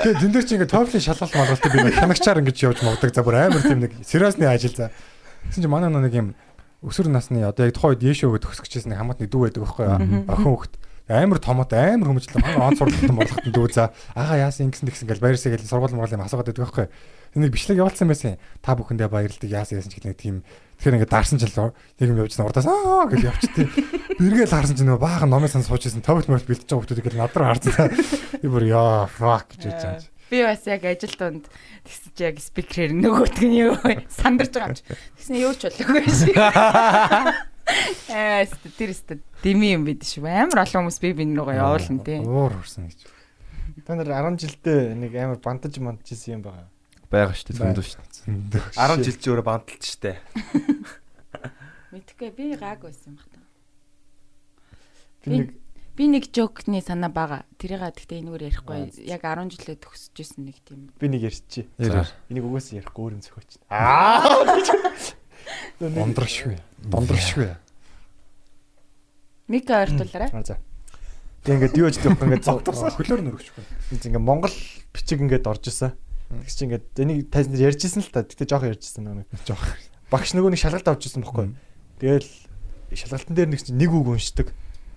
[0.00, 3.12] Тэгээ зэн дээр чи ингээ TOEFL-ийн шалгалт малгалт би нэг хянагчаар ингэж явж магдаг.
[3.12, 4.88] За бүр амар тийм нэг сериусны ажил за.
[5.48, 6.32] Гэсэн чи манай нэг юм
[6.80, 9.86] өсвөр насны одоо яг тухайн үед Ешөө гэдэг төгсгчээс нэг хамаатны дүү байдаг байхгүй?
[10.24, 10.72] Охин хөхт.
[11.12, 12.40] Амар томот амар хүмүүжлээ.
[12.40, 13.92] Манай он сурлалтан борлоготон дүү за.
[14.16, 16.92] Ага яасан ингэсэн тэгсэн гэл баярсаа гэл сургууль мургал юм асуугаад байдаг байхгүй юу?
[17.36, 18.40] Тэнийг бичлэг явуулсан байсан.
[18.64, 20.36] Та бүхэндээ баярлалаа яасан яасан ч гэх нэг тийм
[20.82, 23.66] Тэгэхээр ингээд даарсан ч л нэг юм явжсан урдаас аа гэж явчихдээ.
[24.18, 27.38] Бэргээл харсан чинь нөгөө баахан номын сан суужсэн товт мөрт бэлтэж байгаа хүмүүс тэгэл над
[27.38, 27.86] руу харсан.
[28.42, 30.02] Би бүр яа fuck гэж байгаа.
[30.26, 31.46] Би бас яг ажил донд
[31.86, 33.78] тэгсэн чи яг спикерээр нөгөөтг нь юу
[34.10, 34.84] сандарч байгаа юм чи.
[35.22, 36.34] Тэгсэн юу ч болоогүй шиг.
[38.12, 38.44] Аа
[38.76, 40.26] тэр өстө дими юм бид шүү.
[40.26, 42.18] Амар олон хүмүүс би бин руугаа явуулна тий.
[42.20, 43.06] Уур урсан гэж.
[43.86, 48.62] Та нар 10 жилдээ нэг амар бантаж мантажсэн юм байгаа шүү дээ зөндөө шүү дээ.
[48.76, 50.16] 10 жил чи өөрөө банталж штэ.
[51.92, 53.46] Мэдхгүй би гайг байсан юм байна.
[55.22, 55.48] Би нэг
[55.96, 57.44] би нэг жокны санаа байгаа.
[57.60, 58.78] Тэрийг гэхдээ энэгээр ярихгүй.
[59.06, 60.88] Яг 10 жилээ төгсөж исэн нэг тийм.
[60.96, 61.68] би нэг ярьчих.
[61.76, 63.60] Энийг угаасаа ярихгүй өөр юм зөхөж.
[63.68, 64.24] Аа.
[65.80, 66.56] Дондршгүй.
[66.88, 67.50] Дондршгүй.
[69.48, 70.30] Мика ойртуулаарай.
[70.32, 70.58] Аа за.
[71.42, 73.64] Тэг ингээд юу ч төгөх ингээд Хөлөөр нөрөгчгүй.
[73.98, 74.54] ингээд Монгол
[74.94, 75.92] чиг ингээд орж исэн.
[76.30, 78.22] Тэгс чи ингээд энийг тань ярьжсэн л та.
[78.22, 79.28] Гэтэ жоох ярьжсэн нэг.
[79.44, 79.76] жоох.
[80.08, 81.52] Багш нөгөө нэг шалгалт авч ирсэн бохгүй.
[81.98, 82.30] Тэгэл
[82.94, 84.54] шалгалтын дээр нэг чинь нэг үг уншдаг.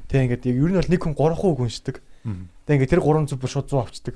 [0.08, 1.96] Тэг ингээд яг ер нь бол нэг хүн 3 үг уншдаг.
[2.70, 4.16] Тэг ингээд тэр 3 зүг бүр шууд 100 авчдаг.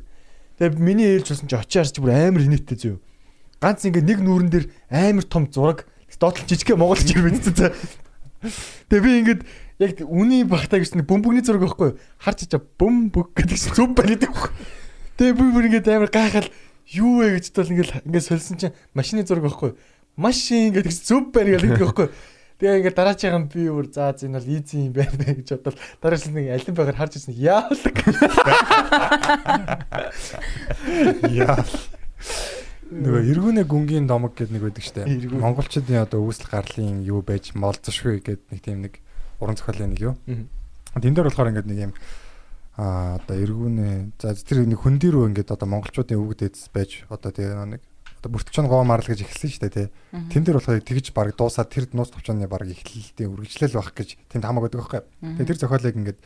[0.59, 2.97] Тэгээ миний ээлж болсон чи очиар чи бүр амар инээдтэй зөө.
[3.59, 5.87] Ганц ингээд нэг нүүрэн дээр амар том зураг
[6.19, 7.73] доотлол жижигхэн монголч ир мэдсэн.
[8.91, 9.41] Тэгээ би ингээд
[9.79, 11.95] яг үний багтаа гэж нэг бөмбөгний зураг байхгүй?
[12.19, 14.51] Харж чаа бөмбөг гэдэг чинь зүм байна гэдэг байхгүй.
[15.19, 16.47] Тэгээ би бүр ингээд амар гайхал
[16.91, 19.75] юу вэ гэж бодвол ингээд ингээд сольсон чинь машины зураг байхгүй?
[20.19, 22.07] Машин гэдэг чинь зүм байна гэдэг байхгүй?
[22.59, 26.47] Тэгээ ингээд дараачихын би бүр за энэ бол easy юм байна гэж бодвол дараач нэг
[26.59, 27.95] алин байгаар харж ирсэн яалаг.
[31.31, 31.63] Яа.
[32.89, 35.05] Нөгөө эргүүнэ гүнгийн домог гэдэг нэг байдаг штэ.
[35.29, 38.97] Монголчуудын одоо үүсэл гарлын юу байж молцошгүй гэдэг нэг тийм нэг
[39.37, 40.13] уран зохиолын нэг юу.
[40.97, 41.93] Тэн дээр болохоор ингээд нэг юм
[42.79, 47.29] а одоо эргүүнэ за тэр нэг хөндөр рүү ингээд одоо монголчуудын өвөг дээдс байж одоо
[47.29, 47.83] тэгээ нэг
[48.23, 49.87] одоо бүртгчэн гоо марл гэж эхэлсэн шүү дээ тий.
[50.33, 54.47] Тэн дээр болохоор тэгж баг дуусаад тэр нууц товчооны баг эхлэлтийн үргэлжлэл байх гэж тэнд
[54.49, 55.01] хамаагүй байдаг байхгүй.
[55.43, 56.19] Тэгээ тэр зохиолыг ингээд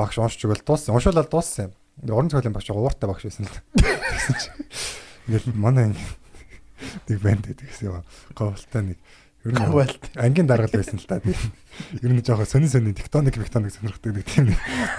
[0.00, 0.96] багш уншиж өгөл дууссан.
[0.96, 1.72] Уншуулаад дууссан юм.
[2.08, 3.60] Уран зохиолын багш ууртай багш байсан л.
[3.76, 8.02] Тэгсэн чинь Ингээл манай нэг банд гэдэг гэсэн юм.
[8.34, 8.98] Говьлтай нэг
[9.46, 9.62] ер нь
[10.18, 11.22] ангийн даргал байсан л та.
[11.22, 14.50] Ер нь жоохон сонин сонин тектоник тектоник сонирхдаг нэг тийм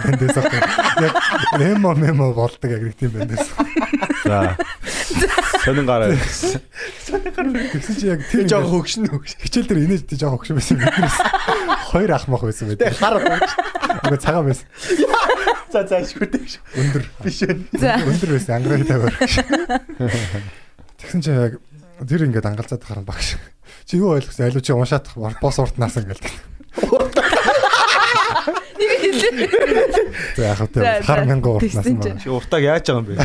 [0.08, 0.56] бандээс авах.
[1.04, 1.14] Яг
[1.60, 3.44] мемо мемо болдог яг нэг тийм бандээс.
[4.24, 4.56] За.
[5.68, 6.16] Сонин гараа.
[6.16, 7.60] Сонин гараа.
[7.76, 9.36] Тэгсэн чи яг тэр жоохон хөгшин хөгшин.
[9.44, 10.80] Хичээл дээр инээж тий жоохон хөгшин байсан.
[11.92, 12.96] Хоёр ах мах байсан байдаг.
[12.98, 13.52] Хар хөгш.
[14.02, 14.68] Ингээ цагаан байсан.
[15.72, 16.60] За за шүтэг ш.
[16.76, 17.56] Өндөр биш ээ.
[17.80, 19.16] Өндөр байсан ангарын тавиар.
[21.00, 21.54] Тэгсэн чи яг
[22.04, 23.40] тэр ингээд ангалзаад харан багш.
[23.88, 24.52] Чи юу ойлгосон?
[24.52, 26.28] Алуу чи уншаад бос уртнаас ингээд.
[30.36, 32.20] За яг хөө хар мянган уртнаас нь.
[32.20, 33.16] Чи уртаг яаж байгаа юм бэ?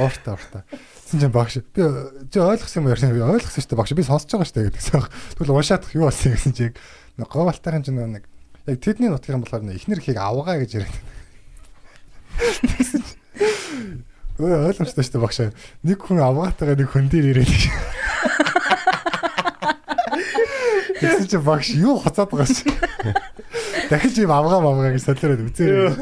[0.00, 0.62] Уртаа уртаа.
[1.06, 1.82] Тэгсэн чинь багш би
[2.34, 3.14] чи ойлгосон юм ярьсан.
[3.14, 3.94] Би ойлгосон шүү дээ багш.
[3.94, 5.06] Би сонсож байгаа шүү дээ гэдэгсэн.
[5.38, 8.26] Тэгвэл уншаад юу болсон гэсэн чи яг говалтайхан ч нэг
[8.66, 10.96] яг тэдний нутгийн болохоор эхнэр ихийг авгаа гэж яриад.
[12.74, 13.14] Чи
[14.34, 15.38] Өө ойлгомжтой шүү дээ багш.
[15.86, 17.54] Нэг хүн авгаатайгаа нэг хүн дээр ирээд.
[20.98, 22.74] Тэгсэн чи багш юу хоцоод байгаа шүү.
[23.94, 25.94] Дахиж юм авгаа мавгаа гэж солиороод үзээрэй.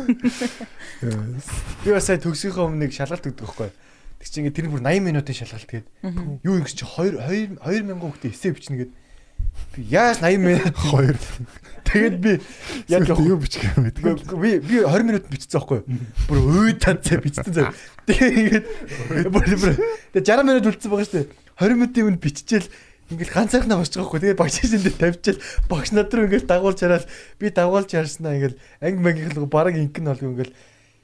[1.84, 3.68] Би бас сая төгсгийнхөө өмнө нэг шалгалт өгдөг байхгүй.
[4.16, 5.86] Тэг чи ингээд тэр бүр 80 минутын шалгалт тэгээд
[6.47, 9.02] юу юм чи 2 2 2000 хүүхдээ эсээ бичнэ гээд би
[9.76, 12.40] яаж 80 минут 2 Тэгээд би
[12.89, 13.93] яг юу бичих юм бэ?
[14.39, 15.98] Би би 20 минут бичсэн байхгүй юу?
[16.30, 17.74] Бүр үй танцаа бичсэн зав.
[18.06, 18.64] Тэгээд
[19.10, 19.44] бүр бүр
[20.14, 21.28] тэгээд 60 минут үлдсэн байгаа шүү дээ.
[21.59, 22.68] 20 минутын өмнө биччихэл
[23.12, 24.20] ингээл ганцаархнаа босч байгаа хгүй.
[24.22, 27.05] Тэгээд багш шиндээ тавьчихэл багш над руу ингээл дагуулж хараад
[27.36, 30.55] би дагуулж харснаа ингээл анги мангийнхлго баг инкэн болго ингээл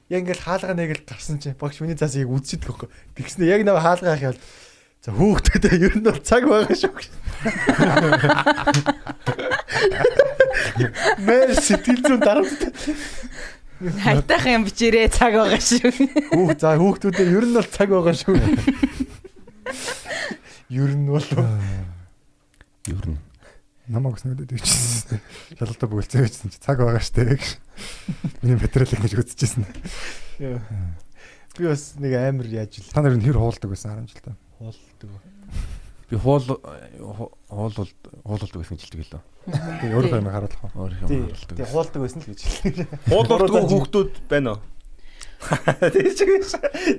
[0.09, 2.89] яг ингээл хаалгаа нэгэл гарсан чинь багш миний цаас яг үдчихэд байхгүй.
[3.13, 4.39] Тэгснэ яг нэг хаалгаа хаяал
[4.99, 6.91] За хүүхдүүдээ ер нь бол цаг байгаа шүү.
[11.23, 12.67] Мэр сэтгэл зүйн дарамт.
[14.03, 15.87] Хайтах юм бичээрээ цаг байгаа шүү.
[16.35, 18.43] Хүүх за хүүхдүүдээ ер нь бол цаг байгаа шүү.
[20.67, 21.23] Ер нь бол
[22.91, 23.17] ер нь
[23.87, 25.23] намайг өснөдөд бичсэн.
[25.55, 27.55] Шалгалтаа бүгэлцээ бичсэн чи цаг байгаа штэ гэж.
[28.43, 29.63] Миний материалыг гэж үзчихсэн.
[30.43, 32.91] Би бас нэг амар яаж ил.
[32.91, 35.09] Та нар нь хэр хуулдаг байсан 10 жилдээ хуулдаг.
[36.09, 36.43] Би хуул
[37.47, 37.89] хуулвал
[38.27, 39.21] хуулдаг гэсэн жилдэг лөө.
[39.49, 40.71] Тэгээ өөрөө юм харуулах уу?
[40.83, 41.55] Өөрөө харуулдаг.
[41.55, 42.87] Тэгээ хуулдаг байсан л гэж хэлээ.
[43.07, 44.61] Хуулдаг хүүхдүүд байна уу?
[45.39, 46.25] Тэгээ чи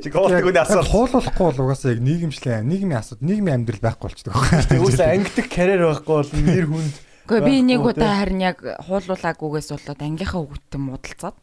[0.01, 0.89] чи хуулдаг үний асуулт.
[0.89, 4.65] Хуулахгүй бол угаасаа яг нийгэмшлэн нийгмийн асуудал нийгмийн амьдрал байхгүй болчихдог байхгүй.
[4.65, 6.95] Тэгээ үгүй ангидах карьер байхгүй бол нэр хүнд
[7.31, 8.59] Гэхдээ би нэг удаа харин яг
[8.91, 11.37] хуулуулаагүйгээс болоод ангийнхаа хүүхдтэй муудалцаад.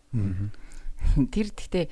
[1.32, 1.86] Тэр гэхдээ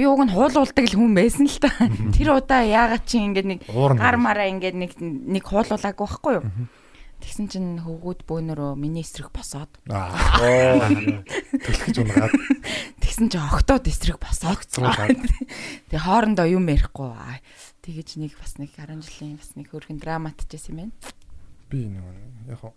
[0.00, 1.68] би уг нь хуулуулдаг л хүн байсан л та.
[2.16, 6.44] Тэр удаа яагаад чи ингээд нэг гар мараа ингээд нэг нэг хуулуулаагүй байхгүй юу?
[7.20, 9.68] Тэгсэн чинь хөвгүүд бөөнөрөө миний эсрэг босоод.
[9.92, 10.08] Аа.
[11.52, 12.32] Төлөхөж унгаад.
[13.04, 14.64] Тэгсэн чинь октод эсрэг босоод.
[14.72, 17.12] Тэгээ хоорондоо юм ярихгүй.
[17.84, 20.96] Тэгэж нэг бас нэг 10 жилийн бас нэг хөрхэн драматчсэн юм байна.
[21.68, 22.08] Би нэг
[22.48, 22.72] яг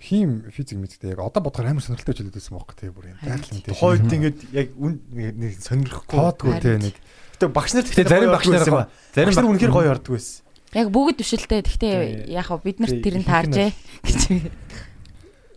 [0.00, 3.60] хим физик мэддэг яг одоо бодохоор амар сонирхолтой хэлээд байсан бохоо тэгээ бүр юм гайхалтай
[3.62, 3.78] тийм.
[3.78, 6.18] Хойд ингээд яг нэг сонирхохгүй.
[6.18, 6.96] Тоодгүй тэгээ нэг.
[7.34, 10.42] Гэтэ багш нар тэгээ зарим багш нар зарим багш нар үнэхээр гоё ордог байсан.
[10.74, 11.60] Яг бүгд бишэлтэй.
[11.64, 11.96] Гэхдээ
[12.34, 13.70] яг хаа бид нарт тэр нь тааржээ
[14.06, 14.22] гэж.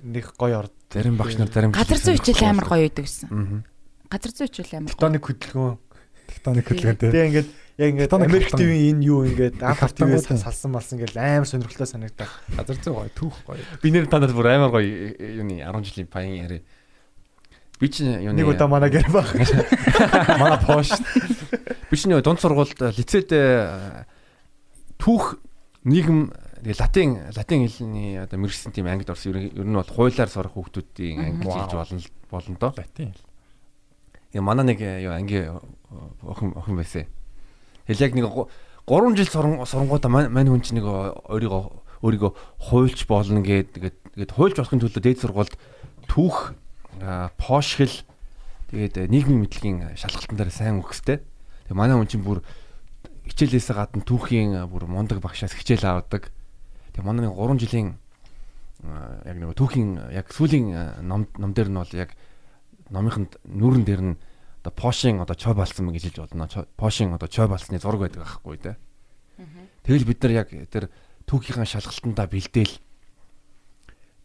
[0.06, 0.74] Нэг гоё орд.
[0.94, 3.28] Зарим багш нар зарим газар зүй хичээл амар гоё байдаг гэсэн.
[4.08, 4.92] Газар зүй хичээл амар.
[4.94, 5.76] Тектоник хөдөлгөөн.
[6.28, 7.12] Тектоник хөдөлгөөнтэй.
[7.12, 11.48] Тэгээ ингээд яг ингээд Америк ТV энэ юу ингээд Африк ТV-с салсан малсан гэл амар
[11.48, 12.28] сонирхолтой санагдаа.
[12.58, 13.62] Газар зүй гоё түүх гоё.
[13.82, 16.62] Би нэр танад бүр амар гоё юуны 10 жилийн паян яриа.
[17.80, 19.30] Би ч юу Нэг удаа манай гэр баг.
[20.42, 20.90] Манай пош.
[21.90, 24.06] би ч нэг дунд сургуульд лицейд э,
[24.98, 25.38] түүх
[25.86, 26.34] нийгэм
[26.66, 31.38] тэгээ латин латин хэлний одоо мэрэгсэн тийм ангид орсон ер нь бол хуулиар сурах хүүхдүүдийн
[31.38, 32.02] анги хэлж болно
[32.34, 32.74] болно доо.
[32.74, 33.14] Латин.
[34.34, 35.46] Тэгээ манай нэг э, юу анги
[36.24, 37.06] охин охин байсан.
[37.88, 38.26] Тэгэл яг нэг
[38.88, 41.62] 3 жил суран сурангуудаа мань хүн чинь нэг өөрийгөө
[42.04, 42.32] өөрийгөө
[42.72, 45.56] хуульч болно гэд тэгээд хуульч болохын төлөө дээд сургуульд
[46.08, 46.56] түүх
[47.38, 47.96] пош хэл
[48.72, 51.24] тэгээд э, нийгмийн мэдлэгийн шалгалтын дээр сайн өгөхтэй.
[51.68, 52.44] Тэгээ манай хүн чинь бүр
[53.28, 56.32] хичээлээс гадна түүхийн а, бүр мундаг багшаас хичээл авдаг.
[56.96, 57.90] Тэгээ манай нэг 3 жилийн
[59.28, 62.16] яг нэг түүхийн яг сүүлийн а, ном ном дээр нь бол яг
[62.90, 64.16] номынханд нүүрэн дээр нь
[64.68, 66.50] одоо пошин одоо чой балсан мэг гэж хэлж болно.
[66.76, 68.76] Пошин одоо чой балсны зураг байдаг аахгүй те.
[69.84, 70.92] Тэгэл бид нар яг тэр
[71.24, 72.76] түүхийнхаа шалгалтандаа бэлдээл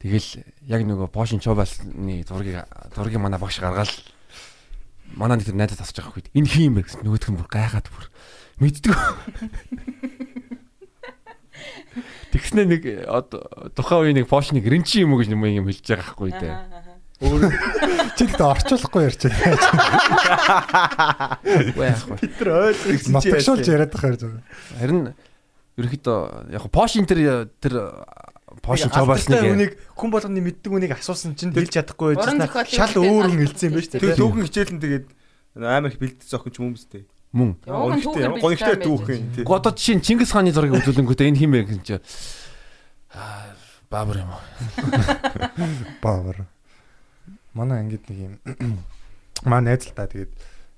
[0.03, 3.95] тэгэл яг нөгөө пошин чой балсны зургийг зургийг манай багш гаргаал
[5.15, 7.47] манай нэг тэр найдад тасч байгаа хэд энэ хин юм бэ гэсэн нөгөөх нь бүр
[7.47, 8.11] гайхаад бүр
[8.59, 8.99] мэддэг.
[12.35, 12.83] Тэгснэ нэг
[13.79, 16.82] тухайн үеийн нэг пошныг ренчи юм уу гэж юм юм хэлж байгаа хгүй те.
[17.23, 19.57] Чи гэдэг орчуулахгүй ярьж байна.
[21.47, 22.17] Үгүй яах вэ?
[22.39, 23.31] Тэр ойлгосон чи.
[23.31, 24.43] Нотгшуулж яриад байгаа зүгээр.
[24.83, 25.01] Харин
[25.79, 26.19] ерөөхдөө
[26.53, 27.75] яг пошин тэр тэр
[28.61, 33.41] пошин чобасныг үнийг хүн болгоны мэддэг үнийг асуусан чинь хэлж чадахгүй зохиолын шал өөр хүн
[33.49, 34.19] хэлсэн юм байна шүү дээ.
[34.21, 35.07] түүхэн хичээлэн тэгээд
[35.57, 37.07] амар их бэлдсэн охин ч юм юмстэй.
[37.33, 37.57] мөн.
[37.65, 41.97] Гонхтой түүхэн одоо чинь Чингис хааны зургийг үзүүлэнгүүтээ энэ хин бэ гэж чи
[43.17, 43.57] аа
[43.89, 44.43] баабар юм уу?
[46.05, 46.45] Баавар.
[47.55, 48.35] Манай ангид нэг юм
[49.51, 50.33] маа найз л та тэгээд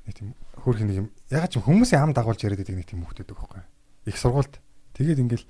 [0.06, 0.28] нэг тийм
[0.58, 4.10] хөөрхөн нэг юм ягаад ч хүмүүсийн ам дагуулж яриад байдаг нэг тийм хүүхдүүд байгаа байхгүй.
[4.10, 4.54] Их сургуульд
[4.98, 5.46] тэгээд ингээл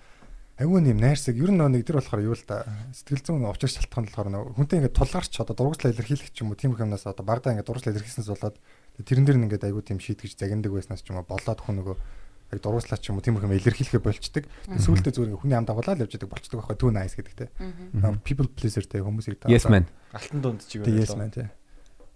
[0.54, 2.62] Агуу нэм найрсаг ер нь нэг тэр болохоор юу л да
[2.94, 6.58] сэтгэл зүйн учир шалтгаан болохоор нөө хүнтэй ингээд тулгарч одоо дургуслаа илэрхийлэх ч юм уу
[6.62, 8.56] тийм юмнаас одоо багадаа ингээд дургуслаа илэрхийлснээс болоод
[9.02, 11.96] тэрэн дээр нь ингээд агуу тийм шийтгэж загиндаг байснаас ч юм уу болоод хүн нөгөө
[12.54, 14.46] яг дургуслаа ч юм уу тийм юм илэрхийлэхэ болчдөг.
[14.70, 17.50] Сүүлдээ зүгээр хүний ам дагуулаад явж байдаг болчдөг байхгүй түү найс гэдэгтэй.
[18.22, 19.90] People pleaser те хүмүүсийг та Yes man.
[20.14, 21.50] Алтан дунд чиг Тэг yes man те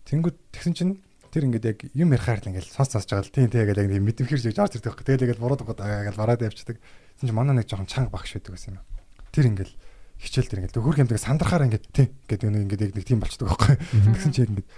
[0.09, 0.93] Тэнгүүд тэгсэн чинь
[1.29, 3.93] тэр ингээд яг юм ярихаар л ингээд сонс сонсож байгаа л тийм тийм яг яг
[3.93, 5.05] мэдвхэр жиж орж ирдэг байхгүй.
[5.05, 6.81] Тэгэл ингээд буруу дугаад ингээд бараад явчихдаг.
[6.81, 8.85] Тэгсэн чинь манай нэг жоохон чанга багш байдаг байсан юм.
[9.29, 9.73] Тэр ингээд
[10.17, 13.47] хичээл тэр ингээд хөрх юмдаг сандрахаар ингээд тийм ингээд нэг ингээд яг нэг тийм болчдөг
[13.53, 13.77] байхгүй.
[14.17, 14.69] Тэгсэн чинь яг ингээд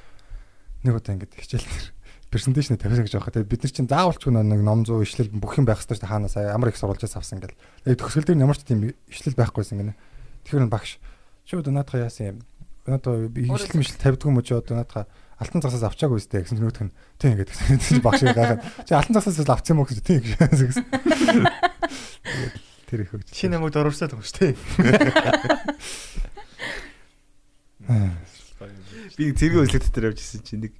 [0.82, 1.86] нэг удаа ингээд хичээл тэр
[2.30, 3.34] презентацийн тавьсан гэж байгаа.
[3.34, 6.70] Тэгээд бид нар чинь заавалчгүй нэг ном зуу ишлэл бүх юм байх хэрэгтэй хаанаас амар
[6.70, 7.58] их сурвалжаас авсан гэл.
[7.82, 9.98] Тэгээд төгсгөл дээр ямар ч тийм ишлэл байхгүйсэн гэнэ.
[10.46, 11.02] Тэгэхээр багш
[11.50, 12.46] шууд наадха яасан юм.
[12.86, 15.10] Одоо ишлэл мишлэл тавьдгүй мөч одоо наадха
[15.42, 19.50] алтан цагсаас авчаагүй үстэй гэсэн нөгөөх нь тийм гэсэн багш гайхаад чи алтан цагсаас л
[19.50, 20.86] авсан юм уу гэсэн тийм гэсэн.
[22.86, 23.26] Тэр их хөгж.
[23.34, 24.54] Чи намайг дөрвсаад байгаа шүү дээ.
[29.18, 30.76] Би зэрэг үзлэг дотор явж ирсэн чинь нэг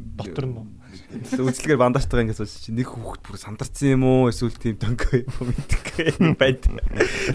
[0.00, 0.79] Дотор нь.
[1.10, 5.50] Үзлэгээр бандажтайгаа ингэж сууж чинь нэг хүүхэд бүр сандарсан юм уу эсвэл тийм дөнгөө юм
[5.50, 6.70] мэдгүй байд.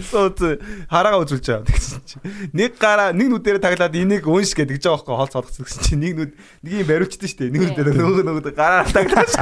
[0.08, 2.24] Сууд хараагаа үзүүлж байгаа гэсэн чинь
[2.56, 6.14] нэг гараа нэг нүдээр таглаад энийг унш гэдэг жаа байхгүй хоол цодгосон гэсэн чинь нэг
[6.16, 6.32] нүд
[6.64, 7.52] нэг юм бариучдсан шүү дээ.
[7.52, 9.32] Нэг нүдээр нөгөө нөгөө гараа таглаад.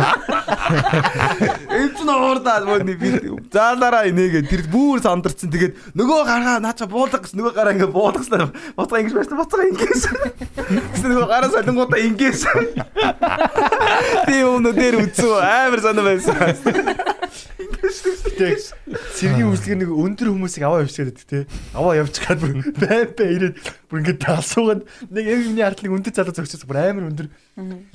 [1.78, 3.08] Эвч нуурдаа мөн би
[3.54, 8.50] заалаараа инээгээ тэр бүр сандарсан тэгээд нөгөө гараа наача буулга гэсэн нөгөө гараа ингээ буулгаснаа
[8.74, 10.02] боцоо ингэж байсан боцоо ингэж.
[10.94, 12.38] Гэсэн нөгөө гараа солонгуудаа ингэж.
[14.28, 16.36] Тийм өнөдөр үзүү амар санаа байсан.
[18.34, 18.58] Тэг
[19.14, 21.38] сэргийн үзлэг нэг өндөр хүмүүсийг аваа явчихад байдаг те.
[21.76, 23.56] Аваа явж гад бүр бай бай ирээд
[23.88, 27.28] бүр ингээд таасуугаад нэг юмний ардлыг өндөр залуу зогсож бүр амар өндөр.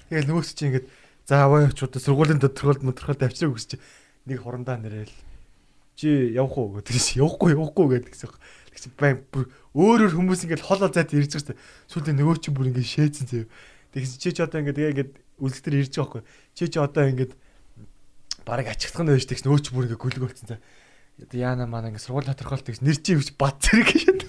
[0.08, 0.88] Тэгэл нөгөөс чи ингээд
[1.28, 3.78] за аваа явчууд сургуулийн тодорхойлт модорхойлт авчираа чи
[4.30, 5.14] нэг хурандаа нэрэл
[6.00, 8.32] чи явах уу гэдэг чи явахгүй явахгүй гэдэг гэсэн.
[8.72, 11.62] Тэг чи бай бүр өөр өөр хүмүүс ингээд хол хол зайд ирж байгаа шүү дээ.
[11.92, 13.52] Сүүлдээ нөгөө чи бүр ингээд шээцэн заяа.
[13.94, 16.24] Тэгсэн чи ч одоо ингээд тэгээ ингээд үлдэлтэр ирж байгаа байхгүй.
[16.56, 17.34] Чи чи одоо ингээд
[18.46, 20.58] бараг ачигдах нь байж тэгс нөөч бүр ингээ гүлг болцсон за.
[21.20, 24.20] Одоо яана маа ингээ сургууль тодорхойлт тэгс нэр чи юуч бат зэрэг гэж.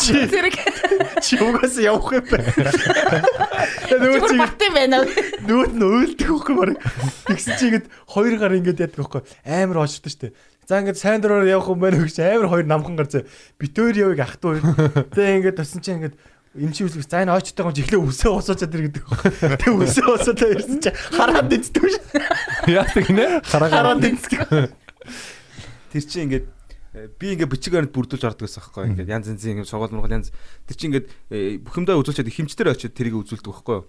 [0.00, 0.56] Чи Зэрэг
[1.20, 2.52] чи угаас явах юм байна.
[3.88, 5.04] Чигээр чи бат байна
[5.44, 6.78] нөгөө нь өөлдөх хөхгүй бараг.
[7.28, 10.32] Тэгсэн чи ингээд хоёр гар ингээд яадаг хөхгүй амар оочтой штэ.
[10.64, 13.28] За ингээд сайн дураар явах юм байна гэж амар хоёр намхан гар зэ.
[13.60, 14.64] Битээр явыг ах トゥ.
[15.12, 16.16] Тэгээ ингээд тусан чи ингээд
[16.54, 19.04] эмчи үсгээс за энэ очтой гоо жихлээ үсээ уусаачаад ир гэдэг.
[19.58, 21.96] Тэгээ үсээ уусаалаа ирсэн чи хараад иддэг ш.
[22.70, 23.26] Яадаг нэ?
[23.42, 24.70] Хараад иддэг.
[25.90, 26.46] Тэр чинь ингээд
[26.94, 30.18] э, би ингээд бичиг баримт бүрдүүлж ордог гэсэн байхгүй ингээд янз янзын ингээд сургууль мургал
[30.18, 30.30] янз
[30.66, 33.86] тэр чинь ингээд э, бүх юмдаа үзүүлчихэд хэмжтэр очиод тэрийг үзүүлдэг байхгүй юу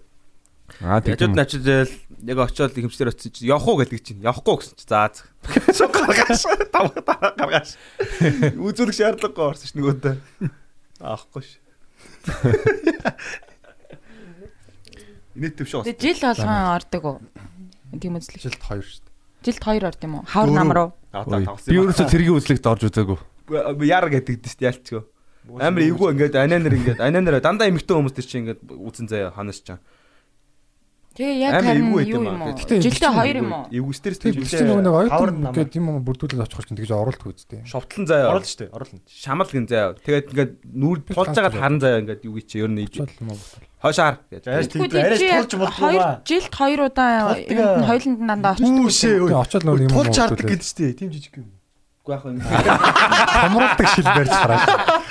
[0.82, 1.32] Аа тийм.
[1.32, 1.90] начижэл
[2.26, 5.10] яг очиод хэмжтэр очиж чинь явах уу гэдэг чинь явахгүй гэсэн чинь за
[5.70, 6.42] за гаргаш
[6.74, 6.90] тав
[7.38, 7.78] гаргаш
[8.66, 10.14] үзүүлэх шаардлагагүй орсон ш нөгөөдөө
[11.06, 11.62] аахгүй ш
[15.36, 15.84] Инээт төв шүү.
[15.84, 17.20] Тэгээ жил болгон ордог уу?
[18.00, 18.40] Тийм үзлэг.
[18.40, 19.12] жилд 2 шүү дээ.
[19.44, 20.24] Жилд 2 орд юм уу?
[20.24, 20.96] Хавар нам руу.
[21.12, 23.20] Би ерөөсө цэргийн үзлэгт орж үзээгүй.
[23.84, 25.04] яар гэдэг дэс ялцгүй.
[25.60, 29.62] Амар эвгүй ингээд ананер ингээд ананер дандаа эмэгтэй хүмүүс тэр чинь ингээд үзэн заяа ханаас
[29.62, 29.78] чаа.
[31.16, 32.24] Тэгээ яг харин юу юм?
[32.52, 33.92] Гэтэ Жилдээ 2 юм уу?
[33.96, 37.64] Стресс Тийм тийм биш нэг оюутан гэдэг юм уу бүрдүүлээд очихгүй чинь тэгж оруулдаг үстэй.
[37.64, 38.36] шовтлон заяа.
[38.36, 38.70] Оруулна шүү дээ.
[38.76, 39.00] Оруулна.
[39.08, 39.96] Шамал гин заяа.
[39.96, 43.00] Тэгээд ингээд нүүр тулж байгаа харан заяа ингээд юу чи ер нь ийж.
[43.80, 44.44] Хойшаар гэж.
[44.68, 46.20] Чи туулж болдгоо.
[46.20, 47.32] 2 жилд 2 удаа
[47.88, 48.92] хоёуланд дандаа очдог.
[48.92, 49.92] Тэгээ очоод нөр юм?
[49.96, 51.00] Тулж чардаг гэдэг шүү дээ.
[51.00, 51.55] Тийм жижиг юм.
[52.06, 52.38] Үгүй яах вэ?
[52.38, 55.02] Хамруулдаг шил барьж хараа.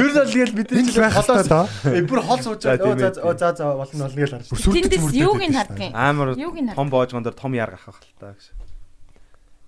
[0.00, 1.68] Ер нь л тэгэл бидний Энэ л байх хэрэгтэй доо.
[1.84, 3.20] Э бүр хол сууж За, байгаа.
[3.20, 4.48] Оо за за болно болно гэж харж.
[4.48, 5.92] Тэндээс юуг нь шүү харддаг юм?
[5.92, 6.32] Амар
[6.72, 8.48] том боожгон дээр том яр гахах л та гэж.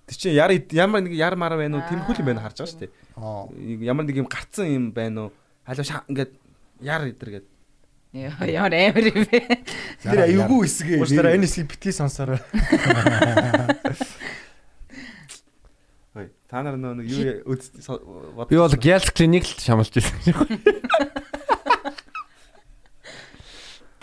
[0.08, 1.88] Тэг чи яр ямар нэг яр мар байна уу?
[1.92, 3.84] Тэмхүүл юм байна харж байгаа шүү дээ.
[3.84, 5.32] Ямар нэг юм гарцсан юм байна уу?
[5.68, 6.32] Халуу шаа ингээд
[6.80, 7.46] яр идэр гээд.
[8.48, 9.40] Ямар амар юм бэ?
[10.00, 10.96] Тэр аюулгүй хэсгээ.
[10.96, 12.40] Уушдаа энэ хэсгийг битгий сонсороо.
[16.52, 20.20] Та нар нөө нэг юу үз Би бол Gals Clinic л шамалж байсан.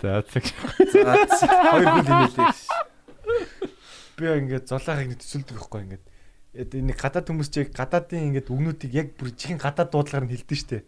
[0.02, 0.50] За цаг.
[0.50, 2.50] хоёр хөл инээлээ.
[4.18, 6.04] Би ингээд золоохыг нэг төсөлдөг байхгүй ингээд.
[6.74, 10.58] Энэ нэг гадаад хүмүүс чиг гадаадын ингээд үгнүүдийг яг бүр чихэн гадаад дуудлагаар нь хэлдэг
[10.58, 10.82] штэ.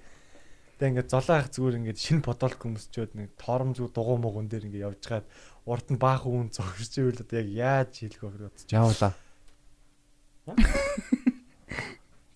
[0.82, 4.66] Тэгээ ингээд золоох зүгээр ингээд шинэ бодолт хүмүүс ч нэг тоором зүг дугуй мууган дээр
[4.66, 5.30] ингээд явж хаад
[5.62, 8.66] урд нь баах үн зогсож ивэл одоо яг яаж хэлэх вэ гэж.
[8.66, 9.14] Жаавла.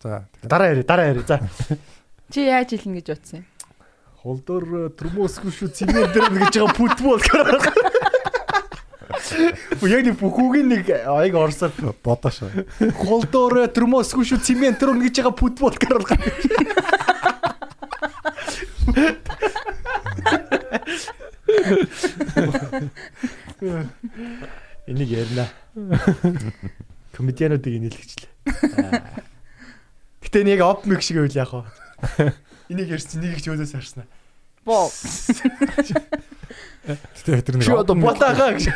[0.02, 0.28] За.
[0.42, 1.24] Дараа яриа дараа яриа.
[1.26, 1.40] За.
[2.32, 3.44] Чи яаж хэлнэ гэж бодсон юм?
[4.26, 7.62] Холдор термосгүй шүү цэмэр дээр нэг гэж байгаа футбол гараа.
[9.80, 12.66] Бу яг нэг бүхүүгийн нэг аяг орсоор Бодоо шүү.
[12.98, 16.18] холдор термосгүй шүү цэмент дээр нэг гэж байгаа футбол гараа.
[24.86, 25.46] Энийг ярина.
[27.12, 28.30] Комедиануудыг инээлгчлээ.
[30.26, 32.34] Гэтэ нэг оп мэг шиг байл яах вэ?
[32.74, 34.10] Энийг ярьсан нэг их ч өөдөөс харснаа.
[34.66, 34.90] Боо.
[37.22, 38.66] Тэгээ тэр нэг Чи одоо болаага гэж.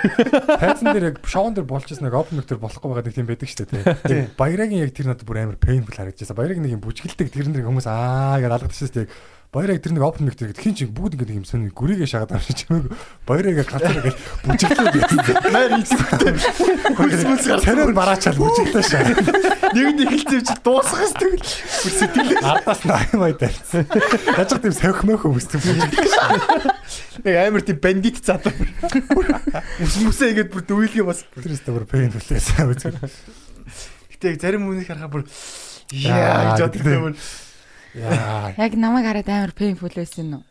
[0.47, 3.51] тайзан дээр яг шоун дээр болж ирсэн нэг опен дээр болохгүй байгаа нэг тийм байдаг
[3.51, 4.31] шүү дээ.
[4.39, 6.39] Баярагийн яг тэр надад бүр амар painful харагдчихсан.
[6.39, 9.11] Баяраг нэг юм бүжгэлдэг тэр нэр хүмүүс аа гэж алгадчихсан шүү дээ.
[9.51, 12.71] Баяраг тэр нэг опен мэг тэр хин чинь бүгд ингэ юм сонь гүрийгээ шагаад авчиж
[12.71, 12.87] чимээг
[13.27, 14.15] баяраг ганцаар ингэ
[14.47, 15.37] бүжгэлдэг гэсэн.
[15.51, 16.35] Маар идэвхтэй.
[16.95, 17.67] Хөлс мүлс гарсан.
[17.67, 19.11] Тэрээр бараачаал бүжгэлдэж шаа.
[19.75, 21.43] Нэг нь эхэлцээ чи дуусгах тэгэл.
[21.43, 23.85] Бүр сэтгэл Ардаас нь аймаа тавьсан.
[24.39, 26.07] Яаж тийм савх мөх өмсдөг бүжгэлдэг.
[27.27, 28.23] нэг амар тийм бандит.
[28.23, 31.27] Ус мүсээ ингэж бүр дүүйлгээ бас.
[31.35, 32.95] Тэр өстө бүр painful байсан.
[34.15, 35.27] Гэтэ зарим хүнийг харахаа бүр
[35.91, 37.19] Яа, гэж боддог бүр.
[37.95, 40.45] Яг намайг хараад амар painful байсан уу?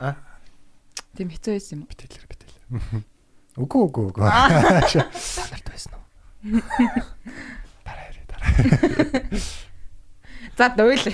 [0.00, 0.16] А?
[1.16, 1.90] Тийм хэцүү байсан юм уу?
[1.92, 3.04] Битэлэр битэлэр.
[3.60, 4.24] Үгүй үгүй үгүй.
[4.24, 6.04] Нарт байсан уу?
[7.84, 8.52] Дараа ярэ дараа.
[10.56, 11.04] За дуйл.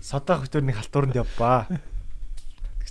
[0.00, 1.68] Содоо хөтөр нэг халтууранд явбаа.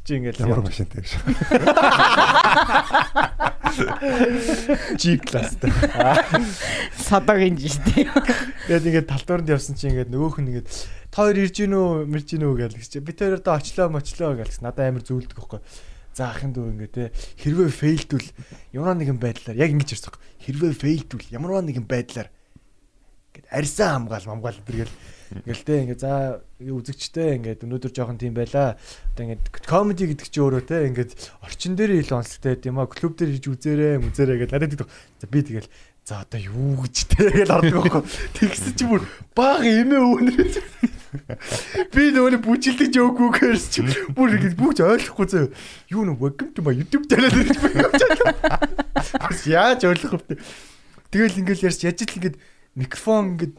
[0.06, 1.18] Чи ингээл Ямар машинтай гэж.
[5.02, 5.74] G класстай.
[6.94, 8.06] Содогийн жиштэй.
[8.70, 10.70] Тэгээд ингээд талтууранд явсан чи ингээд нөгөөх нь ингээд
[11.10, 14.38] та хоёр ирж гин үү, мэрж гин үү гэж чи бид хоёр одоо очлоо мочлоо
[14.38, 15.66] гэж надад амар зүйлдэг байхгүй.
[16.14, 17.10] За ахын дүү ингээд те
[17.42, 18.30] хэрвээ фейлдвэл
[18.78, 20.14] ямар нэгэн байдлаар яг ингэж ярьсан.
[20.46, 22.30] Хэрвээ фейлдвэл ямар нэгэн байдлаар
[23.34, 24.94] ингээд арьсан хамгаал хамгаал тэргээл
[25.36, 28.80] ингээл те ингээд за үзэгчтэй ингээд өнөөдөр жоохон тийм байла.
[29.12, 31.12] Одоо ингээд комеди гэдэг чи өөрөө те ингээд
[31.44, 34.88] орчин дээр ил онцлогтой юм а клуб дээр хийж үзээрэй мүзээрэй гэж надад гэдэг.
[35.20, 35.68] За би тэгэл
[36.06, 38.04] за одоо юу гэж те гэж ордог байхгүй.
[38.40, 39.04] Тэгсэн чи бүр
[39.36, 40.50] баг эмээ өөнөр.
[41.96, 43.84] Би нөгөө бүжилдэг жөөгүй гэрс чи
[44.16, 45.48] бүр ингэж бүгд ойлгохгүй зөө.
[45.92, 47.58] Юу нэ welcome to my YouTube channel гэж
[49.18, 50.38] явж яаж ойлгох вэ?
[51.10, 52.36] Тэгэл ингээл ярьж яж л ингээд
[52.76, 53.56] микрофон ингээд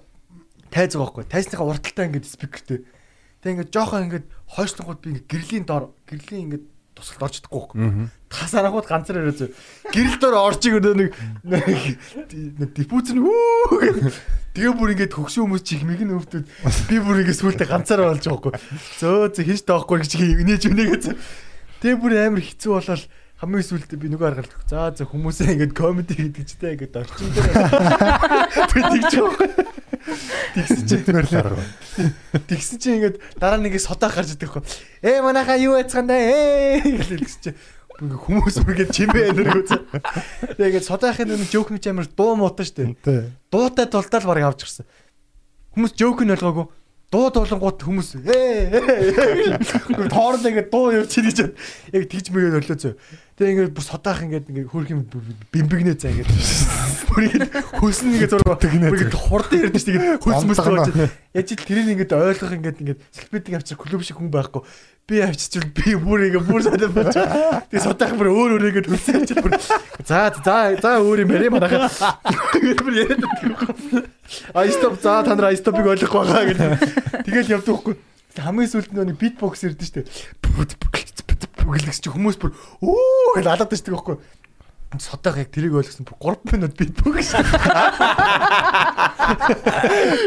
[0.77, 1.25] тайз байгаа байхгүй.
[1.33, 2.85] Тайзныхаа урталтай ингээд спикертэй.
[3.41, 6.65] Тэг ингээд жоохон ингээд хойшлонгууд би ингээд гэрлийн дор гэрлийн ингээд
[6.97, 8.09] тусалд орж чадахгүй байхгүй.
[8.33, 9.51] Тасарахууд ганцаар яриа зөө.
[9.93, 11.11] Гэрэл дор орж игээр нэг
[11.45, 14.17] нэг диффуз нь хүү гэх.
[14.57, 16.49] Тэгээ бүр ингээд хөгшөө хүмүүс чих мэг нь өвдөд
[16.89, 18.53] би бүр ингээд сүултээ ганцаар болж байгаа байхгүй.
[19.01, 21.17] Зөө зөө хийж таахгүй гэж инээж үнэгээ зөө.
[21.85, 23.05] Тэгээ бүр амар хэцүү болол
[23.37, 24.53] хамгийн сүүлдээ би нөгөө харгалт.
[24.65, 27.53] За за хүмүүсээ ингээд комеди гэдэг чтэй ингээд орчин дээр
[28.73, 29.77] би тэгж байгаа.
[30.55, 31.63] Тэгсэн чинь Тэр л арга.
[32.51, 34.65] Тэгсэн чинь ингээд дараа нэгээ содоо гарч идэх хөө.
[35.03, 37.59] Ээ манайхаа юу яцгаандаа ээ гэсэн чинь
[38.07, 39.83] ингээ хүмүүс үргээд чимээ энерг үзээ.
[40.55, 42.93] Тэгээ ингээд содоохын нэг жоокны ч амар дуу муутай штэ.
[43.03, 43.33] Тэ.
[43.51, 44.87] Дуутай тултал барыг авч гисэн.
[45.75, 46.67] Хүмүүс жоок нь ойлгоогүй.
[47.07, 48.83] дуу дуулангууд хүмүүс ээ
[50.11, 51.39] тоорлоо ингээд дуу явж гэж
[51.95, 52.95] яг тэгж мэгээд өрлөө зөө.
[53.37, 55.05] Тэгээ ингээд бүр содоох ингээд ингээд хөрх юм
[55.53, 56.33] бимбигнээ цаа ингээд.
[57.13, 58.65] Бүр ингээд хөлсөн ингээд зураг.
[58.65, 60.89] Бүр ингээд хурд ярьдэн чинь ингээд хөлс мөс болж
[61.37, 64.65] яж ил тэрийг ингээд ойлгох ингээд ингээд сэлбэдик авчир клуб шиг хүн байхгүй.
[65.05, 69.21] Би авчиж би бүр ингээд бүр санаа болж тэгээ содоох бүр өөр өөр ингээд хөлсөн
[69.21, 69.53] авчир бүр.
[70.09, 71.93] За за за өөр юм яриа манайхаа
[72.57, 74.09] ингээд бүр яриад байдаг.
[74.57, 74.97] А стоп.
[75.05, 77.29] За та нар стопыг ойлгохгүй байгаа гэдэг.
[77.29, 78.01] Тэгэл явдаг хгүй.
[78.33, 80.09] Хамгийн сүүлд нэг битбокс ирдэ штэ.
[81.67, 84.17] Бүгэлгч чи хүмүүс бүр өө гэж алаад штэ гэхгүй.
[85.03, 87.35] Содоох яг тэрийг ойлгосон бүр 3 минут битбокс.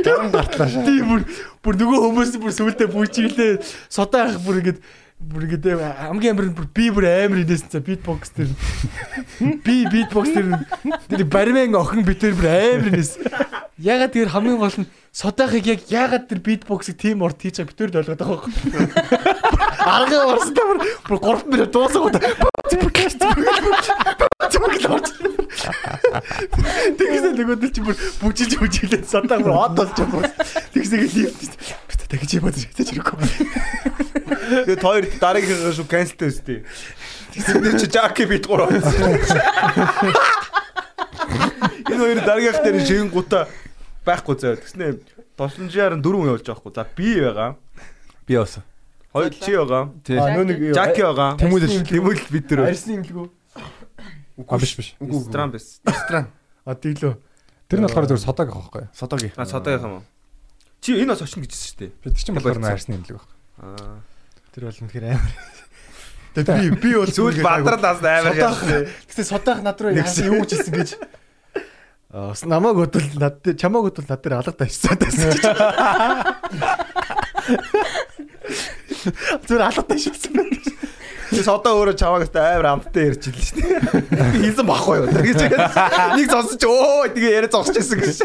[0.03, 0.84] Гэрэн гартлаа шаа.
[0.84, 1.22] Тийм бүр
[1.64, 3.64] бүр нөгөө хүмүүс бүр сүултээ бүжиглээ.
[3.88, 4.78] Содоох бүр ингэж
[5.20, 8.48] бүр ингэ хамгийн амар нь бүр би бүр амар инээсэн цаа битбокс тэр
[9.68, 10.64] би битбокс тэр
[11.11, 13.20] тэр бармен охин битэр бүр амар инээс
[13.84, 17.99] ягаад тэр хамгийн гол нь содоохыг яг ягаад тэр битбоксыг тийм урт хийж байгааг битэр
[17.99, 19.39] ойлгоод байгаа юм
[19.90, 22.22] арга орсдоо бүр бүр 3 минут дуусах удаа
[26.99, 30.32] Тэгсэн нөгөөд чи бүр бүжиж бүжиглээд садаа бүр од болж байгаа.
[30.74, 31.34] Тэгсэн ийм
[32.10, 33.30] тэгж юм бодож хийж хэрэггүй.
[34.66, 36.60] Тэгээд хоёр дараагийн шүү канселтэй өстэй.
[37.36, 38.74] Тэгсэн чи жаки бит гурав.
[41.90, 43.45] Энэ хоёр дараагийнх дээр шигэн гута
[44.06, 44.57] байхгүй зөө.
[44.64, 45.06] Тэгснэ
[45.38, 46.74] тосонжаар нь дөрөв явуулж байгаа хгүй.
[46.74, 47.49] За би байгаа.
[48.26, 48.64] Би явсан.
[49.14, 49.90] Хоёр чи байгаа.
[50.45, 51.38] Нэг Жаки байгаа.
[51.41, 52.69] Тэмүүлэл Тэмүүлэл бид дөрөв.
[52.69, 53.26] Арсны юм лгүү.
[54.45, 54.94] А биш биш.
[55.26, 55.81] Стран бис.
[55.81, 56.30] Стран.
[56.64, 57.18] А тийлөө.
[57.69, 58.86] Тэр нь болохоор зөв содог авах байхгүй.
[58.94, 59.34] Содоги.
[59.34, 60.03] А содогийн юм уу?
[60.81, 61.91] Чи энэ бас очно гэжсэн шүү дээ.
[62.06, 63.36] Бид чинь болохоор найрсны юм л байхгүй.
[63.65, 63.99] Аа.
[64.53, 65.34] Тэр бол үнэхээр амар.
[66.38, 68.86] Тэгээ би би бол Сүүл бадрал нас амар яасан.
[69.10, 70.90] Гэтэ содоох над руу яасан юу гэж хэлсэн гэж.
[72.10, 75.41] Аа намайг өдөл над дээр чамааг өдөл над дээр алга тавьчихсан байсан гэж.
[79.48, 80.58] Зүгээр алга тавьчихсан байна.
[81.30, 84.50] Чи содоо өөрөө чаваагаас амар амттай ярьж илээ шүү дээ.
[84.50, 85.08] Хийсэн баггүй юу.
[85.14, 85.42] Тэгэж
[86.18, 88.18] нэг сонсож өө тэгээ яриа зогсчихсан гэж.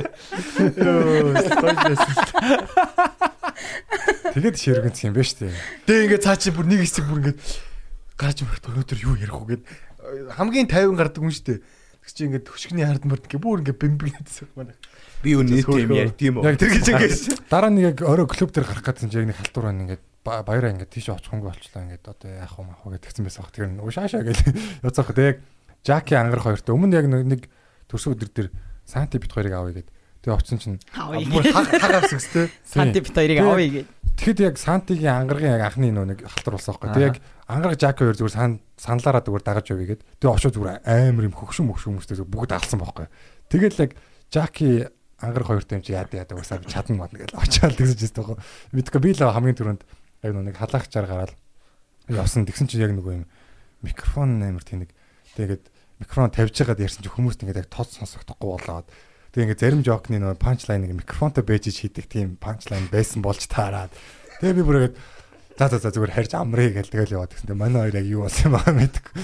[4.34, 5.52] Тэгээд ширгэнц юм байна шүү дээ.
[5.86, 7.36] Тэгээ ингээ цаа чи бүр нэг хэсэг бүр ингээ
[8.18, 9.62] гарч мөрөд өнөөдөр юу ярих уу гэд
[10.40, 11.60] хамгийн 50 гардаг хүн шүү дээ.
[11.60, 14.76] Тэг чи ингээ хөшгний хард мөрд ингээ бүр ингээ бэмбэгнэдсэн манай.
[15.22, 16.44] Би юу нийт юм ярьд юм уу?
[16.48, 17.46] Яг тэр гэж ингэж.
[17.52, 20.13] Дараа нэг яг өөрөө клуб дээр гарах гэсэн чинь яг нэг халтур байна ингээд ба-
[20.24, 23.52] баяраа ингээд тийш очихгүй болчлаа ингээд одоо яах вэ маах вэ гэдгсэн байсан баг.
[23.52, 24.38] Тэр нь ушаашаа гэж
[24.88, 25.38] яцаах тэг яг
[25.84, 27.52] Жаки ангарах хоёртой өмнө яг нэг
[27.92, 28.48] төрсөн өдөр дээр
[28.88, 29.88] Санти бит хоёрыг авъя гэд.
[30.24, 30.80] Тэгээ очсон чинь
[31.28, 32.48] бүр хаг хаг авсан гэстэй.
[32.64, 33.86] Санти бит хоёрыг авъя гэж.
[34.16, 36.88] Тэгэхэд яг Сантигийн ангаргийн яг анхны нөө нэг халтур болсон байхгүй.
[36.96, 40.02] Тэг яг ангараг Жаки хоёр зүгээр сан саналаараа зүгээр дагаж явъя гэд.
[40.24, 43.06] Тэгээ очоо зүгээр амар юм хөгшин мөгшин хүмүүстэй бүгд алсан байхгүй.
[43.52, 43.92] Тэгэл яг
[44.32, 44.88] Жаки
[45.20, 48.36] ангараг хоёртой юм чи яа яа уусаа чадна модно гэж очоод тэгсэж байсан байхгүй.
[48.72, 49.82] Мэдгүй би л хамгийн түрүүнд
[50.24, 51.32] яг нэг халаагчаар гараад
[52.08, 52.48] явсан.
[52.48, 53.24] Тэгсэн чинь яг нөгөө юм
[53.84, 54.90] микрофон амар тэнэг.
[55.36, 55.68] Тэгээд
[56.00, 58.88] микрофон тавьж байгаад ярьсан чинь хүмүүст ингээд яг тод сонсогдохгүй болоод
[59.34, 63.90] Тэгээ ингээ зарим жокны нөгөө панчлайныг микрофонтой бэжж хийдэг тийм панчлайн байсан болж таарад.
[64.38, 64.94] Тэгээ би бүрээгээд
[65.58, 67.58] за за за зүгээр харьж амрыг гэл тэгэл яваад гэсэн.
[67.58, 69.14] Манай хоёр яг юу болсон юм байгаа мэдгүй.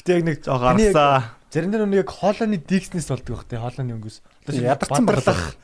[0.00, 1.36] Гэтэ яг нэг Жоо гарсаа.
[1.52, 4.24] Зарим дээр нэг хоолойны дикснес болдог байх те хоолойны өнгөс.
[4.48, 5.60] Ядарсан барлах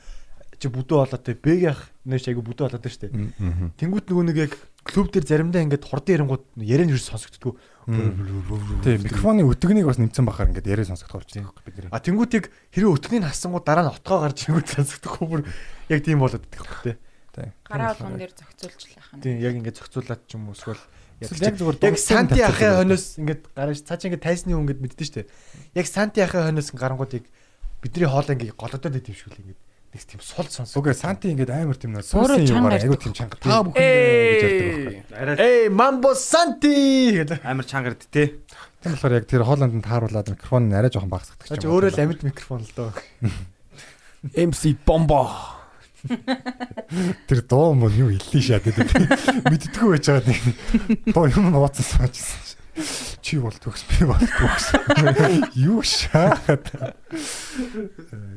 [0.57, 3.13] чи бүдүү болоод те бэг яах нэж айгу бүдүү болоод штэ.
[3.77, 4.53] Тэнгүүт нөгөө нэг яг
[4.83, 7.53] клуб дээр заримдаа ингээд хурдан ярингууд яриан ерөөс сонсогддгүү.
[7.87, 11.91] Тийм микрофоны өтгөнийг бас нэмсэн бахаар ингээд яриа сонсогдох болж байгаа бид нэр.
[11.93, 15.41] А тэнгүүтийг хэрэв өтгөнийг хасангууд дараа нь отгоо гарч ирэнгүүт сонсогдохгүй бүр
[15.91, 16.97] яг тийм болоод идэх те.
[17.35, 17.51] Тийм.
[17.67, 19.21] Гараа болгон дээр зохицуулж лах юм.
[19.21, 20.81] Тийм яг ингээд зохицуулаад ч юм уу эсвэл
[21.17, 25.07] Яг зүгээр яг санти ахын хойноос ингээд гараж цаа чи ингээд тайсны хүн ингээд мэддэн
[25.09, 25.25] штэ.
[25.73, 27.25] Яг санти ахын хойноос гарангуудыг
[27.81, 29.61] бидний хоол ингээд голодод идэв шүү л ингээд
[29.97, 30.77] нэг тийм сул сонс.
[30.77, 33.01] Угээ Санти ингээд амар тийм нөө суусан юм айгуу ярьдаг.
[33.01, 33.41] тийм чанга.
[33.41, 34.67] Та бүхэн гэж ярьдаг
[35.17, 35.41] байхгүй.
[35.41, 37.41] Эй, мамбо санти гэдэг.
[37.41, 38.37] амар чангард те.
[38.85, 42.21] Тийм болохоор яг тэр Холландд тааруулаад микрофон нь арай жоохон багасдаг Чи өөрөө л амьд
[42.21, 42.93] микрофон л доо.
[44.37, 45.57] MC бомбо.
[47.27, 48.87] Тэр дуу мөн юу хэллээ шаа гэдэг.
[49.49, 50.41] Мэддэггүй байж байгаа нэг
[51.09, 52.57] дуу юм нууцсан суужсэн.
[53.21, 54.71] Чи бол төгс би бол төгс.
[55.57, 56.69] Юу шаагаад.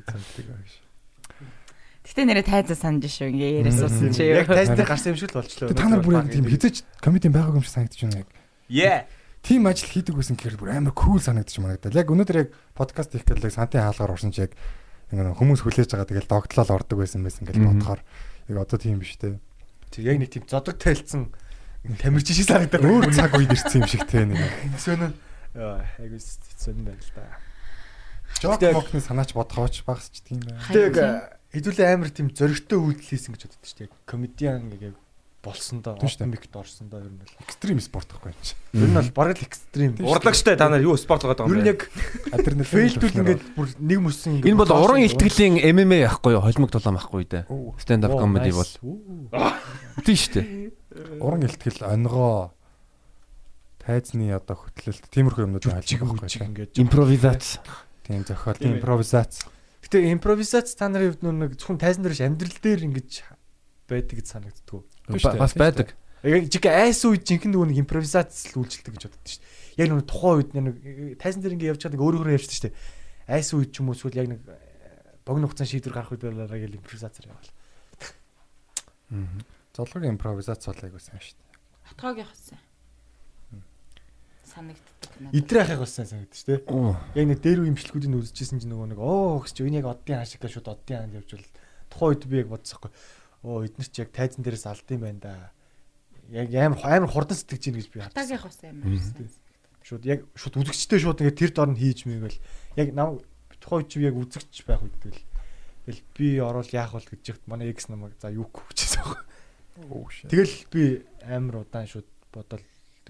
[0.09, 0.73] Цантыг ааш.
[2.11, 4.27] Гэтэ нэрэ тайзаа санаж шүү ингээ яриасуусан чи.
[4.27, 5.71] Яг тайз дээр гарсан юм шиг л болчлоо.
[5.71, 8.29] Та нар бүр тийм хизэж комедийн байгаагүй юм шиг санагдаж байна яг.
[8.67, 9.07] Yeah.
[9.47, 11.95] Тим ажил хийдэг байсан гэхээр бүр амар кул санагдаж манагдал.
[11.95, 14.59] Яг өнөөдөр яг подкаст хийх гэдэг сантын хаалгаар орсон чи яг
[15.15, 19.15] ингээ хүмүүс хүлээж байгаа тэгэл догтлол ордог байсан байсан гэж бодохоор яг одоо тийм биш
[19.15, 19.39] те.
[19.95, 21.31] Тэг яг нэг тийм зодог тайлцсан
[22.03, 24.43] тамирч шиг санагдаад Өөр цаг үед ирсэн юм шиг те нэг.
[24.75, 25.15] Өсөөнө
[25.55, 26.27] айгуус
[26.59, 27.39] сонин байна л да.
[28.43, 30.61] Жок мокны санаач бодохооч багсч тийм байна.
[30.69, 30.95] Тэг
[31.55, 33.91] хэдүүлээ амар тийм зөрөгтэй үйлдэл хийсэн гэж боддог шүү дээ.
[34.07, 34.95] Комедиан яг
[35.41, 38.55] болсондоо оптимикт орсондоо ер нь бол Экстрим спорт гэхгүй юм чи.
[38.77, 39.97] ер нь бол бараг л экстрим.
[39.97, 41.73] Урлагчтай та нар юу спорт байгаа Ер юм нь бэ?
[41.73, 41.81] яг
[42.29, 46.45] Адреналин фейлдүүл ингээд бүр нэг мөсөн ингээд Энэ бол уран ихтгэлийн MMA байхгүй юу?
[46.45, 47.45] Холимог толом байхгүй дээ.
[47.81, 48.69] Stand up comedy бол.
[50.05, 50.47] Тийм шүү дээ.
[51.25, 52.53] уран илтгэл онгоо
[53.81, 56.53] тайзны одоо хөтлөлт тиймэрхүү юмнууд байхгүй чиг тийм.
[56.53, 57.65] ингээд Импровизац.
[58.05, 59.41] Тийм зохиол, импровизац.
[59.81, 63.11] Гэтэ импровизац та нарын хувьд нэг зөвхөн тайзан дээр ш амьдрал дээр ингэж
[63.89, 65.97] байдаг гэж дээ, Бас байдаг.
[66.23, 69.81] Яг жиг айс үед жинхэнэ нөгөө нэг импровизац л үйлчлдэг гэж боддог шүү дээ.
[69.81, 70.77] Яг нөгөө тухайн үед нэг
[71.17, 72.77] тайзан дээр ингэ явж байгаа нэг өөрөө явж шүү дээ.
[73.25, 74.41] Айс үед ч юм уу эсвэл яг нэг
[75.25, 77.49] богино хугацаанд шийдвэр гарах үед болоо яг импровизацаар явал.
[79.73, 81.57] Золгогийн импровизац бол айгуу сайн шүү дээ.
[81.89, 82.61] Хотгоогийн хосын.
[84.51, 85.35] Санагддаг надад.
[85.39, 86.65] Идрэх их бас сайн дээ.
[86.67, 86.97] Оо.
[87.15, 90.27] Яг нэг дээр үе имчилгүүдийг үзчихсэн чинь нөгөө нэг оо гэж энэ яг оддын хаан
[90.27, 91.49] шиг шууд оддын хаанд явж бол
[91.91, 92.91] тухайн үед би яг бодсоохгүй.
[93.47, 95.35] Оо эднэр чи яг тайзан дээрээс алдсан байна да.
[96.35, 98.19] Яг амар амар хурдан сэтгэж гин гэж би харсан.
[98.19, 99.31] Хотгоогийн хос амар сайн.
[99.81, 102.39] Шууд яг шууд үзэгчтэй шууд ингээд тэр дор нь хийж мэгэл
[102.77, 103.23] яг нам
[103.63, 105.25] тухайн үед чи яг үзэгч байх үед тэгэл
[105.89, 108.49] тэгэл би орол яах бол гэж ихт манай X намайг за юу.
[109.89, 110.29] Оо shit.
[110.29, 110.83] Тэгэл би
[111.25, 112.61] амар удаан шууд бодол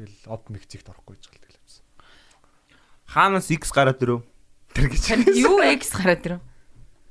[0.00, 1.84] тэгэл од мэгцэгт орохгүй гэж гал тэгэл явсан.
[3.04, 4.24] Хаанаас X гараад ирв?
[4.72, 5.36] Тэр гэж.
[5.36, 6.40] Юу X гараад ирв?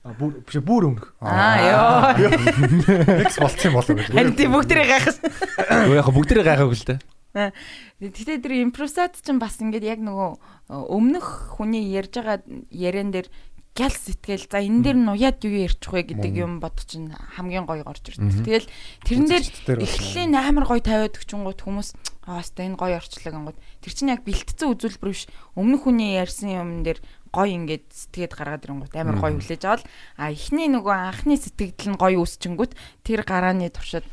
[0.01, 1.13] А бүр биш бүр өмнөх.
[1.21, 1.97] Аа ёо.
[3.29, 4.09] X болцсон болоо гэж.
[4.09, 5.17] Харин тийм бүгдээ гайхаж.
[5.21, 6.99] Өө яг бүгдээ гайхаг л дээ.
[7.99, 10.39] Гэтэ тэр импровизац чинь бас ингээд яг нөгөө
[10.71, 12.41] өмнөх хүний ярьж байгаа
[12.73, 13.29] яриан дээр
[13.79, 14.51] гял сэтгэл.
[14.51, 18.03] За энэ дээр нь уяад юу ярьчих вэ гэдэг юм бод чинь хамгийн гоё орж
[18.11, 18.43] ирдэг.
[18.43, 18.67] Тэгэл
[19.07, 19.45] тэрэн дээр
[19.79, 21.89] эхлэлийн амар гоё тавиад өгчөнгүүд хүмүүс
[22.27, 25.31] аа хэвээ энэ гоё орчлог ангууд тэр чинь яг бэлтцэн үзүүлбэр биш.
[25.55, 26.99] Өмнөх хүний ярьсан юм дээр
[27.31, 29.85] гоё ингээд сэтгэхэд гаргаад ирэнгүүт амар гоё хүлээж авал
[30.17, 32.73] а эхний нөгөө анхны сэтгэгдэл нь гоё үсчингүүт
[33.05, 34.05] тэр гарааны туршид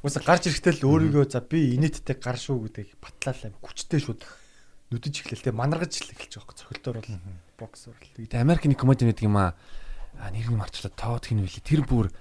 [0.00, 4.24] Уусаа гарч ирэхдээ л өөрийгөө за би инээдтэй гар шүү гэдэг батлал аим хүчтэй шууд
[4.90, 7.12] нүдэж эхлэлтэй манаргаж эхэлж байгаа байхгүй цохилтоор бол
[7.58, 9.56] боксер л тэгээд Тэгээд Америк нэг комеди гэдэг юм аа.
[10.20, 10.92] А нэрийг марчлаа.
[10.92, 12.12] Тоод хин вэли тэр бүр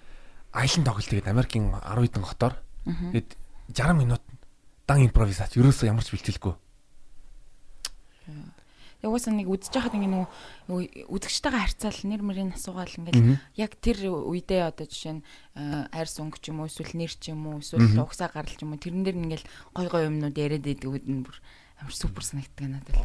[0.56, 2.56] аялан тоглолт тэгээд Америкийн 10 хэдэн хотоор
[2.88, 3.30] тэгээд
[3.76, 4.24] 60 минут
[4.88, 5.56] дан импровизац.
[5.60, 6.56] Ерөөсөө ямар ч бэлтгэлгүй.
[9.06, 10.26] Угаасаа нэг үдчихэж хахад ингээ
[10.66, 15.26] нөгөө үдгчтэйгээ харьцаал нэр мөрийн асуугаал ингээл яг тэр үедээ одоо жишээ нь
[15.62, 18.66] э, арьс өнгө ч юм уу эсвэл нэр ч юм уу эсвэл угсаа гарал ч
[18.66, 19.46] юм уу тэрэн дээр нь ингээл
[19.78, 21.38] гой гой юмнууд яриад идэг нь бүр
[21.78, 22.98] амар супер санагддаг надад.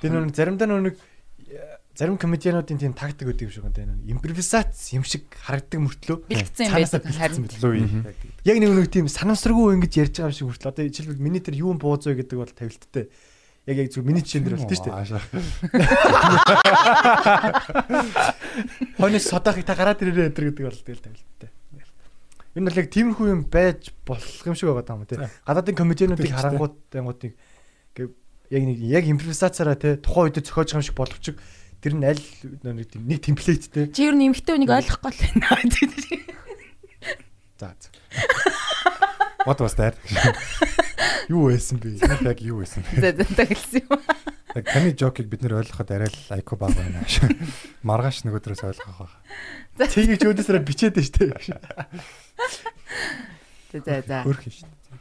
[0.00, 0.96] тэр нэг заримдаа нэг
[1.94, 3.96] зарим комедиануудын тийм тактик өгдөг юм шиг байна.
[4.08, 7.44] Импровизац юм шиг харагддаг мөртлөө харин.
[7.44, 8.16] бэлтгэсэн мөлөө.
[8.48, 10.72] Яг нэг нэг тийм санамсаргүй ингэж ярьж байгаа юм шиг мөртлөө.
[10.72, 13.12] Одоо жишээлбэл миний тэр юун бууз вэ гэдэг бол тавилттай.
[13.68, 15.20] Яг яг зөв миний жишээн дээр бол тийм шүү дээ.
[18.96, 21.50] Хонос содахыг та гараад ирээрээ өдр гэдэг бол тэгэл тавилттай.
[22.56, 25.20] Энэ бол яг тиймэрхүү юм байж болох юм шиг байгаа юм тий.
[25.44, 27.36] Гадаадын комедиануудыг харангууд ангуудыг
[27.92, 28.08] ингээ
[28.52, 31.24] яг нэг яг импровизацаараа тий тухайн үед зохиож байгаа юм шиг боловч
[31.80, 32.20] тэр нь аль
[32.68, 33.88] нэг темплейттэй.
[33.88, 35.56] Чи ер нь эмхтэй үнийг ойлгохгүй л байна.
[37.62, 37.70] За.
[37.78, 37.88] за.
[39.46, 39.94] What was that?
[41.32, 42.02] Юу байсан бэ?
[42.26, 42.98] Яг юу байсан бэ?
[42.98, 44.02] За за тагласан юм.
[44.54, 47.06] Яг таны жокийг бид нэр ойлгоход арай л айку баг байна.
[47.86, 49.14] Маргааш нөгөөдрөөс ойлгох байх.
[49.94, 51.62] Тгийж өөдөөсөө бичээд шүү дээ.
[53.70, 54.18] За за за.
[54.26, 54.98] Хөрх юм шүү дээ.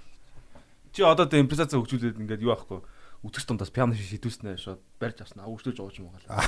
[0.94, 2.86] Чи одоо тэ импровизац хөгжүүлээд ингээд юу аахгүй
[3.22, 6.42] үтгэж дундаас пиано шиг шидүүлснэ шууд барьж авснаа өвчлөж байгаа юм байгаа.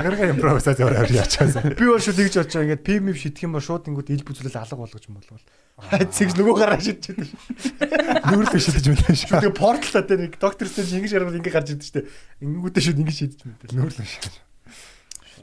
[0.00, 1.76] Агарга импровизац яваад яачаасан.
[1.76, 2.64] Би бол шууд тэгж байгаа.
[2.64, 5.44] Ингээд пим шидэх юм бол шууд ингүүд ил бүзлэл алга болгож юм болвол.
[5.76, 7.36] Хайцгс нөгөө гараа шидчихэд шүү.
[8.24, 9.36] Нүрэлээ шидэж мэдэн шүү.
[9.36, 12.08] Тэгээ портал одоо нэг доктор стеж ингэж ярил ингэ гарч идэв штэ.
[12.40, 13.76] Ингэнгүүтээ шууд ингэ шидэж мэдээ.
[13.76, 14.34] Нүрэлээ шидэж.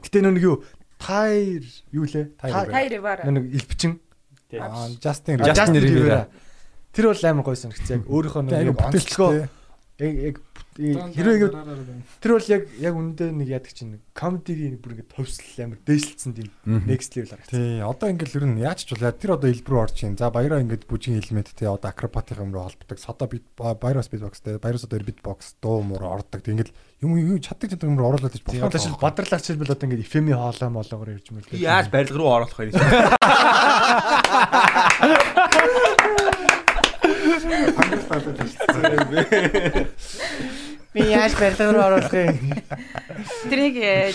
[0.02, 0.66] Гэтэ нэг юу
[0.98, 1.62] тайр
[1.94, 2.34] юу лээ?
[2.42, 2.66] Тайр.
[2.74, 3.22] Тайр баар.
[3.22, 4.02] нэг илбчин.
[4.98, 6.26] Justin Justin Rivera.
[6.94, 8.00] Тэр бол амар гоё санагцсан.
[8.00, 9.48] Яг өөрийнхөө нэг онцлогоо
[9.98, 10.36] яг яг
[10.74, 11.54] хэрвээ ингэ
[12.18, 16.50] тэр бол яг яг үндэ нэг яадаг чинь комедигийн бүр ингэ товсл амар дээшлсэн тийм
[16.66, 17.54] next level харагдсан.
[17.54, 20.18] Тий, одоо ингээл ер нь яаж ч болоо тэр одоо илбэр орж ийн.
[20.18, 22.98] За баяраа ингээд бүжгийн элемент те одоо акробатик юм руу холбдог.
[22.98, 26.42] Содо бит баяраас битбокс те баяраас одоо битбокс дуу мөр ордог.
[26.42, 26.74] Ингээл
[27.06, 30.02] юм юм чаддаг чаддаг юм руу оруулаад иж Тийм одоо шил бадралаар чилбэл одоо ингэ
[30.02, 31.62] эфеми хоолой моолоогоор явж мэлээ.
[31.62, 32.74] Яаж барилга руу оруулах вэ?
[40.94, 42.38] Би яаж барилга руу оруулах юм?
[43.50, 44.14] Тэр нэг э,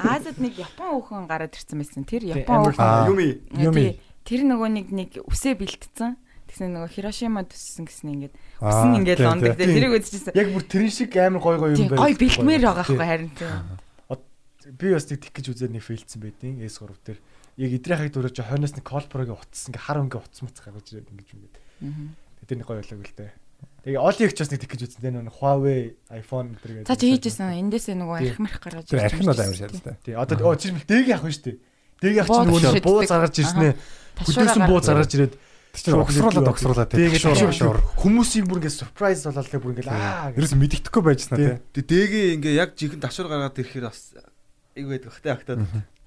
[0.00, 2.08] Азад нэг Япон хүүхэн гараад ирсэн байсан.
[2.08, 3.44] Тэр Япон Юми.
[3.52, 4.00] Юми.
[4.00, 6.16] тий, Тэр нөгөө нэг нэг үсээ бэлтцсэн.
[6.48, 9.52] Тэгсэн нөгөө Хирошима төссөн гэсэн ингээд үсэн ингээд лондог.
[9.60, 9.68] тий.
[9.68, 10.32] Тэрийг үзчихсэн.
[10.32, 12.08] Яг бүр тэрэн шиг амар гой гой юм байна.
[12.08, 13.52] гой бэлтмээр байгаа хгүй харин тийм.
[14.80, 17.18] би бас нэг тих гэж үзээд нэг фейлдсэн байдیں۔ S3 дээр.
[17.60, 21.28] Яг идрийнхийг дөрөж хойноос нэг колборогийн утас ингээ хар өнгө утас муц гаргаж ирээд ингэж
[21.36, 21.56] үгээд.
[22.48, 23.32] Тэр нэг гоё болоо л дээ.
[23.84, 25.00] Тэгээ Оли их ч бас нэг тих гэж үзсэн.
[25.04, 26.88] Тэр нэг Huawei iPhone гэдэг.
[26.88, 29.94] Цаа чи хийжсэн эндээсээ нөгөө арх марх гаргаж Тэр арх нь бол амар шалтай.
[30.00, 30.16] Тий.
[30.16, 31.60] Одоо оо чи дэг яах вэ штэ.
[32.00, 33.74] Дэг яах чи нөгөө бууз гаргаж ирсэн ээ.
[34.24, 35.34] Хүлээсэн бууз гаргаж ирээд
[35.74, 37.82] огсруулаад огсруулаад Тэгээ шуур.
[37.98, 41.58] хүмүүсийг бүр ингээ surprise болоод тэгээ бүр ингээ аа Ерөөс мэддэхгүй байжснаа тий.
[41.74, 44.14] Тэг дэгийн ингээ яг жихэн давшуур гаргаад ирэхээр бас
[44.74, 45.60] ийг байдаг хтэй актаад.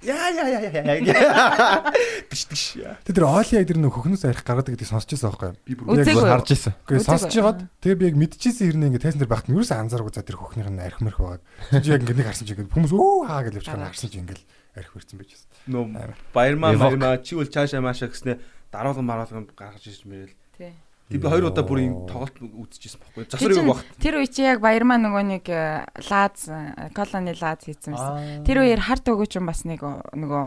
[0.06, 1.91] Яа яа яа яа яа.
[2.30, 2.77] Биш биш.
[2.77, 5.57] Тэ тэр Оли яг тэр нөх хөхнөөс арих гаргадаг гэдгийг сонсч байсан байхгүй юу?
[5.65, 6.73] Би бүр харж ирсэн.
[6.85, 10.14] Гэхдээ сонсч жагаад тэгээ би яг мэдчихсэн хэрнээ ингээ тайсан дээр багт нь ерөөсөө анзааргүй
[10.14, 11.44] за тэр хөхнийх нь арих мэрх байгаад.
[11.81, 14.19] Чи яг ингээ нэг харсан чи ингээ хүмүүс өө хаа гэж явж байгаа харсан чи
[14.22, 14.39] ингээ
[14.77, 15.49] арих хүрсэн байж байсан.
[15.65, 15.85] нөө
[16.30, 18.38] баярмаа баярмаа чи үл чаашаа маашаа гэснээр
[18.69, 20.38] даруулган маруулган гаргаж ирж мэрэл.
[20.61, 20.77] Тий.
[21.07, 23.23] Тэг би хоёр удаа бүр энэ тоглолт үзчихсэн байхгүй.
[23.31, 23.79] Тэр Засварыг чинь- баг.
[24.03, 28.43] Тэр үе чи яг баярмаа нөгөө нэг э, лааз э, колони лааз хийсэн байсан.
[28.43, 30.43] Тэр үеэр харт өгөөч юм бас нэг нөгөө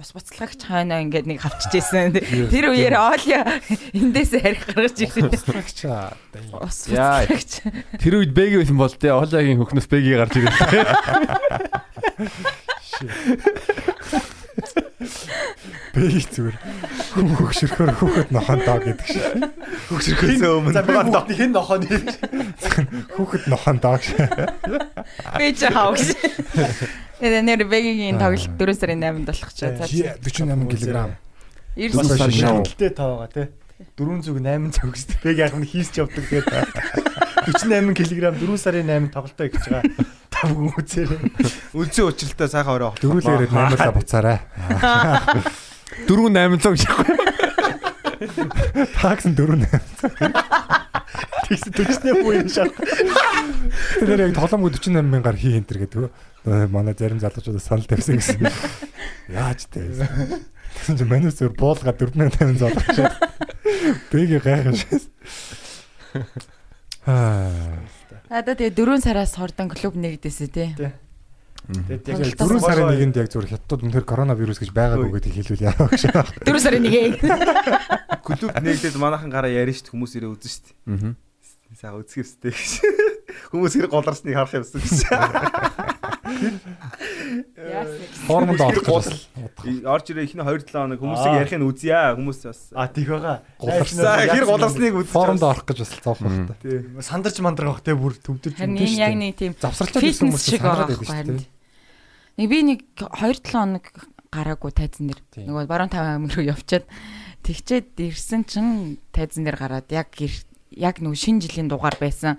[0.00, 2.16] ус буцалгагч хойноо ингээд нэг хавчижсэн.
[2.48, 3.44] Тэр үеэр Оли
[3.92, 5.28] эндээс арх гаргаж ирсэн.
[5.28, 7.28] Ус Яа.
[7.28, 7.60] буцалгагч.
[8.00, 10.96] Тэр үед бэги байсан бол тэ Олагийн хөхнөөс бэги гарч ирсэн.
[15.92, 16.56] Бэй зүгээр.
[17.14, 19.24] Хөгшөрхөр хүүхэд нохон доо гэдэг шиг.
[19.90, 20.72] Хөгшөрхөөсөө өмнө.
[20.72, 22.02] За би бүгд хэн нохоо нэр.
[23.18, 24.06] Хүүхэд нохон доо гэж.
[25.36, 26.16] Би ч хавч.
[27.20, 29.84] Тэгээ нэр бэгийн тоглолт 4 сарын 8-нд болох ч цаа.
[29.84, 31.20] 48 кг.
[31.76, 32.30] Ирсэн Бас шин.
[32.32, 32.40] шин.
[32.40, 33.46] Шанталтай тавгаа тий.
[34.00, 35.16] 4 зүг 8 зүг өстэй.
[35.20, 36.48] Бэг яг нь хийсч явдаг тэгээд
[37.52, 39.84] 48 кг 4 сарын 8 тоглолтоо гэж байгаа.
[40.40, 41.20] Хүн үзээрэй.
[41.76, 43.00] Үлзий учралтай сайхан орой авах.
[43.04, 44.38] Дөрүүлээрээ 8-аа буцаарай.
[46.08, 47.16] 4 800 гэж яахгүй.
[48.96, 49.68] Такс 4
[51.50, 52.70] Тэгс төчнээ бүэн шах.
[53.98, 56.08] Тэр яг тоглоомгүй 48 мянгаар хий хэнтер гэдэг.
[56.46, 58.46] Нөө манай зарим залуучуудаа санал тавьсан гэсэн.
[59.34, 59.90] Яаж тэ.
[60.78, 62.96] Тэгсэн чинь манайс зур буулга 4850 золгож.
[64.14, 65.04] Бэги гайхаж шээс.
[67.10, 67.82] Аа.
[68.30, 70.70] Надад тэгээ 4 сараас хордон клуб нэгдээсэ тий.
[70.78, 75.66] Тэгээд яг Тоглолтоо 4 сарын нэгэнд яг зур хятад үнэхээр коронавирус гэж байгаагүй гэдгийг хэлвэл
[75.66, 75.98] яах вэ?
[76.46, 77.18] 4 сарын 1.
[78.30, 79.94] Клуб нэгдээд манайхан гараа ярина шүү дээ.
[79.98, 80.78] Хүмүүс ирээ үзэн шүү дээ.
[80.94, 81.18] Аа.
[81.74, 82.70] Саа үзэх ёстой гэж.
[83.50, 84.94] Хүмүүс хэрэг голарсныг харах юмсан гэж.
[88.26, 89.08] Формонд орох гэж бас.
[89.84, 92.14] Орж ирээ ихний 2 7 хоног хүмүүсийг ярихыг үзье аа.
[92.16, 93.42] Хүмүүс бас А тийх байгаа.
[93.90, 96.54] За хэр голарсныг үзэж Формонд орох гэж бас зовх байх та.
[96.62, 96.78] тий.
[97.00, 101.46] Сандарч мандрах те бүр Харин энэ яг нэг тийм завсарлаад ирсэн хүмүүс шиг байгаа байхгүй.
[102.38, 103.84] Нэг би нэг 2-7 хоног
[104.30, 105.20] гараагүй тайзан дээр.
[105.34, 105.44] Тийм.
[105.50, 106.86] Нөгөө баруун таван аймаг руу явчаад
[107.44, 112.38] тэгчээд ирсэн чинь тайзан дээр гараад яг гэр- яг нөгөө шинэ жилийн дугаар байсан.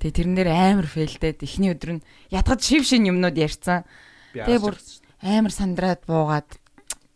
[0.00, 3.84] Тэгээ тэрэн дээр амар фейлдээд эхний өдөр нь ятгад шив шин юмнууд ярьсан.
[4.32, 4.76] Тэгээ бүр
[5.20, 6.48] амар сандраад буугаад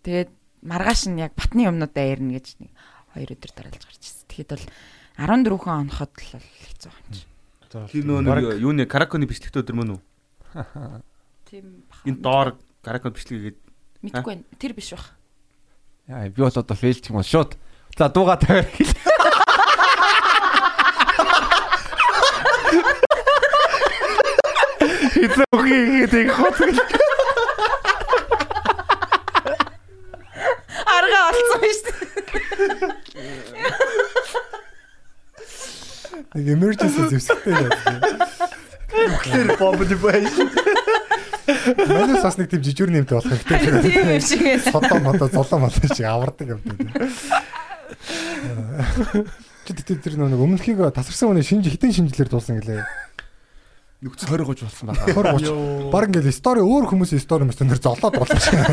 [0.05, 0.31] тэгээд
[0.65, 2.73] маргааш нь яг батны юмнуудаа ярина гэж нэг
[3.17, 4.27] хоёр өдөр дараалж гарч ирсэн.
[4.29, 4.67] Тэгэхэд бол
[5.17, 7.25] 14 хүн оноход л хэцүү юм чи.
[7.71, 10.01] Тэр нөө нэг юуны караконы бичлэгт өдөр мөн үү?
[11.51, 13.61] Тийм Энэ доор каракон бичлэг гэдэг
[14.03, 14.45] мэдгүй байна.
[14.57, 15.13] Тэр биш бах.
[16.09, 17.57] Яа, би бол одоо фейлч юм бол шууд.
[17.97, 18.65] За дууга тавиа
[25.21, 25.37] гэх.
[25.37, 26.57] Хэцүү үхийгээд их хот.
[30.91, 32.01] Арга олцсон шүү дээ.
[36.31, 37.71] Нэг emergency зэвсэгтэй яа.
[38.91, 40.23] Тэгэхээр бомбд бай.
[41.91, 43.83] Манайс бас нэг тийм жижигэр нэмтэй болох хэрэгтэй.
[43.83, 44.63] Тийм юм шиг ээ.
[44.71, 46.87] Содоо модоо золоо модоо шиг авардаг юм байна.
[49.67, 52.83] Чи тэр тэр нэг өмнөхийг тасарсан хүний шинж хитэн шинжилээр дуусан гэлээ.
[54.01, 55.13] Нөхцөл 20 гож болсон байгаа.
[55.13, 55.93] 20 30.
[55.93, 58.65] Баг ингээл стори өөр хүмүүсийн стори мэт тэр золоод дуулсан.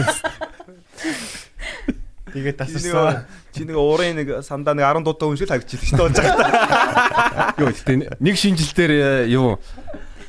[2.31, 2.95] Тэгээд тасарсан.
[2.95, 6.07] нэг чи нэг уурын нэг сандаа нэг 10 дуудаа хүн шиг шүү дээ.
[6.07, 7.59] Унж байгаа.
[7.59, 9.59] Юу гэдэг нэг шинжилтээр э, юу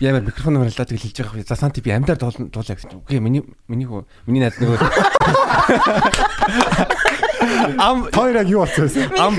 [0.03, 1.47] ямар микрофон уралдаад гэж хэлж байгаа.
[1.47, 2.99] За санти би амьдаар дуул- дуулаа гэсэн.
[3.07, 4.83] Үгүй миний миний хөө миний найз нөгөө
[7.79, 9.09] ам Хоёр яг юу болсон вэ?
[9.19, 9.35] ам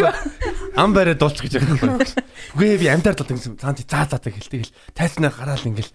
[0.75, 2.01] ам барай дуулчих гэж байгаа юм.
[2.55, 3.57] Үгүй би амьдаар дуулдаг гэсэн.
[3.61, 5.91] Санти заа заа гэх хэлтэй гэл тайснаа гараал ингээл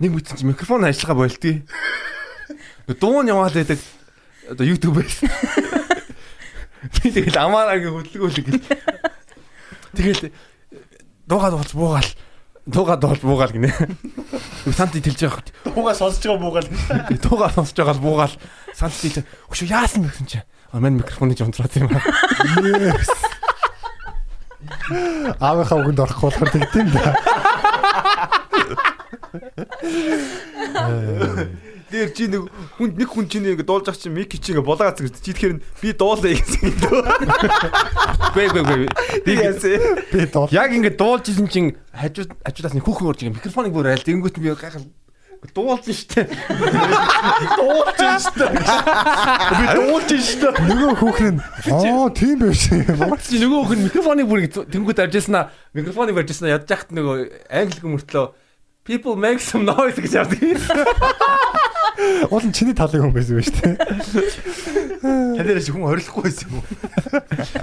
[0.00, 1.66] нэг мэдсэн чи микрофон ажиллагаа болтгий.
[2.86, 3.78] Дуун яваал байдаг
[4.50, 5.16] одоо YouTube-ээс.
[7.02, 8.64] Би тэгэл амаараа ингээ хөдөлгөөл гэл.
[9.94, 10.32] Тэгэл
[11.28, 12.10] дуугаад болж буугаал
[12.66, 13.70] дуугаад болж буугаал гинэ.
[14.72, 15.48] Санти тэлж байгаа хөт.
[15.64, 16.68] Дуугаа сонсож байгаа буугаал.
[17.20, 18.34] Дуугаад сонсож байгаа буугаал
[18.74, 19.26] санти тэлж.
[19.48, 20.42] Хөшөө яасан гэсэн чи.
[20.72, 22.02] А мань микрофоны ч унтраад юм аа.
[24.90, 27.14] Аавынхаа үгэнд орохгүй болохоор тэгдэм да.
[31.90, 32.46] Тэгэхээр чи нэг
[32.78, 35.58] хүн нэг хүн чинь ингэ дуулж ах чинь мики чи ингэ булаагац гэж чи тэгэхээр
[35.82, 37.02] би дуулаа гэсэн юм дөө.
[38.30, 38.86] Гүй гүй гүй.
[39.26, 40.46] Би дол.
[40.54, 44.38] Яг ингэ дуулж исэн чинь хажууд хажуудаас нэг хүүхэн орж ингэ микрофоныг бүр айл дэнгүүт
[44.38, 44.86] би гайхал
[45.54, 46.28] дуулж штэ.
[47.56, 48.46] Дуулж штэ.
[49.56, 50.48] Би дуулж штэ.
[50.68, 52.68] Нөгөө хүүхэн нь аа тийм байж.
[52.68, 58.26] Чи нөгөө хүн микрофоныг бүр тэнгууд аржсна микрофоныг барьжсна ядж яхад нөгөө англи хүмүүртлөө
[58.84, 60.40] people make some noise гэж яадаг.
[62.30, 63.76] Уул нь чиний талын хүн байсан байж тээ.
[65.00, 66.66] Танараа хүн орилохгүй байсан юм уу?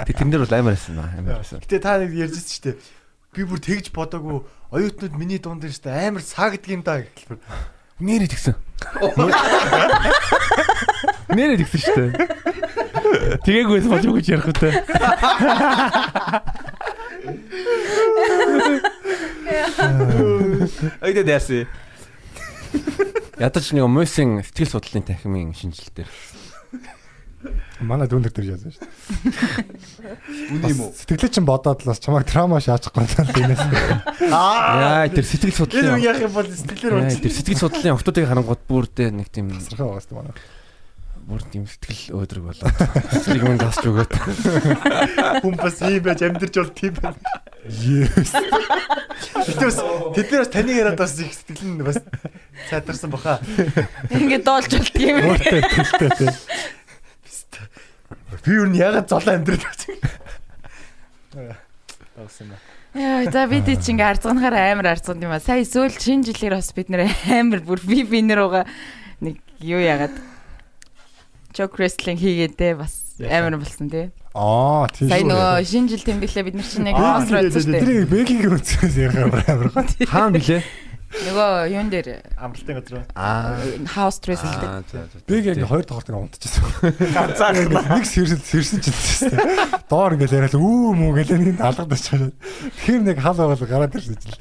[0.05, 1.61] Тэг тэн дээр бол амар байсан амар байсан.
[1.61, 2.75] Гэтэ та нэг ярьж байсан шүү дээ.
[3.37, 4.41] Би бүр тэгж бодоагүй
[4.73, 7.37] оюутнууд миний дунд шүү дээ амар саагдаг юм да гэхэлбэр.
[8.01, 8.57] Нэрээ тэгсэн.
[11.37, 12.17] Нэрээ тэгсэн шүү дээ.
[13.45, 14.73] Тэгээгүй болж өгч ярих үтэй.
[21.05, 21.69] Айдэ дэсэ.
[23.37, 26.09] Ядаж нэг мөсөн сэтгэл судлалын танхимын шинжилэл дээр
[27.85, 30.17] Манай дүүнэр дээр яасан шүү дээ.
[30.57, 30.91] Үний юм уу?
[30.97, 33.61] Сэтгэлээ чинь бодоод л бас чамайг трама шаачихгүй л тиймээс.
[34.25, 37.21] Яа тэр сэтгэл Энэ судлалын яах юм бол сэтгэлээр болж.
[37.21, 40.33] тэр сэтгэл судлалын охтуудыг харангуут бүр дээ нэг тийм Сархаа байгаас тийм манай.
[41.27, 42.73] бүр тийм сэтгэл өөдрөг болоод
[43.21, 44.11] сэтгэл юм тасч өгөөд
[45.45, 47.19] Хүн бас ийм байж амьдэрч бол тийм байна.
[47.67, 48.31] Yes.
[50.15, 51.99] Тэдний бас таны яриад бас их сэтгэл нь бас
[52.71, 53.37] цайдарсан баха.
[54.09, 55.19] Ингээд доолж болт юм.
[55.21, 56.33] Өөртөө тэлтэй тийм.
[58.43, 59.81] Би юу нь ягаад золоо амьдрал гэж.
[62.15, 62.57] Тагсан ба.
[62.97, 65.39] Яа, за бид чи ингээ арцганахаар амар арцган юм а.
[65.39, 68.65] Сая сүүл шинэ жилээр бас бид нэр амар бүр би би нэрууга
[69.21, 70.15] нэг юу яагаад
[71.53, 74.09] Чок wrestling хийгээдээ бас амар болсон тий.
[74.33, 75.29] Аа тийм Сая шүү.
[75.29, 77.81] нөгөө шинэ жил тэмдэглээ бид нар чинь нэг Аа, хост руу үзсэн дээ.
[77.85, 78.43] Тэрийг бэкинг
[78.97, 79.69] ярих амар амар.
[80.11, 80.61] хаан билээ
[81.07, 82.99] Нөгөө юун дээр Амралтын газар.
[82.99, 83.07] дээр.
[83.15, 86.63] аа за за Бэг яг хоёр дахь хортыг унтчихсан.
[87.15, 89.31] Ганцаар Нэг сэрсэн сэрсэн ч гэсэн.
[89.87, 92.35] Доор ингээл яриад үү мүү гэлээ нэг алгадаж чаад.
[92.83, 94.35] Тэгэхээр нэг хал байгаад гараад ирсэн чинь.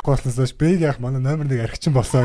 [0.00, 2.24] Гослосоош бэг яг манай номер 1 архичин болсон.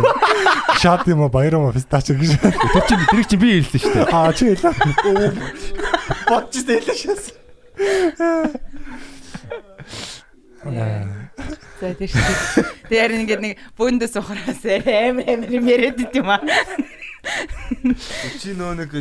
[0.80, 2.40] Шат юм уу баяр юм уу пистач гэж.
[2.40, 5.36] тэр чинь тэрийг чинь би хэлсэн шүү дээ Аа чи хэлээ.
[6.32, 7.36] бодчих дээ шээс.
[10.66, 12.66] За тэр шиг.
[12.90, 16.42] Тэр ингээд нэг бөөндөөс ухраас амар амар юм яриад ид юм аа.
[18.42, 18.92] Чи нөө нэг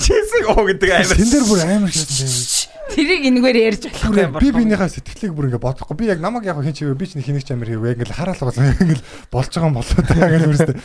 [0.00, 1.16] чисэг оо гэдэг амар.
[1.18, 2.72] Тэн дээр бүр амар шатсан.
[2.94, 5.96] Тэрийг энэгээр ярьж Бүр болохгүй би бинийхээ сэтгэлийг бүр ингээ бодохгүй.
[5.98, 7.84] Би яг намайг яг хин чигээ би ч нэг хинэг ч амар хийв.
[7.84, 8.70] Яг ингээл хараалга болсон.
[8.76, 10.76] Ингээл болж байгаа юм болоо та гэж үрстэй.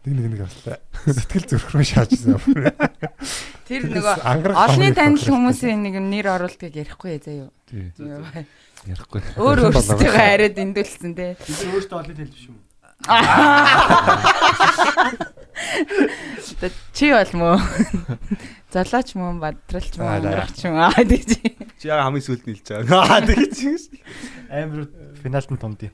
[0.00, 0.78] Нэг нэг нэг аслаа.
[1.04, 2.40] Сэтгэл зүрх рүү шаажсан.
[3.68, 7.52] Тэр нөгөө хамрыг танил хүмүүсийн нэг нэр оруулалтыг ярихгүй заяа.
[8.88, 11.36] Ярихгүй Өөр өөрсдөө арайд эндүүлсэн те.
[11.36, 12.56] Би өөртөө олон хэл биш юм.
[16.60, 17.60] Тэ Чи болмоо.
[18.72, 21.30] Золооч мөн бадралч мөн амрагч мөн аа гэж.
[21.80, 23.02] Чи яга хамгийн сүүлд нь хэлж байгаа.
[23.04, 23.98] Аа тэгэж чи.
[24.48, 24.88] Амар
[25.20, 25.90] финалт нь томд.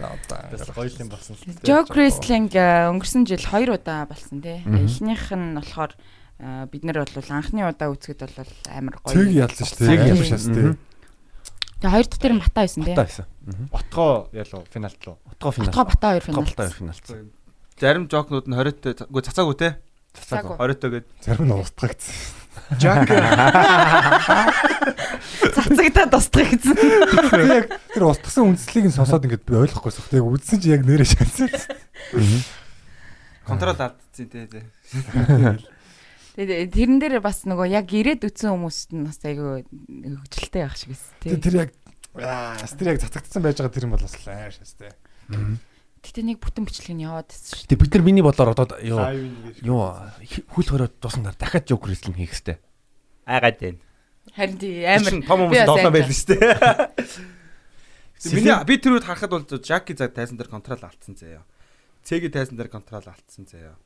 [0.00, 0.16] За
[0.56, 1.44] Бас гоёлын болсон л.
[1.60, 4.64] Jog wrestling э, өнгөрсөн жил 2 удаа болсон те.
[4.64, 4.88] Мгм.
[4.88, 5.92] Эхнийх нь болохоор
[6.40, 9.12] бид нар бол анхны удаа үзэхэд бол амар гоё.
[9.12, 10.00] Цэг ялсан шүү Цэг дээ.
[10.00, 10.30] Амар ялсан.
[10.32, 10.72] шас дээ.
[11.80, 12.92] Тэгээ хоёр дахь тэр нь бата байсан те.
[12.96, 13.26] Бата байсан
[13.72, 15.16] Отгоо ялуу финалт руу.
[15.28, 16.48] утгаа финал Отгоо бата хоёр утгаа финал.
[16.48, 16.96] бата финал
[17.80, 19.68] Зарим жокнууд нь 20-т үгүй цацаагүй те.
[20.12, 20.56] Цацаагүй.
[20.60, 22.14] 20-т гээд Зарим нь устгагдсан.
[22.76, 23.08] Жак
[25.54, 26.24] Цацагдаад.
[26.30, 30.12] Би яг тэр устгасан үндслийг нь сонсоод ингээд би ойлгохгүйсэн.
[30.12, 31.48] Яг үзсэн чи яг нэрээ шаасан.
[33.46, 34.46] контрол алдсан те
[36.46, 41.12] тэрэн дээр бас нөгөө яг ирээд үтсэн хүмүүст нь бас айгүй хөвгчлөлтэй байх шиг байсан
[41.20, 41.36] те.
[41.36, 41.70] тэр яг
[42.16, 44.94] аа тэр яг цацагдсан байж байгаа тэр юм бол бас амар шастай.
[46.00, 47.68] Гэтэ нэг бүтэн бичлэг нь яваад байсан шүү.
[47.68, 49.04] Тэг бид нар миний бодлоор одоо юу
[49.60, 49.80] юу
[50.56, 52.56] хүл хороод дуусна дараа дахиад жог wrestling хийх хэрэгтэй.
[53.28, 53.80] Айгаад байна.
[54.32, 57.38] Харин тий амар том хүмүүс айж байлаа шүү дээ.
[58.32, 61.44] Миний би тэр үед харахад бол Жаки цаг тайсан дээр контрол алдсан заяа.
[62.04, 63.76] Цэгийн тайсан дээр контрол алдсан заяа.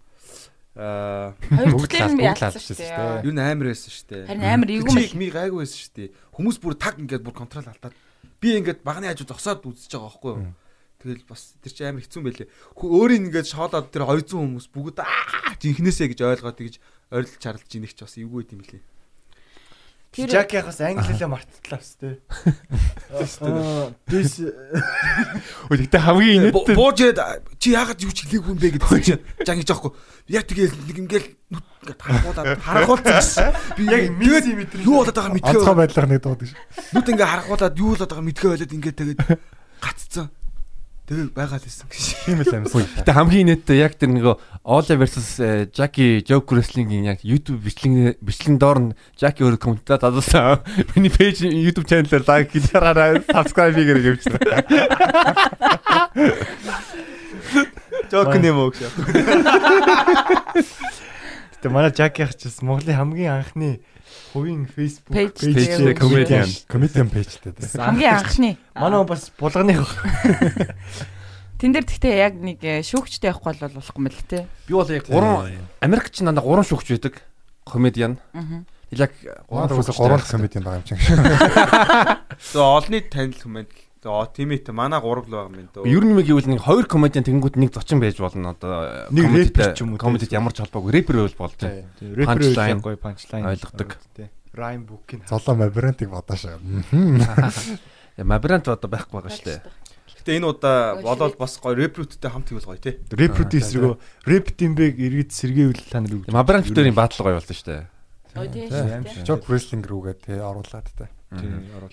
[0.75, 3.23] Аа Хоёр Бүгд дахь нь би лалчихсан шүү дээ.
[3.23, 4.23] юу н амар байсан шүү дээ.
[4.27, 6.09] Харин амар эвгүй ми гайгүй байсан шүү дээ.
[6.35, 7.95] Хүмүүс бүр таг ингээд бүр контрол алдаад
[8.43, 10.53] би ингээд багны хажуу зогсоод үзэж байгаа байхгүй юу?
[10.99, 12.49] Тэгэл бас тэр чинь амар хэцүү юм байлээ.
[12.75, 16.75] Хөө өөрийг ингээд шоолоод тэр 200 хүмүүс бүгд аа жинхнээсээ гэж ойлгоод тэгж
[17.15, 18.83] ойрлж чарлж ийнэх ч бас эвгүй байт юм лээ.
[20.15, 22.23] Тэр Жак яхаас англи хэлээ марттлаа өстэй.
[23.11, 24.39] Аа, this
[25.71, 27.19] Гэхдээ хамгийн Бу- Бууж ирээд
[27.59, 29.93] чи яагаад юу ч хэлээгүй юм бэ гэдэг чинь жаа гэж аахгүй.
[30.31, 33.49] Яг тэгэл нэг ингээл ингээд харахуулаад харахуулсан гэсэн.
[33.75, 34.87] Би яг мэдрээ.
[34.87, 35.59] юу болоод байгаа мэдхээ.
[35.59, 36.59] Онцгой байдлаар нэг дуудаг шүү.
[36.95, 39.21] Нүд ингээ харахуулаад юу болоод байгаа мэдхээ болоод ингээд тэгээд
[39.85, 40.27] гаццсан.
[41.05, 42.05] Тэгээ байгаа л байсан гэж.
[42.25, 42.89] Тийм л амьсан.
[42.97, 48.17] Гэтэ хамгийн нэттэй яг тэр нөгөө Оля versus э, Jackie Joke Wrestling-ийн яг YouTube бичлэг
[48.25, 50.65] бичлэгэн доор нь Jackie өөр комментад адуулсан.
[50.97, 54.33] Миний пэйж YouTube channel-аар лайк хийлээрээ subscribe хийгээрэй гэвч.
[58.09, 58.81] Жок нэм өгш.
[61.61, 63.85] Гэтэ манай ч бас Монголын хамгийн анхны
[64.33, 66.49] хувийн Facebook Page page дээр comedian.
[66.69, 67.53] Comedian page-тэй.
[67.79, 68.51] Хамгийн анхны.
[68.75, 69.89] Манай бас булганых.
[71.61, 74.45] Тэн дээр гэхдээ яг нэг э, шүүгчтэй явахгүй бол болохгүй мэл те.
[74.67, 77.23] Би бол яг гурван Америк ч надаа гурван шүүгч байдаг.
[77.63, 78.19] Комедиан.
[78.35, 78.67] Аа.
[78.91, 79.15] Яг
[79.47, 80.99] Гурван гурван шүүгч шүүгч гурван комедиан байгаа юм чинь.
[82.53, 85.89] Тэгээ олны танил хүмүүс Тэгээ тийм ээ манай гурав л байгаа юм дөө.
[85.89, 89.73] Ер нь мэг гэвэл нэг хоёр комедиан тэгэнгүүт нэг зочин байж болно одоо Нэг комедитэй-
[89.73, 91.89] рэпер ч юм уу, комедид ямар ч холбоогүй рэпер байвал болж байна.
[92.05, 92.81] Рэпер Punchline.
[92.85, 93.97] гоё панчлайн Ойлгодог.
[94.53, 96.45] Rhyme book-ийн Золоо мабрантыг бодоош.
[96.45, 99.61] Яа, Мабрант одоо байхгүй байгаа шүү дээ.
[100.21, 102.95] Гэтэ энэ удаа болоод бас гоё репруттэй хамт хийвэл гоё тий.
[103.11, 106.29] Продюсер гоо рэп димбэг иргэд сэргээвэл та нар үг.
[106.31, 107.83] Мабрант дээр юм баатал гоё болсон шүү дээ.
[108.39, 109.27] Ой тийм шүү дээ.
[109.27, 111.09] Жок wrestling рүүгээ тий оруулаад тий.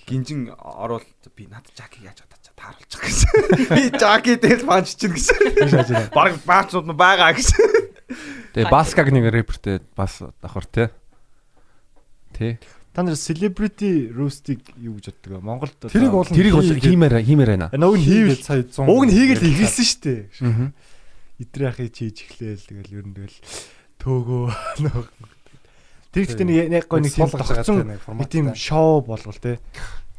[0.08, 1.04] Гинжин орвол
[1.36, 3.30] би над жаки яаж бодож тааруулчих гэсэн.
[3.76, 6.10] Би жаки дээр панч чинь гэсэн.
[6.14, 7.92] Бараг баачнууд нь байгаа гэсэн.
[8.54, 10.88] Тэгээ Баскаг нэг рэпертэй бас давхар тий.
[12.36, 12.60] Тий.
[12.92, 15.40] Та нар celebrity roast-ыг юу гэж боддог вэ?
[15.40, 17.68] Монголд Тэрийг бол Тэрийг бол хиймээр хиймээр байна.
[17.72, 18.84] Нөгөө нь хийвэл сая 100.
[18.84, 21.72] Уг нь хийгээл ихэлсэн шүү дээ.
[21.72, 23.40] Ахыг чийж эхлээл тэгэл ер нь тэгэл
[24.04, 24.46] төөгөө
[24.84, 25.06] нөгөө
[26.12, 29.60] Тэр ихтэй нэг яг гоё нэг тийм суулгаж байгаа тогтсон нэг тийм шоу болгол те.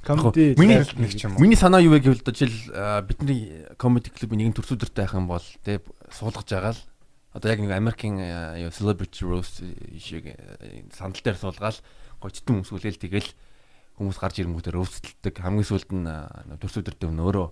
[0.03, 1.37] Комеди Миний- нэг юм.
[1.39, 5.79] Миний санаа юу вэ гэвэл жишээл бидний комеди клубын нэгэн төрсөдөртэй байх юм бол тий
[6.11, 6.81] суулгаж байгаа л
[7.39, 8.19] одоо яг нэг Америкийн
[8.75, 9.63] celebrity roast
[10.01, 10.35] шиг
[10.91, 11.79] сандал дээр суулгаал
[12.19, 13.31] гочтон хүмүүс үлээл тэгэл
[14.01, 17.47] хүмүүс гарч ирэнгүүтээ roastэлдэг хамгийн сүүлд нь а, нэг төрсөдөртэй өн өөрөө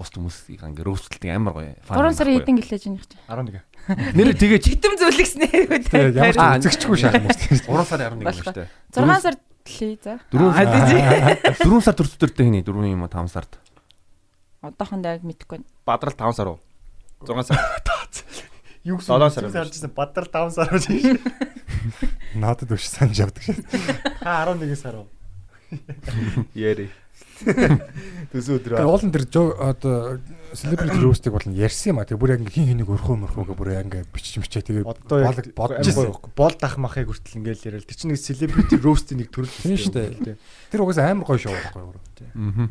[0.00, 3.12] бус хүмүүсийг ингээ roastэлдэг амар гоё fun 3 сарын хэдэн гэлээж байна гэж.
[3.28, 4.16] 11.
[4.16, 5.52] нэр тэгээ Читэм зөвлөгснээ
[5.92, 7.68] Тэгээ ямар ч үзэгчгүй шахах юм шүү дээ.
[7.68, 9.36] 3 сарын 11 юм шүү дээ 6 сар
[9.68, 10.12] лээ за.
[10.32, 13.60] 4 4 сар төрсөдөртэй хэний 4 юм уу 5 сард
[14.60, 15.68] Одоохондоо яг мэдэхгүй байна.
[15.84, 16.58] Бадрал 5 сар уу?
[17.24, 17.60] 6 сар.
[18.84, 21.20] Юу гэсэн сар юм юм саржсэн бадар 5 сар болж байна.
[22.40, 23.60] Надад өш санаж явдаг шээ.
[24.24, 25.08] Та 11 сар уу?
[26.56, 26.88] Яри.
[28.30, 28.76] Төсөө өдрөө.
[28.78, 29.24] Тэгээ уулын тэр
[29.58, 30.20] одоо
[30.54, 32.06] celebrity roast-ыг бол ярьсан юм а.
[32.06, 36.14] Тэгээ бүр яг хин хэнийг өрхөө мөрхөөгээ бүр яг ингээ бичиж мичээ тэгээ бодож ирсэн.
[36.36, 37.88] бол дах махыг хүртэл ингээл яриад.
[37.88, 40.38] Тэр чинь нэг celebrity roast-ийн нэг төрөл Тийм шүү дээ.
[40.70, 42.70] Тэр угсаа амар гоё шоу байхгүй юу?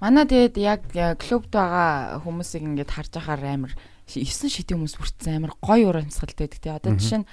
[0.00, 0.82] Манай тэгээд яг
[1.20, 3.72] клубд байгаа хүмүүсийг ингээд харж ахаар амар
[4.08, 6.72] 9 шидийн хүмүүс бүртсэн амар гоё урамсгалтай байдаг тий.
[6.72, 7.28] Одоо жишээ нь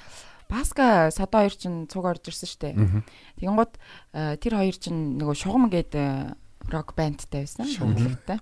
[0.48, 2.72] Баска садаа хоёр чинь цуг орж ирсэн штэ.
[3.40, 3.74] Тэгэнгუთ
[4.40, 6.40] тэр хоёр чинь нөгөө шугам гэдэг
[6.72, 7.68] рок бандтай байсан.
[7.68, 8.40] Шугамтай.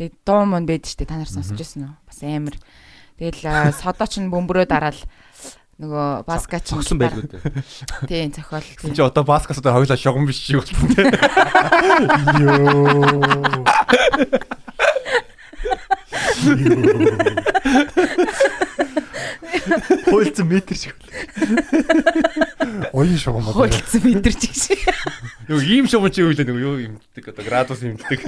[0.00, 1.96] Тэгээд дуу мөн байдаг штэ та нар сонсож байсан уу?
[2.08, 2.56] Бас амар.
[3.20, 4.96] Тэгэл э, содоо чинь бөмбөрөө дараал
[5.76, 7.44] нөгөө баска чинь Цогсон байлгүй дээ.
[8.08, 8.64] Тийм зохиол.
[8.64, 11.04] чи одоо баскас одоо хойлоо шугам биш шиг болсон тий
[12.40, 12.88] Йоо.
[20.06, 20.96] хуйлцсан метр шиг.
[22.92, 23.52] Оюун шугам бол.
[23.52, 24.62] Хойлцсон мэдэрч гэж.
[25.48, 28.20] Юу ийм шугам чи юу лээ нөгөө юу юмддаг одоо градус юмддаг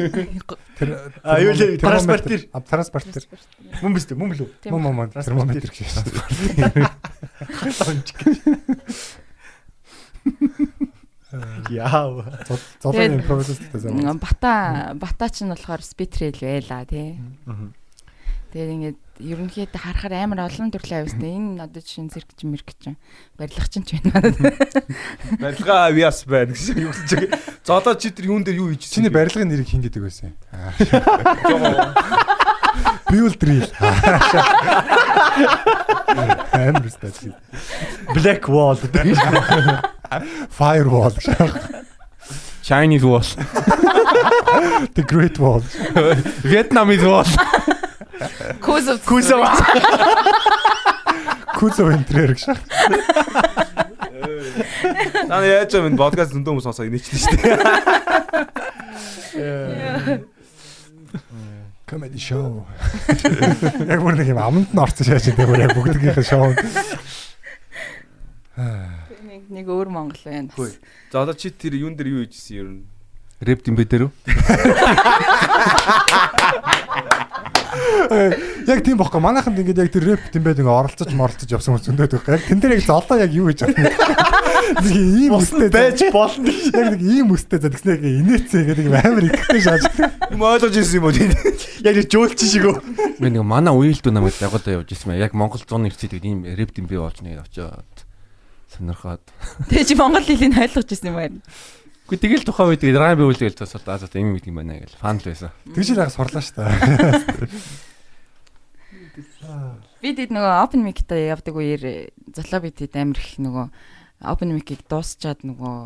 [0.79, 0.89] Тэр
[1.23, 2.49] А, юу лээ, транспортер.
[2.53, 3.23] А транспортер.
[3.83, 4.49] Мөн биз дээ, мөн билүү?
[4.71, 4.93] Мөн үү?
[4.95, 5.91] мөн термометр гэж.
[11.71, 12.25] Яав.
[12.83, 14.19] Золоо Тэгээд- импровизацтай зам.
[14.19, 17.19] Бата бата ч нь болохоор спитрэл байла тий.
[18.55, 21.27] Тэгээд ингээд ерөнхийдөө харахаар амар олон төрлийн авьяастай.
[21.27, 22.95] Энэ одоо жишээ цирк ч мэрк ч
[23.35, 24.31] барилга ч ч байна.
[25.43, 27.35] Барилга авиас байна гэсэн юу гэж.
[27.67, 30.39] Золоо чи тэр юун дээр юу хийж Чиний барилгын нэрийг хин гэдэг байсан.
[33.11, 33.67] Build drill.
[36.55, 37.35] Амар стач.
[38.15, 38.79] Black wall.
[40.55, 41.19] Firewall.
[42.63, 43.27] Chinese wall
[44.95, 45.63] The Great Wall.
[46.47, 47.27] Vietnamese wall
[48.61, 49.49] Кузов Кузов.
[51.59, 52.47] Кузов энтрээр гэж.
[55.29, 57.57] Наа яаж юм подкаст зөндөө хүмүүс сонсоо инээчлээ шүү дээ.
[61.85, 62.65] Comedy show.
[63.87, 66.55] Яг бүр нэг юм аманд нь орсон энэ бүр яг бүгдгийнх нь шоу.
[68.55, 70.49] нэг нэг өөр Монгол байна.
[70.55, 70.75] Хөөе.
[71.11, 72.87] Золоо чи тэр юун дээр юу хийжсэн ер нь?
[73.43, 74.13] Рэп димбэ дээр үү?
[78.69, 79.21] Яг тийм бохгүй.
[79.21, 82.35] Манайханд ингээд яг тэр рэп тэмбэд ингээд оролцож моролцож явсан хүмүүс зөндөд байхгүй.
[82.37, 83.93] Яг тэн дээр яг золоо яг юу гэж байна.
[84.81, 86.49] Нэг ийм үстэй байж болно.
[86.49, 89.85] Яг нэг ийм үстэй за тэгснэ яг инээцээ гэдэг юм амар идэхтэй шааж.
[90.33, 91.33] Юм ойлгож ирсэн юм уу тийм.
[91.85, 92.77] Яг жуулчин шиг үү.
[93.21, 95.21] Би нэг манай уйлдүү намайг дагуулж явж ирсэн мэ.
[95.21, 98.05] Яг Монгол 100 нэрцээд ийм рэп дэм би болж нэг очоод
[98.75, 99.23] сонирхоод.
[99.69, 101.39] Тэгээ чи монгол хэлийг ойлгож ирсэн юм байна.
[102.05, 104.77] Гэхдээ тэгэл тухайн үед тэгээд райм биүүлдэг л тасалт аа за ийм гэдэг юм байна
[104.77, 105.51] гэж фан л байсан.
[105.73, 107.93] Тэгж яг сурлаа шүү дээ.
[110.05, 113.67] Би тэд нөгөө open mic-тай явдаг үеэр золоо би тэд амар их нөгөө
[114.21, 115.77] open mic-ийг дуусчаад нөгөө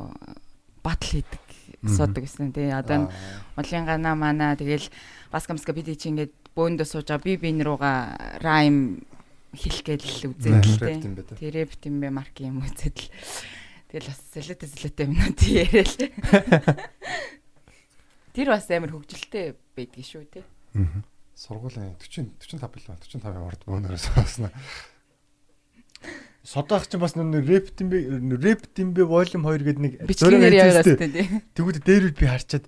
[0.83, 1.45] батл хийдэг
[1.85, 2.73] асуудаг гэсэн тий.
[2.73, 3.13] Одоо
[3.55, 4.91] улын гана мана тэгэл
[5.31, 9.05] баскамска бид чи ингээд бөөндөө сууж байгаа би бин руугаа райм
[9.55, 10.99] хэлэх гээл үзээд л тий.
[10.99, 11.37] тийм бэ тий.
[11.39, 13.07] Тэр рэп тийм бэ марк юм үзээд л
[13.89, 15.99] тэгэл бас солиотой солиотой юмнууд яриад.
[18.37, 20.45] Тэр бас амар хөвгөлтэй байдгийн шүү тий.
[21.39, 24.51] Сургуулийн 40 45 билүү 45 орд бөөнөрөөс сонсноо.
[26.43, 27.99] Содоох чинь бас нэг рэп тимбэ
[28.39, 30.97] рэп тимбэ волюм 2 гэдэг нэг хийжтэй.
[30.97, 31.27] тий.
[31.55, 32.65] Тэгвэл дээр би харчаад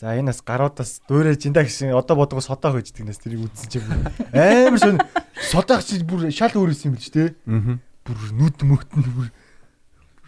[0.00, 3.86] за энэ бас гаруудаас дуурайж инда гэсэн одоо бодгоо содоох гэж тэгнээс тэрийг үзсэн чинь
[4.32, 4.98] амар шон
[5.40, 7.32] содоох чи бүр шал өөрөөс юм билж те.
[7.48, 7.80] Аа.
[8.04, 9.28] Бүр нүд мөгтөн бүр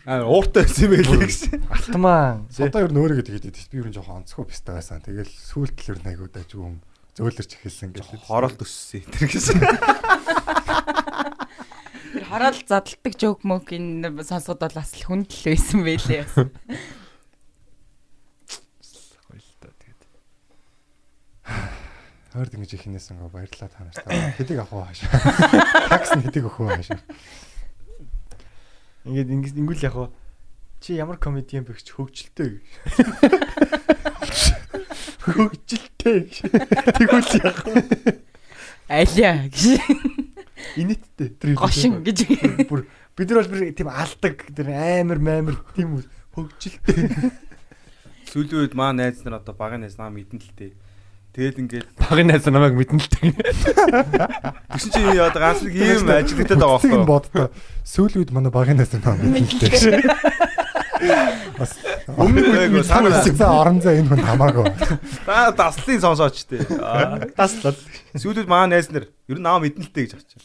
[0.08, 1.68] Аа ууртай байсан юм байлээ гэсэн.
[1.68, 2.40] алтмаа.
[2.48, 5.04] Одоо ер нь өөрийгөө тэгээд би ер нь жоохон онцгой пистай байсан.
[5.04, 6.80] Тэгэл сүүлд л ер нь айгуу даж юм
[7.12, 8.16] зөөлөрч эхэлсэн гэж.
[8.24, 9.60] Хороолт өссөн тэр гэсэн.
[12.08, 16.24] Тэр хараад задлагдаг жоок мөк энэ сонсоход бол бас л хүндэл байсан байлээ.
[22.32, 24.08] Хойд ингэж их хинээс ингээ баярлалаа та нарт.
[24.40, 25.10] Хэдийг авах уу хаашаа.
[25.90, 27.00] Такс нь хэдийг өгөх үү хаашаа.
[29.06, 30.10] Ингээд ингэж ингүүл яг хаа
[30.80, 32.62] чи ямар комедиан бэгч хөгжилтэй.
[35.26, 36.18] Хөгжилтэй.
[36.96, 37.58] Тэгвэл яг
[38.88, 39.82] Алиа гэж
[40.80, 41.28] инэттэй.
[41.36, 42.18] Тэр гошин гэж.
[42.70, 42.86] бүр
[43.18, 46.00] бид нар бол бүр тийм алдаг тэр амар маамар тийм
[46.32, 47.34] хөгжилтэй.
[48.32, 50.72] Сүүлийн үед маа найз нар одоо багын найз наа мэдэн л дээ.
[51.38, 53.30] Тэгэл ингээд Багын найз намайг мэдэн л тэг.
[54.74, 57.06] тэгсэн чинь одоо ганц нэг ийм ажиглагдаад байгаа байхгүй.
[57.06, 57.46] боддоо.
[57.86, 60.02] Сүүлийн үед манай багын найз нар мэдэлтэй.
[61.54, 61.78] Бас
[62.18, 64.66] Өмнө та мэдсэн орон зай энэ хүн хамаагүй.
[65.22, 66.66] Та даслын сонсооч тээ.
[67.38, 67.78] Таслал.
[68.18, 70.42] Сүүлийн үед маа найз нар ер нь аа мэдэн л дээ гэж авчих.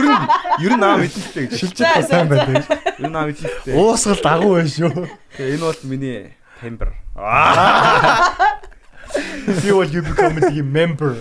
[0.00, 0.16] Ер нь
[0.64, 1.60] ер нь аа мэдэн л дээ гэж.
[1.60, 2.64] Шилжиж сайн байдаг.
[2.96, 3.76] Ер нь аа мэдэн л дээ.
[3.76, 5.04] Уусгал дагуу байх шүү.
[5.36, 6.32] Тэгээ энэ бол миний
[6.64, 6.96] тембер.
[9.64, 11.14] Би бол UB comedy member.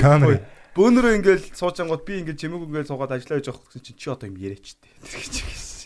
[0.00, 0.40] Comedy.
[0.76, 4.28] бөөнөрөө ингээл суучангууд би ингээд чимээг ингээл суугаад ажиллаа гэж авах гэсэн чинь чи одоо
[4.28, 4.92] юм яриач тээ.
[5.08, 5.76] Тэр гэж хэлсэн.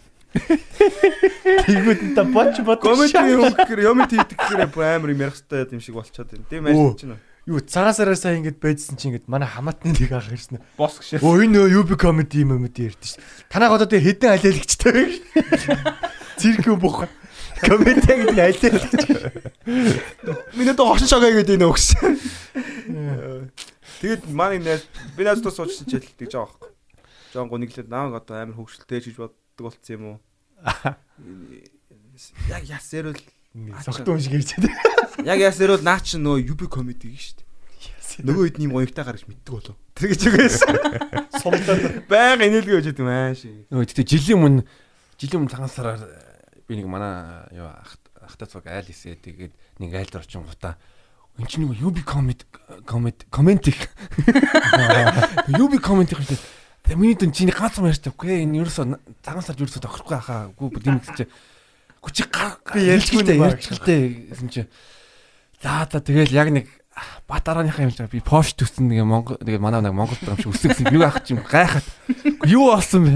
[1.66, 2.82] Тэгвэл та боч бод.
[2.82, 6.50] Комеди юм гэхээр юм тийдэг гэхээр амар юм ярих хэрэгтэй юм шиг болчиход байна.
[6.50, 7.14] Тийм ажил чинь.
[7.46, 10.58] Юу цагаасаараа сая ингэж байдсан чинь ингэж манай хамаатны нэг ах ирсэн.
[10.74, 11.22] Босс гişээ.
[11.22, 13.18] Өө энэ UB comedy юм юм дээ ярьдэн ш.
[13.46, 15.22] Танайх одоо тэгээ хэдэн алиалагчтай.
[16.38, 17.06] Цирк бох.
[17.06, 17.19] Комеди
[17.62, 18.92] гэдэг нь алиалагч.
[20.56, 21.94] Миний доо хошин шагаа гэдэг энэ өгс.
[24.00, 26.70] Тэгээд манай найз би найзтаа суучсан ч хэлдэг жаа байхгүй.
[27.36, 30.18] Жон гуниглээд нааг одоо амар хөвгөлтэй гэж боддог болцсон юм уу?
[32.48, 33.20] Яг ясэрэл
[33.84, 34.70] Согтун шиг ярьчихэд.
[35.26, 37.48] яг ясэрэл наа чи нөө UB comedy гэж шүү дээ.
[38.24, 39.76] Нөгөө хэд нэм гоёгтай гарч мэддэг болов.
[39.94, 40.58] Тэр гэж үгээс.
[41.42, 42.06] Сумтаад.
[42.08, 43.66] Баян инээлгээ гэж юм аа ши.
[43.68, 44.62] Нөгөө тэгтээ жилийн өмнө
[45.18, 46.00] жилийн өмнө цагаан сараар
[46.70, 50.78] би нэг манай юу ах ахтай цог айл хийсээ тэгээд нэг айл дээр очин гутаа
[51.38, 52.46] эн чинь нэг UB comment
[52.86, 53.90] comment comment их.
[55.50, 56.40] UB comment их гэдэг
[56.80, 58.86] Тэгээ миний дэн чиний ганц юм ярьж тавгүй энэ ерөөсө
[59.20, 61.24] цагаан сард ерөөсө тохирохгүй хаа гүү бүдим гэж чи
[62.00, 62.24] гүчи
[62.72, 63.60] Би ярьчихгүй баг.
[63.60, 64.00] ярьчихтэй
[64.32, 64.64] гэсэн чи.
[65.60, 66.66] За за тэгэл яг нэг
[67.28, 70.50] бат арааныхаа юм шиг би пош төссөн нэг Монгол тэгээ манай нэг Монгол юм шиг
[70.56, 71.84] өссөн гэсэн юу ах чим гайхаад.
[72.48, 73.14] Юу болсон бэ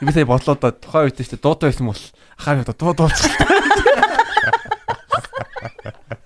[0.00, 2.02] би сая бодлоо да тухайн үед ч дуутай байсан бол
[2.38, 3.34] ахаа дуу дуулчих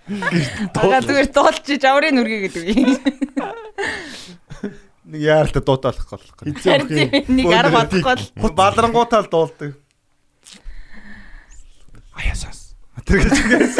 [0.04, 2.94] Ага зүгээр дуулчих жаврын нүргээ гэдэг юм.
[5.10, 6.24] Нэг яаралтай дуутаалах гол.
[6.38, 9.76] Харин нэг арга бодохгүй л Балрангуутаал дуулдаг.
[12.14, 12.76] Аясаас.
[13.04, 13.76] Тэр гэж үгээс.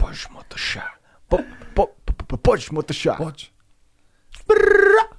[0.00, 0.84] Бош мотоша.
[1.28, 3.16] Бош мотоша.
[3.20, 3.52] Бож.
[4.48, 5.15] Ша.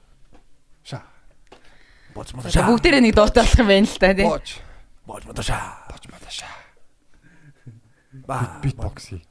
[2.17, 4.25] Мод За, бүгдээрээ нэг дуутай болох юм байна л та тий.
[4.25, 4.47] Бож.
[5.05, 6.49] боц мод шаа Бож мадаша.
[8.27, 9.21] ба Битбокс хий.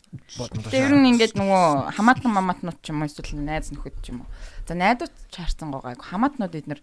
[0.70, 4.30] Тэр нь ингээд нөгөө хамаатан мамаатнууд ч юм уу эсвэл найз нөхөд ч юм уу.
[4.64, 6.80] За найдууд ч харсан гоо хамаатнууд эднэр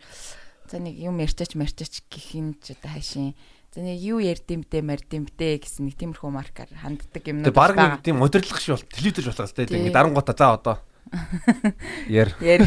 [0.70, 3.34] за нэг юм ярьчаач марчаач гэх юм ч одоо хайшин.
[3.74, 8.22] За нэг юу ярдимдээ мардимдээ гэсэн нэг тиймэрхүү маркаар ханддаг юм Тэгээ баг нэг тийм
[8.22, 9.80] удирдлах шиг бол телевизэж болох хэвээр Тий.
[9.82, 10.76] ингэ дарангуудаа за одоо
[12.10, 12.30] Яр.
[12.42, 12.62] Яр.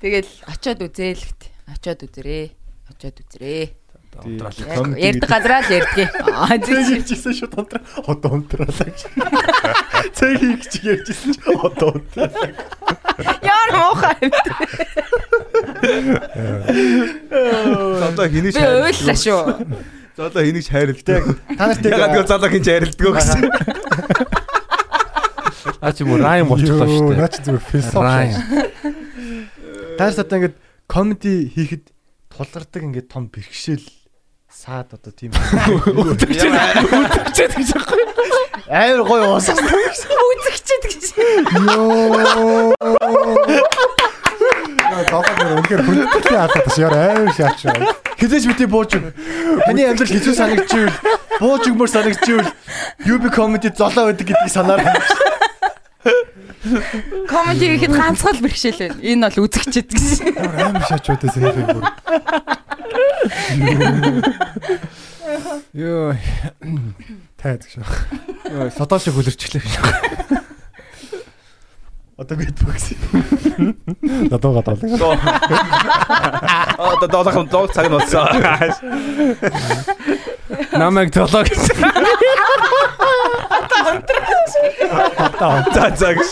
[0.00, 1.24] Тэгэл очиод үзээл
[1.70, 1.78] гэт.
[1.78, 2.50] Очиод үзэрээ.
[2.90, 3.64] Очиод үзэрээ.
[4.10, 6.10] Яг Ярддаг газараа л ярьдгийг.
[6.34, 6.58] Аа
[6.98, 7.80] ярьжсэн шүү тонтроо.
[8.10, 8.90] Одоо унтраалаа
[10.34, 12.50] хийх гэж ярьжсэн чи одоо унтраалаа.
[13.40, 14.18] Яар муухай.
[18.02, 19.42] Одоо хэнийг Би уйллаа шүү.
[20.18, 21.24] За одоо хэнийг хайрладаг.
[21.54, 23.40] Та нарт яг Ягаад залуу хинч хайрладаг гэсэн.
[25.80, 27.20] А чи мөр райм болчихлоо шүү дээ.
[27.22, 28.04] Наач зүгээр философи.
[28.04, 28.34] Райм.
[29.96, 30.56] Та нарт одоо ингээд
[30.90, 31.94] комеди хийхэд
[32.34, 33.86] тулгардаг ингээд том бэрхшээл
[34.50, 36.50] саад одоо тийм Үтгчээд
[37.54, 38.02] гэж байхгүй.
[38.66, 39.54] амар гоё уусах.
[39.54, 41.14] Үзэгчэд гэж.
[41.70, 42.74] Йоо.
[45.10, 47.70] Тохоо нэр үнээр хүндэтгий хатаад бас яар амар шаач.
[48.18, 49.14] Хизээж бити бууж өг.
[49.70, 50.98] Таны амьдрал хэцүү санагдчихвэл
[51.38, 52.50] бууж өгмөр санагдчихвэл
[53.06, 54.82] UB comedy золоо байдаг гэдгийг санаар.
[56.60, 59.00] Комеди хийхэд ганцхан л бэрхшээл байна.
[59.00, 60.04] Энэ бол үзэгчэд гэж.
[60.36, 60.84] Амар
[61.40, 61.84] энэ film бүр.
[65.72, 66.12] Йоо.
[67.40, 67.80] Тайд гэж.
[68.52, 69.64] Йоо, содоо шиг хөлөрчлээ.
[72.20, 72.92] Одоо битбокс.
[74.28, 74.76] Надад гадаа.
[76.76, 78.28] Одоо доолох доог цаг нь болсон.
[80.76, 81.40] Намайг толоо
[84.30, 84.52] гэж.
[85.74, 86.30] За за гэж.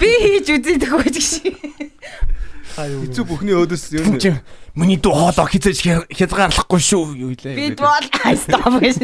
[0.00, 1.30] Би хийж үзээдэх байж гэж.
[2.76, 4.36] Хэцүү бүхний өөдөөс ер нь
[4.76, 5.80] миний дуу хоолоо хизээж
[6.12, 7.80] хязгаарлахгүй шүү юу Би илээ.
[7.80, 8.04] бол
[8.36, 8.96] стоп гэж.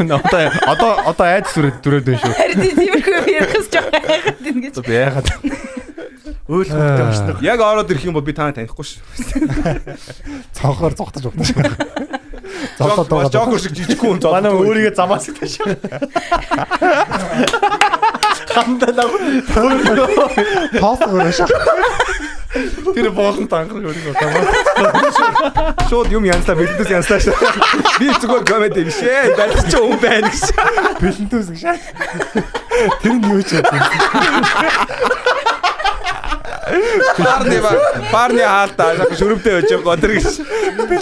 [0.00, 2.32] Одоо одоо одоо айд сүрээд дүрээд байна шүү.
[2.32, 4.74] Харин тиймэрхүү ярихс жоо хайхад байна гэж.
[4.88, 5.28] Би яагаад
[6.46, 7.42] Өөл хөвгтэй болчихно.
[7.42, 9.02] яг ороод ирэх юм бол би таныг танихгүй шүү.
[10.54, 11.58] Цонхоор зогтож өгдөө шүү.
[12.78, 13.34] Зогтоод Жок байгаа.
[13.34, 14.66] жокер шиг жижигхэн хүн Манай зодод.
[14.70, 15.58] өөрийгөө замаас тааш.
[18.54, 19.10] Хандаа нав.
[20.78, 21.50] Тоос өөрөө шах.
[22.94, 25.82] тэр боолн тангар өөрийгөө тамаа.
[25.90, 27.34] Шууд юм янзлаа бэлдээс янзлаа шүү.
[28.00, 29.34] Би зүгээр комеди биш ээ.
[29.36, 30.42] Барьж чи хүн байна гэж.
[31.02, 31.62] Бэлэнтүүс гэж.
[33.02, 33.66] Тэр нь юу ч яа.
[37.16, 37.70] Парны ба
[38.12, 40.26] парны хаалтаа шүрэмтэй байж байгаа гоо тэр гэж.
[40.80, 40.98] Үгүй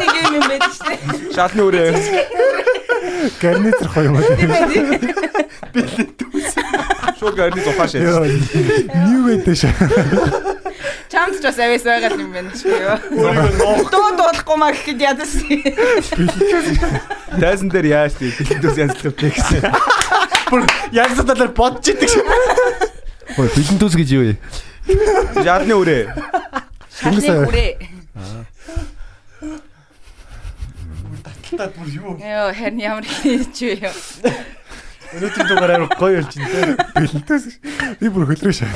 [0.00, 1.32] нэг юм юм байдаг шүү дээ.
[1.34, 1.90] Шатны үрээ.
[3.40, 4.16] Гарнитер хоёр юм.
[7.20, 8.02] Шууд гарны зухааш яа.
[8.02, 8.24] Йоо.
[9.06, 9.74] New гэдэг шаа.
[11.12, 12.96] Чамд ч бас авьяас байгаа юм байна ч юу.
[13.92, 15.32] Дуу дуулахгүй маа гэхэд ядаж.
[17.36, 19.60] Тайзан дээр яаж тийм бэлдээс янзлах вэ гэсэн.
[20.48, 22.10] Бүр яг задалаар бодож идэг.
[23.36, 24.34] Хөөе бэлэнтүүс гэж юу вэ?
[24.86, 26.04] Шатны үрээ.
[27.02, 27.72] Хатны үрээ.
[31.52, 32.16] Таад бүр юу.
[32.16, 33.92] Йоо харин ямар хийж вэ?
[35.12, 36.72] Өнөөдөр дугаар амар гоё болж байна.
[36.96, 37.44] Бэлэнтүүс.
[38.00, 38.72] Би бүр хөлрөө шаа.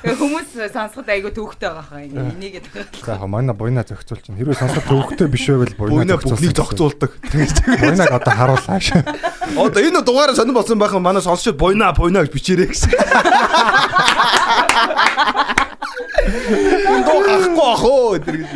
[0.00, 2.00] Хүмүүс сонсоход айгүй төвхтэй байгаа хаа.
[2.08, 3.04] Энийг гэдэг.
[3.04, 4.40] За манай буйна зохицуул чинь.
[4.40, 7.12] Хэрвээ сонсох төвөгтэй биш байвал буйна Буйна бүхнийг зогцуулдаг.
[7.28, 9.04] Буйнаг одоо харууллаа шаа.
[9.52, 12.96] Одоо энэ дугаараа сонирн болсон байх манай сонсогчд буйна буйна гэж бичээрэй гэсэн.
[16.88, 18.50] Энэ дуу гахгүй ах оо тэр гэж.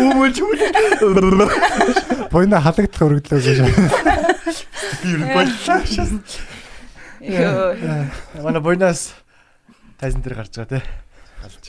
[0.00, 0.60] Өмөлж үл.
[2.30, 3.58] Буйна халагдах өргөдлөө гэж.
[5.02, 6.08] Би юу боллоо шээ.
[7.20, 7.76] Йоо.
[8.40, 9.12] Манай буйнаас
[10.00, 10.84] тайзан дээр гарч байгаа те.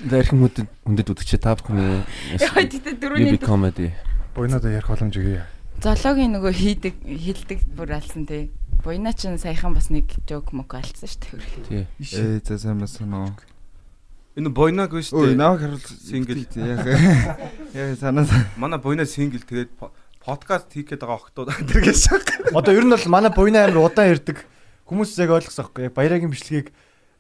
[0.04, 2.04] Дээрхэн хүндэд хүндэд үдчихэ та бүхэн.
[2.40, 3.92] Яа тэгтээ дөрөвний UB comedy.
[4.36, 5.44] Буйнадаа ярих боломж өгье.
[5.82, 8.52] Зоологийн нөгөө хийдэг хилдэг бүр алсан тий.
[8.86, 11.66] Буйна ч саяхан бас нэг жок мок алдсан шүү дээ.
[11.66, 11.84] Тий.
[11.98, 13.34] Ээ за сайн байна уу.
[14.38, 15.34] Энэ буйнаг биш үү?
[15.34, 16.38] наваг харуул Сингл.
[16.54, 16.86] Яг
[17.74, 18.26] яг санаа
[18.58, 22.54] Манай буйна сингл тэгээд по- подкаст хийх гээд байгаа охтууд тэр гэж.
[22.54, 24.46] Одоо ер нь бол манай буйна амир удаан ирдэг.
[24.86, 25.90] Хүмүүс яг ойлгосоо байхгүй.
[25.90, 26.70] Яг баярагийн бичлэгийг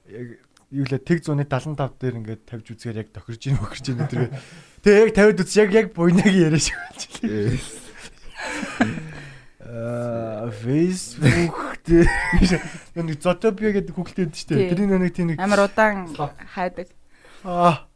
[0.08, 0.28] яг
[0.72, 4.32] юу лээ тэг 175 дээр ингээд тавьж үзгээр яг тохирж ийн өгөрч ийн тэр.
[4.86, 7.81] Тэгээ яг тавиад үз яг яг буйнаг яриа шиг болж Аа
[10.62, 12.08] Facebook дээр
[12.96, 14.70] нэг Zotopia гэдэг байдаг шүү дээ.
[14.74, 16.08] Тэрний нэг тийм нэг Амар удаан
[16.54, 16.88] хайдаг.
[17.44, 17.88] Аа.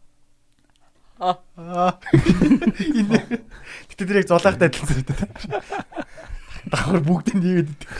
[1.19, 1.99] Аа.
[2.79, 3.19] Энэ
[3.91, 5.07] Гэтэ тэр яг золоохтой адилхан зэрэг.
[6.71, 7.93] Давхар бүгд нэгээд идэг.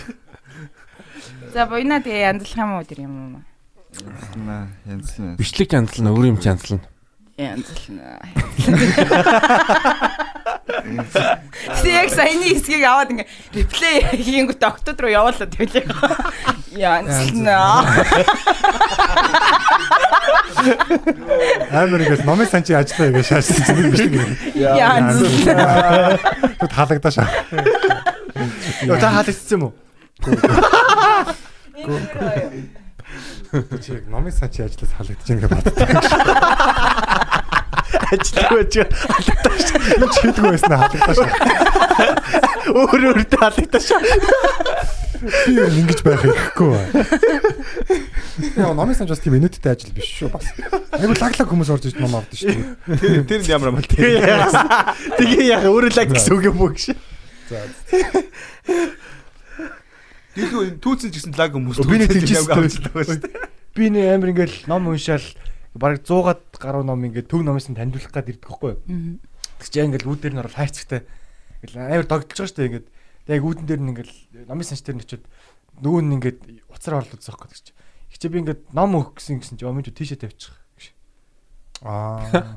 [1.53, 3.43] За буйна тэгээ янзлах юм уу тэр юм уу?
[4.35, 5.39] наа янзлна.
[5.39, 6.83] Бичлэг янзлна, өөр юм янзлна.
[7.39, 8.19] Янзлна.
[10.65, 15.85] Тэг яг саяны хэсгийг аваад ингээ реплей хийнгүүт октод руу явуулаад байлаа.
[16.73, 17.85] Янзлна.
[21.69, 24.57] Амар ингээд номын санчи ажиллаа гэж шаасан зүйл биш үү?
[24.57, 25.05] Яа.
[26.57, 27.29] Тут халагдаа шаа.
[28.89, 29.73] Йоо та хаалцсан юм уу?
[33.85, 35.77] Чи яг номын санчи ажиллаж халагдаж байгаа боддог.
[38.11, 38.81] Ажиллаа чи
[39.95, 41.29] Энэ ч хийдгүй байсан халагдаа шаа.
[42.75, 44.01] өөр өөртөө шаа.
[45.25, 46.85] Би ингэж байх ихгүй бай.
[48.59, 50.45] Яа номын санчи бас тийм минуттай ажил биш шүү бас.
[50.91, 52.51] Айгу лаглаг хүмүүс орж иж ном авдаг шүү.
[52.99, 54.67] Тэр тэр нь ямар Тэгээ яасан.
[55.17, 56.93] Тэгээ яа өөрөө лаг гэсэн үг юм уу гэж.
[60.35, 63.19] Дэлгүү түүцэн ч гэсэн лаг хүмүүс Би нэг түүцэн явж авчихдаг байсан.
[63.71, 65.23] Би нэг амар ингээл ном уншаал
[65.75, 68.81] бараг 100-аад гаруй ном ингээд төв номоос нь танилцуулах гад ирдэг байхгүй юу?
[69.59, 71.01] Тэг чи ингээл үүд дээр нь орол хайрцагтай.
[71.63, 72.87] Ингээл амар догдолж байгаа шүү дээ ингээд.
[73.27, 74.15] Тэг яг үүдэн дээр нь ингээл
[74.47, 75.25] номын санч дээр нь очиод
[75.83, 76.39] нөгөө нь ингээд
[76.71, 77.73] уцаар орлоо зөөх гэдэг чи.
[78.07, 80.55] Их чи би ингээд ном өгөх гэсэн гэсэн чи омын тийшээ тавьчих.
[81.83, 82.55] Аа.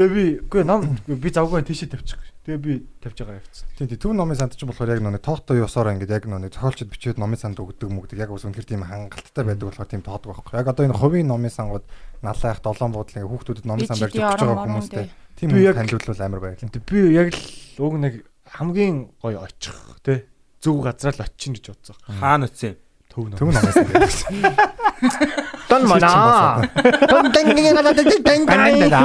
[0.00, 2.20] Тэгээ би үгүй ном би завгүй тийшээ тавьчих.
[2.42, 3.66] Тэгээ би тавьж байгаа явцсан.
[3.78, 6.90] Тийм тийм төв номын санд ч болохоор яг нэг тоохтой ёсоор ингээд яг нэг зохиолчд
[6.90, 10.58] бичээд номын санд өгдөг мөгдөг яг бас үнэхэр тийм хангалттай байдаг болохоор тийм тоодог байхгүй.
[10.58, 11.86] Яг одоо энэ хувийн номын сангууд
[12.18, 15.06] налаах долоон буудлын хүүхдүүдэд номын сан барьж өгч байгаа хүмүүстэй
[15.38, 16.74] тийм яг- танилцуулбал амар баярлалаа.
[16.74, 17.46] Тэг би яг л
[17.78, 18.14] уг нэг
[18.50, 20.26] хамгийн гоё очих те
[20.58, 21.94] зөв газраа л очих гэж бодсон.
[22.10, 22.78] Хаана утсан юм?
[23.06, 23.38] Төв ном.
[23.38, 24.34] Төв номын сан гэсэн.
[25.72, 26.68] Тон мана.
[27.08, 28.60] Тон тэнгэн гала тэ тэнгэн.
[28.60, 29.00] Анэн да.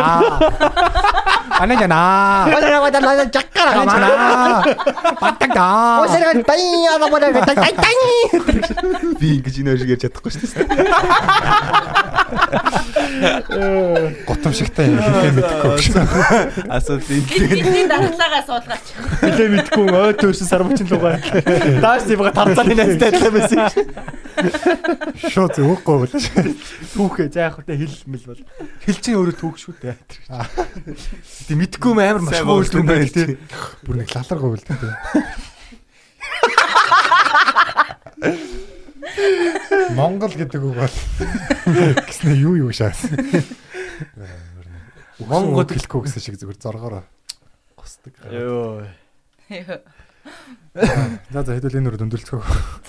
[1.63, 2.03] Анэн да.
[2.51, 4.67] Анэн да да чаккара га мана.
[5.15, 6.03] Паттаг да.
[6.03, 7.95] Осэрэг тай яла бода тай тай тай.
[9.15, 10.67] Би ингэж энэ шиг ярьж чадахгүй шүү дээ.
[14.27, 16.03] Готом шигтэй хэлээ мэдэхгүй шүү.
[16.67, 17.47] Асуулт энэ.
[17.47, 18.85] Бидний дараагаагаа суулгаач.
[19.23, 21.15] Хэлээ мэдэхгүй ой төрсөн сарвчин лугаа.
[21.79, 23.71] Дааш зэвга тарцааны найзтай адилхан байсан.
[25.33, 26.29] Шот өгөхгүй болш.
[26.93, 28.41] Түүхээ за яг хөтэ хэл мэл бол.
[28.85, 29.95] Хэл чинь өөрөө түүх шүү дээ.
[31.47, 33.37] Тэг мэдгүй юм амар маш хөөлдөм болдог байл тий.
[33.85, 34.95] Бүр нэг лаларгүй болдог тийм.
[39.97, 40.95] Монгол гэдэг үг бол
[42.05, 43.07] гэснээр юу юу шаас.
[45.21, 47.03] Монгол хэлэхгүй гэсэн шиг зүгээр зоргоороо
[47.77, 48.13] госдог.
[48.29, 48.85] Йоо.
[51.33, 52.41] За за хэдүүл энэ үрд өндөрлцгөө.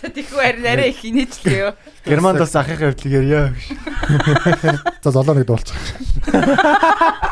[0.03, 1.73] За тийхүү харин арай их инээчлээ юу.
[2.05, 3.41] Германд бас ахихын явдлыг ярья.
[5.01, 5.79] За золоо нэг дуулчих.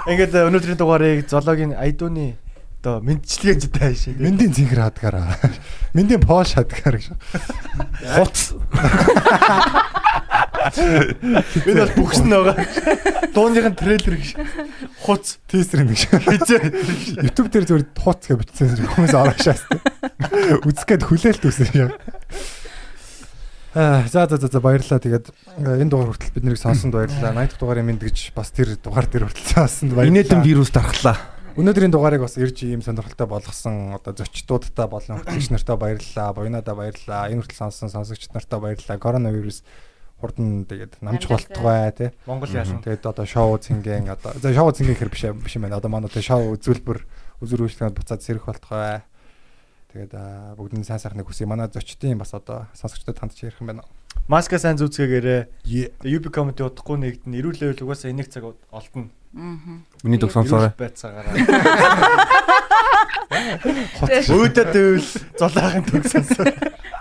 [0.08, 2.40] Ингээд өнөөдрийн дугаарыг зоологийн айдууны
[2.86, 4.14] одоо мэдчилгээ зэтэй шээ.
[4.22, 5.34] Мэндийн цэнхэр хадгаараа.
[5.90, 7.18] Мэндийн поош хадгаар гэж.
[8.14, 8.54] Хуц.
[11.66, 12.56] Энэ бол бүгсэн байгаа.
[13.32, 14.36] Дууныхын трейлер гэж.
[15.04, 15.38] Хуц.
[15.48, 16.02] Тийсэр юм гэж.
[17.22, 19.62] YouTube дээр зүгээр хуц гэж бичсэн хүмүүс ороо шаас.
[20.66, 21.90] Үзгээд хүлээлт үсэн юм.
[23.76, 25.00] Аа за за за баярлалаа.
[25.00, 27.36] Тэгээд э, энэ дугаар хүртэл бид нарыг сонсонд баярлалаа.
[27.36, 30.16] 80 дахь дугаарын мэд гэж бас тэр дугаар дээр хүртэл сонсонд баярлалаа.
[30.16, 31.20] Инээдэн вирус дархлаа.
[31.60, 36.32] Өнөөдрийн дугаарыг бас ирж ийм сонирхолтой болгосон одоо зочдуудтай болон хөтлөгч нартай баярлалаа.
[36.32, 37.28] Буйнадаа баярлалаа.
[37.28, 38.96] Энэ хүртэл сонссон сонсогч нартай баярлалаа.
[38.96, 39.60] Коронавирус
[40.20, 42.10] хурдан тэгээд намж болтугай тий.
[42.24, 42.80] Монгол яасан.
[42.80, 45.76] Тэгээд одоо шоу цингийн одоо за шоу цингийн хэр биш биш юм байна.
[45.76, 46.98] Одоо манай тэгээ шоу үзүүлбэр
[47.44, 49.04] үзүр үйлчлэгэнд буцаад сэрэх болтугай.
[49.92, 51.44] Тэгээд аа, бүгдний сайн сайхныг хүсье.
[51.44, 53.84] Манай зочдын бас одоо сонсогчдод хандж ярих юм байна.
[54.28, 55.64] Маска сайн зүүцгээгээрээ.
[55.64, 59.12] Тэгээ UB comedy удахгүй нэгдэн эрүүл level угаасаа энийг цаг олдно.
[59.36, 59.56] Аа.
[60.02, 60.72] Миний дог сонсоорой.
[60.74, 61.36] байцаагаараа.
[64.32, 66.48] Өөдөө тэгвэл золоогийн төг сонсоо.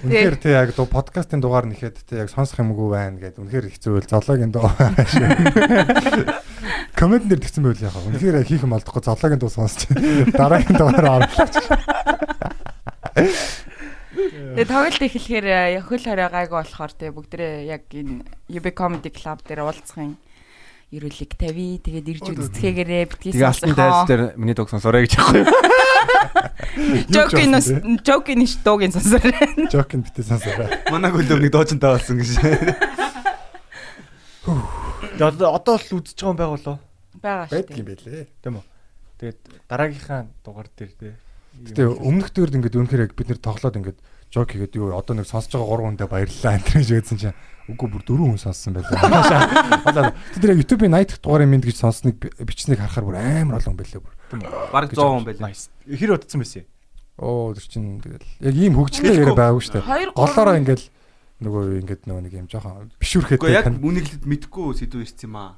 [0.00, 3.36] Үнэхээр тий яг дуу подкастын дугаар нэхэд тий яг сонсох юмгүй байна гэдэг.
[3.36, 4.64] Үнэхээр хэцүү байл зоологийн дуу.
[6.96, 8.08] Коммент дээр тэгсэн байл яхаа.
[8.08, 9.92] Үнэхээр хийх юм олдохгүй зоологийн дуу сонсч
[10.40, 11.52] дараагийн дугаар оруулах.
[14.10, 15.46] Тэгээ тоглолт эхлэхээр
[15.76, 20.16] э, хөл хорой гайгүй болохоор тэгээ бүгдээ яг энэ UB Comedy Club дээр уулзахын
[20.90, 21.60] ерөөлийг тавь.
[21.84, 25.44] Тэгээд ирж үздэхээрээ битгий Тэгээ алтан дайз дээр миний дог сонсоорой гэж яахгүй.
[27.10, 27.54] Жокин
[28.04, 29.32] жокин ш дуугийн сонсороо.
[29.72, 30.68] Жокин битээ сонсороо.
[30.90, 32.30] Манай хөлөвний доочонтой болсон гэж.
[34.44, 36.78] Тэгээ одоо одоо л үзэж байгаа юм байгуулаа.
[37.20, 37.76] Бага шүү.
[37.76, 38.26] юм байлээ.
[38.42, 38.64] Тийм үү.
[39.20, 39.38] Тэгээд
[39.68, 41.12] дараагийнхаа дугаар дээр тий.
[41.60, 43.98] Гэтэ өмнөх дөрөд ингээд үнэхээр яг бид нэр тоглоод ингээд
[44.32, 47.36] жок хийгээд юу одоо нэг сонсож байгаа гурван хүндээ баярлалаа энэ гэж хэлсэн чинь
[47.68, 49.82] үгүй бүр дөрвөн хүн сонссон байлаа.
[49.84, 53.58] Одоо тэр яг YouTube-ийн 80 дахь дугаарын мэд гэж сонсныг би- бичснийг харахаар бүр амар
[53.60, 54.14] олон байлээ бүр.
[54.70, 55.50] Бараг 100 хүн байлаа.
[55.50, 55.68] Nice.
[55.88, 56.68] Хэр удацсан байсан юм?
[57.20, 59.82] Оо тэр чинь тэгэл яг ийм хөгжлөлтэй яриа дээ.
[59.82, 60.82] Хоёр Голоороо ингээд
[61.40, 65.56] нөгөө ингээд нөгөө нэг юм жоохон Гэхдээ бишүүрхээтэй яг үнэглэд мэдгүй сэдв ирсэн юм аа.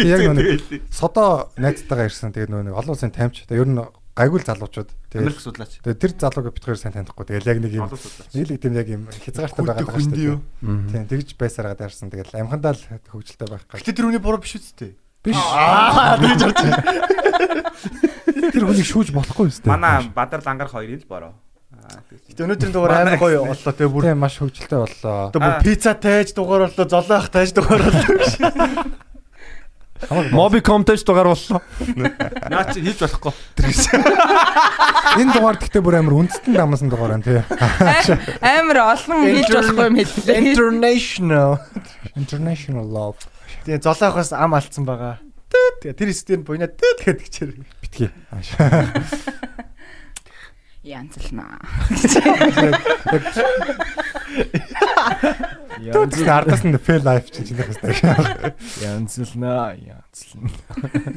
[0.00, 2.32] яг нөгөө нэг содоо найзтайгаа ирсэн.
[2.32, 3.44] Тэгээд нөгөө нэг олон улсын таймч.
[3.48, 3.80] Тэгээд ер нь
[4.16, 4.90] гайгүй залуучууд.
[5.16, 5.72] Америк Тэгээд судлаач.
[5.84, 7.24] тэгээд тэр залууг бид хоёр сайн танихгүй.
[7.28, 10.40] Тэгээд яг нэг юм л тийм яг юм хязгаартай байгаа хүнд юу?
[10.64, 12.08] Тийм тэгж байсараад ярьсан.
[12.08, 13.80] Тэгээд амхандаа л хөвгөлтэй байх гал.
[13.80, 14.96] Гэтэ тэр үний буруу биш үсттэй.
[15.26, 15.34] Биш.
[15.36, 16.60] Аа тэгж орж.
[18.54, 21.32] Тэр хүнийг шүүж болохгүй юм Манай Бадар Лангар хоёрын л бороо.
[22.30, 24.06] Гэтэ өнөөдрийн дугаар амар гоё боллоо те бүр.
[24.06, 25.30] Тийм маш хөвгөлтэй боллоо.
[25.30, 28.14] Одоо бүр пицца тайж дугаар боллоо, золоох тайж дугаар боллоо.
[30.30, 31.60] Mobicom-тэй ч дугаар боллоо.
[32.50, 33.34] Наа чи хийж болохгүй.
[35.16, 37.40] Энэ дугаар гэхдээ бүр амар үндэстэн дамсан дугаар байна тий.
[38.42, 40.38] Амар олон хэлж болохгүй юм хэллээ.
[40.54, 41.50] International
[42.14, 43.18] International love
[43.66, 45.18] Тэгээ золоохоос ам алдсан байгаа.
[45.82, 47.50] Тэгээ тэр стен буйна гэдэг чир.
[47.82, 48.14] битгий.
[50.86, 51.58] Янзлнаа.
[55.82, 58.54] Тэгсэн ардаас нь fail life чи чиний хэвээр.
[58.86, 60.46] Янзлнаа, янзлна.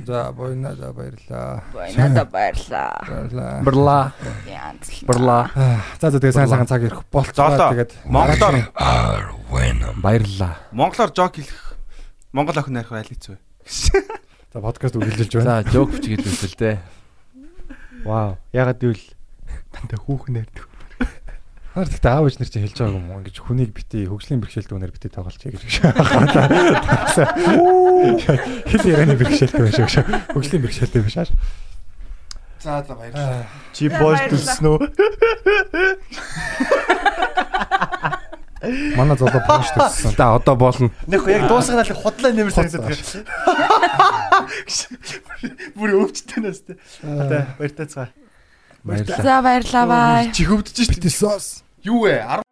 [0.09, 1.61] За бойна за баярлаа.
[1.93, 2.97] Надад баярлаа.
[3.05, 3.61] Баярлаа.
[3.61, 4.05] Брлаа.
[4.49, 5.05] Янзлнаа.
[5.05, 5.45] Брлаа.
[6.01, 7.69] За за тэгээ сайн сайхан цаг ирэх болцоо Золоо.
[7.77, 8.57] тэгээд Монголоор
[10.01, 10.57] Баярлаа.
[10.73, 11.78] Монголоор жок хэлэх.
[12.31, 13.37] Монгол охин найрах айл хэцүү.
[14.53, 15.65] за подкаст үргэлжилж байна.
[15.65, 16.77] За жоок бич хэлүүлсэн л дээ.
[18.05, 18.37] Вау.
[18.53, 19.01] Ягаад гэвэл
[19.73, 20.69] тантаа хүүхэн ярьдаг.
[21.73, 23.25] Хаар гэхдээ аав ээж нар чинь хэлж байгаа юм уу?
[23.25, 25.61] Ингэж хүнийг бити хөгжлийн бэрхшээлт үнээр бити тоглолцъя гэж.
[28.69, 30.05] Хэл ярианы бэрхшээлт байх шиг.
[30.29, 31.33] Хөгжлийн бэрхшээлт биш ааш.
[32.61, 33.49] За за баярлалаа.
[33.73, 34.77] Чи бош төлсөн үү?
[38.61, 40.15] Манай золоо пост төссөн.
[40.17, 40.91] За одоо болно.
[41.07, 43.23] Нэг яг дуусгана л худлаа нэмэр санагдаад байна.
[45.79, 46.75] Бүр өвчтэй нас тэ.
[47.03, 48.07] Одоо баяртай цаа.
[48.83, 49.23] Баярлалаа.
[49.23, 50.31] За баярлаа бай.
[50.35, 51.07] Чи хөвдөж штэ.
[51.87, 52.43] Юу вэ?